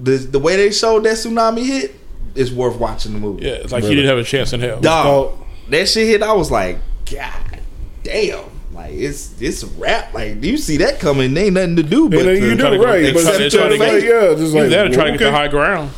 the 0.00 0.12
the 0.16 0.38
way 0.38 0.56
they 0.56 0.70
showed 0.70 1.04
that 1.04 1.14
tsunami 1.16 1.64
hit 1.66 1.94
is 2.34 2.52
worth 2.52 2.76
watching 2.78 3.12
the 3.14 3.18
movie. 3.18 3.44
yeah, 3.46 3.52
it's 3.52 3.72
like 3.72 3.82
Really? 3.82 3.96
you 3.96 4.02
didn't 4.02 4.16
have 4.16 4.24
a 4.24 4.28
chance 4.28 4.52
in 4.52 4.60
hell. 4.60 4.80
Dog, 4.80 5.04
called- 5.04 5.44
that 5.70 5.88
shit 5.88 6.06
hit. 6.06 6.22
I 6.22 6.32
was 6.32 6.50
like, 6.50 6.78
God 7.10 7.60
damn. 8.02 8.44
Like 8.72 8.92
it's 8.92 9.40
it's 9.40 9.62
a 9.64 9.66
rap. 9.66 10.14
Like 10.14 10.42
you 10.42 10.56
see 10.56 10.76
that 10.78 11.00
coming? 11.00 11.34
There 11.34 11.44
ain't 11.46 11.54
nothing 11.54 11.76
to 11.76 11.82
do 11.82 12.08
but 12.08 12.20
And 12.20 12.26
to- 12.28 12.34
you 12.34 12.56
try 12.56 12.70
do 12.70 12.76
to 12.76 12.78
go- 12.78 12.84
right, 12.84 13.02
they 13.02 13.12
but 13.12 13.22
try- 13.22 13.30
it's 13.32 13.38
they 13.38 13.44
just 13.48 13.56
to 13.56 13.68
like, 13.70 13.78
get- 13.78 14.02
yeah, 14.04 14.34
just 14.36 14.54
You 14.54 14.60
like 14.60 14.70
there 14.70 14.84
to 14.88 14.94
try 14.94 15.04
to 15.04 15.10
get 15.12 15.18
the 15.18 15.32
high 15.32 15.48
ground. 15.48 15.90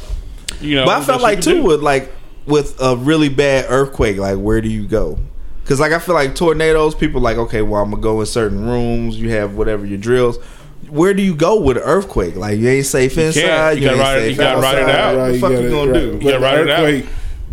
You 0.60 0.76
know, 0.76 0.84
But 0.86 1.00
I 1.02 1.04
felt 1.04 1.20
like 1.22 1.40
too 1.40 1.54
do. 1.56 1.62
with 1.64 1.82
like 1.82 2.10
with 2.46 2.74
a 2.80 2.96
really 2.96 3.28
bad 3.28 3.66
earthquake, 3.68 4.16
like 4.18 4.36
where 4.38 4.60
do 4.60 4.68
you 4.68 4.86
go? 4.86 5.18
Because 5.62 5.78
like 5.78 5.92
I 5.92 5.98
feel 5.98 6.14
like 6.14 6.34
tornadoes, 6.34 6.94
people 6.94 7.20
like 7.20 7.36
okay, 7.36 7.60
well 7.62 7.82
I'm 7.82 7.90
gonna 7.90 8.02
go 8.02 8.20
in 8.20 8.26
certain 8.26 8.66
rooms. 8.66 9.20
You 9.20 9.30
have 9.30 9.54
whatever 9.56 9.84
your 9.86 9.98
drills. 9.98 10.38
Where 10.88 11.14
do 11.14 11.22
you 11.22 11.34
go 11.34 11.60
with 11.60 11.76
an 11.76 11.82
earthquake? 11.84 12.34
Like 12.36 12.58
you 12.58 12.68
ain't 12.68 12.86
safe 12.86 13.16
inside. 13.18 13.72
You 13.78 13.80
gotta 13.84 13.92
ain't 13.96 14.00
ride 14.00 14.18
it- 14.18 14.20
safe 14.22 14.30
you 14.32 14.36
gotta 14.38 14.60
ride 14.60 14.78
it 14.78 14.82
outside. 14.88 14.94
out. 14.98 15.16
What 15.16 15.32
the 15.32 15.38
fuck 15.40 15.50
you 15.50 15.56
gotta- 15.56 15.68
gonna 15.70 15.92
right. 15.92 16.00
do? 16.00 16.12
But 16.12 16.24
gotta 16.24 16.38
ride 16.40 16.58
it 16.60 16.70
out. 16.70 16.84
earthquake 16.84 17.06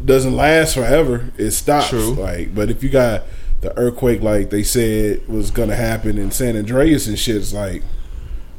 doesn't 0.05 0.35
last 0.35 0.73
forever. 0.75 1.25
It 1.37 1.51
stops. 1.51 1.89
True. 1.89 2.13
Like, 2.13 2.55
but 2.55 2.69
if 2.71 2.83
you 2.83 2.89
got 2.89 3.23
the 3.61 3.77
earthquake, 3.77 4.21
like 4.21 4.49
they 4.49 4.63
said 4.63 5.27
was 5.27 5.51
gonna 5.51 5.75
happen 5.75 6.17
in 6.17 6.31
San 6.31 6.55
Andreas 6.57 7.07
and 7.07 7.17
shit, 7.19 7.35
it's 7.35 7.53
like 7.53 7.83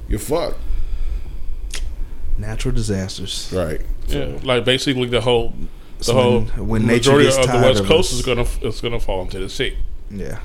you're 0.08 0.18
fucked. 0.18 0.58
Natural 2.36 2.74
disasters. 2.74 3.50
Right. 3.52 3.80
Yeah, 4.06 4.28
like 4.42 4.64
basically 4.64 5.06
the 5.06 5.20
whole 5.20 5.54
the 5.98 6.04
So 6.04 6.12
whole 6.14 6.40
when- 6.56 6.68
when 6.68 6.86
nature 6.86 7.10
majority 7.12 7.24
gets 7.26 7.38
of 7.38 7.52
the 7.52 7.58
west 7.66 7.80
of 7.80 7.86
coast 7.86 8.12
us- 8.12 8.18
is 8.20 8.24
gonna 8.24 8.46
is 8.62 8.80
gonna 8.80 9.00
fall 9.00 9.22
into 9.22 9.38
the 9.38 9.48
sea. 9.48 9.74
Yeah. 10.10 10.38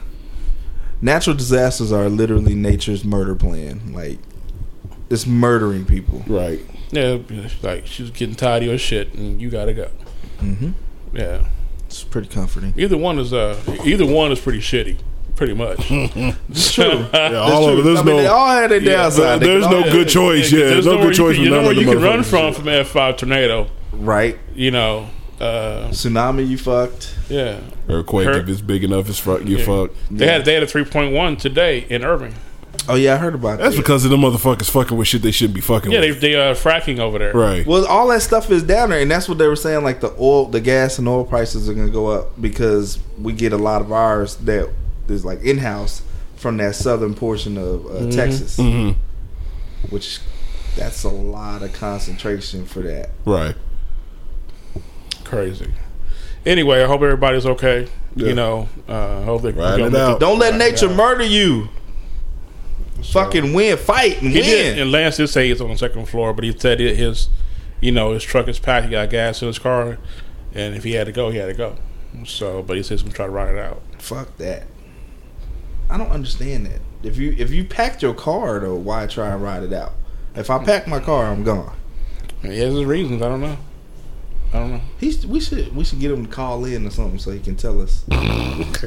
Natural 1.03 1.35
disasters 1.35 1.91
are 1.91 2.07
literally 2.09 2.55
nature's 2.55 3.03
murder 3.03 3.35
plan. 3.35 3.93
Like 3.93 4.19
it's 5.09 5.27
murdering 5.27 5.85
people. 5.85 6.23
Right. 6.27 6.61
Yeah, 6.91 7.17
like 7.61 7.85
she's 7.87 8.09
getting 8.11 8.35
tired 8.35 8.63
of 8.63 8.69
your 8.69 8.77
shit, 8.77 9.13
and 9.13 9.41
you 9.41 9.49
gotta 9.49 9.73
go. 9.73 9.89
Mm-hmm. 10.39 10.71
Yeah, 11.13 11.45
It's 11.87 12.03
pretty 12.03 12.27
comforting. 12.29 12.73
either 12.77 12.97
one 12.97 13.19
is 13.19 13.33
uh 13.33 13.59
either 13.85 14.05
one 14.05 14.31
is 14.31 14.39
pretty 14.39 14.59
shitty, 14.59 14.97
pretty 15.35 15.53
much. 15.53 15.79
It's 16.49 16.71
true. 16.73 17.05
Yeah, 17.13 17.35
all 17.37 17.67
of 17.69 17.79
it. 17.79 17.83
There's 17.83 17.99
I 17.99 18.03
mean, 18.03 18.17
they 18.17 18.23
no. 18.23 18.33
all 18.33 18.47
had 18.55 18.71
their 18.71 18.79
downside. 18.79 19.39
They 19.41 19.47
There's 19.47 19.67
no 19.67 19.83
good 19.83 20.07
choice. 20.07 20.51
Yeah, 20.51 20.65
there's 20.69 20.85
no 20.85 20.97
good 20.97 21.15
choice 21.15 21.37
You, 21.37 21.43
can, 21.45 21.51
know 21.51 21.61
where 21.63 21.73
you 21.73 21.85
can 21.85 22.01
run 22.01 22.19
motherfuckers. 22.21 22.25
from 22.29 22.53
from 22.53 22.67
F 22.69 22.87
five 22.89 23.17
tornado. 23.17 23.67
right. 23.91 24.37
You 24.55 24.71
know, 24.71 25.09
Uh, 25.39 25.89
Tsunami, 25.89 26.47
you 26.47 26.57
fucked. 26.57 27.15
yeah, 27.29 27.59
Earthquake, 27.89 28.27
Hurt. 28.27 28.43
if 28.43 28.49
it's 28.49 28.61
big 28.61 28.83
enough, 28.83 29.09
it's 29.09 29.19
fuck. 29.19 29.41
You 29.45 29.57
Yeah. 29.57 29.65
fuck. 29.65 29.91
they 30.11 30.27
had 30.27 30.45
they 30.45 30.53
had 30.53 30.63
a 30.63 30.67
three 30.67 30.85
point 30.85 31.13
one 31.13 31.35
today 31.37 31.85
in 31.89 32.03
Irving. 32.05 32.33
Oh 32.87 32.95
yeah, 32.95 33.13
I 33.13 33.17
heard 33.17 33.33
about 33.35 33.57
that. 33.57 33.63
That's 33.63 33.75
that. 33.75 33.81
because 33.81 34.03
of 34.05 34.11
them 34.11 34.21
motherfuckers 34.21 34.69
fucking 34.69 34.97
with 34.97 35.07
shit 35.07 35.21
they 35.21 35.31
shouldn't 35.31 35.55
be 35.55 35.61
fucking 35.61 35.91
Yeah, 35.91 36.01
they 36.01 36.11
with. 36.11 36.21
they 36.21 36.35
uh, 36.35 36.53
fracking 36.53 36.99
over 36.99 37.17
there. 37.17 37.33
right. 37.33 37.65
Well, 37.65 37.85
all 37.85 38.07
that 38.09 38.21
stuff 38.21 38.51
is 38.51 38.61
down 38.63 38.89
there, 38.89 38.99
and 38.99 39.09
that's 39.09 39.27
what 39.29 39.37
they 39.37 39.47
were 39.47 39.55
saying. 39.55 39.83
Like 39.83 40.01
the 40.01 40.13
oil, 40.19 40.45
the 40.45 40.59
gas 40.61 40.97
and 40.99 41.07
oil 41.07 41.23
prices 41.25 41.67
are 41.69 41.73
going 41.73 41.87
to 41.87 41.93
go 41.93 42.07
up 42.07 42.39
because 42.41 42.99
we 43.21 43.33
get 43.33 43.53
a 43.53 43.57
lot 43.57 43.81
of 43.81 43.91
ours 43.91 44.35
that 44.37 44.69
is 45.07 45.23
like 45.25 45.41
in 45.43 45.57
house 45.59 46.01
from 46.35 46.57
that 46.57 46.75
southern 46.75 47.13
portion 47.13 47.57
of 47.57 47.85
uh, 47.85 48.11
Texas, 48.11 48.57
Mhm. 48.57 48.95
which 49.89 50.19
that's 50.75 51.03
a 51.03 51.09
lot 51.09 51.61
of 51.63 51.71
concentration 51.73 52.65
for 52.65 52.81
that. 52.81 53.09
Right. 53.25 53.55
Crazy. 55.33 55.71
Anyway, 56.45 56.83
I 56.83 56.87
hope 56.87 57.01
everybody's 57.01 57.45
okay. 57.45 57.87
Yeah. 58.15 58.27
You 58.27 58.35
know, 58.35 58.69
uh, 58.87 59.23
hope 59.23 59.41
they 59.43 59.51
Riding 59.51 59.79
you 59.79 59.85
it 59.87 59.95
out. 59.95 60.19
Don't 60.19 60.37
let 60.39 60.51
Right, 60.51 60.71
nature 60.71 60.87
yeah. 60.87 60.95
murder 60.95 61.23
you. 61.23 61.69
Fucking 63.11 63.53
win, 63.53 63.77
fight 63.77 64.21
and 64.21 64.31
He 64.31 64.39
win. 64.39 64.45
did, 64.45 64.79
and 64.79 64.91
Lance 64.91 65.17
did 65.17 65.27
say 65.27 65.47
he's 65.49 65.59
on 65.61 65.69
the 65.69 65.77
second 65.77 66.05
floor, 66.07 66.33
but 66.33 66.43
he 66.43 66.57
said 66.57 66.79
it, 66.79 66.95
his, 66.95 67.29
you 67.81 67.91
know, 67.91 68.13
his 68.13 68.23
truck 68.23 68.47
is 68.47 68.59
packed. 68.59 68.85
He 68.85 68.91
got 68.91 69.09
gas 69.09 69.41
in 69.41 69.47
his 69.47 69.59
car, 69.59 69.97
and 70.53 70.75
if 70.75 70.83
he 70.83 70.93
had 70.93 71.07
to 71.07 71.11
go, 71.11 71.29
he 71.29 71.37
had 71.37 71.47
to 71.47 71.53
go. 71.53 71.75
So, 72.25 72.61
but 72.61 72.77
he 72.77 72.83
says 72.83 73.01
he's 73.01 73.03
gonna 73.03 73.15
try 73.15 73.25
to 73.25 73.31
ride 73.31 73.55
it 73.55 73.59
out. 73.59 73.81
Fuck 73.99 74.37
that. 74.37 74.67
I 75.89 75.97
don't 75.97 76.11
understand 76.11 76.65
that. 76.67 76.79
If 77.03 77.17
you 77.17 77.35
if 77.37 77.51
you 77.51 77.65
packed 77.65 78.01
your 78.01 78.13
car 78.13 78.59
though, 78.59 78.75
why 78.75 79.05
try 79.07 79.33
and 79.33 79.43
ride 79.43 79.63
it 79.63 79.73
out? 79.73 79.93
If 80.35 80.49
I 80.49 80.63
pack 80.63 80.87
my 80.87 80.99
car, 80.99 81.25
I'm 81.25 81.43
gone. 81.43 81.75
And 82.41 82.53
he 82.53 82.59
has 82.59 82.73
his 82.73 82.85
reasons. 82.85 83.21
I 83.21 83.27
don't 83.29 83.41
know. 83.41 83.57
I 84.53 84.59
don't 84.59 84.71
know. 84.71 84.81
He's 84.99 85.25
we 85.25 85.39
should 85.39 85.75
we 85.75 85.83
should 85.83 85.99
get 85.99 86.11
him 86.11 86.25
to 86.27 86.31
call 86.31 86.63
in 86.65 86.85
or 86.85 86.91
something 86.91 87.17
so 87.17 87.31
he 87.31 87.39
can 87.39 87.55
tell 87.55 87.81
us. 87.81 88.03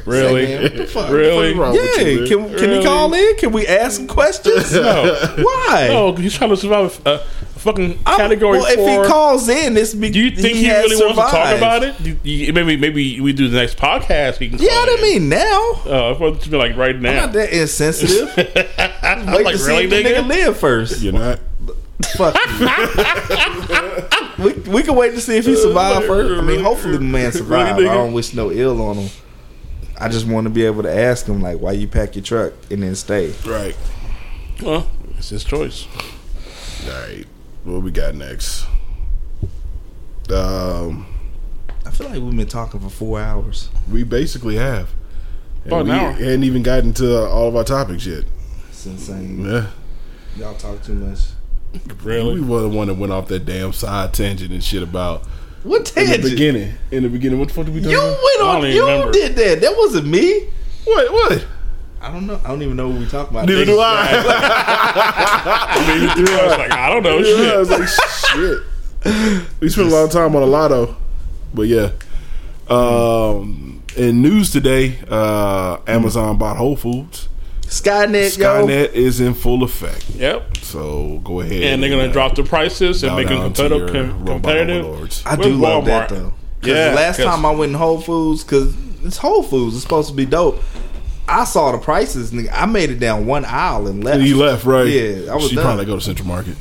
Really? 0.05 0.45
Say, 0.45 0.53
man, 0.55 0.63
what 0.63 0.77
the 0.77 0.87
fuck? 0.87 1.09
Really? 1.11 1.53
wrong 1.53 1.75
Yeah, 1.75 2.01
you, 2.03 2.25
can 2.25 2.47
can 2.49 2.51
Really? 2.53 2.77
he 2.79 2.83
call 2.85 3.13
in? 3.13 3.35
Can 3.37 3.51
we 3.51 3.67
ask 3.67 3.99
him 3.99 4.07
questions? 4.07 4.73
No. 4.73 5.13
Why? 5.37 5.87
No, 5.89 6.13
he's 6.15 6.33
trying 6.35 6.51
to 6.51 6.57
survive 6.57 7.01
a, 7.05 7.09
a 7.15 7.19
fucking 7.59 7.99
I'm- 8.05 8.17
category 8.17 8.59
well, 8.59 8.75
four. 8.75 8.89
if 9.01 9.03
he 9.03 9.07
calls 9.11 9.49
in, 9.49 9.73
this 9.73 9.93
be, 9.93 10.09
do 10.09 10.19
you 10.21 10.31
think 10.31 10.55
he, 10.55 10.63
has 10.65 10.89
really 10.89 11.03
wants 11.13 11.31
to 11.31 11.37
talk 11.37 11.57
about 11.57 11.83
it? 11.83 12.01
Do 12.01 12.17
you- 12.29 12.53
maybe 12.53 12.77
maybe 12.77 13.19
we 13.19 13.33
do 13.33 13.49
the 13.49 13.57
next 13.57 13.77
podcast. 13.77 14.37
He 14.37 14.49
can. 14.49 14.59
Yeah, 14.59 14.69
call 14.69 14.83
I 14.83 14.85
didn't 14.85 15.05
in. 15.05 15.11
mean 15.11 15.29
now. 15.29 15.59
Oh, 15.85 16.11
I 16.15 16.17
thought 16.17 16.35
it 16.37 16.41
to 16.43 16.49
be 16.49 16.57
like 16.57 16.77
right 16.77 16.95
I'm 16.95 17.01
now. 17.01 17.25
not 17.25 17.33
that 17.33 17.51
insensitive. 17.51 18.29
I'm 19.03 19.25
Wait 19.33 19.43
like 19.43 19.55
to 19.55 19.59
see 19.59 19.67
really, 19.71 19.83
if 19.85 19.89
the 19.89 19.95
nigga 19.97 20.15
nigga. 20.23 20.27
live 20.27 20.57
first. 20.59 21.01
You're 21.01 21.11
not. 21.13 21.39
Fuck 22.17 22.35
you. 24.37 24.43
we, 24.43 24.53
we 24.71 24.83
can 24.83 24.95
wait 24.95 25.11
to 25.11 25.21
see 25.21 25.37
if 25.37 25.45
he 25.45 25.55
survived 25.55 26.05
first. 26.07 26.41
I 26.41 26.45
mean, 26.45 26.61
hopefully 26.63 26.97
the 26.97 27.03
man 27.03 27.31
survived. 27.31 27.79
I 27.79 27.93
don't 27.93 28.13
wish 28.13 28.33
no 28.33 28.51
ill 28.51 28.81
on 28.81 28.95
him. 28.97 29.09
I 29.99 30.09
just 30.09 30.27
want 30.27 30.45
to 30.45 30.49
be 30.51 30.63
able 30.65 30.83
to 30.83 30.93
ask 30.93 31.25
him 31.25 31.41
like, 31.41 31.59
why 31.59 31.71
you 31.71 31.87
pack 31.87 32.15
your 32.15 32.23
truck 32.23 32.53
and 32.69 32.83
then 32.83 32.95
stay. 32.95 33.33
Right. 33.45 33.75
Well, 34.61 34.87
it's 35.17 35.29
his 35.29 35.43
choice. 35.43 35.87
All 36.85 36.91
right. 36.91 37.25
What 37.63 37.81
we 37.81 37.91
got 37.91 38.13
next? 38.15 38.65
Um, 40.31 41.05
I 41.85 41.91
feel 41.91 42.07
like 42.09 42.21
we've 42.21 42.35
been 42.35 42.47
talking 42.47 42.79
for 42.79 42.89
four 42.89 43.19
hours. 43.19 43.69
we 43.91 44.03
basically 44.03 44.55
have. 44.57 44.89
And 45.63 45.73
About 45.73 45.81
an 45.81 45.87
we 45.87 45.93
hour. 45.93 46.11
hadn't 46.11 46.43
even 46.43 46.63
gotten 46.63 46.93
to 46.93 47.25
all 47.25 47.47
of 47.47 47.55
our 47.55 47.63
topics 47.63 48.05
yet. 48.05 48.23
It's 48.69 48.85
insane. 48.85 49.43
Yeah. 49.45 49.67
Y'all 50.37 50.55
talk 50.55 50.83
too 50.83 50.93
much. 50.93 51.19
Really? 52.03 52.39
We 52.39 52.41
were 52.47 52.61
the 52.61 52.69
one 52.69 52.87
that 52.87 52.95
went 52.95 53.11
off 53.11 53.27
that 53.27 53.45
damn 53.45 53.73
side 53.73 54.13
tangent 54.13 54.51
and 54.51 54.63
shit 54.63 54.81
about 54.83 55.23
What 55.63 55.85
tangent? 55.85 56.15
in 56.17 56.21
the 56.23 56.29
beginning. 56.29 56.73
In 56.91 57.03
the 57.03 57.09
beginning, 57.09 57.39
what 57.39 57.49
the 57.49 57.53
fuck 57.53 57.65
did 57.65 57.75
we 57.75 57.81
talk 57.81 57.91
You 57.91 57.97
about? 57.99 58.09
went 58.11 58.41
I 58.41 58.43
on. 58.47 58.55
don't 58.55 58.65
even 58.65 58.75
You 58.75 58.85
remember. 58.87 59.11
did 59.11 59.35
that. 59.35 59.61
That 59.61 59.75
wasn't 59.77 60.07
me. 60.07 60.47
What? 60.85 61.11
What? 61.11 61.45
I 62.01 62.11
don't 62.11 62.25
know. 62.27 62.39
I 62.43 62.47
don't 62.49 62.61
even 62.61 62.77
know 62.77 62.87
what 62.89 62.99
we 62.99 63.05
talking 63.07 63.35
about. 63.35 63.47
Neither 63.47 63.65
do 63.65 63.79
I. 63.79 64.07
I 65.77 66.47
was 66.47 66.57
like, 66.57 66.71
I 66.71 66.89
don't 66.89 67.03
know. 67.03 67.17
yeah, 67.17 67.33
I 67.33 67.47
Shit. 67.49 67.57
was 67.57 67.69
like, 67.69 67.87
shit. 68.31 69.51
We 69.59 69.69
spent 69.69 69.87
a 69.87 69.91
lot 69.91 70.03
of 70.05 70.11
time 70.11 70.35
on 70.35 70.43
a 70.43 70.45
lotto, 70.45 70.95
but 71.53 71.63
yeah. 71.63 71.91
Um, 72.69 73.83
in 73.95 74.21
news 74.21 74.51
today, 74.51 74.99
uh, 75.09 75.77
Amazon 75.87 76.37
bought 76.37 76.57
Whole 76.57 76.75
Foods. 76.75 77.29
Skynet, 77.67 78.37
yo. 78.37 78.65
Skynet 78.65 78.93
is 78.93 79.19
in 79.19 79.33
full 79.33 79.63
effect, 79.63 80.09
Yep. 80.15 80.57
so 80.57 81.19
go 81.23 81.41
ahead. 81.41 81.61
And 81.63 81.83
they're 81.83 81.89
gonna 81.89 82.03
uh, 82.09 82.11
drop 82.13 82.35
the 82.35 82.43
prices 82.43 83.03
and 83.03 83.15
make 83.15 83.27
them 83.27 83.41
competitive. 83.41 83.79
your 83.79 83.87
com- 83.89 84.19
robot 84.19 84.33
competitive. 84.43 85.21
I 85.25 85.35
with 85.35 85.47
do 85.47 85.53
love 85.53 85.85
that 85.85 86.09
though. 86.09 86.33
Cause 86.61 86.69
Yeah, 86.71 86.89
the 86.91 86.95
last 86.95 87.17
'cause- 87.17 87.25
time 87.25 87.45
I 87.45 87.51
went 87.51 87.71
in 87.73 87.77
Whole 87.77 87.99
Foods, 87.99 88.43
cause 88.43 88.73
it's 89.03 89.17
Whole 89.17 89.43
Foods, 89.43 89.75
it's 89.75 89.83
supposed 89.83 90.09
to 90.09 90.15
be 90.15 90.25
dope. 90.25 90.61
I 91.27 91.43
saw 91.43 91.73
the 91.73 91.77
prices, 91.77 92.31
nigga. 92.31 92.49
I 92.53 92.65
made 92.65 92.89
it 92.89 92.99
down 92.99 93.25
one 93.25 93.43
aisle 93.43 93.87
and 93.87 94.01
left. 94.01 94.19
And 94.19 94.27
you 94.27 94.37
left, 94.37 94.63
right? 94.63 94.87
Yeah, 94.87 95.31
I 95.31 95.35
was 95.35 95.49
She 95.49 95.55
done. 95.55 95.65
probably 95.65 95.83
go 95.85 95.95
to 95.95 96.01
Central 96.01 96.25
Market. 96.27 96.55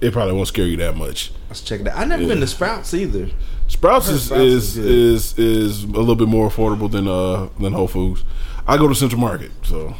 It 0.00 0.12
probably 0.12 0.34
won't 0.34 0.46
scare 0.48 0.66
you 0.66 0.76
that 0.76 0.96
much. 0.96 1.32
Let's 1.48 1.60
check 1.62 1.80
it 1.80 1.88
out. 1.88 1.96
I 1.98 2.04
never 2.04 2.22
Yeah. 2.22 2.28
been 2.28 2.40
to 2.40 2.46
Sprouts 2.46 2.94
either. 2.94 3.28
Sprouts 3.66 4.08
is 4.08 4.24
Sprouts 4.24 4.40
is, 4.42 4.76
is 4.76 5.34
is 5.36 5.38
is 5.38 5.84
a 5.84 5.86
little 5.88 6.14
bit 6.14 6.28
more 6.28 6.48
affordable 6.48 6.90
than 6.90 7.08
uh 7.08 7.48
than 7.58 7.72
Whole 7.72 7.88
Foods. 7.88 8.22
I 8.66 8.76
go 8.76 8.88
to 8.88 8.94
Central 8.94 9.20
Market, 9.20 9.50
so 9.62 9.94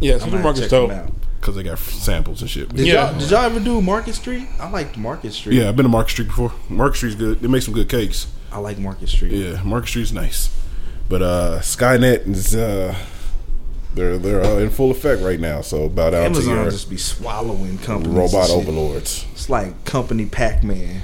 Yeah, 0.00 0.18
Central 0.18 0.40
might 0.40 0.54
supermarket's 0.54 0.60
check 0.60 0.70
dope. 0.70 0.92
because 1.40 1.56
they 1.56 1.62
got 1.62 1.78
samples 1.78 2.40
and 2.42 2.50
shit. 2.50 2.68
Did 2.74 2.86
Yeah. 2.86 3.10
y'all 3.10 3.18
did 3.18 3.30
y'all 3.30 3.40
ever 3.44 3.60
do 3.60 3.80
Market 3.82 4.14
Street? 4.14 4.46
I 4.60 4.68
liked 4.70 4.96
Market 4.96 5.32
Street. 5.32 5.56
Yeah, 5.58 5.68
I've 5.68 5.76
been 5.76 5.84
to 5.84 5.90
Market 5.90 6.10
Street 6.12 6.28
before. 6.28 6.52
Market 6.68 6.96
Street's 6.98 7.16
good. 7.16 7.40
They 7.40 7.48
make 7.48 7.62
some 7.62 7.74
good 7.74 7.88
cakes. 7.88 8.26
I 8.52 8.58
like 8.58 8.78
Market 8.78 9.08
Street. 9.08 9.32
Yeah, 9.32 9.60
Market 9.64 9.88
Street's 9.88 10.12
nice. 10.12 10.50
But 11.08 11.22
uh 11.22 11.58
Skynet 11.60 12.26
is 12.28 12.54
uh 12.54 12.94
they're 13.94 14.18
they're 14.18 14.42
uh, 14.44 14.58
in 14.58 14.70
full 14.70 14.90
effect 14.90 15.22
right 15.22 15.40
now. 15.40 15.62
So 15.62 15.88
bow 15.88 16.10
down 16.10 16.20
to 16.20 16.26
Amazon 16.38 16.54
your 16.56 16.70
just 16.70 16.90
be 16.90 16.96
swallowing 16.98 17.78
companies. 17.78 18.14
robot 18.16 18.50
overlords. 18.50 19.24
It's 19.32 19.48
like 19.48 19.84
company 19.84 20.26
Pac 20.26 20.62
Man. 20.62 21.02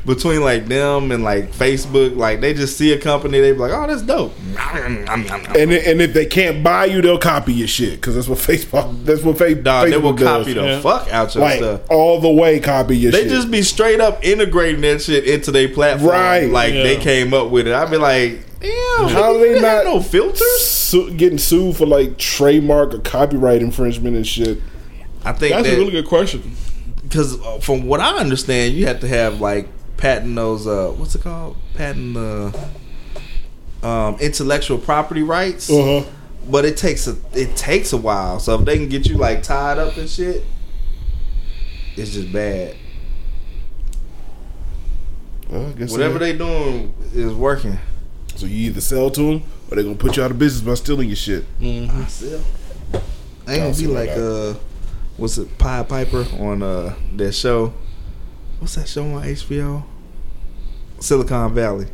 Between 0.05 0.41
like 0.41 0.67
them 0.67 1.11
and 1.11 1.23
like 1.23 1.51
Facebook, 1.51 2.15
like 2.17 2.41
they 2.41 2.53
just 2.53 2.77
see 2.77 2.93
a 2.93 2.99
company, 2.99 3.39
they 3.39 3.51
be 3.53 3.57
like, 3.57 3.71
"Oh, 3.71 3.87
that's 3.87 4.01
dope." 4.01 4.33
and 4.75 5.09
i- 5.09 5.81
and 5.85 6.01
if 6.01 6.13
they 6.13 6.25
can't 6.25 6.63
buy 6.63 6.85
you, 6.85 7.01
they'll 7.01 7.17
copy 7.17 7.53
your 7.53 7.67
shit 7.67 7.95
because 7.95 8.15
that's 8.15 8.27
what 8.27 8.39
Facebook. 8.39 9.05
That's 9.05 9.21
what 9.23 9.37
fa- 9.37 9.55
Dog, 9.55 9.87
Facebook 9.87 9.91
they 9.91 9.97
will 9.97 10.13
does. 10.13 10.27
copy 10.27 10.53
the 10.53 10.63
Yeah. 10.63 10.81
fuck 10.81 11.11
out 11.11 11.33
your 11.35 11.43
like 11.43 11.57
stuff. 11.59 11.81
all 11.89 12.19
the 12.19 12.31
way 12.31 12.59
copy 12.59 12.97
your 12.97 13.11
They 13.11 13.21
shit. 13.23 13.29
just 13.29 13.51
be 13.51 13.61
straight 13.61 14.01
up 14.01 14.23
integrating 14.23 14.81
that 14.81 15.01
shit 15.01 15.25
into 15.25 15.51
their 15.51 15.69
platform, 15.69 16.11
Right. 16.11 16.49
Like 16.49 16.73
Yeah. 16.73 16.83
they 16.83 16.97
came 16.97 17.33
up 17.33 17.49
with 17.49 17.67
it. 17.67 17.73
I'd 17.73 17.91
be 17.91 17.97
like, 17.97 18.39
damn, 18.59 19.09
How 19.09 19.33
nigga, 19.33 19.39
they 19.41 19.47
didn't 19.49 19.61
not 19.63 19.85
no 19.85 19.99
filters? 20.01 20.65
su- 20.65 21.11
getting 21.11 21.37
sued 21.37 21.77
for 21.77 21.85
like 21.85 22.17
trademark 22.17 22.93
or 22.93 22.99
copyright 22.99 23.61
infringement 23.61 24.15
and 24.15 24.27
shit. 24.27 24.59
I 25.25 25.31
think 25.31 25.53
That's 25.55 25.67
a 25.67 25.75
really 25.77 25.91
good 25.91 26.07
question. 26.07 26.55
because 27.03 27.37
from 27.63 27.85
what 27.87 27.99
I 27.99 28.17
understand, 28.17 28.73
you 28.73 28.87
have 28.87 28.99
to 29.01 29.07
have 29.07 29.39
like 29.39 29.67
patent 29.97 30.35
those 30.35 30.67
uh 30.67 30.91
what's 30.97 31.15
it 31.15 31.21
called 31.21 31.55
patent 31.75 32.17
uh 32.17 32.51
um 33.83 34.17
intellectual 34.19 34.77
property 34.77 35.23
rights. 35.23 35.69
Uh 35.69 36.01
huh. 36.01 36.09
But 36.49 36.65
it 36.65 36.75
takes 36.75 37.07
a 37.07 37.15
it 37.33 37.55
takes 37.55 37.93
a 37.93 37.97
while. 37.97 38.39
So 38.39 38.59
if 38.59 38.65
they 38.65 38.77
can 38.77 38.89
get 38.89 39.07
you 39.07 39.15
like 39.15 39.43
tied 39.43 39.77
up 39.77 39.95
and 39.95 40.09
shit, 40.09 40.43
it's 41.95 42.11
just 42.11 42.33
bad. 42.33 42.75
Well, 45.49 45.67
I 45.67 45.71
guess 45.73 45.91
Whatever 45.91 46.19
they. 46.19 46.31
they 46.33 46.37
doing 46.37 46.93
is 47.13 47.33
working. 47.33 47.77
So 48.35 48.45
you 48.45 48.67
either 48.67 48.81
sell 48.81 49.09
to 49.11 49.21
them 49.21 49.43
or 49.69 49.75
they're 49.75 49.83
gonna 49.83 49.95
put 49.95 50.17
you 50.17 50.23
out 50.23 50.31
of 50.31 50.39
business 50.39 50.61
by 50.65 50.73
stealing 50.73 51.07
your 51.07 51.15
shit. 51.15 51.45
I 51.61 52.05
still. 52.07 52.41
Ain't 53.47 53.61
gonna 53.61 53.75
be 53.75 53.87
like 53.87 54.09
that. 54.09 54.55
uh, 54.57 54.59
what's 55.17 55.37
it, 55.37 55.57
Pied 55.57 55.87
Piper 55.89 56.25
on 56.39 56.61
uh 56.63 56.95
that 57.15 57.33
show? 57.33 57.73
What's 58.59 58.75
that 58.75 58.87
show 58.87 59.03
on 59.05 59.23
HBO? 59.23 59.83
Silicon 60.99 61.53
Valley. 61.53 61.87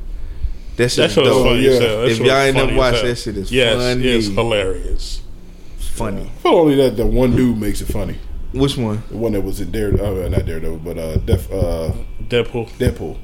That 0.77 0.89
shit 0.89 0.97
That 0.97 1.05
is 1.05 1.13
show 1.13 1.21
is 1.23 1.27
dope. 1.29 1.47
funny 1.47 1.61
yeah. 1.61 1.79
That 1.79 2.07
If 2.09 2.17
y'all 2.19 2.27
is 2.27 2.31
ain't 2.47 2.55
never 2.55 2.67
funny 2.67 2.77
watched 2.77 3.03
that 3.03 3.15
shit, 3.17 3.37
it's 3.37 3.51
yes, 3.51 3.75
funny. 3.75 4.07
it's 4.07 4.27
hilarious. 4.27 5.21
Funny. 5.77 6.21
I 6.23 6.41
feel 6.41 6.51
only 6.53 6.75
that 6.75 6.95
the 6.95 7.05
one 7.05 7.35
dude 7.35 7.57
makes 7.57 7.81
it 7.81 7.87
funny. 7.87 8.17
Which 8.53 8.77
one? 8.77 9.03
The 9.09 9.17
one 9.17 9.33
that 9.33 9.41
was 9.41 9.59
in 9.59 9.71
Dare, 9.71 9.89
uh, 9.89 10.27
not 10.29 10.45
Daredevil, 10.45 10.77
but 10.79 10.97
uh, 10.97 11.17
Def, 11.17 11.51
uh, 11.51 11.91
Deadpool. 12.23 12.69
Deadpool. 12.77 13.17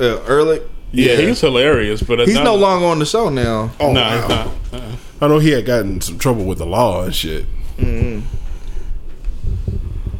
Uh, 0.00 0.20
Erlich. 0.28 0.62
Yeah, 0.92 1.12
Yeah. 1.14 1.26
he's 1.28 1.40
hilarious, 1.40 2.02
but 2.02 2.20
He's 2.20 2.34
not, 2.34 2.44
no 2.44 2.54
longer 2.54 2.86
on 2.86 2.98
the 2.98 3.04
show 3.06 3.28
now. 3.28 3.70
Oh, 3.80 3.92
No, 3.92 4.00
wow. 4.00 4.20
he's 4.20 4.28
not. 4.28 4.46
Uh-uh. 4.72 4.96
I 5.22 5.28
know 5.28 5.38
he 5.40 5.50
had 5.50 5.66
gotten 5.66 6.00
some 6.00 6.18
trouble 6.18 6.44
with 6.44 6.58
the 6.58 6.66
law 6.66 7.02
and 7.04 7.14
shit 7.14 7.46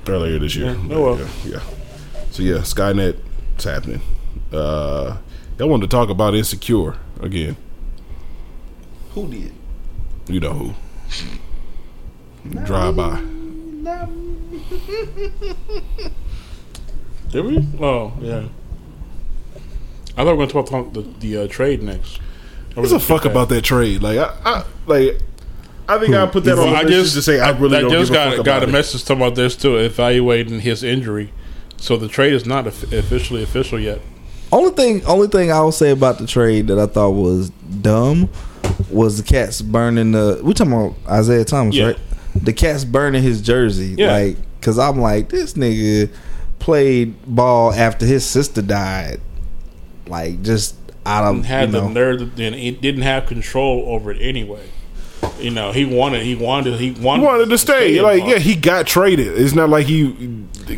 earlier 0.08 0.38
this 0.38 0.54
year. 0.54 0.72
Yeah, 0.72 0.96
oh 0.96 1.02
well. 1.02 1.18
yeah, 1.18 1.28
yeah. 1.44 1.60
So 2.30 2.42
yeah, 2.42 2.58
Skynet, 2.58 3.16
it's 3.54 3.64
happening. 3.64 4.00
Uh, 4.52 5.16
I 5.58 5.64
wanted 5.64 5.90
to 5.90 5.96
talk 5.96 6.08
about 6.08 6.34
Insecure 6.34 6.96
again. 7.20 7.56
Who 9.14 9.28
did? 9.28 9.52
You 10.28 10.40
know 10.40 10.52
who? 10.52 10.74
Drive 12.64 12.96
by. 12.96 13.20
Did 17.30 17.44
we? 17.46 17.66
Oh, 17.80 18.12
yeah. 18.20 18.44
I 20.16 20.24
thought 20.24 20.26
we 20.26 20.28
were 20.32 20.36
going 20.36 20.48
to 20.48 20.52
talk 20.52 20.68
about 20.68 20.92
the, 20.92 21.00
the 21.20 21.44
uh, 21.44 21.48
trade 21.48 21.82
next. 21.82 22.20
What's 22.74 22.90
the 22.90 23.00
fuck 23.00 23.24
about 23.24 23.48
that 23.48 23.62
trade? 23.62 24.02
Like, 24.02 24.18
I, 24.18 24.36
I 24.44 24.64
like. 24.86 25.18
I 25.88 25.98
think 25.98 26.14
I 26.14 26.26
put 26.26 26.44
that 26.44 26.52
on 26.52 26.58
Well, 26.58 26.70
the 26.70 26.76
I 26.76 26.82
list 26.82 27.12
just 27.12 27.14
to 27.14 27.22
say 27.22 27.40
I 27.40 27.50
really 27.58 27.78
I 27.78 27.80
don't 27.82 27.90
just 27.90 28.12
give 28.12 28.20
a 28.20 28.24
got 28.24 28.36
fuck 28.36 28.44
got 28.46 28.56
about 28.58 28.62
a 28.64 28.68
it. 28.68 28.72
message 28.72 29.04
talking 29.04 29.22
about 29.22 29.34
this 29.34 29.56
too, 29.56 29.76
evaluating 29.76 30.60
his 30.60 30.82
injury. 30.82 31.32
So 31.76 31.96
the 31.96 32.08
trade 32.08 32.32
is 32.32 32.46
not 32.46 32.66
officially 32.66 33.42
official 33.42 33.78
yet. 33.80 34.00
Only 34.52 34.72
thing, 34.72 35.04
only 35.06 35.28
thing 35.28 35.50
I 35.50 35.60
will 35.60 35.72
say 35.72 35.90
about 35.90 36.18
the 36.18 36.26
trade 36.26 36.68
that 36.68 36.78
I 36.78 36.86
thought 36.86 37.10
was 37.10 37.50
dumb 37.50 38.28
was 38.90 39.16
the 39.16 39.24
cats 39.24 39.60
burning 39.62 40.12
the. 40.12 40.40
We 40.42 40.54
talking 40.54 40.72
about 40.72 40.94
Isaiah 41.08 41.44
Thomas, 41.44 41.74
Yeah. 41.74 41.86
right? 41.86 41.98
The 42.36 42.52
cats 42.52 42.84
burning 42.84 43.22
his 43.22 43.40
jersey, 43.42 43.94
Yeah. 43.98 44.12
like 44.12 44.36
because 44.60 44.78
I'm 44.78 45.00
like 45.00 45.28
this 45.30 45.54
nigga 45.54 46.10
played 46.60 47.14
ball 47.26 47.72
after 47.72 48.06
his 48.06 48.24
sister 48.24 48.62
died, 48.62 49.20
like 50.06 50.42
just 50.42 50.76
out 51.04 51.24
of 51.24 51.36
And 51.36 51.46
had 51.46 51.68
you 51.70 51.72
the 51.72 51.80
know. 51.82 51.88
nerve, 51.88 52.38
and 52.38 52.54
he 52.54 52.70
didn't 52.70 53.02
have 53.02 53.26
control 53.26 53.84
over 53.88 54.12
it 54.12 54.18
anyway. 54.20 54.62
You 55.38 55.50
know, 55.50 55.72
he 55.72 55.84
wanted, 55.84 56.22
he 56.22 56.34
wanted, 56.34 56.78
he 56.78 56.92
wanted, 56.92 57.22
He 57.22 57.26
wanted 57.26 57.48
to 57.50 57.58
stay. 57.58 58.00
Like, 58.00 58.24
yeah, 58.24 58.38
he 58.38 58.54
got 58.54 58.86
traded. 58.86 59.38
It's 59.38 59.54
not 59.54 59.68
like 59.68 59.86
he 59.86 60.04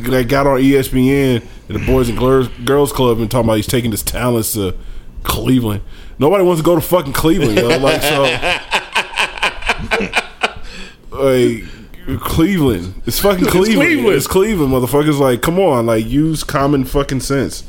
like 0.06 0.28
got 0.28 0.46
on 0.46 0.60
ESPN 0.60 1.44
and 1.68 1.80
the 1.80 1.86
Boys 1.86 2.08
and 2.08 2.18
Girls, 2.18 2.48
Girls 2.64 2.92
Club 2.92 3.18
and 3.18 3.30
talking 3.30 3.46
about 3.46 3.56
he's 3.56 3.66
taking 3.66 3.90
his 3.90 4.02
talents 4.02 4.54
to 4.54 4.74
Cleveland. 5.22 5.82
Nobody 6.18 6.44
wants 6.44 6.60
to 6.60 6.64
go 6.64 6.74
to 6.74 6.80
fucking 6.80 7.12
Cleveland, 7.12 7.58
yo. 7.58 7.68
Like 7.78 8.02
so, 8.02 8.22
like 11.10 11.64
Cleveland. 12.20 13.02
It's 13.06 13.20
fucking 13.20 13.46
Cleveland. 13.46 13.88
Cleveland. 13.88 14.16
It's 14.16 14.26
Cleveland, 14.26 14.72
motherfuckers. 14.72 15.18
Like, 15.18 15.42
come 15.42 15.58
on, 15.58 15.86
like 15.86 16.06
use 16.06 16.44
common 16.44 16.84
fucking 16.84 17.20
sense. 17.20 17.64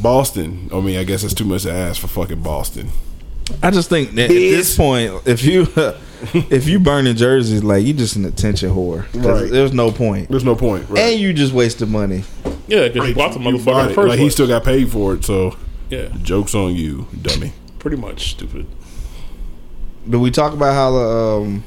Boston. 0.00 0.70
I 0.72 0.80
mean, 0.80 0.98
I 0.98 1.04
guess 1.04 1.22
that's 1.22 1.34
too 1.34 1.44
much 1.44 1.64
to 1.64 1.72
ask 1.72 2.00
for 2.00 2.08
fucking 2.08 2.42
Boston. 2.42 2.90
I 3.62 3.70
just 3.70 3.88
think 3.88 4.12
that 4.12 4.24
at 4.24 4.28
this 4.28 4.76
point, 4.76 5.12
if 5.26 5.44
you 5.44 5.66
if 6.50 6.66
you 6.66 6.78
burning 6.80 7.16
jerseys, 7.16 7.62
like 7.64 7.84
you 7.84 7.92
just 7.94 8.16
an 8.16 8.24
attention 8.24 8.70
whore. 8.70 9.06
Right. 9.14 9.50
There's 9.50 9.72
no 9.72 9.90
point, 9.90 10.28
There's 10.28 10.44
no 10.44 10.54
point. 10.56 10.88
Right? 10.88 11.12
and 11.12 11.20
you 11.20 11.32
just 11.32 11.52
wasted 11.52 11.88
money. 11.88 12.24
yeah, 12.66 12.88
because 12.88 13.08
you 13.08 13.14
bought 13.14 13.32
the 13.32 13.38
motherfucker 13.38 13.64
bought 13.64 13.80
in 13.80 13.86
the 13.86 13.92
it. 13.92 13.94
first 13.94 14.08
Like 14.08 14.18
he 14.18 14.30
still 14.30 14.48
got 14.48 14.64
paid 14.64 14.90
for 14.90 15.14
it, 15.14 15.24
so 15.24 15.56
yeah, 15.90 16.08
jokes 16.22 16.54
on 16.54 16.74
you, 16.74 17.06
dummy. 17.22 17.52
pretty 17.78 17.96
much 17.96 18.30
stupid. 18.32 18.66
But 20.06 20.20
we 20.20 20.30
talk 20.30 20.52
about 20.52 20.74
how 20.74 20.90
the 20.92 21.42
um, 21.46 21.64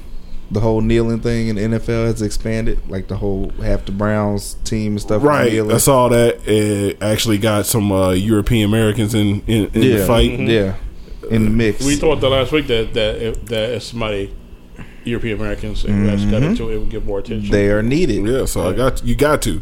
the 0.49 0.59
whole 0.59 0.81
kneeling 0.81 1.21
thing 1.21 1.47
in 1.47 1.55
the 1.55 1.61
NFL 1.79 2.05
has 2.07 2.21
expanded, 2.21 2.79
like 2.89 3.07
the 3.07 3.15
whole 3.17 3.51
half 3.61 3.85
the 3.85 3.91
Browns 3.91 4.55
team 4.65 4.93
and 4.93 5.01
stuff. 5.01 5.23
Right, 5.23 5.51
kneeling. 5.51 5.73
I 5.75 5.77
saw 5.77 6.09
that. 6.09 6.45
It 6.47 7.01
actually 7.01 7.37
got 7.37 7.65
some 7.65 7.91
uh, 7.91 8.11
European 8.11 8.67
Americans 8.69 9.13
in 9.13 9.41
in, 9.47 9.67
in 9.73 9.81
yeah, 9.81 9.97
the 9.97 10.05
fight. 10.05 10.39
yeah, 10.39 10.75
in 11.31 11.45
the 11.45 11.49
mix. 11.49 11.83
We 11.85 11.95
thought 11.95 12.21
the 12.21 12.29
last 12.29 12.51
week 12.51 12.67
that 12.67 12.93
that 12.93 13.21
if, 13.21 13.45
that 13.45 13.71
if 13.71 13.83
somebody 13.83 14.33
European 15.03 15.39
Americans 15.39 15.81
who 15.81 16.09
actually 16.09 16.31
got 16.31 16.41
mm-hmm. 16.41 16.51
into 16.51 16.69
it, 16.69 16.75
it 16.75 16.79
would 16.79 16.89
get 16.89 17.05
more 17.05 17.19
attention. 17.19 17.51
they 17.51 17.69
are 17.69 17.81
needed. 17.81 18.25
Yeah, 18.27 18.45
so 18.45 18.69
I 18.69 18.73
got 18.73 19.03
you. 19.03 19.15
Got 19.15 19.41
to. 19.43 19.61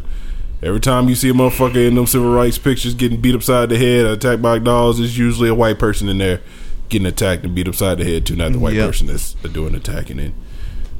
Every 0.61 0.81
time 0.81 1.07
you 1.07 1.15
see 1.15 1.29
a 1.29 1.33
motherfucker 1.33 1.87
in 1.87 1.95
them 1.95 2.05
civil 2.05 2.33
rights 2.33 2.57
pictures 2.57 2.93
getting 2.93 3.21
beat 3.21 3.33
upside 3.33 3.69
the 3.69 3.77
head, 3.77 4.05
attacked 4.05 4.41
by 4.41 4.59
dogs, 4.59 4.99
it's 4.99 5.17
usually 5.17 5.47
a 5.47 5.55
white 5.55 5.79
person 5.79 6.09
in 6.09 6.17
there 6.17 6.41
getting 6.89 7.05
attacked 7.05 7.45
and 7.45 7.55
beat 7.55 7.67
upside 7.67 7.97
the 7.97 8.03
head 8.03 8.25
too. 8.25 8.35
Not 8.35 8.51
the 8.51 8.59
white 8.59 8.73
Yep. 8.73 8.87
person 8.87 9.07
that's 9.07 9.33
doing 9.33 9.73
attacking 9.73 10.19
and 10.19 10.33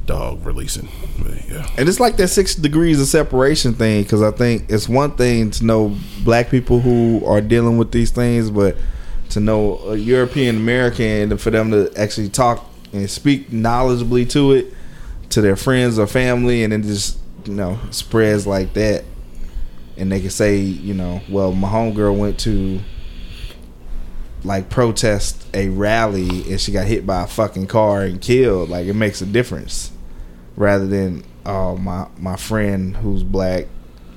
dog 0.06 0.44
releasing. 0.46 0.88
But, 1.18 1.48
yeah, 1.50 1.68
And 1.76 1.88
it's 1.88 2.00
like 2.00 2.16
that 2.16 2.28
six 2.28 2.54
degrees 2.54 3.00
of 3.00 3.06
separation 3.06 3.74
thing 3.74 4.02
because 4.02 4.22
I 4.22 4.30
think 4.30 4.64
it's 4.70 4.88
one 4.88 5.12
thing 5.12 5.50
to 5.52 5.64
know 5.64 5.96
black 6.24 6.48
people 6.50 6.80
who 6.80 7.22
are 7.26 7.42
dealing 7.42 7.76
with 7.76 7.92
these 7.92 8.10
things, 8.10 8.50
but 8.50 8.76
to 9.30 9.40
know 9.40 9.78
a 9.78 9.96
European 9.96 10.56
American 10.56 11.32
and 11.32 11.40
for 11.40 11.50
them 11.50 11.70
to 11.70 11.92
actually 11.96 12.28
talk 12.28 12.68
and 12.92 13.08
speak 13.08 13.50
knowledgeably 13.50 14.28
to 14.30 14.52
it 14.52 14.74
to 15.30 15.40
their 15.40 15.56
friends 15.56 15.98
or 15.98 16.06
family, 16.06 16.64
and 16.64 16.72
then 16.72 16.82
just 16.82 17.18
you 17.44 17.54
know 17.54 17.78
spreads 17.90 18.46
like 18.46 18.74
that, 18.74 19.04
and 19.96 20.10
they 20.10 20.20
can 20.20 20.30
say 20.30 20.56
you 20.56 20.94
know, 20.94 21.20
well, 21.28 21.52
my 21.52 21.68
homegirl 21.68 22.18
went 22.18 22.38
to 22.40 22.80
like 24.42 24.70
protest 24.70 25.46
a 25.54 25.68
rally 25.68 26.50
and 26.50 26.58
she 26.58 26.72
got 26.72 26.86
hit 26.86 27.06
by 27.06 27.24
a 27.24 27.26
fucking 27.26 27.66
car 27.66 28.02
and 28.02 28.20
killed. 28.20 28.70
Like 28.70 28.86
it 28.86 28.94
makes 28.94 29.20
a 29.20 29.26
difference. 29.26 29.92
Rather 30.56 30.86
than 30.86 31.24
oh 31.46 31.76
my 31.76 32.06
my 32.18 32.36
friend 32.36 32.96
who's 32.96 33.22
black 33.22 33.66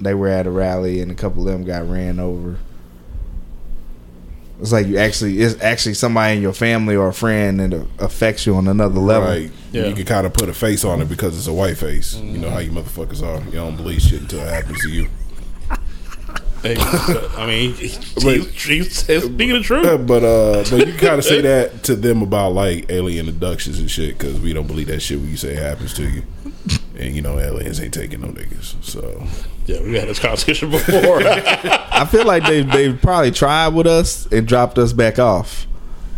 they 0.01 0.13
were 0.13 0.27
at 0.27 0.45
a 0.45 0.51
rally 0.51 0.99
and 0.99 1.11
a 1.11 1.15
couple 1.15 1.47
of 1.47 1.53
them 1.53 1.63
got 1.63 1.87
ran 1.89 2.19
over 2.19 2.57
it's 4.63 4.71
like 4.71 4.87
you 4.87 4.97
actually 4.97 5.39
it's 5.39 5.61
actually 5.61 5.93
somebody 5.93 6.37
in 6.37 6.41
your 6.41 6.53
family 6.53 6.95
or 6.95 7.09
a 7.09 7.13
friend 7.13 7.59
that 7.59 7.85
affects 7.99 8.45
you 8.45 8.55
on 8.55 8.69
another 8.69 9.01
level 9.01 9.27
right. 9.27 9.51
Yeah. 9.73 9.87
You 9.87 9.93
can 9.93 10.05
kind 10.05 10.25
of 10.25 10.33
put 10.33 10.47
a 10.47 10.53
face 10.53 10.85
on 10.85 11.01
it 11.01 11.09
because 11.09 11.37
it's 11.37 11.47
a 11.47 11.53
white 11.53 11.77
face. 11.77 12.15
You 12.15 12.37
know 12.37 12.49
how 12.49 12.59
you 12.59 12.71
motherfuckers 12.71 13.21
are. 13.21 13.43
You 13.45 13.51
don't 13.51 13.75
believe 13.75 14.01
shit 14.01 14.21
until 14.21 14.39
it 14.39 14.47
happens 14.49 14.81
to 14.83 14.89
you. 14.89 15.09
Hey, 16.63 16.77
I 16.79 17.45
mean, 17.45 17.73
he, 17.73 17.87
he, 17.89 18.39
he 18.39 18.83
speaking 18.85 19.49
the 19.49 19.59
truth. 19.61 20.07
but 20.07 20.23
uh, 20.23 20.63
but 20.71 20.87
you 20.87 20.93
kind 20.93 21.15
of 21.15 21.25
say 21.25 21.41
that 21.49 21.83
to 21.83 21.95
them 21.97 22.21
about 22.21 22.53
like 22.53 22.89
alien 22.89 23.27
abductions 23.27 23.79
and 23.79 23.91
shit 23.91 24.17
because 24.17 24.39
we 24.39 24.53
don't 24.53 24.65
believe 24.67 24.87
that 24.87 25.01
shit 25.01 25.19
when 25.19 25.29
you 25.29 25.35
say 25.35 25.55
it 25.57 25.61
happens 25.61 25.93
to 25.95 26.09
you, 26.09 26.23
and 26.97 27.15
you 27.15 27.21
know 27.21 27.39
aliens 27.39 27.79
ain't 27.81 27.93
taking 27.93 28.21
no 28.21 28.27
niggas. 28.27 28.75
So 28.83 29.25
Yeah, 29.65 29.81
we 29.81 29.95
had 29.95 30.07
this 30.07 30.19
conversation 30.19 30.69
before. 30.71 31.21
i 31.25 32.05
feel 32.09 32.25
like 32.25 32.43
they 32.45 32.61
they 32.63 32.93
probably 32.93 33.31
tried 33.31 33.69
with 33.69 33.87
us 33.87 34.25
and 34.31 34.47
dropped 34.47 34.77
us 34.77 34.93
back 34.93 35.19
off 35.19 35.67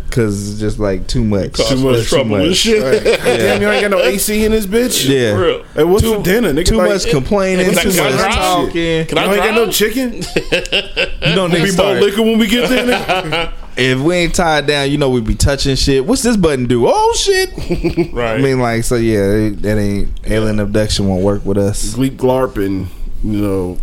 because 0.10 0.52
it's 0.52 0.60
just 0.60 0.80
like 0.80 1.08
too 1.08 1.24
much 1.24 1.54
Cause 1.54 1.70
Too 1.70 1.78
much 1.78 1.96
us 1.98 2.08
trouble 2.10 2.36
and 2.36 2.56
shit. 2.56 3.04
damn, 3.24 3.62
you 3.62 3.68
ain't 3.70 3.82
got 3.82 3.92
no 3.92 4.00
AC 4.04 4.46
in 4.46 4.52
this 4.52 4.66
bitch. 4.66 5.08
yeah 5.10 5.34
For 5.36 5.42
real. 5.42 5.64
Hey, 5.74 5.84
what's 5.84 6.06
for 6.06 6.22
dinner? 6.24 6.54
Nigga, 6.54 6.66
too 6.66 6.76
like, 6.78 6.90
much 6.92 7.10
complaining 7.10 7.66
Can 7.70 7.78
I- 7.78 7.82
too 7.82 7.88
much 7.90 8.14
drive? 8.14 8.34
talking 8.34 8.72
Can 9.08 9.18
You 9.18 9.18
I 9.18 9.34
ain't 9.34 9.44
got 9.44 9.56
no 9.56 9.72
chicken. 9.72 10.14
you 10.14 11.36
know 11.36 11.48
We 11.48 11.54
niggas 11.56 11.62
both 11.62 11.72
start, 11.74 12.02
liquor 12.02 12.22
when 12.22 12.38
we 12.38 12.48
get 12.48 12.70
there. 12.70 13.54
Nigga. 13.76 13.92
if 13.92 14.00
we 14.00 14.16
ain't 14.16 14.36
tied 14.36 14.68
down 14.68 14.90
you 14.90 14.98
know 14.98 15.10
we'd 15.10 15.26
be 15.26 15.36
touching 15.36 15.76
shit 15.76 16.06
what's 16.06 16.24
this 16.24 16.38
button 16.38 16.66
do 16.66 16.86
oh 16.88 17.14
shit 17.18 17.50
Right. 18.14 18.36
I 18.36 18.38
mean, 18.42 18.60
like, 18.60 18.84
so 18.84 18.96
yeah, 18.96 19.50
that 19.50 19.78
ain't 19.78 20.10
alien 20.26 20.60
abduction 20.60 21.08
won't 21.08 21.24
work 21.24 21.46
with 21.46 21.58
us. 21.58 21.94
Gleep 21.96 22.16
Glarp 22.18 22.56
and 22.64 22.88
you 23.24 23.42
know 23.42 23.76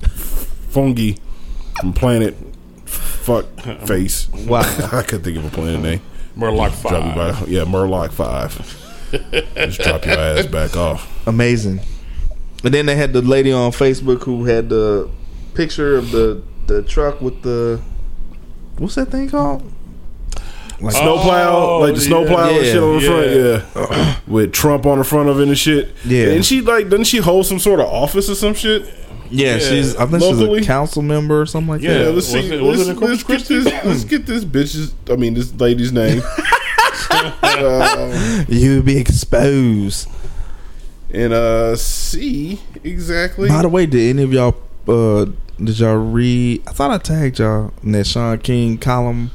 fungi 0.70 1.12
from 1.80 1.92
Planet 1.92 2.34
Fuck 2.86 3.46
Face. 3.86 4.28
Wow. 4.30 4.60
I 4.92 5.02
could 5.02 5.22
think 5.24 5.36
of 5.38 5.44
a 5.44 5.50
planet 5.50 5.80
name. 5.80 6.00
Murloc 6.36 6.80
Drop 6.82 6.92
five. 7.04 7.14
by, 7.14 7.46
yeah, 7.46 7.64
Murloc 7.64 8.12
Five. 8.12 8.56
Just 9.54 9.80
drop 9.80 10.06
your 10.06 10.18
ass 10.18 10.46
back 10.46 10.76
off. 10.76 11.26
Amazing. 11.26 11.80
And 12.64 12.72
then 12.72 12.86
they 12.86 12.96
had 12.96 13.12
the 13.12 13.20
lady 13.20 13.52
on 13.52 13.70
Facebook 13.72 14.22
who 14.24 14.44
had 14.46 14.68
the 14.70 15.10
picture 15.54 15.96
of 15.96 16.10
the 16.10 16.42
the 16.66 16.82
truck 16.82 17.20
with 17.20 17.42
the 17.42 17.82
what's 18.78 18.94
that 18.94 19.06
thing 19.10 19.28
called? 19.28 19.70
Like 20.82 20.94
snowplow, 20.94 21.48
Oh, 21.56 21.78
like 21.80 21.94
the 21.94 22.00
snowplow 22.00 22.48
and 22.50 22.64
shit 22.66 22.82
on 22.82 22.96
the 22.98 23.02
yeah. 23.02 23.58
front, 23.60 23.90
yeah, 23.92 24.20
with 24.26 24.52
Trump 24.52 24.84
on 24.84 24.98
the 24.98 25.04
front 25.04 25.28
of 25.28 25.38
it 25.40 25.46
and 25.48 25.56
shit. 25.56 25.90
Yeah. 26.04 26.30
and 26.30 26.44
she 26.44 26.60
like 26.60 26.88
doesn't 26.88 27.04
she 27.04 27.18
hold 27.18 27.46
some 27.46 27.58
sort 27.60 27.78
of 27.80 27.86
office 27.86 28.28
or 28.28 28.34
some 28.34 28.54
shit? 28.54 28.82
yeah, 29.30 29.54
Yeah. 29.54 29.58
she's 29.60 29.94
I 29.96 30.06
think 30.06 30.22
Locally? 30.22 30.58
she's 30.58 30.66
a 30.66 30.70
council 30.72 31.02
member 31.02 31.40
or 31.40 31.46
something 31.46 31.68
like 31.70 31.80
Yeah. 31.82 31.92
Yeah, 32.00 32.04
let's 32.06 32.14
was 32.16 32.26
see. 32.32 32.52
it- 32.52 32.60
was 32.60 32.78
let's, 32.78 32.88
it 32.88 32.92
in 32.92 32.98
Corpus 32.98 33.28
let's 33.28 33.48
get 33.48 33.48
this. 33.64 33.84
Let's 33.84 34.04
get 34.04 34.26
this 34.26 34.44
bitch's. 34.44 34.94
I 35.10 35.16
mean, 35.16 35.34
this 35.34 35.54
lady's 35.54 35.92
name. 35.92 36.20
uh, 37.10 38.44
You 38.48 38.82
be 38.82 38.98
exposed. 38.98 40.08
and 41.12 41.32
uh, 41.32 41.76
see 41.76 42.60
exactly. 42.84 43.48
By 43.48 43.62
the 43.62 43.68
way, 43.68 43.86
did 43.86 44.10
any 44.16 44.22
of 44.22 44.32
y'all 44.32 44.56
uh 44.88 45.26
did 45.62 45.78
y'all 45.78 45.96
read? 45.96 46.62
I 46.66 46.72
thought 46.72 46.90
I 46.90 46.98
tagged 46.98 47.38
y'all 47.38 47.72
in 47.82 47.92
that 47.92 48.06
Shaun 48.06 48.38
King 48.38 48.78
column 48.78 49.30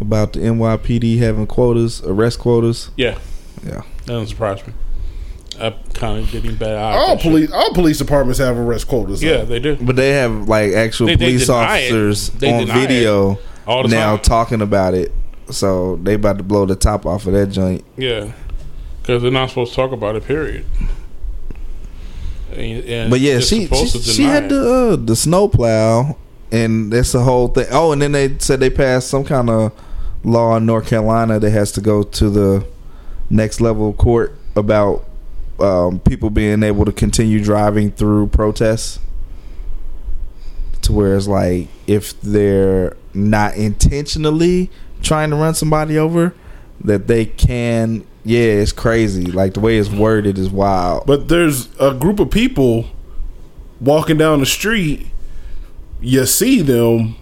about 0.00 0.32
the 0.32 0.40
NYPD 0.40 1.18
having 1.18 1.46
quotas, 1.46 2.02
arrest 2.02 2.38
quotas. 2.38 2.90
Yeah, 2.96 3.18
Yeah. 3.64 3.82
that 3.82 4.06
doesn't 4.06 4.28
surprise 4.28 4.66
me. 4.66 4.72
I 5.60 5.74
kind 5.92 6.22
of 6.24 6.30
getting 6.30 6.52
bad. 6.52 6.58
bet 6.60 6.76
eye. 6.76 6.96
all 6.96 7.08
that 7.08 7.20
shit. 7.20 7.30
police, 7.30 7.50
all 7.52 7.72
police 7.74 7.98
departments 7.98 8.38
have 8.38 8.56
arrest 8.56 8.88
quotas. 8.88 9.22
Yeah, 9.22 9.38
though. 9.38 9.44
they 9.46 9.58
do. 9.58 9.76
But 9.80 9.96
they 9.96 10.10
have 10.12 10.48
like 10.48 10.72
actual 10.72 11.08
They- 11.08 11.16
they 11.16 11.24
police 11.26 11.46
deny 11.46 11.78
it. 11.78 11.84
officers 11.92 12.30
on 12.42 12.66
video 12.66 13.38
all 13.66 13.84
now 13.86 14.16
time. 14.16 14.22
talking 14.22 14.62
about 14.62 14.94
it. 14.94 15.12
So 15.50 15.98
they 16.02 16.14
about 16.14 16.38
to 16.38 16.44
blow 16.44 16.64
the 16.64 16.76
top 16.76 17.04
off 17.04 17.26
of 17.26 17.32
that 17.34 17.48
joint. 17.48 17.84
Yeah, 17.98 18.32
because 19.02 19.20
they're 19.20 19.30
not 19.30 19.50
supposed 19.50 19.72
to 19.72 19.76
talk 19.76 19.92
about 19.92 20.16
it. 20.16 20.24
Period. 20.24 20.64
And, 22.52 22.84
and 22.84 23.10
But 23.10 23.20
yeah, 23.20 23.38
she 23.40 23.66
she, 23.66 23.86
she 23.86 24.22
had 24.24 24.44
it. 24.44 24.48
the 24.50 24.72
uh, 24.92 24.96
the 24.96 25.14
snowplow, 25.14 26.16
and 26.50 26.92
that's 26.92 27.12
the 27.12 27.20
whole 27.20 27.48
thing. 27.48 27.66
Oh, 27.70 27.92
and 27.92 28.00
then 28.02 28.12
they 28.12 28.36
said 28.38 28.60
they 28.60 28.70
passed 28.70 29.08
some 29.08 29.24
kind 29.24 29.48
of 29.50 29.72
law 30.22 30.56
in 30.56 30.66
North 30.66 30.88
Carolina 30.88 31.38
that 31.38 31.50
has 31.50 31.72
to 31.72 31.80
go 31.80 32.02
to 32.02 32.30
the 32.30 32.66
next 33.28 33.60
level 33.60 33.92
court 33.92 34.36
about 34.56 35.04
um, 35.60 36.00
people 36.00 36.30
being 36.30 36.62
able 36.62 36.84
to 36.84 36.92
continue 36.92 37.42
driving 37.42 37.90
through 37.90 38.28
protests. 38.28 38.98
To 40.82 40.92
where 40.92 41.14
it's 41.14 41.28
like 41.28 41.68
if 41.86 42.18
they're 42.22 42.96
not 43.12 43.54
intentionally 43.56 44.70
trying 45.02 45.30
to 45.30 45.36
run 45.36 45.54
somebody 45.54 45.98
over, 45.98 46.34
that 46.82 47.06
they 47.06 47.26
can. 47.26 48.06
Yeah, 48.24 48.40
it's 48.40 48.72
crazy. 48.72 49.26
Like 49.26 49.54
the 49.54 49.60
way 49.60 49.78
it's 49.78 49.90
worded 49.90 50.38
is 50.38 50.50
wild. 50.50 51.06
But 51.06 51.28
there's 51.28 51.68
a 51.78 51.94
group 51.94 52.18
of 52.18 52.30
people 52.30 52.86
walking 53.80 54.18
down 54.18 54.40
the 54.40 54.46
street. 54.46 55.06
You 56.00 56.26
see 56.26 56.62
them, 56.62 57.16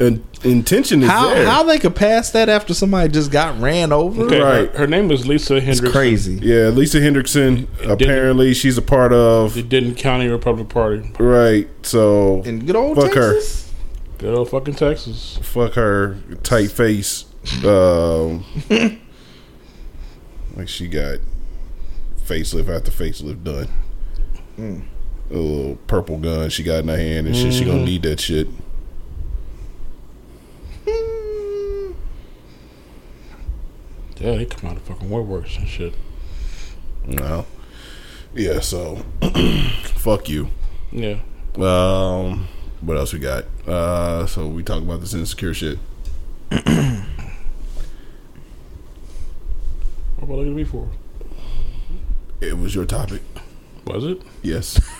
intention 0.00 1.02
is 1.02 1.08
How 1.08 1.34
there. 1.34 1.44
how 1.46 1.62
they 1.64 1.78
could 1.78 1.96
pass 1.96 2.30
that 2.30 2.48
after 2.48 2.72
somebody 2.74 3.10
just 3.12 3.30
got 3.32 3.60
ran 3.60 3.92
over? 3.92 4.22
Okay, 4.24 4.40
Right. 4.40 4.70
Her, 4.72 4.78
her 4.80 4.86
name 4.86 5.10
is 5.10 5.26
Lisa 5.26 5.56
It's 5.56 5.80
crazy. 5.80 6.38
yeah, 6.42 6.68
Lisa 6.68 7.00
Hendrickson. 7.00 7.66
Apparently, 7.88 8.54
she's 8.54 8.78
a 8.78 8.82
part 8.82 9.12
of. 9.12 9.54
The 9.54 9.62
Denton 9.62 9.94
County 9.96 10.28
Republican 10.28 10.68
Party. 10.68 11.12
Right. 11.18 11.68
So 11.82 12.42
In 12.44 12.64
good 12.64 12.76
old 12.76 12.96
Fuck 12.96 13.14
her. 13.14 13.34
Texas. 13.34 13.72
Good 14.18 14.34
old 14.34 14.50
fucking 14.50 14.74
Texas. 14.74 15.38
fuck 15.42 15.74
her 15.74 16.16
tight 16.42 16.70
face. 16.70 17.24
Um, 17.64 18.44
like 20.56 20.68
she 20.68 20.88
got 20.88 21.18
facelift 22.26 22.68
after 22.74 22.90
facelift 22.90 23.44
done. 23.44 23.68
A 25.30 25.34
little 25.34 25.76
purple 25.86 26.18
gun 26.18 26.50
she 26.50 26.62
got 26.62 26.78
in 26.80 26.88
her 26.88 26.96
hand 26.96 27.26
and 27.28 27.36
shit. 27.36 27.52
She 27.52 27.64
gonna 27.64 27.84
need 27.84 28.02
that 28.02 28.18
shit. 28.20 28.48
Yeah, 34.20 34.36
they 34.36 34.44
come 34.46 34.70
out 34.70 34.76
of 34.76 34.82
fucking 34.82 35.08
woodworks 35.08 35.58
and 35.58 35.68
shit. 35.68 35.94
No. 37.06 37.46
Yeah. 38.34 38.60
So 38.60 39.04
fuck 39.94 40.28
you. 40.28 40.48
Yeah. 40.90 41.18
Um, 41.56 42.48
what 42.80 42.96
else 42.96 43.12
we 43.12 43.18
got? 43.18 43.44
Uh, 43.66 44.26
so 44.26 44.46
we 44.48 44.62
talk 44.62 44.82
about 44.82 45.00
this 45.00 45.14
insecure 45.14 45.54
shit. 45.54 45.78
What 50.18 50.24
about 50.24 50.38
looking 50.38 50.52
at 50.52 50.56
me 50.56 50.64
for? 50.64 50.88
It 52.40 52.58
was 52.58 52.74
your 52.74 52.84
topic. 52.84 53.22
Was 53.86 54.04
it? 54.04 54.20
Yes. 54.42 54.80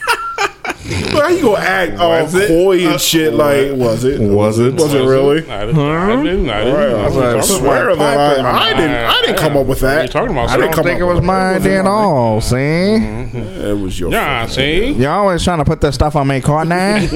Why 1.13 1.31
you 1.31 1.43
gonna 1.43 1.59
act 1.59 1.99
all 1.99 2.11
Was 2.11 2.35
it? 2.35 2.47
coy 2.49 2.79
and 2.79 2.95
uh, 2.95 2.99
shit? 2.99 3.35
Like, 3.35 3.73
was 3.73 4.05
it? 4.05 4.21
Was 4.21 4.59
it? 4.61 4.75
Was 4.75 4.95
it 4.95 5.01
really? 5.01 5.39
I 5.51 5.67
didn't. 5.67 5.79
I 5.81 6.23
didn't. 6.23 6.49
I 6.49 6.65
didn't. 6.65 6.81
I 6.81 7.35
I, 7.35 7.39
I 7.39 7.41
swear 7.41 7.89
about- 7.91 7.99
that 8.17 8.45
I, 8.45 8.71
I 8.71 8.75
didn't. 8.75 8.91
I 8.95 9.21
didn't 9.23 9.39
come 9.39 9.57
up 9.57 9.67
with 9.67 9.81
that. 9.81 10.03
you 10.03 10.09
talking 10.09 10.31
about? 10.31 10.49
I 10.51 10.57
didn't 10.57 10.73
come 10.73 10.85
think 10.85 11.01
it 11.01 11.05
was 11.05 11.21
mine 11.21 11.55
that. 11.55 11.63
then 11.69 11.87
all, 11.87 12.41
see? 12.41 12.57
It 12.57 13.77
was 13.79 13.99
your. 13.99 14.13
Yeah, 14.13 14.43
fucking 14.47 14.55
see? 14.55 14.77
idea. 14.85 14.91
You 14.93 15.09
always 15.09 15.43
trying 15.43 15.59
to 15.59 15.65
put 15.65 15.81
that 15.81 15.93
stuff 15.95 16.15
on 16.17 16.29
me, 16.29 16.41
Courtney. 16.41 16.73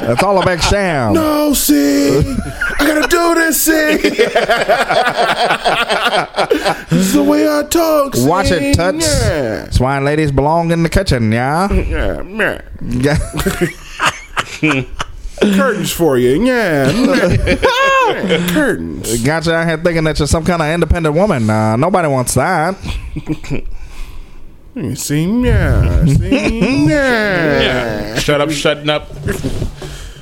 That's 0.00 0.22
all 0.22 0.40
a 0.42 0.44
big 0.44 0.60
sham. 0.60 1.12
No, 1.14 1.52
see, 1.54 2.20
I 2.80 2.86
gotta 2.86 3.06
do 3.08 3.34
this. 3.34 3.62
See, 3.62 3.70
this 6.88 7.06
is 7.06 7.12
the 7.12 7.22
way 7.22 7.46
I 7.46 7.62
talk. 7.64 8.16
See? 8.16 8.26
Watch 8.26 8.50
it, 8.50 8.74
Tuts. 8.74 9.06
Yeah, 9.06 9.68
Swine 9.68 10.02
ladies 10.04 10.32
belong 10.32 10.70
in 10.70 10.82
the 10.82 10.88
kitchen, 10.88 11.30
yeah? 11.30 11.70
yeah, 11.70 12.22
yeah. 12.22 12.60
Yeah. 14.62 14.62
Curtains 15.42 15.92
for 15.92 16.18
you. 16.18 16.42
Yeah, 16.42 16.90
yeah. 16.90 18.48
curtains. 18.52 19.22
Got 19.22 19.46
you 19.46 19.52
out 19.52 19.66
here 19.66 19.78
thinking 19.78 20.04
that 20.04 20.18
you're 20.18 20.28
some 20.28 20.44
kind 20.44 20.60
of 20.60 20.68
independent 20.68 21.14
woman. 21.14 21.48
Uh, 21.48 21.76
nobody 21.76 22.08
wants 22.08 22.34
that. 22.34 22.76
You 24.74 24.94
see, 24.96 25.24
yeah, 25.42 26.04
see, 26.04 26.86
yeah. 26.86 27.60
Yeah. 27.60 28.18
Shut 28.18 28.40
up, 28.40 28.50
shutting 28.50 28.88
up. 28.88 29.08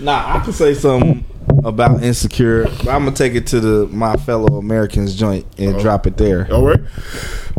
Nah, 0.01 0.37
I 0.37 0.41
can 0.45 0.53
say 0.53 0.75
something 0.75 1.25
about 1.65 2.03
insecure. 2.03 2.67
I'm 2.67 3.05
gonna 3.05 3.13
take 3.13 3.35
it 3.35 3.47
to 3.49 3.61
the 3.61 3.87
my 3.89 4.17
fellow 4.17 4.59
Americans 4.59 5.15
joint 5.15 5.47
and 5.59 5.77
oh. 5.77 5.81
drop 5.81 6.07
it 6.07 6.17
there. 6.17 6.47
All 6.53 6.65
right. 6.67 6.81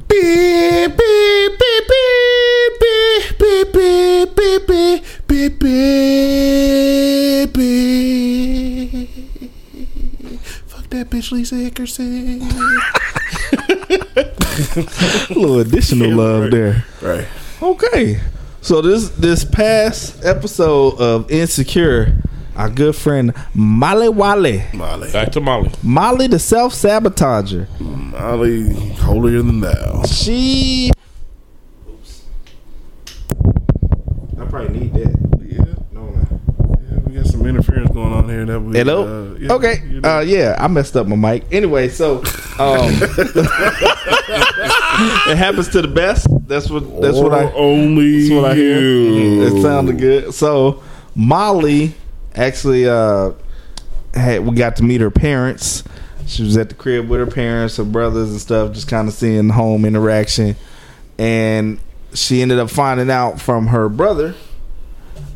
Beep, 0.08 0.98
beep, 0.98 1.60
beep, 1.60 1.90
beep, 1.90 2.80
beep, 2.80 3.40
beep, 3.40 3.74
beep, 3.74 4.36
beep, 4.36 4.68
beep, 5.28 5.60
beep, 5.60 5.60
beep. 7.54 9.10
Fuck 10.68 10.90
that 10.90 11.10
bitch, 11.10 11.32
Lisa 11.32 11.56
Hickerson. 11.56 12.42
A 15.30 15.34
little 15.40 15.60
additional 15.60 16.12
love 16.12 16.52
there. 16.52 16.86
Right. 17.02 17.28
Okay. 17.62 18.20
So 18.62 18.82
this 18.82 19.10
this 19.10 19.46
past 19.46 20.24
episode 20.26 21.00
of 21.00 21.32
Insecure, 21.32 22.18
our 22.60 22.70
good 22.70 22.94
friend 22.96 23.34
Molly 23.54 24.10
Wally, 24.10 24.64
Molly. 24.74 25.10
Back 25.12 25.32
to 25.32 25.40
Molly. 25.40 25.72
Molly 25.82 26.28
the 26.28 26.40
self 26.40 26.74
sabotager, 26.74 27.68
Molly, 27.80 28.74
holier 28.96 29.42
than 29.42 29.62
thou. 29.62 30.04
she. 30.04 30.92
Oops. 31.90 32.24
I 34.40 34.46
probably 34.46 34.80
need 34.80 34.94
that. 34.94 35.16
Yeah. 35.42 35.76
No. 35.94 36.14
Yeah, 36.92 37.00
we 37.08 37.14
got 37.16 37.26
some 37.28 37.46
interference 37.46 37.92
going 37.92 38.12
on 38.14 38.28
here. 38.30 38.46
That 38.46 38.60
we, 38.60 38.78
Hello. 38.78 39.08
uh, 39.32 39.38
yeah, 39.40 39.54
okay. 39.54 39.76
you 39.90 40.02
know. 40.02 40.18
Uh, 40.18 40.20
yeah, 40.20 40.56
I 40.60 40.68
messed 40.68 40.98
up 40.98 41.08
my 41.08 41.16
mic. 41.16 41.46
Anyway, 41.54 41.88
so 41.88 42.18
um, 42.60 42.90
it 45.30 45.38
happens 45.38 45.70
to 45.70 45.82
the 45.82 45.88
best. 45.88 46.28
That's 46.48 46.70
what. 46.70 46.84
That's 47.02 47.16
what 47.18 47.32
Or 47.32 47.36
I. 47.36 47.52
only 47.54 48.28
That's 48.28 48.32
what 48.42 48.52
I 48.52 48.56
hear. 48.56 48.82
you. 48.82 49.44
It 49.44 49.62
sounded 49.62 49.98
good. 49.98 50.34
So 50.34 50.82
Molly 51.16 51.94
actually 52.40 52.88
uh 52.88 53.32
had 54.14 54.46
we 54.46 54.56
got 54.56 54.76
to 54.78 54.84
meet 54.84 55.02
her 55.02 55.12
parents. 55.12 55.84
She 56.26 56.44
was 56.44 56.58
at 56.58 56.70
the 56.70 56.76
crib 56.76 57.10
with 57.10 57.20
her 57.20 57.28
parents, 57.28 57.78
her 57.78 57.84
brothers 57.84 58.30
and 58.30 58.40
stuff, 58.40 58.74
just 58.74 58.88
kind 58.88 59.08
of 59.08 59.14
seeing 59.14 59.50
home 59.50 59.84
interaction. 59.86 60.56
And 61.18 61.80
she 62.14 62.42
ended 62.42 62.60
up 62.60 62.70
finding 62.70 63.10
out 63.10 63.42
from 63.42 63.68
her 63.68 63.90
brother 63.90 64.36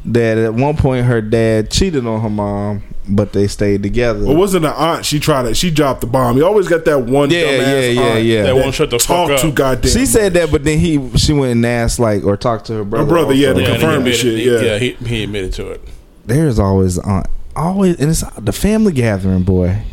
that 0.05 0.37
at 0.37 0.53
one 0.53 0.75
point 0.77 1.05
her 1.05 1.21
dad 1.21 1.71
cheated 1.71 2.05
on 2.05 2.21
her 2.21 2.29
mom, 2.29 2.83
but 3.07 3.33
they 3.33 3.47
stayed 3.47 3.81
together. 3.83 4.25
Well, 4.25 4.35
wasn't 4.35 4.65
an 4.65 4.73
aunt? 4.73 5.05
She 5.05 5.19
tried 5.19 5.45
it. 5.47 5.55
She 5.57 5.71
dropped 5.71 6.01
the 6.01 6.07
bomb. 6.07 6.37
You 6.37 6.45
always 6.45 6.67
got 6.67 6.85
that 6.85 6.99
one. 6.99 7.29
Yeah, 7.31 7.41
dumbass 7.43 7.57
yeah, 7.65 7.79
yeah, 8.01 8.01
aunt 8.01 8.23
yeah. 8.25 8.43
That 8.43 8.55
won't 8.55 8.75
shut 8.75 8.89
the 8.91 8.97
talk 8.97 9.29
fuck 9.29 9.37
up. 9.37 9.41
too 9.41 9.51
goddamn. 9.51 9.91
she 9.91 10.05
said 10.05 10.33
that, 10.35 10.51
but 10.51 10.63
then 10.63 10.77
he 10.79 11.09
she 11.17 11.33
went 11.33 11.53
and 11.53 11.65
asked 11.65 11.99
like 11.99 12.23
or 12.23 12.37
talked 12.37 12.65
to 12.65 12.73
her 12.73 12.83
brother. 12.83 13.05
Her 13.05 13.09
brother, 13.09 13.33
yeah, 13.33 13.53
to 13.53 13.61
Yeah, 13.61 13.67
confirm 13.71 14.03
the 14.03 14.13
shit, 14.13 14.37
he- 14.39 14.51
yeah. 14.51 14.77
he, 14.77 14.91
he 14.91 15.23
admitted 15.23 15.53
to 15.53 15.69
it. 15.71 15.81
There's 16.25 16.59
always 16.59 16.97
on 16.99 17.23
always 17.55 17.99
and 17.99 18.09
it's 18.09 18.23
the 18.39 18.53
family 18.53 18.93
gathering 18.93 19.43
boy. 19.43 19.83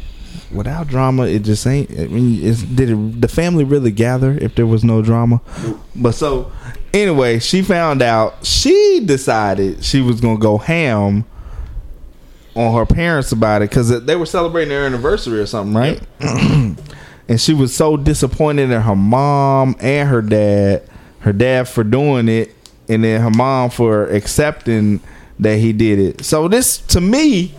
Without 0.52 0.88
drama 0.88 1.28
it 1.28 1.40
just 1.44 1.64
ain't 1.64 1.92
i 1.92 2.08
mean 2.08 2.40
did 2.74 2.90
it, 2.90 3.20
the 3.20 3.28
family 3.28 3.62
really 3.62 3.92
gather 3.92 4.32
if 4.32 4.56
there 4.56 4.66
was 4.66 4.82
no 4.82 5.00
drama? 5.00 5.40
But 5.94 6.12
so 6.12 6.50
anyway 6.92 7.38
she 7.38 7.62
found 7.62 8.02
out 8.02 8.44
she 8.44 9.00
decided 9.04 9.84
she 9.84 10.00
was 10.00 10.20
gonna 10.20 10.40
go 10.40 10.58
ham 10.58 11.24
on 12.56 12.74
her 12.74 12.84
parents 12.84 13.30
about 13.30 13.62
it 13.62 13.70
because 13.70 14.04
they 14.04 14.16
were 14.16 14.26
celebrating 14.26 14.70
their 14.70 14.86
anniversary 14.86 15.38
or 15.38 15.46
something 15.46 15.74
right? 15.74 16.00
And 17.28 17.40
she 17.40 17.54
was 17.54 17.72
so 17.72 17.96
disappointed 17.96 18.72
in 18.72 18.80
her 18.82 18.96
mom 18.96 19.76
and 19.78 20.08
her 20.08 20.20
dad 20.20 20.82
her 21.20 21.32
dad 21.32 21.68
for 21.68 21.84
doing 21.84 22.28
it 22.28 22.52
and 22.88 23.04
then 23.04 23.20
her 23.20 23.30
mom 23.30 23.70
for 23.70 24.06
accepting 24.06 25.00
that 25.40 25.58
he 25.58 25.72
did 25.72 25.98
it. 25.98 26.24
So 26.24 26.48
this 26.48 26.78
to 26.88 27.00
me 27.00 27.54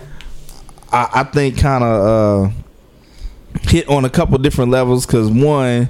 i, 0.91 1.09
I 1.13 1.23
think 1.23 1.57
kind 1.57 1.83
of 1.83 2.49
uh 2.49 2.51
hit 3.61 3.87
on 3.87 4.05
a 4.05 4.09
couple 4.09 4.37
different 4.37 4.71
levels 4.71 5.05
because 5.05 5.29
one 5.29 5.89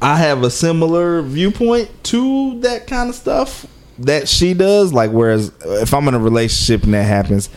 i 0.00 0.16
have 0.16 0.42
a 0.42 0.50
similar 0.50 1.22
viewpoint 1.22 1.90
to 2.04 2.60
that 2.60 2.86
kind 2.86 3.08
of 3.08 3.14
stuff 3.14 3.66
that 3.98 4.28
she 4.28 4.54
does 4.54 4.92
like 4.92 5.10
whereas 5.10 5.52
if 5.64 5.94
i'm 5.94 6.08
in 6.08 6.14
a 6.14 6.18
relationship 6.18 6.84
and 6.84 6.94
that 6.94 7.04
happens 7.04 7.48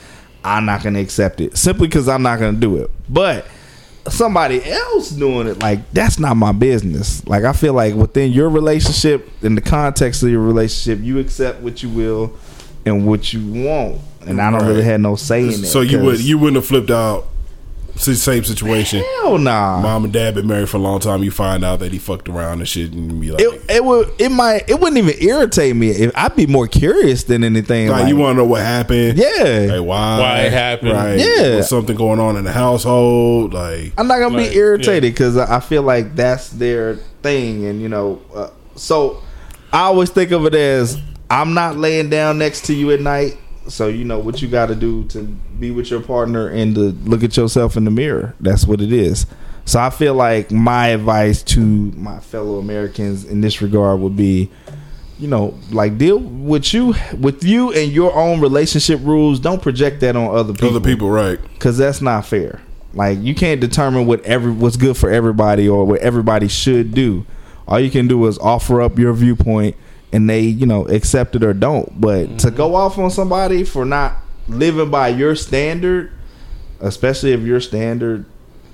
i'm 0.44 0.66
not 0.66 0.84
gonna 0.84 1.00
accept 1.00 1.42
it 1.42 1.58
simply 1.58 1.88
because 1.88 2.08
i'm 2.08 2.22
not 2.22 2.40
gonna 2.40 2.58
do 2.58 2.78
it. 2.78 2.92
But 3.10 3.48
somebody 4.08 4.64
else 4.64 5.10
doing 5.10 5.48
it 5.48 5.58
like 5.60 5.90
that's 5.92 6.20
not 6.20 6.36
my 6.38 6.52
business. 6.52 7.26
Like 7.26 7.44
i 7.44 7.54
feel 7.54 7.74
like 7.74 7.96
within 7.96 8.32
your 8.32 8.50
relationship 8.50 9.28
in 9.42 9.56
the 9.56 9.62
context 9.62 10.22
of 10.22 10.30
your 10.30 10.42
relationship 10.42 11.04
you 11.04 11.18
accept 11.18 11.62
what 11.62 11.82
you 11.82 11.90
will 11.90 12.38
and 12.86 13.06
what 13.06 13.34
you 13.34 13.46
want 13.64 14.00
and 14.28 14.42
i 14.42 14.50
don't 14.52 14.62
Right. 14.62 14.68
really 14.70 14.84
have 14.84 15.02
no 15.02 15.16
say 15.16 15.44
in 15.44 15.50
it 15.50 15.66
So 15.68 15.82
you 15.82 15.98
'cause- 15.98 16.06
would 16.06 16.20
you 16.22 16.38
wouldn't 16.38 16.56
have 16.58 16.66
flipped 16.66 16.92
out. 16.92 17.28
The 18.04 18.14
same 18.14 18.44
situation. 18.44 19.02
hell 19.22 19.38
nah 19.38 19.80
Mom 19.80 20.04
and 20.04 20.12
dad 20.12 20.36
been 20.36 20.48
married 20.48 20.68
for 20.68 20.76
a 20.76 20.82
long 20.82 21.00
time. 21.00 21.24
You 21.24 21.32
find 21.32 21.64
out 21.64 21.80
that 21.80 21.94
he 21.94 21.98
fucked 21.98 22.28
around 22.28 22.60
and 22.60 22.68
shit, 22.68 22.92
and 22.92 23.22
be 23.22 23.32
like, 23.32 23.40
it, 23.42 23.62
it 23.70 23.86
would 23.86 24.10
it 24.20 24.32
might 24.34 24.70
it 24.70 24.82
wouldn't 24.82 24.98
even 24.98 25.16
irritate 25.26 25.78
me 25.78 25.92
if 25.92 26.12
i'd 26.14 26.36
be 26.36 26.46
more 26.46 26.68
curious 26.68 27.24
than 27.24 27.42
anything 27.46 27.88
like, 27.88 28.02
like, 28.02 28.10
you 28.10 28.18
want 28.18 28.34
to 28.36 28.40
know 28.40 28.46
what 28.50 28.60
happened? 28.64 29.18
yeah 29.18 29.68
Like 29.78 29.88
why? 29.88 30.20
Why 30.20 30.40
it 30.42 30.52
happened. 30.52 30.92
Right? 30.92 31.20
Yeah. 31.20 31.56
Was 31.56 31.70
something 31.70 31.96
going 31.96 32.20
on 32.20 32.36
in 32.36 32.44
the 32.44 32.52
household? 32.52 33.54
Like 33.54 33.94
I'm 33.98 34.08
not 34.10 34.20
gonna 34.20 34.36
Like, 34.40 34.50
be 34.52 34.58
irritated 34.58 35.14
because 35.14 35.38
I 35.38 35.62
feel 35.62 35.84
like 35.84 36.18
that's 36.18 36.50
their 36.50 36.98
thing, 37.24 37.64
and 37.66 37.82
you 37.82 37.88
know, 37.88 38.20
uh, 38.36 38.48
so 38.76 39.22
I 39.72 39.84
always 39.84 40.10
think 40.10 40.32
of 40.32 40.46
it 40.46 40.54
as 40.54 40.98
I'm 41.30 41.54
not 41.54 41.78
laying 41.78 42.10
down 42.10 42.38
next 42.38 42.66
to 42.66 42.74
you 42.74 42.92
at 42.92 43.02
night 43.02 43.38
So 43.68 43.88
you 43.88 44.04
know 44.04 44.20
what 44.20 44.42
you 44.42 44.48
got 44.48 44.68
to 44.68 44.76
do 44.76 45.06
to 45.06 45.24
be 45.24 45.72
with 45.72 45.90
your 45.90 46.02
partner 46.02 46.48
and 46.50 46.76
to 46.76 46.92
look 47.10 47.24
at 47.24 47.36
yourself 47.36 47.76
in 47.78 47.84
the 47.86 47.92
mirror. 47.92 48.36
That's 48.40 48.66
what 48.68 48.80
it 48.82 48.94
is. 48.94 49.26
So 49.66 49.80
I 49.80 49.90
feel 49.90 50.14
like 50.14 50.52
my 50.52 50.90
advice 50.90 51.42
to 51.44 51.60
my 51.60 52.20
fellow 52.20 52.60
Americans 52.60 53.26
in 53.26 53.42
this 53.42 53.64
regard 53.64 54.00
would 54.02 54.16
be, 54.16 54.52
you 55.18 55.28
know, 55.28 55.58
like 55.72 55.98
deal 55.98 56.20
with 56.20 56.72
you 56.74 56.94
with 57.20 57.44
you 57.44 57.74
and 57.74 57.92
your 57.92 58.14
own 58.16 58.40
relationship 58.40 59.00
rules. 59.02 59.40
Don't 59.40 59.62
project 59.64 60.02
that 60.02 60.16
on 60.16 60.36
other 60.36 60.54
people. 60.54 60.70
Other 60.70 60.80
people, 60.82 61.10
right? 61.10 61.40
because 61.54 61.78
that's 61.80 62.02
not 62.02 62.26
fair. 62.28 62.62
Like 62.94 63.18
you 63.22 63.34
can't 63.34 63.60
determine 63.60 64.06
what 64.06 64.24
every 64.26 64.52
what's 64.52 64.78
good 64.78 64.96
for 64.96 65.10
everybody 65.10 65.68
or 65.68 65.86
what 65.86 66.02
everybody 66.02 66.48
should 66.48 66.94
do. 66.94 67.26
All 67.68 67.80
you 67.80 67.90
can 67.90 68.08
do 68.08 68.24
is 68.28 68.38
offer 68.38 68.80
up 68.80 69.00
your 69.00 69.14
viewpoint, 69.14 69.76
and 70.16 70.30
they 70.30 70.40
you 70.40 70.66
know 70.66 70.86
accept 70.88 71.36
it 71.36 71.44
or 71.44 71.54
don't. 71.54 72.00
But 72.00 72.40
to 72.40 72.48
mm-hmm. 72.48 72.56
go 72.56 72.76
off 72.76 72.98
on 72.98 73.12
somebody 73.12 73.66
for 73.66 73.86
not 73.86 74.16
living 74.48 74.90
by 74.90 75.10
your 75.10 75.36
standard, 75.36 76.12
especially 76.80 77.34
if 77.34 77.42
your 77.42 77.60
standard 77.60 78.26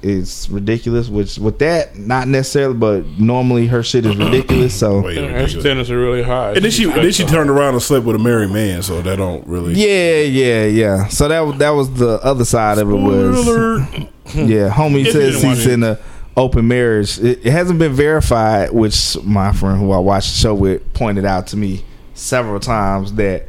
is 0.03 0.49
ridiculous, 0.49 1.09
which 1.09 1.39
with 1.39 1.57
that 1.59 1.97
not 1.97 2.27
necessarily, 2.27 2.75
but 2.75 3.05
normally 3.19 3.67
her 3.67 3.81
shit 3.81 4.05
is 4.05 4.15
ridiculous. 4.17 4.77
So 4.77 5.01
Wait, 5.01 5.17
Her 5.17 5.47
standards 5.47 5.89
are 5.89 5.99
really 5.99 6.21
high. 6.21 6.53
And 6.53 6.63
then 6.63 6.71
she 6.71 6.85
then 6.85 7.11
she 7.11 7.25
turned 7.25 7.49
around 7.49 7.73
and 7.73 7.81
slept 7.81 8.05
with 8.05 8.15
a 8.15 8.19
married 8.19 8.51
man, 8.51 8.83
so 8.83 9.01
that 9.01 9.15
don't 9.15 9.45
really. 9.47 9.73
yeah, 9.73 10.21
yeah, 10.21 10.65
yeah. 10.65 11.07
So 11.07 11.27
that 11.27 11.39
was- 11.39 11.57
that 11.57 11.71
was 11.71 11.91
the 11.93 12.19
other 12.23 12.45
side 12.45 12.77
of 12.77 12.89
it 12.89 12.95
was. 12.95 14.07
Yeah, 14.33 14.69
homie 14.69 15.11
says 15.11 15.41
he's 15.41 15.65
in 15.67 15.83
a 15.83 15.99
open 16.37 16.67
marriage. 16.67 17.19
It, 17.19 17.45
it 17.45 17.51
hasn't 17.51 17.79
been 17.79 17.93
verified, 17.93 18.71
which 18.71 19.17
my 19.23 19.51
friend 19.51 19.79
who 19.79 19.91
I 19.91 19.97
watched 19.99 20.31
the 20.33 20.37
show 20.39 20.53
with 20.53 20.93
pointed 20.93 21.25
out 21.25 21.47
to 21.47 21.57
me 21.57 21.83
several 22.13 22.59
times 22.59 23.13
that 23.13 23.47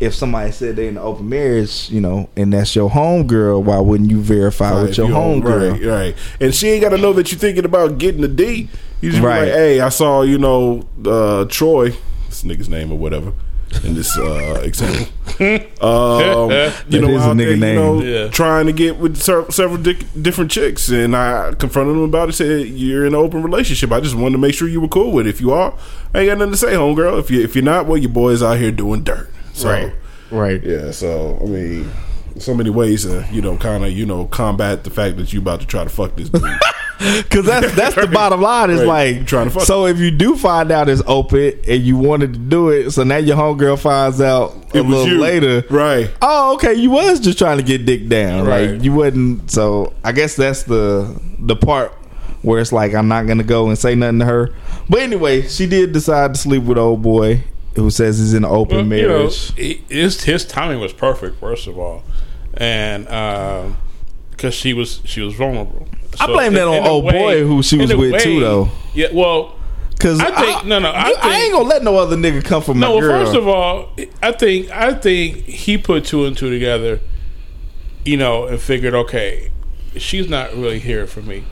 if 0.00 0.12
somebody 0.14 0.50
said 0.50 0.76
they're 0.76 0.88
in 0.88 0.96
an 0.96 1.02
open 1.02 1.28
marriage, 1.28 1.88
you 1.88 2.00
know, 2.00 2.28
and 2.36 2.52
that's 2.52 2.74
your 2.74 2.90
home 2.90 3.26
girl, 3.26 3.62
why 3.62 3.78
wouldn't 3.78 4.10
you 4.10 4.20
verify 4.20 4.72
Right, 4.72 4.82
with 4.82 4.98
your 4.98 5.08
you 5.08 5.14
home 5.14 5.40
girl? 5.40 5.70
Right, 5.72 5.84
right. 5.84 6.16
And 6.40 6.54
she 6.54 6.68
ain't 6.68 6.82
got 6.82 6.90
to 6.90 6.98
know 6.98 7.12
that 7.14 7.30
you're 7.30 7.38
thinking 7.38 7.64
about 7.64 7.98
getting 7.98 8.22
a 8.24 8.28
D. 8.28 8.68
You 9.00 9.10
just 9.10 9.22
be 9.22 9.26
Right. 9.26 9.40
like, 9.44 9.48
hey, 9.52 9.80
I 9.80 9.88
saw, 9.90 10.22
you 10.22 10.38
know, 10.38 10.82
uh, 11.06 11.44
Troy, 11.46 11.90
this 12.28 12.42
nigga's 12.42 12.68
name 12.68 12.90
or 12.90 12.98
whatever, 12.98 13.32
in 13.82 13.94
this 13.94 14.16
uh, 14.18 14.60
example. 14.62 15.06
um, 15.80 16.50
you 16.50 16.56
That 16.56 16.84
know, 16.90 17.08
is 17.08 17.22
a 17.24 17.28
out 17.30 17.36
there, 17.36 17.46
nigga 17.48 17.50
you 17.50 17.56
name. 17.56 17.74
know, 17.76 18.02
Yeah. 18.02 18.28
trying 18.28 18.66
to 18.66 18.72
get 18.72 18.98
with 18.98 19.16
several 19.20 19.78
dic- 19.78 20.06
different 20.20 20.50
chicks. 20.50 20.88
And 20.90 21.16
I 21.16 21.54
confronted 21.54 21.96
him 21.96 22.02
about 22.02 22.28
it, 22.28 22.32
said, 22.34 22.66
you're 22.68 23.04
in 23.06 23.14
an 23.14 23.20
open 23.20 23.42
relationship. 23.42 23.90
I 23.92 24.00
just 24.00 24.14
wanted 24.14 24.32
to 24.32 24.38
make 24.38 24.54
sure 24.54 24.68
you 24.68 24.80
were 24.80 24.88
cool 24.88 25.12
with 25.12 25.26
it. 25.26 25.30
If 25.30 25.40
you 25.40 25.52
are, 25.52 25.74
I 26.14 26.20
ain't 26.20 26.28
got 26.30 26.38
nothing 26.38 26.52
to 26.52 26.56
say, 26.58 26.72
homegirl. 26.74 27.18
If, 27.20 27.30
you, 27.30 27.40
if 27.42 27.54
you're 27.56 27.64
not, 27.64 27.86
well, 27.86 27.96
your 27.98 28.10
boy's 28.10 28.42
out 28.42 28.58
here 28.58 28.70
doing 28.70 29.02
dirt. 29.02 29.30
So, 29.52 29.70
Right. 29.70 29.92
Right. 30.30 30.62
yeah, 30.64 30.90
so 30.90 31.38
I 31.40 31.44
mean, 31.46 31.90
so 32.38 32.54
many 32.54 32.68
ways 32.70 33.04
to 33.04 33.24
you 33.30 33.40
know 33.40 33.56
kind 33.56 33.84
of 33.84 33.92
you 33.92 34.04
know 34.04 34.24
combat 34.24 34.82
the 34.82 34.90
fact 34.90 35.16
that 35.18 35.32
you 35.32 35.38
about 35.38 35.60
to 35.60 35.66
try 35.66 35.84
to 35.84 35.90
fuck 35.90 36.16
this 36.16 36.28
dude. 36.28 36.42
Because 37.24 37.44
that's 37.46 37.74
that's 37.74 37.94
the 37.96 38.06
bottom 38.06 38.40
line. 38.40 38.70
Is 38.70 38.80
Right. 38.80 39.16
like 39.16 39.26
Trying 39.26 39.46
to 39.46 39.50
fuck. 39.50 39.64
So 39.64 39.86
if 39.86 39.98
you 39.98 40.10
do 40.10 40.36
find 40.36 40.70
out 40.70 40.88
it's 40.88 41.02
open 41.06 41.58
and 41.66 41.82
you 41.82 41.96
wanted 41.96 42.32
to 42.34 42.38
do 42.38 42.68
it, 42.70 42.90
so 42.92 43.02
now 43.02 43.16
your 43.16 43.36
homegirl 43.36 43.78
finds 43.80 44.20
out 44.20 44.52
a 44.74 44.78
It 44.78 44.82
little 44.82 45.16
later, 45.16 45.64
right? 45.70 46.10
Oh, 46.22 46.54
okay. 46.54 46.74
You 46.74 46.90
was 46.90 47.20
just 47.20 47.36
trying 47.38 47.56
to 47.58 47.64
get 47.64 47.84
dick 47.84 48.08
down. 48.08 48.46
Right. 48.46 48.70
Like 48.70 48.82
you 48.82 48.92
wasn't. 48.92 49.50
So 49.50 49.92
I 50.04 50.12
guess 50.12 50.36
that's 50.36 50.62
the 50.64 51.20
the 51.40 51.56
part 51.56 51.92
where 52.42 52.60
it's 52.60 52.72
like 52.72 52.94
I'm 52.94 53.08
not 53.08 53.26
gonna 53.26 53.42
go 53.42 53.68
and 53.68 53.76
say 53.78 53.94
nothing 53.94 54.20
to 54.20 54.26
her. 54.26 54.50
But 54.88 55.00
anyway, 55.00 55.48
she 55.48 55.66
did 55.66 55.92
decide 55.92 56.34
to 56.34 56.40
sleep 56.40 56.62
with 56.62 56.78
old 56.78 57.02
boy 57.02 57.42
who 57.74 57.90
says 57.90 58.18
he's 58.18 58.34
in 58.34 58.44
an 58.44 58.50
open 58.50 58.88
Well, 58.88 58.98
you 58.98 59.08
know, 59.08 59.18
marriage. 59.18 59.88
his 59.88 60.22
his 60.22 60.44
timing 60.46 60.78
was 60.78 60.92
perfect. 60.92 61.40
First 61.40 61.66
of 61.66 61.76
all, 61.78 62.04
and 62.54 63.08
um, 63.08 63.76
because 64.36 64.54
she 64.54 64.74
was 64.74 65.00
she 65.04 65.20
was 65.20 65.34
vulnerable. 65.34 65.86
I 66.20 66.26
blame 66.26 66.54
that 66.54 66.66
on 66.68 66.86
old 66.86 67.04
boy 67.10 67.44
who 67.44 67.62
she 67.62 67.76
was 67.76 67.94
with, 67.94 68.22
too, 68.22 68.40
though. 68.40 68.68
Yeah, 68.94 69.08
well, 69.12 69.56
Cause 69.98 70.20
I 70.20 70.30
think- 70.32 70.64
no, 70.66 70.78
no, 70.78 70.90
I 70.90 71.08
you- 71.08 71.16
I 71.20 71.40
ain't 71.40 71.52
gonna 71.52 71.68
let 71.68 71.82
no 71.82 71.96
other 71.96 72.16
nigga 72.16 72.44
come 72.44 72.62
from 72.62 72.78
my 72.78 72.86
no. 72.86 72.92
Well, 72.96 73.00
girl. 73.00 73.24
first 73.24 73.36
of 73.36 73.48
all, 73.48 73.90
I 74.22 74.32
think 74.32 74.70
I 74.70 74.92
think 74.94 75.38
he 75.44 75.78
put 75.78 76.04
two 76.04 76.24
and 76.26 76.36
two 76.36 76.50
together, 76.50 77.00
you 78.04 78.16
know, 78.16 78.46
and 78.46 78.60
figured, 78.60 78.94
okay, 78.94 79.50
she's 79.96 80.28
not 80.28 80.52
really 80.54 80.78
here 80.78 81.06
for 81.06 81.22
me. 81.22 81.44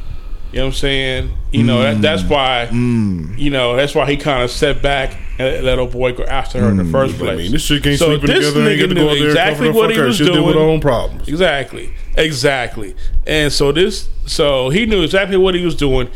You 0.53 0.59
know 0.59 0.65
what 0.67 0.75
I'm 0.75 0.79
saying? 0.79 1.33
You 1.51 1.63
know 1.65 1.83
that, 1.83 1.97
Mm. 1.97 2.01
that's 2.03 2.23
why. 2.25 2.69
You 2.71 3.51
know 3.51 3.75
that's 3.75 3.95
why 3.95 4.11
he 4.11 4.17
kind 4.19 4.43
of 4.43 4.51
stepped 4.51 4.83
back 4.83 5.17
and 5.39 5.65
let 5.65 5.79
old 5.79 5.93
boy 5.93 6.13
go 6.13 6.25
after 6.25 6.61
her 6.61 6.69
in 6.69 6.77
the 6.77 6.85
first 6.85 7.17
place. 7.17 7.31
Mm. 7.31 7.33
I 7.33 7.37
mean, 7.37 7.53
this 7.53 7.63
shit 7.63 7.83
can't 7.83 7.99
So 7.99 8.07
sleep 8.07 8.21
together. 8.21 8.61
Nigga 8.61 8.89
to 8.89 8.95
knew 8.95 9.09
exactly 9.09 9.71
what 9.71 9.91
he 9.91 9.99
was 9.99 10.19
deal 10.19 10.45
with 10.45 10.55
her 10.55 10.61
doing. 10.61 10.71
own 10.75 10.81
problems. 10.81 11.27
Exactly, 11.27 11.91
exactly. 12.19 12.95
And 13.27 13.51
so 13.53 13.73
this, 13.73 14.11
so 14.27 14.69
he 14.69 14.85
knew 14.85 15.03
exactly 15.03 15.39
what 15.39 15.55
he 15.55 15.65
was 15.65 15.75
doing. 15.75 16.09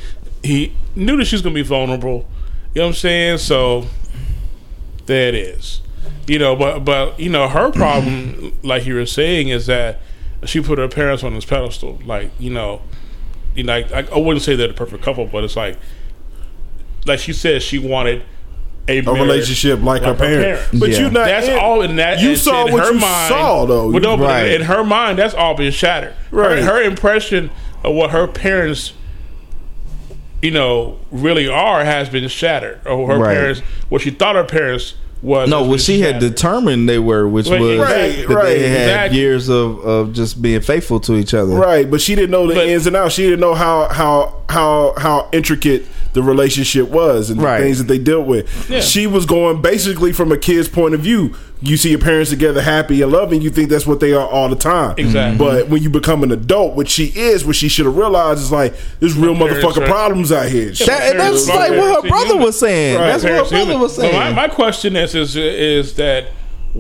He 0.43 0.73
knew 0.95 1.17
that 1.17 1.25
she 1.25 1.35
was 1.37 1.43
gonna 1.43 1.55
be 1.55 1.63
vulnerable. 1.63 2.27
You 2.75 2.81
know 2.83 2.89
what 2.89 2.89
I'm 2.89 2.95
saying? 2.95 3.39
So 3.39 3.87
there 5.07 5.29
it 5.29 5.35
is. 5.35 5.81
You 6.27 6.39
know, 6.39 6.55
but 6.57 6.81
but 6.81 7.19
you 7.19 7.31
know 7.31 7.49
her 7.49 7.71
problem, 7.71 8.53
like 8.63 8.85
you 8.85 8.95
were 8.97 9.07
saying, 9.07 9.49
is 9.49 9.67
that 9.67 10.01
she 10.45 10.61
put 10.61 10.79
her 10.79 10.89
parents 10.89 11.23
on 11.25 11.35
this 11.35 11.45
pedestal. 11.47 11.99
Like 12.05 12.31
you 12.39 12.51
know, 12.51 12.83
you 13.57 13.65
know, 13.65 13.73
I, 13.75 14.07
I 14.13 14.19
wouldn't 14.19 14.43
say 14.45 14.55
they're 14.55 14.69
the 14.69 14.75
perfect 14.75 15.03
couple, 15.03 15.27
but 15.27 15.43
it's 15.45 15.57
like, 15.57 15.79
like 17.07 17.19
she 17.19 17.33
said, 17.33 17.63
she 17.63 17.79
wanted 17.79 18.23
a, 18.89 18.99
A 18.99 19.13
relationship 19.13 19.81
like, 19.83 20.03
her 20.03 20.15
parents, 20.15 20.69
but 20.79 20.91
Yeah. 20.91 20.99
you 20.99 21.05
not. 21.11 21.25
that's 21.27 21.49
in- 21.49 21.59
all 21.59 21.83
in 21.83 21.97
that. 21.97 22.21
You 22.21 22.31
and 22.31 22.39
saw 22.39 22.67
in 22.67 22.73
what 22.73 22.85
her 22.85 22.93
you 22.93 23.01
mind, 23.01 23.29
saw, 23.29 23.65
though. 23.67 23.91
Well, 23.91 24.01
no, 24.01 24.17
but 24.17 24.27
Right. 24.27 24.51
in 24.53 24.63
her 24.63 24.85
mind, 24.85 25.19
that's 25.19 25.35
all 25.35 25.55
been 25.55 25.73
shattered. 25.73 26.15
Right. 26.31 26.59
Her, 26.59 26.65
her 26.65 26.83
impression 26.83 27.51
of 27.83 27.95
what 27.95 28.11
her 28.11 28.27
parents, 28.29 28.93
you 30.43 30.51
know, 30.53 30.99
really 31.11 31.49
are 31.49 31.85
has 31.85 32.09
been 32.09 32.29
shattered. 32.29 32.81
Or 32.87 33.09
her 33.09 33.19
Right. 33.19 33.35
parents, 33.35 33.61
what 33.89 34.03
she 34.03 34.11
thought 34.11 34.37
her 34.37 34.45
parents 34.45 34.95
was. 35.27 35.51
no, 35.51 35.61
has 35.61 35.69
what 35.69 35.81
she 35.81 36.01
had 36.01 36.15
shattered. 36.15 36.35
determined 36.35 36.89
they 36.89 36.99
were, 36.99 37.27
which 37.29 37.49
Right, 37.49 37.61
was 37.61 37.79
right, 37.79 37.89
that 38.27 38.29
right, 38.29 38.45
they 38.59 38.69
had 38.69 38.81
exactly. 38.83 39.19
years 39.19 39.49
of, 39.49 39.79
of 39.85 40.13
just 40.15 40.41
being 40.41 40.61
faithful 40.61 41.01
to 41.01 41.17
each 41.17 41.35
other. 41.35 41.55
Right, 41.55 41.91
but 41.91 42.01
she 42.01 42.15
didn't 42.15 42.31
know 42.31 42.47
the 42.47 42.55
But- 42.55 42.69
ins 42.69 42.87
and 42.87 42.97
outs. 42.97 43.15
She 43.15 43.25
didn't 43.25 43.41
know 43.41 43.55
how 43.55 43.89
how 43.89 44.35
how 44.49 44.95
how 44.97 45.29
intricate 45.33 45.85
the 46.17 46.23
relationship 46.23 46.89
was 46.89 47.29
and 47.31 47.41
Right. 47.41 47.59
the 47.59 47.65
things 47.67 47.79
that 47.79 47.85
they 47.89 47.99
dealt 47.99 48.27
with. 48.27 48.49
Yeah. 48.71 48.81
She 48.81 49.07
was 49.07 49.27
going 49.27 49.61
basically 49.61 50.13
from 50.13 50.33
a 50.33 50.39
kid's 50.39 50.67
point 50.67 50.95
of 50.95 51.01
view. 51.01 51.35
You 51.61 51.77
see 51.77 51.91
your 51.91 51.99
parents 51.99 52.31
together 52.31 52.63
happy 52.63 53.01
and 53.03 53.13
loving, 53.13 53.43
you 53.43 53.51
think 53.51 53.69
that's 53.71 53.87
what 53.87 54.01
they 54.01 54.13
are 54.13 54.27
all 54.27 54.49
the 54.49 54.57
time. 54.57 54.95
Exactly. 54.99 55.39
But 55.39 55.69
when 55.69 55.83
you 55.83 55.91
become 55.91 56.23
an 56.23 56.33
adult, 56.33 56.75
which 56.75 56.89
she 56.89 57.07
is, 57.15 57.45
what 57.45 57.55
she 57.57 57.69
should 57.69 57.85
have 57.87 57.97
realized 57.97 58.41
is 58.41 58.51
like 58.53 58.75
there's 59.01 59.15
real 59.15 59.35
parents 59.37 59.63
motherfucking 59.65 59.83
are- 59.83 59.87
problems 59.87 60.33
out 60.33 60.49
here. 60.49 60.71
That, 60.71 61.11
and 61.13 61.21
that's 61.21 61.47
like 61.49 61.71
what 61.73 62.03
her 62.05 62.09
brother 62.09 62.27
human. 62.29 62.43
was 62.45 62.59
saying. 62.59 62.97
Right, 62.99 63.07
That's 63.09 63.23
what 63.25 63.33
her 63.33 63.39
brother 63.41 63.57
human. 63.59 63.81
was 63.81 63.95
So 63.95 64.03
saying. 64.03 64.15
my, 64.15 64.33
my 64.33 64.49
question 64.49 64.97
is, 64.97 65.15
is 65.15 65.37
is 65.37 65.95
that 65.95 66.29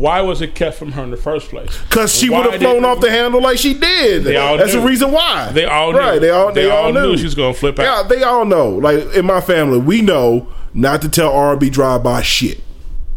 why 0.01 0.20
was 0.20 0.43
it 0.43 0.55
kept 0.55 0.77
from 0.77 0.93
her 0.93 1.02
in 1.02 1.10
the 1.10 1.16
first 1.16 1.48
place? 1.48 1.78
Cause 1.90 2.14
she 2.14 2.28
would 2.31 2.44
have 2.51 2.60
flown 2.60 2.85
off 2.85 3.01
the 3.01 3.10
handle 3.10 3.40
like 3.40 3.59
she 3.59 3.74
did. 3.74 4.24
They 4.24 4.36
all 4.36 4.56
That's 4.59 4.74
knew. 4.74 4.81
the 4.81 4.86
reason 4.86 5.10
why. 5.12 5.51
They 5.52 5.64
all 5.64 5.93
knew. 5.93 5.98
right. 5.98 6.18
They 6.20 6.31
all 6.31 6.52
they, 6.52 6.64
They 6.64 6.70
all, 6.70 6.86
all 6.86 6.93
knew. 6.93 7.12
knew 7.12 7.16
she 7.18 7.24
was 7.24 7.35
gonna 7.35 7.55
flip 7.55 7.78
Yeah, 7.78 8.01
out. 8.01 8.09
they 8.09 8.23
all 8.23 8.44
know. 8.44 8.68
Like 8.70 9.14
in 9.14 9.24
my 9.27 9.40
family, 9.40 9.78
we 9.78 10.02
know 10.02 10.48
not 10.74 11.01
to 11.02 11.09
tell 11.09 11.32
R&B 11.32 11.70
drive 11.70 12.02
by 12.02 12.23
shit. 12.23 12.60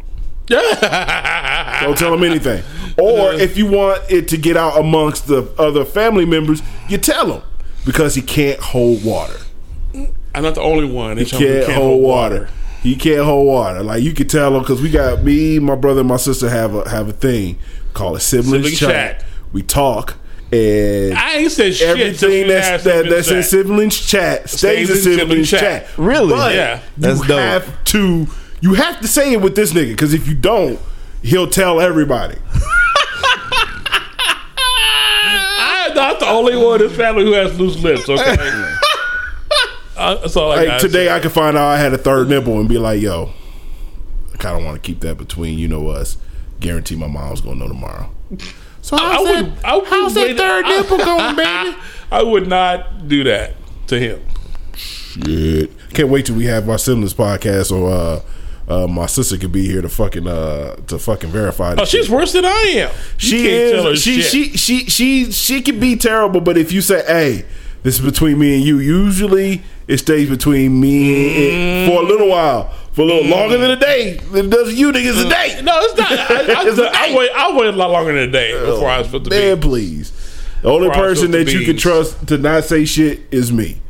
Don't 0.49 1.97
tell 1.97 2.11
them 2.11 2.23
anything. 2.23 2.63
Or 2.97 3.33
if 3.33 3.57
you 3.57 3.65
want 3.69 4.01
it 4.09 4.27
to 4.29 4.37
get 4.37 4.57
out 4.57 4.77
amongst 4.79 5.27
the 5.27 5.43
other 5.57 5.85
family 5.85 6.25
members, 6.25 6.61
you 6.87 6.97
tell 6.97 7.31
him 7.33 7.43
because 7.85 8.15
he 8.15 8.21
can't 8.21 8.59
hold 8.59 9.03
water. 9.05 9.37
I'm 10.33 10.43
not 10.43 10.55
the 10.55 10.61
only 10.61 10.85
one. 10.85 11.17
He 11.17 11.25
can't, 11.25 11.71
hold 11.71 12.01
water. 12.01 12.49
He 12.81 12.95
can't 12.95 13.23
hold 13.25 13.45
water. 13.47 13.83
Like 13.83 14.03
you 14.03 14.13
can 14.13 14.27
tell 14.27 14.55
him 14.55 14.61
because 14.61 14.81
we 14.81 14.89
got 14.89 15.23
me, 15.23 15.59
my 15.59 15.75
brother, 15.75 15.99
and 16.01 16.09
my 16.09 16.17
sister 16.17 16.49
have 16.49 16.73
a 16.75 16.89
have 16.89 17.09
a 17.09 17.13
thing 17.13 17.57
called 17.93 18.17
a 18.17 18.19
siblings 18.19 18.51
Sibling 18.65 18.75
chat. 18.75 19.19
chat. 19.19 19.25
We 19.51 19.63
talk 19.63 20.15
and 20.51 21.13
I 21.15 21.35
ain't 21.37 21.51
said 21.51 21.75
shit. 21.75 21.95
since 21.97 21.99
everything 22.23 22.47
we 22.47 22.53
that's 22.53 22.67
had 22.67 22.79
that, 22.81 22.93
something 22.95 23.11
that's 23.11 23.27
to 23.27 23.37
in 23.37 23.43
siblings 23.43 23.99
chat 23.99 24.49
stays, 24.49 24.89
in 24.89 24.95
siblings 25.17 25.49
chat. 25.49 25.87
Really? 25.97 26.29
But 26.29 26.55
Yeah. 26.55 26.79
That's 26.97 27.21
you 27.21 27.27
dope. 27.27 27.39
have 27.39 27.83
to 27.85 28.27
you 28.61 28.73
have 28.75 28.99
to 29.01 29.07
say 29.07 29.33
it 29.33 29.41
with 29.41 29.55
this 29.55 29.73
nigga 29.73 29.89
because 29.91 30.13
if 30.13 30.27
you 30.27 30.33
don't, 30.35 30.79
he'll 31.21 31.49
tell 31.49 31.79
everybody. 31.81 32.37
I'm 35.61 35.93
not 35.95 36.19
the 36.19 36.27
only 36.27 36.55
one 36.55 36.81
in 36.81 36.87
this 36.87 36.95
family 36.97 37.23
who 37.25 37.33
has 37.33 37.57
loose 37.59 37.77
lips. 37.81 38.07
Okay, 38.09 38.35
that's 40.15 40.35
all 40.35 40.51
I 40.51 40.55
Like 40.57 40.67
got. 40.67 40.81
today, 40.81 41.09
I 41.13 41.19
could 41.19 41.31
find 41.31 41.57
out 41.57 41.67
I 41.67 41.77
had 41.77 41.93
a 41.93 41.97
third 41.97 42.29
nipple 42.29 42.59
and 42.59 42.67
be 42.69 42.77
like, 42.77 43.01
"Yo, 43.01 43.31
I 44.33 44.37
kind 44.37 44.57
of 44.57 44.63
want 44.65 44.81
to 44.81 44.85
keep 44.87 44.99
that 45.01 45.17
between 45.17 45.57
you 45.59 45.67
know 45.67 45.87
us. 45.89 46.17
Guarantee 46.59 46.95
my 46.95 47.07
mom's 47.07 47.41
gonna 47.41 47.55
know 47.55 47.67
tomorrow." 47.67 48.09
So 48.81 48.95
I 48.97 48.99
how's 49.13 49.27
would. 49.27 49.55
that, 49.55 49.65
I 49.65 49.75
would 49.77 49.85
how's 49.87 50.13
that 50.15 50.37
third 50.37 50.65
I- 50.65 50.77
nipple 50.81 50.97
going, 51.05 51.35
baby? 51.35 51.77
I 52.11 52.23
would 52.23 52.47
not 52.47 53.07
do 53.07 53.23
that 53.25 53.55
to 53.87 53.99
him. 53.99 54.21
Shit. 54.75 55.71
Can't 55.93 56.09
wait 56.09 56.25
till 56.25 56.35
we 56.35 56.45
have 56.45 56.69
our 56.69 56.77
siblings 56.77 57.13
podcast 57.13 57.71
or 57.71 57.91
uh, 57.91 58.21
Uh, 58.67 58.85
my 58.87 59.07
sister 59.07 59.35
could 59.35 59.51
be 59.51 59.65
here 59.65 59.81
to 59.81 59.89
fucking 59.89 60.27
uh 60.27 60.75
to 60.87 60.99
fucking 60.99 61.31
verify. 61.31 61.73
Oh, 61.77 61.85
she's 61.85 62.05
shit. 62.05 62.13
worse 62.15 62.33
than 62.33 62.45
I 62.45 62.63
am. 62.77 62.91
You 62.91 62.95
She 63.17 63.43
can't 63.43 63.73
tell 63.75 63.83
her 63.85 63.91
is. 63.93 64.01
She, 64.03 64.21
shit. 64.21 64.31
she 64.31 64.57
she 64.57 64.85
she 64.85 65.31
she 65.31 65.61
can 65.63 65.79
be 65.79 65.95
terrible, 65.95 66.39
but 66.39 66.55
if 66.55 66.71
you 66.71 66.81
say, 66.81 67.03
"Hey, 67.07 67.45
this 67.81 67.99
is 67.99 68.05
between 68.05 68.37
me 68.37 68.55
and 68.55 68.63
you," 68.63 68.77
usually 68.77 69.63
it 69.89 69.97
stays 69.97 70.29
between 70.29 70.79
me 70.79 71.49
and, 71.51 71.91
for 71.91 72.03
a 72.03 72.05
little 72.05 72.29
while, 72.29 72.69
for 72.91 73.01
a 73.01 73.05
little 73.05 73.25
longer 73.25 73.57
than 73.57 73.71
a 73.71 73.75
day. 73.75 74.17
Than 74.17 74.45
it 74.45 74.49
does 74.51 74.75
you 74.75 74.91
niggas 74.91 75.23
a 75.23 75.25
uh, 75.25 75.29
day. 75.29 75.61
No, 75.63 75.79
it's 75.81 75.97
not. 75.97 76.11
I, 76.11 76.13
I, 76.15 76.67
It's 76.67 76.79
I, 76.79 77.15
wait. 77.17 77.31
I 77.31 77.57
wait 77.57 77.67
a 77.69 77.71
lot 77.71 77.89
longer 77.89 78.13
than 78.13 78.29
a 78.29 78.31
day 78.31 78.53
oh, 78.53 78.75
before 78.75 78.87
I 78.87 78.99
was 78.99 79.07
supposed 79.07 79.25
to 79.25 79.29
Man, 79.31 79.55
be. 79.59 79.61
please. 79.67 80.11
The 80.61 80.69
only 80.69 80.91
person 80.91 81.31
that 81.31 81.51
you 81.51 81.65
can 81.65 81.75
trust 81.75 82.27
to 82.27 82.37
not 82.37 82.65
say 82.65 82.85
shit 82.85 83.21
is 83.31 83.51
me. 83.51 83.81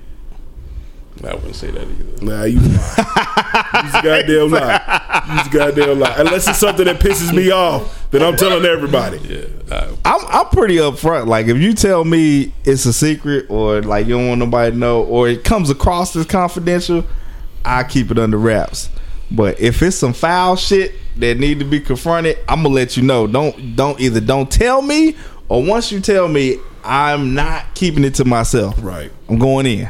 I 1.23 1.35
wouldn't 1.35 1.55
say 1.55 1.71
that 1.71 1.81
either. 1.81 2.25
Nah, 2.25 2.43
you 2.43 2.59
lie. 2.59 3.81
You's 3.83 3.95
a 3.95 4.01
goddamn 4.01 4.51
lie. 4.51 5.25
You's 5.35 5.47
a 5.47 5.49
goddamn 5.49 5.99
lie. 5.99 6.15
Unless 6.17 6.47
it's 6.47 6.59
something 6.59 6.85
that 6.85 6.99
pisses 6.99 7.33
me 7.35 7.51
off, 7.51 8.09
then 8.11 8.23
I'm 8.23 8.37
telling 8.37 8.65
everybody. 8.65 9.17
Yeah, 9.19 9.45
I, 9.71 9.95
I'm 10.05 10.25
I'm 10.27 10.45
pretty 10.47 10.77
upfront. 10.77 11.27
Like 11.27 11.47
if 11.47 11.57
you 11.57 11.73
tell 11.73 12.05
me 12.05 12.53
it's 12.63 12.85
a 12.85 12.93
secret 12.93 13.47
or 13.49 13.81
like 13.81 14.07
you 14.07 14.17
don't 14.17 14.29
want 14.29 14.39
nobody 14.39 14.71
to 14.71 14.77
know 14.77 15.03
or 15.03 15.27
it 15.27 15.43
comes 15.43 15.69
across 15.69 16.15
as 16.15 16.25
confidential, 16.25 17.05
I 17.65 17.83
keep 17.83 18.11
it 18.11 18.17
under 18.17 18.37
wraps. 18.37 18.89
But 19.31 19.59
if 19.59 19.81
it's 19.81 19.97
some 19.97 20.13
foul 20.13 20.55
shit 20.55 20.93
that 21.17 21.37
need 21.37 21.59
to 21.59 21.65
be 21.65 21.79
confronted, 21.79 22.37
I'm 22.47 22.63
gonna 22.63 22.73
let 22.73 22.95
you 22.97 23.03
know. 23.03 23.27
Don't 23.27 23.75
don't 23.75 23.99
either 23.99 24.21
don't 24.21 24.49
tell 24.49 24.81
me 24.81 25.15
or 25.49 25.63
once 25.63 25.91
you 25.91 25.99
tell 25.99 26.27
me, 26.27 26.57
I'm 26.83 27.33
not 27.33 27.75
keeping 27.75 28.03
it 28.05 28.15
to 28.15 28.25
myself. 28.25 28.75
Right. 28.81 29.11
I'm 29.27 29.37
going 29.37 29.65
in. 29.65 29.89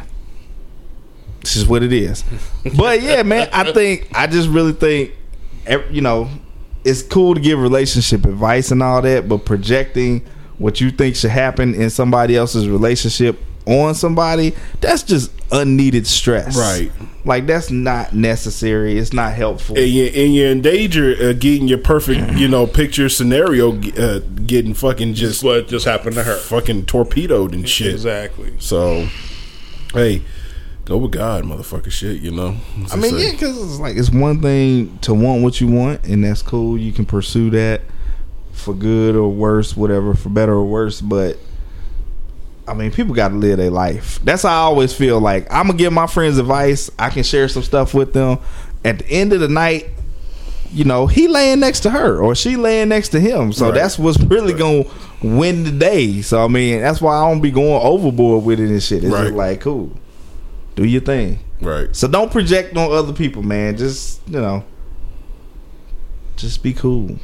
This 1.54 1.64
is 1.64 1.68
what 1.68 1.84
it 1.84 1.94
is. 1.94 2.24
But 2.78 3.02
yeah, 3.02 3.24
man, 3.24 3.50
I 3.52 3.72
think 3.72 4.10
I 4.14 4.28
just 4.28 4.50
really 4.50 4.74
think 4.74 5.14
you 5.90 6.02
know, 6.02 6.30
it's 6.84 7.04
cool 7.04 7.36
to 7.36 7.42
give 7.42 7.60
relationship 7.60 8.26
advice 8.26 8.72
and 8.72 8.82
all 8.82 9.02
that, 9.02 9.28
but 9.28 9.46
projecting 9.46 10.26
what 10.58 10.82
you 10.82 10.92
think 10.92 11.16
should 11.16 11.32
happen 11.32 11.74
in 11.74 11.90
somebody 11.90 12.36
else's 12.36 12.68
relationship 12.68 13.40
on 13.66 13.94
somebody, 13.94 14.54
that's 14.82 15.04
just 15.04 15.32
unneeded 15.52 16.08
stress. 16.08 16.58
Right. 16.58 16.92
Like 17.26 17.46
that's 17.46 17.70
not 17.70 18.14
necessary. 18.14 18.98
It's 18.98 19.14
not 19.14 19.34
helpful. 19.34 19.78
And 19.78 19.88
you're, 19.88 20.08
and 20.08 20.34
you're 20.34 20.50
in 20.50 20.62
danger 20.62 21.30
of 21.30 21.40
getting 21.40 21.68
your 21.68 21.78
perfect, 21.78 22.34
you 22.34 22.48
know, 22.48 22.66
picture 22.66 23.10
scenario 23.10 23.78
uh, 23.94 24.20
getting 24.46 24.74
fucking 24.74 25.14
just 25.14 25.34
just 25.34 25.44
what 25.44 25.68
just 25.68 25.86
happened 25.86 26.16
to 26.16 26.24
her. 26.24 26.38
fucking 26.38 26.86
torpedoed 26.86 27.54
and 27.54 27.68
shit. 27.70 27.94
Exactly. 27.94 28.54
So, 28.60 29.08
hey, 29.94 30.24
go 30.90 30.98
with 30.98 31.12
God, 31.12 31.46
motherfucker. 31.46 31.92
Shit, 31.92 32.22
you 32.22 32.32
know. 32.32 32.58
I 32.92 32.96
mean, 32.98 33.18
yeah, 33.18 33.32
because 33.32 33.58
it's 33.58 33.80
like 33.80 33.96
it's 33.96 34.10
one 34.10 34.42
thing 34.42 34.98
to 35.04 35.14
want 35.14 35.44
what 35.44 35.62
you 35.62 35.68
want, 35.68 36.04
and 36.06 36.24
that's 36.24 36.42
cool. 36.42 36.78
You 36.78 36.92
can 36.92 37.06
pursue 37.06 37.50
that 37.52 37.82
for 38.52 38.74
good 38.74 39.16
or 39.16 39.30
worse, 39.30 39.78
whatever, 39.78 40.14
for 40.14 40.30
better 40.30 40.54
or 40.54 40.66
worse. 40.66 41.00
But 41.00 41.38
I 42.68 42.74
mean, 42.74 42.92
people 42.92 43.16
got 43.16 43.30
to 43.30 43.36
live 43.36 43.58
their 43.58 43.70
life. 43.70 44.20
That's 44.24 44.44
how 44.44 44.50
I 44.50 44.66
always 44.66 44.94
feel. 44.94 45.20
Like 45.20 45.48
I'm 45.52 45.68
gonna 45.68 45.78
give 45.78 45.94
my 45.94 46.08
friends 46.08 46.38
advice. 46.38 46.90
I 47.00 47.10
can 47.10 47.24
share 47.24 47.48
some 47.48 47.64
stuff 47.64 47.94
with 47.94 48.14
them. 48.14 48.40
At 48.84 49.00
the 49.00 49.10
end 49.10 49.34
of 49.34 49.40
the 49.42 49.48
night, 49.48 49.88
you 50.72 50.84
know, 50.86 51.08
he 51.08 51.28
laying 51.28 51.60
next 51.60 51.82
to 51.82 51.90
her 51.90 52.20
or 52.20 52.36
she 52.36 52.56
laying 52.56 52.90
next 52.90 53.10
to 53.10 53.20
him. 53.20 53.52
So 53.54 53.66
Right. 53.66 53.74
that's 53.76 53.98
what's 54.00 54.20
really 54.20 54.54
gonna 54.54 54.86
win 55.24 55.64
the 55.64 55.72
day. 55.72 56.22
So 56.22 56.44
I 56.44 56.48
mean, 56.48 56.82
that's 56.82 57.02
why 57.02 57.16
I 57.18 57.30
don't 57.30 57.42
be 57.42 57.52
going 57.52 57.82
overboard 57.82 58.44
with 58.46 58.60
it 58.60 58.70
and 58.70 58.82
shit. 58.82 59.04
It's 59.04 59.12
Right. 59.14 59.24
just 59.26 59.36
like, 59.36 59.62
cool, 59.62 59.92
do 60.76 60.86
your 60.86 61.02
thing. 61.02 61.40
right. 61.62 61.94
So 61.96 62.08
don't 62.08 62.32
project 62.32 62.76
on 62.78 62.92
other 62.92 63.14
people, 63.14 63.44
man. 63.44 63.78
Just 63.78 64.22
you 64.28 64.40
know, 64.40 64.64
just 66.38 66.64
be 66.64 66.74
cool. 66.74 67.18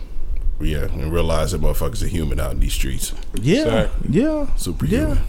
Yeah, 0.60 0.86
and 0.86 1.12
realize 1.12 1.52
that 1.52 1.62
motherfuckers 1.62 2.02
are 2.04 2.08
human 2.08 2.40
out 2.40 2.54
in 2.54 2.60
these 2.62 2.74
streets. 2.74 3.14
Yeah, 3.42 3.58
Exactly. 3.88 4.22
yeah, 4.22 4.56
Superhuman. 4.56 5.18
Yeah. 5.18 5.24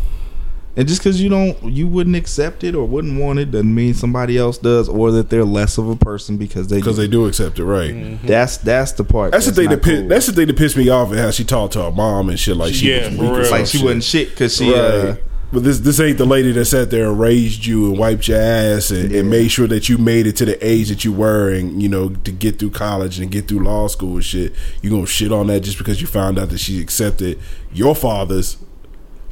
And 0.78 0.86
just 0.86 1.00
because 1.00 1.22
you 1.22 1.30
don't, 1.30 1.60
you 1.64 1.88
wouldn't 1.88 2.16
accept 2.16 2.62
it 2.62 2.74
or 2.74 2.86
wouldn't 2.86 3.18
want 3.18 3.38
it, 3.38 3.50
doesn't 3.50 3.74
mean 3.74 3.94
somebody 3.94 4.36
else 4.36 4.58
does, 4.58 4.90
or 4.90 5.10
that 5.12 5.30
they're 5.30 5.42
less 5.44 5.78
of 5.78 5.88
a 5.88 5.96
person 5.96 6.36
because 6.36 6.68
they. 6.68 6.76
Because 6.76 6.98
they 6.98 7.08
do 7.08 7.24
accept 7.26 7.58
it, 7.58 7.64
right? 7.64 8.18
That's 8.22 8.58
that's 8.58 8.92
the 8.92 9.02
part. 9.02 9.32
That's 9.32 9.46
the 9.46 9.52
thing 9.52 9.70
that 9.70 9.76
not 9.76 9.82
piss, 9.84 10.00
cool. 10.00 10.08
that's 10.08 10.26
the 10.26 10.32
thing 10.32 10.46
that 10.48 10.56
pissed 10.58 10.76
me 10.76 10.88
off 10.90 11.10
and 11.10 11.18
how 11.18 11.30
she 11.30 11.44
talked 11.44 11.72
to 11.72 11.82
her 11.82 11.90
mom 11.90 12.28
and 12.28 12.38
shit 12.38 12.56
like 12.58 12.74
she 12.74 12.90
Yeah, 12.92 13.08
was 13.08 13.18
weak 13.18 13.30
or 13.30 13.34
real. 13.36 13.44
some 13.46 13.58
like 13.58 13.66
she 13.66 13.78
shit. 13.78 13.84
wasn't 13.84 14.04
shit 14.04 14.30
because 14.30 14.56
she. 14.56 14.70
right. 14.70 14.78
Uh, 14.80 15.16
but 15.52 15.62
this 15.62 15.78
this 15.80 16.00
ain't 16.00 16.18
the 16.18 16.24
lady 16.26 16.52
that 16.52 16.64
sat 16.64 16.90
there 16.90 17.06
and 17.06 17.18
raised 17.20 17.64
you 17.66 17.86
and 17.86 17.98
wiped 17.98 18.28
your 18.28 18.38
ass 18.40 18.90
and, 18.90 19.10
Yeah. 19.12 19.20
and 19.20 19.30
made 19.30 19.48
sure 19.50 19.66
that 19.68 19.88
you 19.88 19.96
made 19.98 20.26
it 20.26 20.36
to 20.36 20.44
the 20.44 20.58
age 20.66 20.88
that 20.88 21.04
you 21.04 21.12
were 21.12 21.50
and 21.50 21.82
you 21.82 21.88
know 21.88 22.08
to 22.10 22.32
get 22.32 22.58
through 22.58 22.70
college 22.70 23.18
and 23.20 23.30
get 23.30 23.46
through 23.48 23.60
law 23.60 23.86
school 23.88 24.14
and 24.16 24.24
shit. 24.24 24.52
You 24.82 24.90
gonna 24.90 25.06
shit 25.06 25.30
on 25.32 25.46
that 25.48 25.60
just 25.60 25.78
because 25.78 26.00
you 26.00 26.06
found 26.06 26.38
out 26.38 26.48
that 26.50 26.58
she 26.58 26.80
accepted 26.80 27.38
your 27.72 27.94
father's 27.94 28.56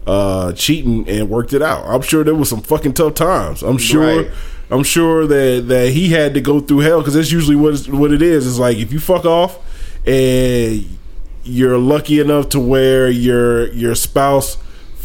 uh 0.07 0.53
cheating 0.53 1.09
and 1.09 1.29
worked 1.31 1.53
it 1.53 1.63
out. 1.63 1.85
I'm 1.87 2.03
sure 2.03 2.23
there 2.25 2.35
was 2.35 2.49
some 2.49 2.63
fucking 2.63 2.93
tough 2.95 3.15
times. 3.15 3.63
I'm 3.63 3.79
sure. 3.79 4.23
Right. 4.25 4.31
I'm 4.71 4.83
sure 4.83 5.27
that 5.27 5.65
that 5.69 5.91
he 5.91 6.09
had 6.11 6.35
to 6.35 6.41
go 6.41 6.61
through 6.61 6.81
hell 6.81 7.01
because 7.01 7.15
that's 7.15 7.33
usually 7.33 7.57
what 7.57 7.75
it's, 7.75 7.89
what 7.89 8.13
it 8.13 8.23
is. 8.23 8.47
It's 8.47 8.59
like 8.59 8.77
if 8.79 8.93
you 8.93 9.01
fuck 9.01 9.25
off 9.25 9.59
and 10.07 10.99
you're 11.43 11.77
lucky 11.79 12.21
enough 12.21 12.49
to 12.51 12.61
where 12.61 13.11
your 13.11 13.69
your 13.73 13.95
spouse 13.95 14.57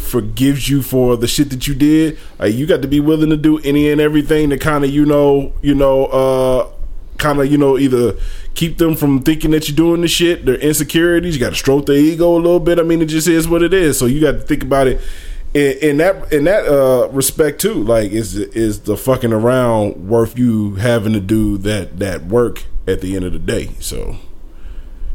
forgives 0.09 0.67
you 0.67 0.81
for 0.81 1.15
the 1.15 1.27
shit 1.27 1.49
that 1.51 1.67
you 1.67 1.75
did, 1.75 2.17
like 2.37 2.53
you 2.53 2.65
got 2.65 2.81
to 2.81 2.87
be 2.87 2.99
willing 2.99 3.29
to 3.29 3.37
do 3.37 3.59
any 3.59 3.89
and 3.89 4.01
everything 4.01 4.49
to 4.49 4.57
kind 4.57 4.83
of 4.83 4.89
you 4.89 5.05
know 5.05 5.53
you 5.61 5.75
know 5.75 6.05
uh 6.05 6.69
kind 7.17 7.39
of 7.39 7.51
you 7.51 7.57
know 7.57 7.77
either 7.77 8.13
keep 8.55 8.77
them 8.77 8.95
from 8.95 9.21
thinking 9.21 9.51
that 9.51 9.69
you're 9.69 9.75
doing 9.75 10.01
the 10.01 10.07
shit, 10.07 10.45
their 10.45 10.55
insecurities. 10.55 11.35
You 11.35 11.39
got 11.39 11.51
to 11.51 11.55
stroke 11.55 11.85
their 11.85 11.97
ego 11.97 12.35
a 12.35 12.37
little 12.37 12.59
bit. 12.59 12.79
I 12.79 12.83
mean, 12.83 13.01
it 13.01 13.05
just 13.05 13.27
is 13.27 13.47
what 13.47 13.61
it 13.61 13.73
is. 13.73 13.97
So 13.97 14.05
you 14.05 14.19
got 14.19 14.33
to 14.33 14.39
think 14.39 14.63
about 14.63 14.87
it 14.87 15.01
in, 15.53 15.77
in 15.77 15.97
that 15.97 16.33
in 16.33 16.43
that 16.45 16.65
uh, 16.65 17.09
respect 17.09 17.61
too. 17.61 17.75
Like, 17.75 18.11
is 18.11 18.35
is 18.35 18.81
the 18.81 18.97
fucking 18.97 19.33
around 19.33 20.09
worth 20.09 20.37
you 20.37 20.75
having 20.75 21.13
to 21.13 21.19
do 21.19 21.57
that 21.59 21.99
that 21.99 22.25
work 22.25 22.65
at 22.87 23.01
the 23.01 23.15
end 23.15 23.25
of 23.25 23.33
the 23.33 23.39
day? 23.39 23.69
So 23.79 24.17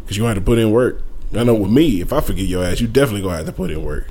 because 0.03 0.17
you 0.17 0.23
gonna 0.23 0.35
have 0.35 0.43
to 0.43 0.47
put 0.47 0.59
in 0.59 0.71
work. 0.71 1.03
I 1.35 1.43
know 1.43 1.55
with 1.55 1.71
me, 1.71 2.01
if 2.01 2.13
I 2.13 2.21
forget 2.21 2.47
your 2.47 2.65
ass, 2.65 2.81
you 2.81 2.87
definitely 2.87 3.23
gonna 3.23 3.39
have 3.39 3.47
to 3.47 3.53
put 3.53 3.71
in 3.71 3.85
work. 3.85 4.09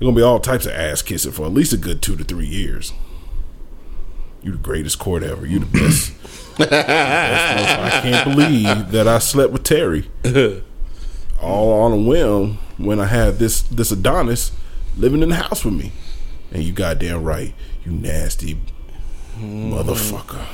You're 0.00 0.10
gonna 0.10 0.16
be 0.16 0.22
all 0.22 0.40
types 0.40 0.64
of 0.64 0.72
ass 0.72 1.02
kissing 1.02 1.32
for 1.32 1.44
at 1.44 1.52
least 1.52 1.74
a 1.74 1.76
good 1.76 2.00
two 2.00 2.16
to 2.16 2.24
three 2.24 2.46
years. 2.46 2.94
You 4.42 4.52
the 4.52 4.58
greatest 4.58 4.98
court 4.98 5.22
ever. 5.22 5.46
You 5.46 5.58
the 5.58 5.66
best. 5.66 6.14
I 6.58 8.00
can't 8.02 8.34
believe 8.34 8.92
that 8.92 9.06
I 9.06 9.18
slept 9.18 9.52
with 9.52 9.62
Terry 9.62 10.10
all 11.42 11.72
on 11.72 11.92
a 11.92 11.96
whim 11.96 12.58
when 12.78 12.98
I 12.98 13.06
had 13.06 13.38
this 13.38 13.60
this 13.62 13.92
Adonis 13.92 14.52
living 14.96 15.22
in 15.22 15.28
the 15.28 15.36
house 15.36 15.66
with 15.66 15.74
me. 15.74 15.92
And 16.50 16.62
you 16.64 16.72
goddamn 16.72 17.22
right, 17.22 17.52
you 17.84 17.92
nasty 17.92 18.54
hmm. 19.34 19.72
motherfucker. 19.74 20.46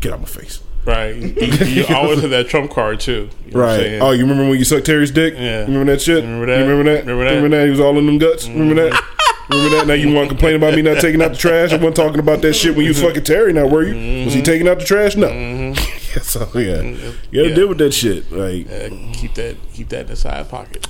Get 0.00 0.12
out 0.12 0.20
my 0.20 0.26
face. 0.26 0.62
Right. 0.86 1.14
You, 1.66 1.82
you 1.82 1.86
always 1.94 2.20
have 2.20 2.30
that 2.30 2.48
trump 2.48 2.70
card 2.70 3.00
too. 3.00 3.28
You 3.46 3.52
know 3.52 3.60
what 3.60 3.68
I'm 3.70 3.78
Right. 3.80 3.92
Oh, 4.00 4.10
you 4.12 4.22
remember 4.22 4.48
when 4.48 4.58
you 4.58 4.64
sucked 4.64 4.86
Terry's 4.86 5.10
dick? 5.10 5.34
Yeah. 5.36 5.62
Remember 5.62 5.92
that 5.92 6.00
shit? 6.00 6.22
Remember 6.22 6.46
that? 6.46 6.58
You 6.60 6.64
remember 6.66 6.84
that? 6.94 7.00
Remember 7.06 7.24
that? 7.24 7.30
Mm-hmm. 7.30 7.42
Remember 7.42 7.56
that? 7.58 7.64
He 7.64 7.70
was 7.70 7.80
all 7.80 7.98
in 7.98 8.06
them 8.06 8.18
guts. 8.18 8.48
Remember 8.48 8.74
that? 8.76 9.02
Remember 9.50 9.76
that? 9.76 9.86
Now 9.88 9.94
you 9.94 10.12
want 10.14 10.28
to 10.28 10.34
complain 10.34 10.54
about 10.56 10.74
me 10.74 10.82
not 10.82 11.00
taking 11.00 11.20
out 11.22 11.32
the 11.32 11.36
trash? 11.36 11.72
I 11.72 11.76
wasn't 11.76 11.96
talking 11.96 12.18
about 12.20 12.40
that 12.42 12.54
shit 12.54 12.74
when 12.76 12.84
you 12.84 12.90
was 12.90 13.00
fucking 13.02 13.24
Terry. 13.24 13.52
Now 13.52 13.66
were 13.66 13.82
you? 13.84 14.24
Was 14.26 14.34
he 14.34 14.42
taking 14.42 14.68
out 14.68 14.78
the 14.78 14.84
trash? 14.84 15.16
No. 15.16 15.28
yeah, 15.28 15.74
so 16.22 16.48
yeah, 16.54 16.60
you 16.60 16.62
gotta 16.62 16.82
Mm-hmm. 16.82 17.34
Yeah. 17.34 17.54
deal 17.54 17.68
with 17.68 17.78
that 17.78 17.92
shit. 17.92 18.30
Like 18.32 18.66
Uh, 18.70 18.88
keep 19.12 19.34
that 19.34 19.56
keep 19.72 19.88
that 19.90 20.02
in 20.02 20.06
the 20.08 20.16
side 20.16 20.48
pocket. 20.48 20.86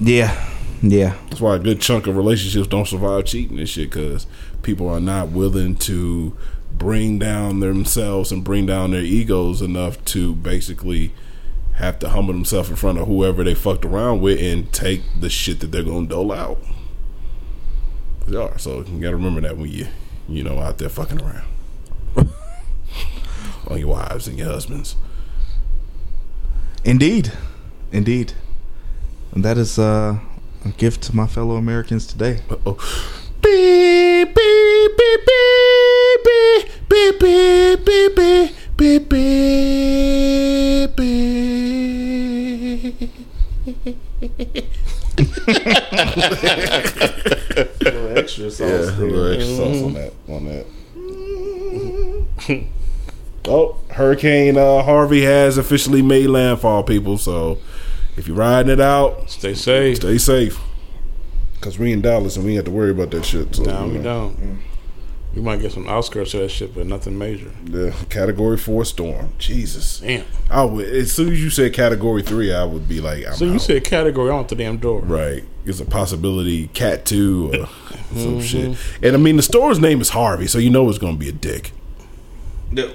yeah, 0.00 0.48
yeah. 0.82 1.16
that's 1.28 1.40
why 1.40 1.56
a 1.56 1.58
good 1.58 1.80
chunk 1.80 2.06
of 2.06 2.16
relationships 2.16 2.66
don't 2.68 2.86
survive 2.86 3.24
cheating 3.24 3.58
and 3.58 3.68
shit 3.68 3.90
because 3.90 4.26
people 4.62 4.88
are 4.88 5.00
not 5.00 5.28
willing 5.30 5.74
to 5.76 6.36
bring 6.78 7.18
down 7.18 7.60
themselves 7.60 8.32
and 8.32 8.44
bring 8.44 8.66
down 8.66 8.90
their 8.90 9.02
egos 9.02 9.62
enough 9.62 10.04
to 10.06 10.34
basically 10.34 11.12
have 11.74 11.98
to 11.98 12.08
humble 12.10 12.32
themselves 12.32 12.70
in 12.70 12.76
front 12.76 12.98
of 12.98 13.06
whoever 13.06 13.42
they 13.42 13.54
fucked 13.54 13.84
around 13.84 14.20
with 14.20 14.40
and 14.40 14.72
take 14.72 15.02
the 15.18 15.28
shit 15.28 15.60
that 15.60 15.72
they're 15.72 15.82
gonna 15.82 16.06
dole 16.06 16.32
out. 16.32 16.58
They 18.26 18.36
are. 18.36 18.58
So 18.58 18.84
you 18.84 19.00
gotta 19.00 19.16
remember 19.16 19.40
that 19.42 19.56
when 19.56 19.70
you 19.70 19.88
you 20.28 20.42
know 20.42 20.58
out 20.58 20.78
there 20.78 20.88
fucking 20.88 21.20
around. 21.20 21.46
on 23.68 23.78
your 23.78 23.88
wives 23.88 24.26
and 24.26 24.38
your 24.38 24.48
husbands. 24.48 24.96
Indeed, 26.84 27.32
indeed. 27.92 28.34
And 29.32 29.44
that 29.44 29.58
is 29.58 29.78
uh, 29.78 30.18
a 30.64 30.68
gift 30.76 31.02
to 31.04 31.16
my 31.16 31.26
fellow 31.26 31.56
Americans 31.56 32.06
today. 32.06 32.40
Uh-oh. 32.50 32.74
Beep, 33.42 34.34
beep, 34.34 34.96
beep, 34.96 35.26
beep, 35.26 35.63
beep, 36.24 36.68
beep, 36.88 37.20
beep, 37.20 37.84
beep, 38.16 38.16
beep, 38.76 39.08
beep, 39.08 39.10
extra 48.16 48.50
sauce. 48.50 48.60
Yeah, 48.60 48.66
a 48.66 48.96
little 49.00 49.32
extra 49.32 49.56
sauce 49.56 49.82
on 49.82 49.94
that. 49.94 50.12
On 50.28 50.44
that. 52.46 52.66
Oh, 53.46 53.78
Hurricane 53.90 54.56
uh, 54.56 54.82
Harvey 54.82 55.22
has 55.22 55.58
officially 55.58 56.00
made 56.02 56.26
landfall, 56.28 56.82
people. 56.82 57.18
So 57.18 57.58
if 58.16 58.26
you're 58.26 58.36
riding 58.36 58.72
it 58.72 58.80
out, 58.80 59.28
Stay 59.30 59.54
safe. 59.54 59.96
stay 59.98 60.18
safe. 60.18 60.58
Cause 61.60 61.78
we 61.78 61.92
in 61.92 62.00
Dallas 62.02 62.36
and 62.36 62.44
we 62.44 62.52
ain't 62.52 62.56
have 62.58 62.64
to 62.66 62.70
worry 62.70 62.90
about 62.90 63.10
that 63.12 63.24
shit. 63.24 63.54
So, 63.54 63.62
No, 63.62 63.86
you 63.86 63.92
we 63.92 63.98
know. 63.98 64.34
don't. 64.38 64.58
We 65.34 65.42
might 65.42 65.60
get 65.60 65.72
some 65.72 65.88
outskirts 65.88 66.32
of 66.34 66.40
that 66.40 66.50
shit, 66.50 66.74
but 66.74 66.86
nothing 66.86 67.18
major. 67.18 67.50
The 67.64 67.92
category 68.08 68.56
four 68.56 68.84
storm. 68.84 69.30
Jesus. 69.38 69.98
Damn. 70.00 70.24
I 70.48 70.64
would 70.64 70.86
as 70.86 71.10
soon 71.12 71.32
as 71.32 71.42
you 71.42 71.50
said 71.50 71.72
category 71.72 72.22
three, 72.22 72.52
I 72.52 72.64
would 72.64 72.88
be 72.88 73.00
like, 73.00 73.26
I'm 73.26 73.34
So 73.34 73.44
you 73.46 73.54
out. 73.54 73.60
said 73.62 73.84
category 73.84 74.30
on 74.30 74.46
the 74.46 74.54
damn 74.54 74.76
door. 74.78 75.00
right. 75.00 75.42
It's 75.66 75.80
a 75.80 75.84
possibility 75.86 76.68
cat 76.68 77.04
two 77.04 77.50
or 77.52 77.68
Mm-hmm. 78.14 78.20
some 78.22 78.40
shit. 78.42 78.78
And 79.02 79.16
I 79.16 79.18
mean 79.18 79.36
the 79.36 79.42
store's 79.42 79.80
name 79.80 80.00
is 80.00 80.10
Harvey, 80.10 80.46
so 80.46 80.58
you 80.58 80.70
know 80.70 80.88
it's 80.88 80.98
gonna 80.98 81.16
be 81.16 81.28
a 81.28 81.32
dick. 81.32 81.72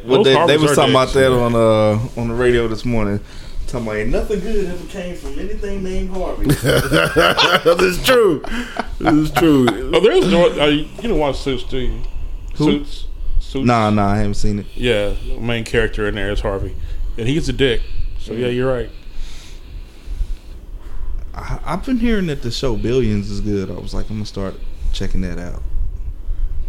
Well, 0.05 0.23
they, 0.23 0.33
they 0.47 0.57
was 0.57 0.75
talking 0.75 0.91
about 0.93 1.09
that 1.13 1.31
on 1.31 1.55
uh 1.55 1.99
on 2.21 2.27
the 2.29 2.33
radio 2.35 2.67
this 2.69 2.85
morning. 2.85 3.19
Talking 3.67 3.85
about 3.87 3.97
ain't 3.97 4.09
nothing 4.11 4.39
good 4.39 4.65
ever 4.65 4.87
came 4.87 5.15
from 5.15 5.37
anything 5.39 5.83
named 5.83 6.11
Harvey. 6.11 6.45
this 6.47 7.81
is 7.81 8.05
true. 8.05 8.41
This 8.99 9.13
is 9.13 9.31
true. 9.31 9.67
Oh, 9.93 9.99
there's 9.99 10.31
no. 10.31 10.49
Uh, 10.61 10.65
you 10.67 10.85
didn't 11.01 11.17
watch 11.19 11.37
Suits, 11.37 11.63
do 11.63 11.77
you? 11.79 11.99
Who? 12.59 12.65
Suits. 12.85 13.05
Suits. 13.39 13.65
nah, 13.65 13.89
nah, 13.89 14.09
I 14.11 14.17
haven't 14.17 14.35
seen 14.35 14.59
it. 14.59 14.65
Yeah, 14.75 15.15
the 15.27 15.39
main 15.39 15.63
character 15.63 16.07
in 16.07 16.15
there 16.15 16.29
is 16.29 16.41
Harvey, 16.41 16.75
and 17.17 17.27
he's 17.27 17.49
a 17.49 17.53
dick. 17.53 17.81
So 18.19 18.33
yeah, 18.33 18.47
you're 18.47 18.71
right. 18.71 18.89
I, 21.33 21.59
I've 21.65 21.85
been 21.85 21.97
hearing 21.97 22.27
that 22.27 22.41
the 22.41 22.51
show 22.51 22.75
Billions 22.75 23.31
is 23.31 23.41
good. 23.41 23.71
I 23.71 23.73
was 23.73 23.93
like, 23.93 24.09
I'm 24.09 24.17
gonna 24.17 24.25
start 24.25 24.55
checking 24.93 25.21
that 25.21 25.39
out. 25.39 25.63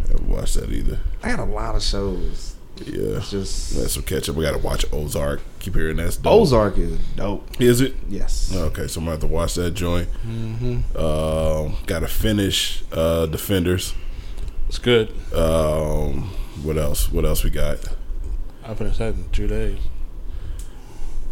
I 0.05 0.13
haven't 0.13 0.29
watched 0.29 0.55
that 0.55 0.71
either. 0.71 1.01
I 1.23 1.31
got 1.31 1.41
a 1.41 1.45
lot 1.45 1.75
of 1.75 1.83
shows. 1.83 2.55
Yeah. 2.87 3.19
It's 3.19 3.31
just 3.31 3.77
That's 3.77 3.93
some 3.93 4.03
catch 4.05 4.29
up. 4.29 4.37
We 4.37 4.45
gotta 4.45 4.59
watch 4.59 4.87
Ozark. 4.93 5.41
Keep 5.59 5.75
hearing 5.75 5.97
that's 5.97 6.17
dope. 6.17 6.33
Ozark 6.43 6.79
is 6.79 6.99
dope. 7.17 7.61
Is 7.61 7.81
it? 7.81 7.95
Yes. 8.09 8.55
Okay, 8.55 8.87
so 8.87 9.01
I'm 9.01 9.05
gonna 9.05 9.13
have 9.13 9.21
to 9.21 9.27
watch 9.27 9.55
that 9.57 9.73
joint. 9.73 10.09
Mm-hmm. 10.27 10.97
Um, 10.97 11.77
gotta 11.87 12.09
finish 12.09 12.83
uh 12.93 13.27
Defenders. 13.27 13.93
It's 14.71 14.79
good. 14.79 15.09
Um, 15.35 16.31
what 16.63 16.79
else? 16.79 17.11
What 17.11 17.25
else 17.25 17.43
we 17.43 17.51
got? 17.51 17.81
I 18.63 18.73
finished 18.75 19.01
that 19.01 19.15
in 19.15 19.29
two 19.31 19.49
days. 19.49 19.81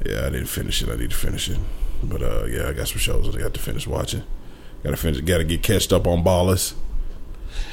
Yeah, 0.05 0.27
I 0.27 0.31
didn't 0.31 0.47
finish 0.47 0.82
it. 0.82 0.89
I 0.89 0.97
need 0.97 1.10
to 1.10 1.16
finish 1.16 1.48
it. 1.48 1.60
But 2.02 2.20
uh, 2.20 2.47
yeah, 2.47 2.69
I 2.69 2.73
got 2.73 2.89
some 2.89 2.98
shows 2.98 3.27
that 3.27 3.36
I 3.36 3.39
got 3.40 3.55
to 3.55 3.60
finish 3.60 3.86
watching. 3.86 4.24
Got 4.82 4.90
to 4.90 4.97
finish. 4.97 5.20
Got 5.20 5.39
to 5.39 5.44
get 5.44 5.62
catched 5.62 5.93
up 5.93 6.09
on 6.09 6.24
Ballers. 6.24 6.74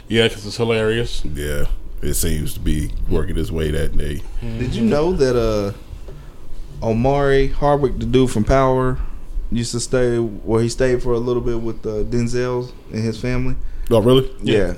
Yeah, 0.08 0.28
because 0.28 0.46
it's 0.46 0.58
hilarious. 0.58 1.26
Yeah, 1.26 1.66
it 2.00 2.14
seems 2.14 2.54
to 2.54 2.60
be 2.60 2.92
working 3.10 3.36
its 3.36 3.50
way 3.50 3.72
that 3.72 3.98
day. 3.98 4.22
Did 4.42 4.76
you 4.76 4.84
know 4.84 5.14
that 5.14 5.36
uh 5.36 6.86
Omari 6.86 7.48
Hardwick, 7.48 7.98
the 7.98 8.06
dude 8.06 8.30
from 8.30 8.44
Power, 8.44 9.00
used 9.52 9.72
to 9.72 9.80
stay 9.80 10.20
where 10.20 10.62
he 10.62 10.70
stayed 10.70 11.02
for 11.02 11.14
a 11.14 11.20
little 11.20 11.42
bit 11.42 11.60
with 11.60 11.84
uh, 11.88 12.04
Denzel 12.04 12.72
and 12.92 13.04
his 13.04 13.20
family? 13.20 13.56
Oh, 13.90 14.00
really? 14.00 14.32
Yeah, 14.44 14.76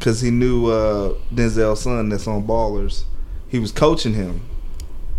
because 0.00 0.20
he 0.22 0.30
knew 0.30 0.66
uh, 0.66 1.14
Denzel's 1.32 1.82
son 1.82 2.08
that's 2.08 2.26
on 2.26 2.44
Ballers. 2.46 3.04
He 3.48 3.58
was 3.58 3.70
coaching 3.70 4.14
him 4.14 4.40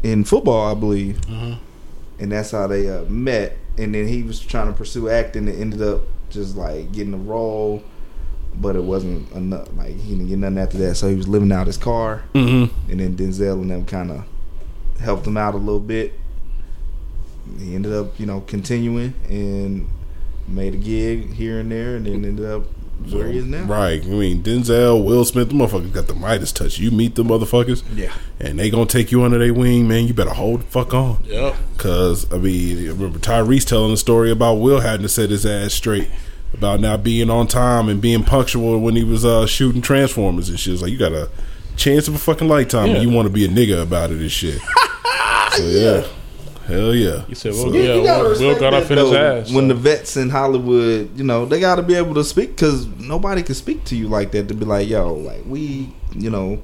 in 0.03 0.23
football, 0.25 0.71
I 0.71 0.77
believe, 0.77 1.19
Uh-huh. 1.29 1.55
and 2.19 2.31
that's 2.31 2.51
how 2.51 2.65
they 2.67 2.89
uh, 2.89 3.03
met. 3.05 3.57
And 3.77 3.93
then 3.95 4.07
he 4.07 4.23
was 4.23 4.39
trying 4.39 4.67
to 4.67 4.73
pursue 4.73 5.07
acting, 5.09 5.47
and 5.47 5.57
ended 5.61 5.81
up 5.81 6.01
just 6.31 6.55
like 6.57 6.91
getting 6.91 7.13
a 7.13 7.17
role, 7.17 7.83
but 8.55 8.75
it 8.75 8.83
wasn't 8.83 9.31
enough. 9.33 9.67
Like 9.77 9.95
he 9.97 10.15
didn't 10.15 10.27
get 10.27 10.39
nothing 10.39 10.57
after 10.57 10.77
that, 10.79 10.95
so 10.95 11.07
he 11.09 11.15
was 11.15 11.27
living 11.27 11.51
out 11.51 11.67
his 11.67 11.77
car. 11.77 12.23
Mm-hmm. 12.33 12.91
and 12.91 12.99
then 12.99 13.15
Denzel 13.15 13.61
and 13.61 13.69
them 13.71 13.85
kind 13.85 14.11
of 14.11 14.25
helped 14.99 15.25
him 15.27 15.37
out 15.37 15.53
a 15.53 15.57
little 15.57 15.79
bit. 15.79 16.13
He 17.59 17.75
ended 17.75 17.93
up, 17.93 18.19
you 18.19 18.25
know, 18.25 18.41
continuing 18.41 19.13
and 19.29 19.87
made 20.47 20.73
a 20.73 20.77
gig 20.77 21.33
here 21.33 21.59
and 21.59 21.71
there, 21.71 21.95
and 21.97 22.05
then 22.05 22.25
ended 22.25 22.45
up 22.45 22.63
where 23.09 23.27
he 23.27 23.37
is 23.39 23.45
now. 23.45 23.63
Right. 23.63 24.03
I 24.03 24.07
mean, 24.07 24.43
Denzel, 24.43 25.03
Will 25.03 25.25
Smith, 25.25 25.49
the 25.49 25.55
motherfuckers 25.55 25.91
got 25.93 26.07
the 26.07 26.13
Midas 26.15 26.51
touch. 26.51 26.79
You 26.79 26.91
meet 26.91 27.15
the 27.15 27.23
motherfuckers, 27.23 27.83
Yeah, 27.95 28.11
and 28.39 28.59
they 28.59 28.69
gonna 28.69 28.85
take 28.85 29.11
you 29.11 29.23
under 29.23 29.37
their 29.37 29.53
wing, 29.53 29.87
man. 29.87 30.07
You 30.07 30.13
better 30.13 30.33
hold 30.33 30.61
the 30.61 30.65
fuck 30.67 30.93
on. 30.93 31.23
Yep. 31.25 31.55
Cause 31.77 32.31
I 32.31 32.37
mean, 32.37 32.77
I 32.77 32.91
remember 32.91 33.19
Tyrese 33.19 33.65
telling 33.65 33.91
the 33.91 33.97
story 33.97 34.31
about 34.31 34.55
Will 34.55 34.81
having 34.81 35.01
to 35.03 35.09
set 35.09 35.29
his 35.29 35.45
ass 35.45 35.73
straight 35.73 36.09
about 36.53 36.79
not 36.81 37.01
being 37.03 37.29
on 37.29 37.47
time 37.47 37.87
and 37.87 38.01
being 38.01 38.23
punctual 38.23 38.79
when 38.79 38.95
he 38.95 39.03
was 39.03 39.23
uh, 39.23 39.45
shooting 39.47 39.81
Transformers 39.81 40.49
and 40.49 40.59
shit. 40.59 40.73
It's 40.73 40.81
like 40.81 40.91
you 40.91 40.97
got 40.97 41.13
a 41.13 41.29
chance 41.77 42.07
of 42.09 42.15
a 42.15 42.19
fucking 42.19 42.47
lifetime, 42.49 42.87
Yeah. 42.89 42.95
and 42.95 43.03
you 43.03 43.15
want 43.15 43.25
to 43.27 43.33
be 43.33 43.45
a 43.45 43.47
nigga 43.47 43.81
about 43.81 44.11
it 44.11 44.19
and 44.19 44.29
shit. 44.31 44.59
so 45.53 45.63
yeah, 45.63 46.05
hell 46.71 46.95
yeah. 46.95 47.25
He 47.25 47.35
said, 47.35 47.53
So- 47.53 47.65
well, 47.65 47.75
You- 47.75 47.81
yeah, 47.81 47.95
you 47.95 48.03
gotta 48.03 48.29
Will, 48.29 48.39
Will 48.39 48.59
got 48.59 48.73
off 48.73 48.89
in 48.91 48.97
his 48.97 49.11
ass. 49.13 49.51
When 49.51 49.65
so. 49.65 49.67
the 49.69 49.75
vets 49.75 50.17
in 50.17 50.29
Hollywood, 50.29 51.09
you 51.17 51.23
know, 51.23 51.45
they 51.45 51.59
got 51.59 51.75
to 51.75 51.83
be 51.83 51.95
able 51.95 52.13
to 52.15 52.23
speak 52.23 52.51
because 52.55 52.87
nobody 52.99 53.43
can 53.43 53.55
speak 53.55 53.83
to 53.85 53.95
you 53.95 54.07
like 54.07 54.31
that 54.31 54.47
to 54.47 54.53
be 54.53 54.65
like, 54.65 54.87
yo, 54.87 55.13
like 55.13 55.43
we, 55.45 55.93
you 56.13 56.29
know, 56.29 56.61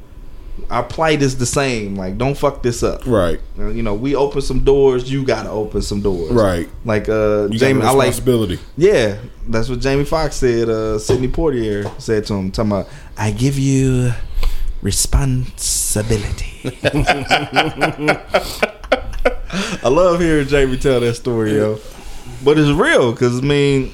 our 0.71 0.83
plight 0.83 1.21
is 1.21 1.37
the 1.37 1.45
same. 1.45 1.95
Like, 1.95 2.17
don't 2.17 2.35
fuck 2.35 2.63
this 2.63 2.81
up. 2.81 3.05
right, 3.05 3.39
Uh, 3.59 3.67
You 3.69 3.83
know, 3.83 3.93
we 3.93 4.15
open 4.15 4.41
some 4.41 4.63
doors, 4.63 5.09
you 5.11 5.23
got 5.23 5.43
to 5.43 5.49
open 5.51 5.81
some 5.83 6.01
doors. 6.01 6.31
right. 6.31 6.67
Like 6.83 7.07
uh, 7.09 7.47
You 7.51 7.59
Jamie, 7.59 7.81
got 7.81 7.89
I 7.89 7.93
a 7.93 7.95
like 7.95 8.07
responsibility. 8.07 8.59
Yeah, 8.75 9.17
that's 9.47 9.69
what 9.69 9.79
Jamie 9.79 10.03
Foxx 10.05 10.35
said. 10.37 10.67
Uh, 10.69 10.97
Sidney 10.99 11.27
Poitier 11.27 11.87
said 12.01 12.25
to 12.25 12.33
him, 12.33 12.49
"Talking 12.51 12.71
about, 12.71 12.87
I 13.17 13.31
give 13.31 13.59
you 13.59 14.11
responsibility." 14.81 16.75
I 19.51 19.87
love 19.89 20.19
hearing 20.19 20.47
Jamie 20.47 20.77
tell 20.77 20.99
that 20.99 21.15
story, 21.15 21.53
yo. 21.55 21.79
But 22.43 22.57
it's 22.59 22.69
real 22.69 23.11
because 23.11 23.39
I 23.39 23.41
mean, 23.41 23.91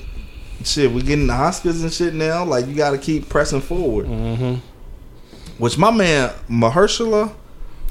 shit, 0.63 0.91
we 0.91 1.01
getting 1.01 1.27
the 1.27 1.33
Oscars 1.33 1.81
and 1.81 1.91
shit 1.93 2.13
now. 2.13 2.43
Like 2.43 2.67
you 2.67 2.75
got 2.75 2.91
to 2.91 2.97
keep 2.97 3.29
pressing 3.29 3.61
forward. 3.61 4.07
Mhm. 4.07 4.59
Which 5.57 5.77
my 5.77 5.91
man 5.91 6.31
Mahershala 6.49 7.31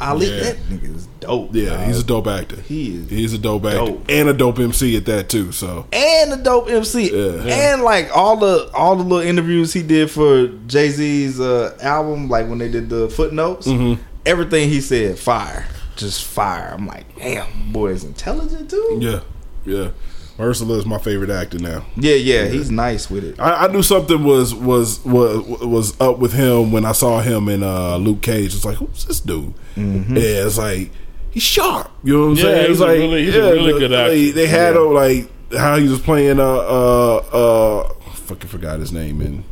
Ali, 0.00 0.26
Yeah. 0.26 0.42
that 0.42 0.56
nigga 0.68 0.96
is 0.96 1.06
dope. 1.20 1.50
Yeah, 1.54 1.76
dog. 1.76 1.86
he's 1.86 1.98
a 2.00 2.04
dope 2.04 2.26
actor. 2.26 2.56
he 2.66 2.96
is 2.96 3.08
He's 3.10 3.32
a 3.34 3.38
dope 3.38 3.64
actor 3.66 3.78
Dope. 3.78 4.04
and 4.08 4.28
a 4.28 4.32
dope 4.32 4.58
MC 4.58 4.96
at 4.96 5.04
that 5.06 5.28
too. 5.28 5.52
So 5.52 5.86
and 5.92 6.32
a 6.32 6.36
dope 6.36 6.68
MC, 6.68 7.10
Yeah. 7.12 7.42
and 7.44 7.82
like 7.82 8.10
all 8.16 8.36
the 8.36 8.68
all 8.74 8.96
the 8.96 9.04
little 9.04 9.20
interviews 9.26 9.72
he 9.72 9.82
did 9.82 10.10
for 10.10 10.48
Jay 10.66 10.88
Z's 10.88 11.38
uh, 11.38 11.76
album, 11.80 12.28
like 12.28 12.48
when 12.48 12.58
they 12.58 12.68
did 12.68 12.88
the 12.90 13.08
footnotes, 13.10 13.68
Mhm. 13.68 13.98
everything 14.26 14.68
he 14.68 14.80
said, 14.80 15.18
fire, 15.20 15.66
just 15.96 16.24
fire. 16.24 16.70
I'm 16.72 16.86
like, 16.86 17.16
damn, 17.16 17.72
boy 17.72 17.88
is 17.90 18.04
intelligent 18.04 18.70
too. 18.70 18.98
yeah, 19.00 19.20
yeah. 19.64 19.90
Mahershala 20.38 20.78
is 20.78 20.86
my 20.86 20.98
favorite 20.98 21.28
actor 21.30 21.58
now. 21.58 21.84
Yeah, 21.96 22.14
yeah, 22.14 22.46
he's 22.46 22.70
nice 22.70 23.10
with 23.10 23.22
it. 23.22 23.38
I, 23.38 23.66
I 23.66 23.72
knew 23.72 23.82
something 23.82 24.24
was 24.24 24.54
was 24.54 25.04
was 25.04 25.46
was 25.60 26.00
up 26.00 26.18
with 26.18 26.32
him 26.32 26.72
when 26.72 26.84
I 26.86 26.92
saw 26.92 27.20
him 27.20 27.48
in 27.50 27.62
uh, 27.62 27.96
Luke 27.98 28.22
Cage. 28.22 28.54
It's 28.54 28.64
like, 28.64 28.76
who's 28.78 29.04
this 29.04 29.20
dude? 29.20 29.52
Mm-hmm. 29.76 30.16
Yeah, 30.16 30.46
it's 30.46 30.56
like 30.58 30.90
he's 31.30 31.42
sharp. 31.42 31.90
You 32.02 32.14
know 32.14 32.20
what 32.20 32.30
I'm 32.30 32.36
Yeah, 32.36 32.42
saying? 32.44 32.60
he's 32.68 32.70
It's 32.70 32.80
a 32.80 32.86
like 32.86 32.98
really- 32.98 33.24
he's 33.26 33.34
a 33.36 33.42
really 33.52 33.72
the- 33.74 33.78
good 33.78 33.90
They, 33.90 34.28
actor. 34.28 34.32
they 34.32 34.46
had 34.46 34.74
Yeah. 34.74 34.80
him 34.80 34.94
like 34.94 35.30
how 35.58 35.76
he 35.76 35.86
was 35.88 36.00
playing. 36.00 36.40
Uh, 36.40 36.44
uh, 36.44 37.16
uh, 37.32 37.94
fucking 38.14 38.48
forgot 38.48 38.80
his 38.80 38.90
name 38.90 39.20
in 39.20 39.44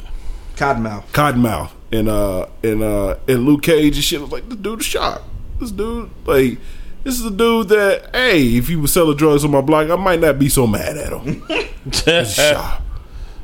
Cottonmouth. 0.57 1.05
Cottonmouth 1.13 1.71
in 1.93 2.09
uh 2.09 2.47
in 2.63 2.83
uh 2.83 3.19
in 3.29 3.45
Luke 3.45 3.63
Cage 3.63 3.97
and 3.97 4.05
shit. 4.05 4.19
I 4.19 4.23
was 4.23 4.33
like, 4.33 4.49
this 4.49 4.59
dude 4.59 4.81
is 4.81 4.87
sharp. 4.87 5.23
This 5.61 5.71
dude 5.71 6.11
like. 6.27 6.59
This 7.03 7.19
is 7.19 7.25
a 7.25 7.31
dude 7.31 7.71
that, 7.71 8.11
hey, 8.15 8.43
if 8.59 8.69
he 8.69 8.77
was 8.77 8.93
selling 8.93 9.17
drugs 9.17 9.43
on 9.43 9.51
my 9.51 9.63
block, 9.63 9.89
I 9.89 9.97
might 9.97 10.21
not 10.21 10.39
be 10.39 10.51
so 10.51 10.67
mad 10.67 10.99
at 10.99 11.11
him. 11.11 11.43
He's 11.87 12.35
sharp. 12.35 12.83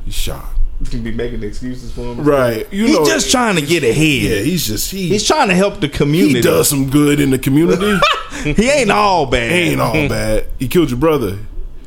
He's 0.05 0.13
sharp. 0.13 0.45
Can 0.91 1.03
be 1.03 1.11
making 1.11 1.43
excuses 1.43 1.91
for 1.91 2.03
him. 2.03 2.23
Right. 2.23 2.71
You 2.71 2.85
He's 2.85 2.99
know, 2.99 3.07
just 3.07 3.31
trying 3.31 3.57
to 3.57 3.63
get 3.63 3.83
ahead. 3.83 3.97
Yeah, 3.97 4.39
he's 4.41 4.67
just 4.67 4.91
he 4.91 5.09
He's 5.09 5.27
trying 5.27 5.49
to 5.49 5.55
help 5.55 5.81
the 5.81 5.89
community. 5.89 6.35
he 6.35 6.41
does 6.43 6.69
some 6.69 6.91
good 6.91 7.19
in 7.19 7.31
the 7.31 7.39
community. 7.39 7.99
He 8.45 8.69
ain't 8.69 8.91
all 8.91 9.25
bad. 9.25 9.51
he 9.51 9.59
ain't 9.71 9.81
all 9.81 10.07
bad. 10.07 10.49
He 10.59 10.69
killed 10.69 10.91
your 10.91 10.99
brother. 10.99 11.39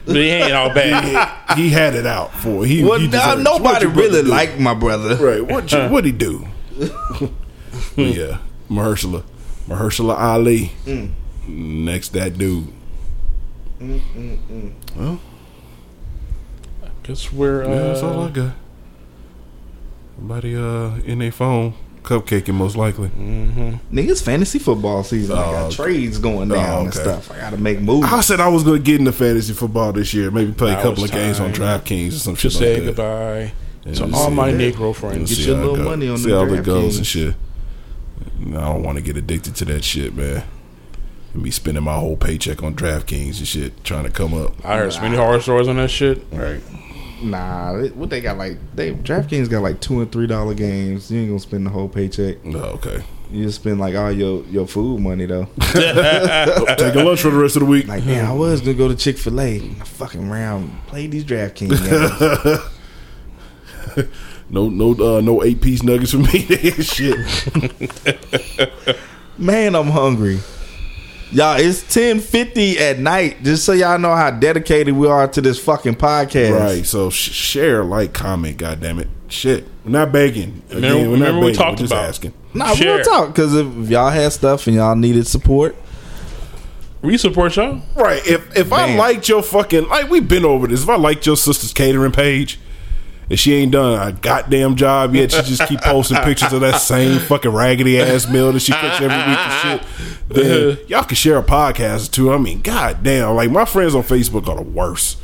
But 0.07 0.15
he 0.15 0.29
ain't 0.29 0.53
all 0.53 0.73
bad. 0.73 1.55
He, 1.55 1.63
he 1.65 1.69
had 1.69 1.93
it 1.93 2.07
out 2.07 2.33
for 2.33 2.65
he. 2.65 2.83
Well, 2.83 2.99
he 2.99 3.07
nah, 3.07 3.35
nobody 3.35 3.85
really 3.85 4.23
do? 4.23 4.27
liked 4.27 4.57
my 4.59 4.73
brother. 4.73 5.15
Right. 5.23 5.45
What 5.45 5.71
you, 5.71 5.77
what 5.89 6.03
he 6.03 6.11
do? 6.11 6.47
Yeah, 7.95 8.39
Mahershala, 8.69 9.23
Mahershala 9.69 10.17
Ali. 10.17 10.71
Mm. 10.85 11.11
Next 11.47 12.09
that 12.13 12.37
dude. 12.37 12.67
Well, 13.79 15.19
I 16.83 16.87
Guess 17.03 17.31
we're 17.31 17.63
yeah, 17.63 17.75
that's 17.83 18.01
all 18.03 18.21
I 18.21 18.25
uh, 18.25 18.29
got. 18.29 18.51
Somebody 20.17 20.55
uh 20.55 20.95
in 21.05 21.19
their 21.19 21.31
phone 21.31 21.73
cupcaking 22.03 22.53
most 22.53 22.75
likely. 22.75 23.09
Niggas 23.09 24.21
fantasy 24.23 24.59
football 24.59 25.03
season. 25.03 25.37
I 25.37 25.41
got 25.51 25.65
Oh, 25.67 25.71
trades 25.71 26.17
going 26.17 26.49
down 26.49 26.79
Oh, 26.79 26.81
and 26.85 26.93
stuff. 26.93 27.31
I 27.31 27.37
got 27.37 27.49
to 27.51 27.57
make 27.57 27.79
moves. 27.79 28.07
I 28.11 28.21
said 28.21 28.39
I 28.39 28.47
was 28.49 28.63
gonna 28.63 28.79
get 28.79 28.99
into 28.99 29.11
fantasy 29.11 29.53
football 29.53 29.91
this 29.93 30.13
year. 30.13 30.29
Maybe 30.31 30.51
play 30.51 30.73
a 30.73 30.75
couple 30.75 31.03
it's 31.03 31.05
of 31.05 31.11
games 31.11 31.39
on 31.39 31.53
DraftKings 31.53 32.09
or 32.09 32.19
some 32.19 32.35
to 32.35 32.41
shit 32.41 32.51
say 32.51 32.73
like 32.75 32.95
that. 32.95 32.95
goodbye 32.95 33.53
And 33.85 33.95
to 33.95 34.01
just 34.07 34.13
all 34.13 34.29
my 34.31 34.51
how- 34.51 34.57
Negro 34.57 34.93
friends. 34.95 35.29
Get 35.35 35.47
your 35.47 35.57
little 35.57 35.75
go- 35.77 35.83
money 35.83 36.09
on 36.09 36.17
see 36.17 36.29
them 36.31 36.47
how 36.49 36.53
it 36.53 36.63
goes 36.63 36.95
DraftKings. 36.95 36.97
and 36.97 37.07
shit. 37.07 37.35
No, 38.39 38.59
I 38.59 38.65
don't 38.73 38.83
want 38.83 38.97
to 38.97 39.03
get 39.03 39.17
addicted 39.17 39.55
to 39.57 39.65
that 39.65 39.83
shit, 39.83 40.15
man. 40.15 40.43
and 41.33 41.43
be 41.43 41.51
spending 41.51 41.83
my 41.83 41.95
whole 41.95 42.15
paycheck 42.17 42.63
on 42.63 42.73
DraftKings 42.73 43.37
and 43.39 43.47
shit, 43.47 43.83
trying 43.83 44.05
to 44.05 44.09
come 44.09 44.33
up. 44.33 44.53
I 44.65 44.77
heard 44.77 44.93
so 44.93 45.01
many 45.01 45.15
horror 45.17 45.39
stories 45.41 45.67
on 45.67 45.75
that 45.77 45.89
shit. 45.91 46.23
Right. 46.31 46.61
Nah, 47.21 47.73
they- 47.77 47.89
what 47.89 48.09
they 48.09 48.21
got 48.21 48.37
like? 48.37 48.57
They 48.75 48.93
DraftKings 48.93 49.49
got 49.49 49.61
like 49.61 49.81
two 49.81 50.01
and 50.01 50.09
three 50.11 50.25
dollar 50.25 50.53
games. 50.53 51.11
You 51.11 51.19
ain't 51.19 51.29
gonna 51.29 51.39
spend 51.39 51.65
the 51.65 51.69
whole 51.69 51.89
paycheck. 51.89 52.43
No, 52.45 52.59
okay. 52.59 53.03
You 53.29 53.43
just 53.43 53.59
spend 53.61 53.79
like 53.79 53.93
all 53.93 54.11
your 54.11 54.43
your 54.45 54.65
food 54.65 55.01
money 55.01 55.25
though. 55.25 55.47
Take 55.73 56.95
a 56.95 57.03
lunch 57.03 57.21
for 57.21 57.29
the 57.29 57.37
rest 57.37 57.57
of 57.57 57.59
the 57.59 57.65
week. 57.67 57.87
Like, 57.87 58.05
man, 58.05 58.25
I 58.25 58.31
was 58.31 58.61
gonna 58.61 58.73
go 58.73 58.87
to 58.87 58.95
Chick 58.95 59.17
Fil 59.17 59.39
A. 59.41 59.59
Fucking 59.59 60.29
round, 60.29 60.71
play 60.87 61.07
these 61.07 61.25
DraftKings 61.25 61.77
games. 63.95 64.09
No, 64.49 64.67
no, 64.69 64.91
uh, 65.17 65.21
no 65.21 65.43
eight 65.43 65.61
piece 65.61 65.83
nuggets 65.83 66.11
for 66.11 66.17
me. 66.17 66.39
shit. 66.81 67.17
Man, 69.37 69.75
I'm 69.75 69.87
hungry. 69.87 70.39
Y'all, 71.31 71.59
it's 71.59 71.83
ten 71.93 72.19
fifty 72.19 72.79
at 72.79 72.97
night. 72.97 73.43
Just 73.43 73.63
so 73.63 73.73
y'all 73.73 73.99
know 73.99 74.15
how 74.15 74.31
dedicated 74.31 74.95
we 74.95 75.07
are 75.07 75.27
to 75.27 75.41
this 75.41 75.59
fucking 75.63 75.95
podcast. 75.95 76.59
Right. 76.59 76.85
So 76.85 77.11
sh- 77.11 77.31
share, 77.31 77.83
like, 77.83 78.13
comment. 78.13 78.57
God 78.57 78.81
damn 78.81 78.97
it. 78.99 79.07
Shit. 79.27 79.65
We're 79.85 79.91
not 79.91 80.11
begging. 80.11 80.63
Again, 80.71 80.81
Remember- 80.81 81.09
we're 81.11 81.17
not 81.17 81.25
remember 81.27 81.45
we 81.45 81.53
talked 81.53 81.79
we're 81.79 81.83
just 81.83 81.93
about- 81.93 82.05
asking. 82.09 82.33
Nah, 82.51 82.73
Share. 82.73 82.95
we'll 82.95 83.03
talk 83.05 83.27
because 83.27 83.53
if, 83.55 83.67
if 83.77 83.89
y'all 83.91 84.09
had 84.09 84.33
stuff 84.33 84.65
and 84.65 84.75
y'all 84.75 84.95
needed 84.95 85.27
support, 85.27 85.75
We 87.03 87.15
support 87.19 87.55
y'all. 87.55 87.79
Right. 87.95 88.25
If 88.25 88.57
if 88.57 88.73
I 88.73 88.95
liked 88.95 89.29
your 89.29 89.43
fucking 89.43 89.87
like 89.87 90.09
we've 90.09 90.27
been 90.27 90.43
over 90.45 90.65
this. 90.65 90.81
If 90.81 90.89
I 90.89 90.95
liked 90.95 91.27
your 91.27 91.37
sister's 91.37 91.71
catering 91.73 92.11
page, 92.11 92.59
and 93.29 93.39
she 93.39 93.53
ain't 93.53 93.71
done 93.71 94.07
a 94.07 94.11
goddamn 94.11 94.75
job 94.75 95.13
yet, 95.15 95.31
she 95.31 95.41
just 95.43 95.67
keep 95.67 95.79
posting 95.81 96.17
pictures 96.17 96.51
of 96.51 96.61
that 96.61 96.79
same 96.79 97.19
fucking 97.19 97.51
raggedy 97.51 97.99
ass 97.99 98.29
meal 98.29 98.51
that 98.51 98.59
she 98.59 98.71
cooks 98.71 99.01
every 99.01 99.07
week 99.07 99.37
and 99.37 99.81
shit. 99.81 99.87
Then 100.29 100.71
uh-huh. 100.71 100.83
y'all 100.87 101.03
can 101.03 101.15
share 101.15 101.37
a 101.37 101.43
podcast 101.43 102.11
too. 102.11 102.33
I 102.33 102.37
mean, 102.37 102.61
goddamn, 102.61 103.35
like 103.35 103.51
my 103.51 103.65
friends 103.65 103.95
on 103.95 104.03
Facebook 104.03 104.47
are 104.47 104.55
the 104.55 104.63
worst. 104.63 105.19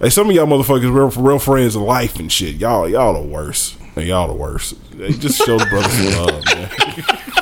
Like 0.00 0.12
some 0.12 0.28
of 0.28 0.34
y'all 0.34 0.46
motherfuckers 0.46 0.92
real 0.92 1.10
real 1.22 1.38
friends 1.38 1.76
of 1.76 1.82
life 1.82 2.18
and 2.18 2.30
shit. 2.30 2.56
Y'all 2.56 2.88
y'all 2.88 3.14
the 3.14 3.28
worst. 3.28 3.76
Y'all 3.96 4.26
the 4.26 4.34
worst. 4.34 4.74
They 4.92 5.12
just 5.12 5.38
show 5.38 5.58
the 5.58 5.66
brothers 5.66 5.92
some 5.92 6.26
love, 6.26 6.44
man. 6.46 7.38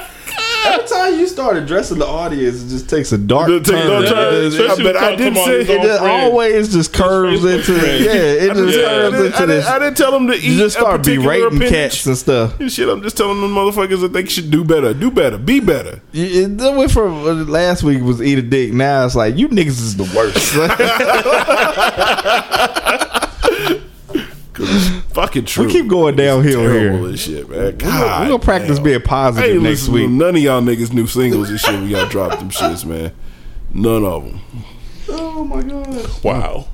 Every 0.72 0.86
time 0.88 1.18
you 1.18 1.26
start 1.26 1.56
addressing 1.56 1.98
the 1.98 2.06
audience, 2.06 2.62
it 2.62 2.68
just 2.68 2.88
takes 2.88 3.12
a 3.12 3.18
dark 3.18 3.50
It 3.50 3.64
takes 3.64 3.70
a 3.70 3.72
turn. 3.72 3.88
dark 3.88 4.06
turn. 4.06 4.34
It- 4.34 4.44
it- 4.44 4.60
Especially 4.60 4.84
but 4.84 4.96
I 4.96 5.16
come 5.16 5.34
say- 5.34 5.58
his 5.60 5.68
it 5.68 5.78
own 5.78 5.86
just 5.86 6.00
friend. 6.00 6.22
always 6.22 6.72
just 6.72 6.92
curves 6.92 7.40
Facebook 7.42 7.54
into 7.58 7.78
friend. 7.80 8.04
yeah. 8.04 8.12
It 8.12 8.54
just 8.54 8.56
didn't, 8.56 8.84
I, 8.84 8.88
curves 8.88 9.12
didn't, 9.12 9.26
into 9.26 9.36
I, 9.36 9.40
didn't, 9.40 9.48
this. 9.48 9.66
I 9.66 9.78
didn't 9.78 9.96
tell 9.96 10.12
them 10.12 10.26
to 10.28 10.34
eat. 10.34 10.42
You 10.42 10.58
just 10.58 10.76
a 10.76 10.80
start 10.80 10.98
particular 11.00 11.24
berating 11.26 11.46
appendage. 11.58 11.70
cats 11.70 12.06
and 12.06 12.16
stuff. 12.18 12.60
And 12.60 12.72
shit, 12.72 12.88
I'm 12.88 13.02
just 13.02 13.16
telling 13.16 13.40
them 13.40 13.54
motherfuckers 13.54 14.00
that 14.00 14.12
they 14.12 14.24
should 14.26 14.50
do 14.50 14.64
better, 14.64 14.94
do 14.94 15.10
better, 15.10 15.38
be 15.38 15.60
better. 15.60 16.00
It 16.12 16.60
it 16.60 16.74
went 16.76 16.90
from 16.90 17.24
uh, 17.26 17.34
last 17.44 17.82
week 17.82 18.02
was 18.02 18.20
eat 18.22 18.38
a 18.38 18.42
dick. 18.42 18.72
Now 18.72 19.04
it's 19.06 19.14
like 19.16 19.36
you 19.36 19.48
niggas 19.48 19.68
is 19.80 19.96
the 19.96 20.04
worst. 20.14 20.50
Fucking 25.12 25.44
true. 25.44 25.66
we 25.66 25.72
keep 25.72 25.88
going 25.88 26.14
downhill 26.16 26.60
Terrible 26.62 26.98
here. 26.98 27.08
this 27.08 27.20
shit, 27.22 27.48
man. 27.48 27.58
We're 27.58 27.72
God, 27.72 27.80
gonna, 27.80 28.22
we 28.24 28.30
gonna 28.30 28.38
practice 28.38 28.76
damn. 28.76 28.84
being 28.84 29.00
positive 29.02 29.50
ain't 29.50 29.62
next 29.62 29.88
listening 29.88 29.94
week. 29.94 30.10
none 30.10 30.36
of 30.36 30.42
y'all 30.42 30.62
niggas 30.62 30.92
new 30.92 31.06
singles 31.06 31.50
and 31.50 31.58
shit. 31.58 31.80
We 31.80 31.90
got 31.90 32.10
dropped 32.10 32.38
them 32.38 32.50
shits, 32.50 32.84
man. 32.84 33.12
None 33.74 34.04
of 34.04 34.24
them. 34.24 34.40
Oh 35.08 35.44
my 35.44 35.62
god! 35.62 36.22
Wow. 36.24 36.68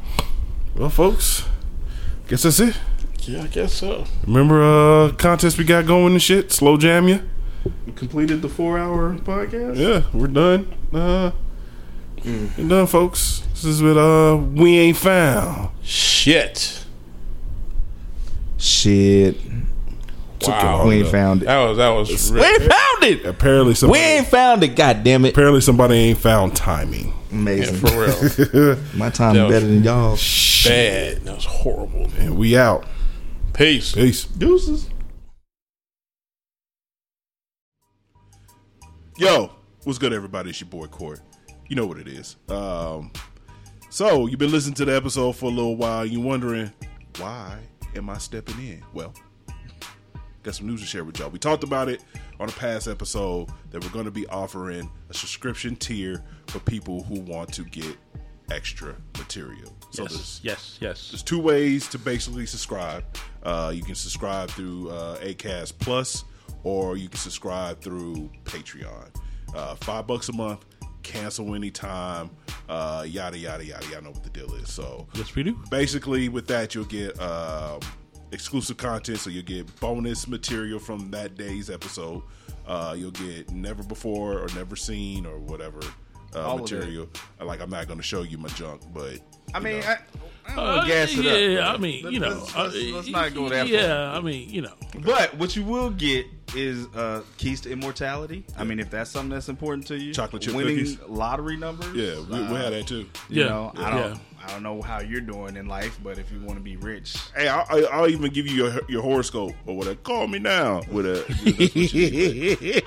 Well, 0.76 0.90
folks, 0.90 1.44
guess 2.28 2.42
that's 2.42 2.60
it. 2.60 2.76
Yeah, 3.22 3.42
I 3.42 3.46
guess 3.46 3.72
so. 3.72 4.04
Remember 4.26 4.62
uh 4.62 5.12
contest 5.12 5.56
we 5.58 5.64
got 5.64 5.86
going 5.86 6.12
and 6.12 6.22
shit. 6.22 6.52
Slow 6.52 6.76
jam 6.76 7.08
ya. 7.08 7.18
We 7.86 7.92
completed 7.92 8.42
the 8.42 8.48
four 8.48 8.78
hour 8.78 9.14
podcast. 9.14 9.76
Yeah, 9.76 10.02
we're 10.12 10.26
done. 10.28 10.72
Uh, 10.92 11.32
we're 12.24 12.68
done, 12.68 12.86
folks. 12.86 13.42
This 13.54 13.64
is 13.64 13.82
what 13.82 13.96
uh 13.96 14.36
we 14.36 14.78
ain't 14.78 14.96
found. 14.98 15.70
Shit. 15.82 16.84
Shit, 18.58 19.36
Wow. 20.42 20.86
we 20.86 20.94
ain't 20.96 21.00
enough. 21.02 21.12
found 21.12 21.42
it. 21.42 21.46
That 21.46 21.58
was 21.66 21.76
that 21.78 21.88
was. 21.90 22.30
We 22.30 22.38
Real. 22.40 22.44
ain't 22.46 22.62
found 22.62 23.04
it. 23.04 23.24
Apparently 23.26 23.88
We 23.88 23.98
ain't 23.98 24.26
found 24.28 24.62
it. 24.62 24.76
God 24.76 25.02
damn 25.04 25.24
it! 25.24 25.30
apparently 25.30 25.60
somebody 25.60 25.94
ain't 25.96 26.18
found 26.18 26.54
timing. 26.56 27.06
Yeah, 27.30 27.38
Amazing. 27.38 27.76
for 27.76 27.88
real. 27.90 28.78
My 28.94 29.10
time 29.10 29.34
That 29.34 29.48
better 29.50 29.66
than 29.66 29.82
y'all. 29.82 30.16
Bad. 30.64 31.22
That 31.24 31.34
was 31.36 31.44
horrible. 31.44 32.08
And 32.18 32.36
we 32.38 32.56
out. 32.56 32.86
Peace. 33.52 33.92
Peace. 33.94 34.24
Deuces. 34.24 34.88
Yo, 39.18 39.50
what's 39.84 39.98
good, 39.98 40.12
everybody? 40.12 40.50
It's 40.50 40.60
your 40.60 40.68
boy 40.68 40.86
Court. 40.86 41.20
You 41.68 41.76
know 41.76 41.86
what 41.86 41.98
it 41.98 42.08
is. 42.08 42.36
Um, 42.48 43.10
so 43.90 44.26
you've 44.26 44.38
been 44.38 44.52
listening 44.52 44.74
to 44.74 44.84
the 44.84 44.94
episode 44.94 45.32
for 45.36 45.46
a 45.46 45.54
little 45.54 45.76
while. 45.76 46.04
You 46.06 46.20
wondering 46.20 46.70
why 47.18 47.58
am 47.97 48.10
I 48.10 48.18
stepping 48.18 48.59
in? 48.59 48.82
Well, 48.93 49.14
got 50.43 50.55
some 50.55 50.66
news 50.66 50.81
to 50.81 50.86
share 50.86 51.05
with 51.05 51.18
y'all. 51.18 51.31
We 51.31 51.39
talked 51.39 51.64
about 51.64 51.89
it 51.89 52.02
on 52.39 52.48
a 52.48 52.52
past 52.52 52.86
episode 52.89 53.48
that 53.70 53.82
we're 53.82 53.90
going 53.90 54.05
to 54.05 54.10
be 54.10 54.27
offering 54.28 54.90
a 55.10 55.14
subscription 55.14 55.77
tier 55.77 56.23
for 56.47 56.60
people 56.60 57.02
who 57.02 57.20
want 57.20 57.52
to 57.55 57.64
get 57.64 57.97
extra 58.51 58.94
material. 59.18 59.74
So 59.90 60.05
there's 60.05 60.40
Yes. 60.43 60.78
Yes. 60.81 61.10
there's 61.10 61.23
two 61.23 61.40
ways 61.40 61.89
to 61.89 61.98
basically 61.98 62.47
subscribe. 62.47 63.05
Uh, 63.43 63.73
you 63.74 63.82
can 63.82 63.94
subscribe 63.94 64.51
through 64.51 64.90
uh, 64.90 65.18
Acast 65.18 65.78
Plus, 65.78 66.24
or 66.62 66.97
you 66.97 67.09
can 67.09 67.18
subscribe 67.18 67.81
through 67.81 68.31
Patreon. 68.44 69.09
Uh, 69.55 69.74
five 69.77 70.06
bucks 70.06 70.28
a 70.28 70.32
month, 70.32 70.64
cancel 71.06 71.54
anytime. 71.54 72.30
Uh, 72.68 73.04
yada 73.06 73.38
yada 73.38 73.64
yada. 73.64 73.86
Y'all 73.86 74.02
know 74.02 74.10
what 74.10 74.22
the 74.24 74.30
deal 74.30 74.52
is. 74.54 74.70
So 74.72 75.06
Yes, 75.14 75.34
we 75.34 75.42
do. 75.44 75.58
basically, 75.70 76.28
with 76.28 76.46
that, 76.48 76.74
you'll 76.74 76.84
get 76.84 77.18
um, 77.20 77.80
exclusive 78.32 78.76
content. 78.76 79.18
So 79.18 79.30
you'll 79.30 79.44
get 79.44 79.78
bonus 79.80 80.26
material 80.28 80.78
from 80.78 81.10
that 81.12 81.36
day's 81.36 81.70
episode. 81.70 82.22
Uh, 82.66 82.94
you'll 82.98 83.12
get 83.12 83.50
never 83.52 83.82
before 83.84 84.40
or 84.40 84.48
never 84.56 84.74
seen 84.74 85.24
or 85.24 85.38
whatever 85.38 85.78
uh, 86.34 86.40
All 86.44 86.56
of 86.56 86.60
it. 86.72 86.74
material. 86.74 87.08
Like 87.40 87.60
I'm 87.60 87.70
not 87.70 87.86
going 87.86 87.98
to 88.00 88.04
show 88.04 88.22
you 88.22 88.38
my 88.38 88.48
junk, 88.50 88.82
but 88.92 89.20
I 89.54 89.60
mean, 89.60 89.80
know. 89.80 89.86
I, 89.86 89.98
I 90.48 90.55
Uh, 90.55 90.86
gas 90.86 91.10
it 91.16 91.24
yeah, 91.24 91.68
up. 91.68 91.74
I 91.74 91.78
mean, 91.78 92.10
you 92.12 92.20
know, 92.20 92.28
let's, 92.31 92.55
uh, 92.56 92.62
let's, 92.64 92.77
let's 92.93 93.09
not 93.09 93.35
go 93.35 93.48
that 93.48 93.68
Yeah, 93.68 94.10
far. 94.10 94.16
I 94.16 94.20
mean, 94.20 94.48
you 94.51 94.62
know, 94.62 94.74
But 95.05 95.35
what 95.36 95.56
you 95.56 95.64
will 95.64 95.90
get 95.90 96.27
is 96.55 96.86
uh, 96.94 97.23
keys 97.36 97.60
to 97.62 97.70
immortality. 97.70 98.44
I 98.56 98.62
mean, 98.64 98.78
if 98.78 98.89
that's 98.90 99.10
something 99.10 99.31
that's 99.31 99.48
important 99.48 99.86
to 99.89 99.98
you, 99.98 100.14
Chocolate 100.14 100.43
chip 100.43 100.55
winning 100.55 100.77
cookies. 100.77 100.98
lottery 101.09 101.56
numbers. 101.56 101.94
yeah, 101.94 102.14
we, 102.20 102.39
we 102.39 102.44
uh, 102.44 102.55
had 102.62 102.73
that 102.73 102.86
too. 102.86 103.06
You 103.28 103.43
Yeah, 103.43 103.48
know, 103.48 103.73
I 103.77 103.90
don't, 103.90 104.20
I 104.44 104.48
don't 104.51 104.62
know 104.62 104.81
how 104.81 105.01
you're 105.01 105.20
doing 105.20 105.56
in 105.56 105.66
life, 105.66 105.98
but 106.05 106.18
if 106.18 106.31
you 106.31 106.39
want 106.40 106.56
to 106.59 106.62
be 106.62 106.77
rich, 106.77 107.16
Hey, 107.35 107.48
I'll, 107.48 107.66
I'll- 107.68 107.89
I'll 107.93 108.09
even 108.09 108.31
give 108.32 108.47
you 108.47 108.55
your, 108.55 108.81
your 108.89 109.02
horoscope 109.02 109.55
or 109.66 109.77
whatever. 109.77 109.97
Call 109.97 110.28
me 110.28 110.39
now 110.39 110.82
with 110.90 111.06
a 111.06 111.24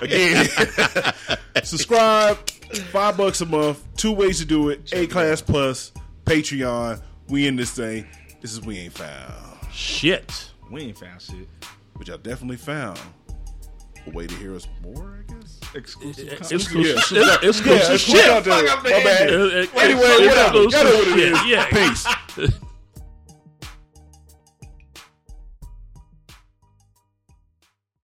again. 0.00 1.36
subscribe, 1.64 2.36
five 2.90 3.16
bucks 3.16 3.40
a 3.42 3.46
month. 3.46 3.82
Two 3.96 4.12
ways 4.12 4.38
to 4.38 4.44
do 4.46 4.70
it: 4.70 4.86
Acast 4.86 5.44
plus, 5.46 5.92
Patreon. 6.24 7.02
We 7.30 7.46
in 7.46 7.56
this 7.56 7.70
thing. 7.72 8.06
This 8.40 8.52
is 8.52 8.60
we 8.62 8.78
ain't 8.78 8.92
found, 8.94 9.32
shit. 9.72 10.50
we 10.70 10.82
ain't 10.82 10.98
found 10.98 11.20
shit. 11.20 11.46
which 11.94 12.10
I 12.10 12.16
definitely 12.16 12.56
found. 12.56 12.98
A 14.06 14.10
way 14.10 14.26
to 14.26 14.34
hear 14.36 14.54
us 14.56 14.66
more, 14.82 15.18
I 15.28 15.32
guess. 15.34 15.60
Exclusive. 15.74 16.26
It's 16.28 16.38
content. 16.40 16.62
exclusive. 16.62 17.16
Yeah. 17.18 17.36
It's 17.42 17.42
Yeah, 17.42 17.48
exclusive 17.50 17.94
it's 17.94 18.02
shit. 18.02 18.24
fuck 18.24 18.36
up 18.38 18.44
there. 18.44 18.66
Fuck 18.66 18.78
up 18.78 18.82
the 18.82 18.90
My 18.90 19.04
bad. 19.04 19.28
Anyway, 19.30 19.66
whatever. 19.94 20.56
Y'all 20.56 20.70
know 20.72 20.94
what 20.94 21.18
it 21.18 21.46
Yeah. 21.46 22.46
Peace. 22.46 22.54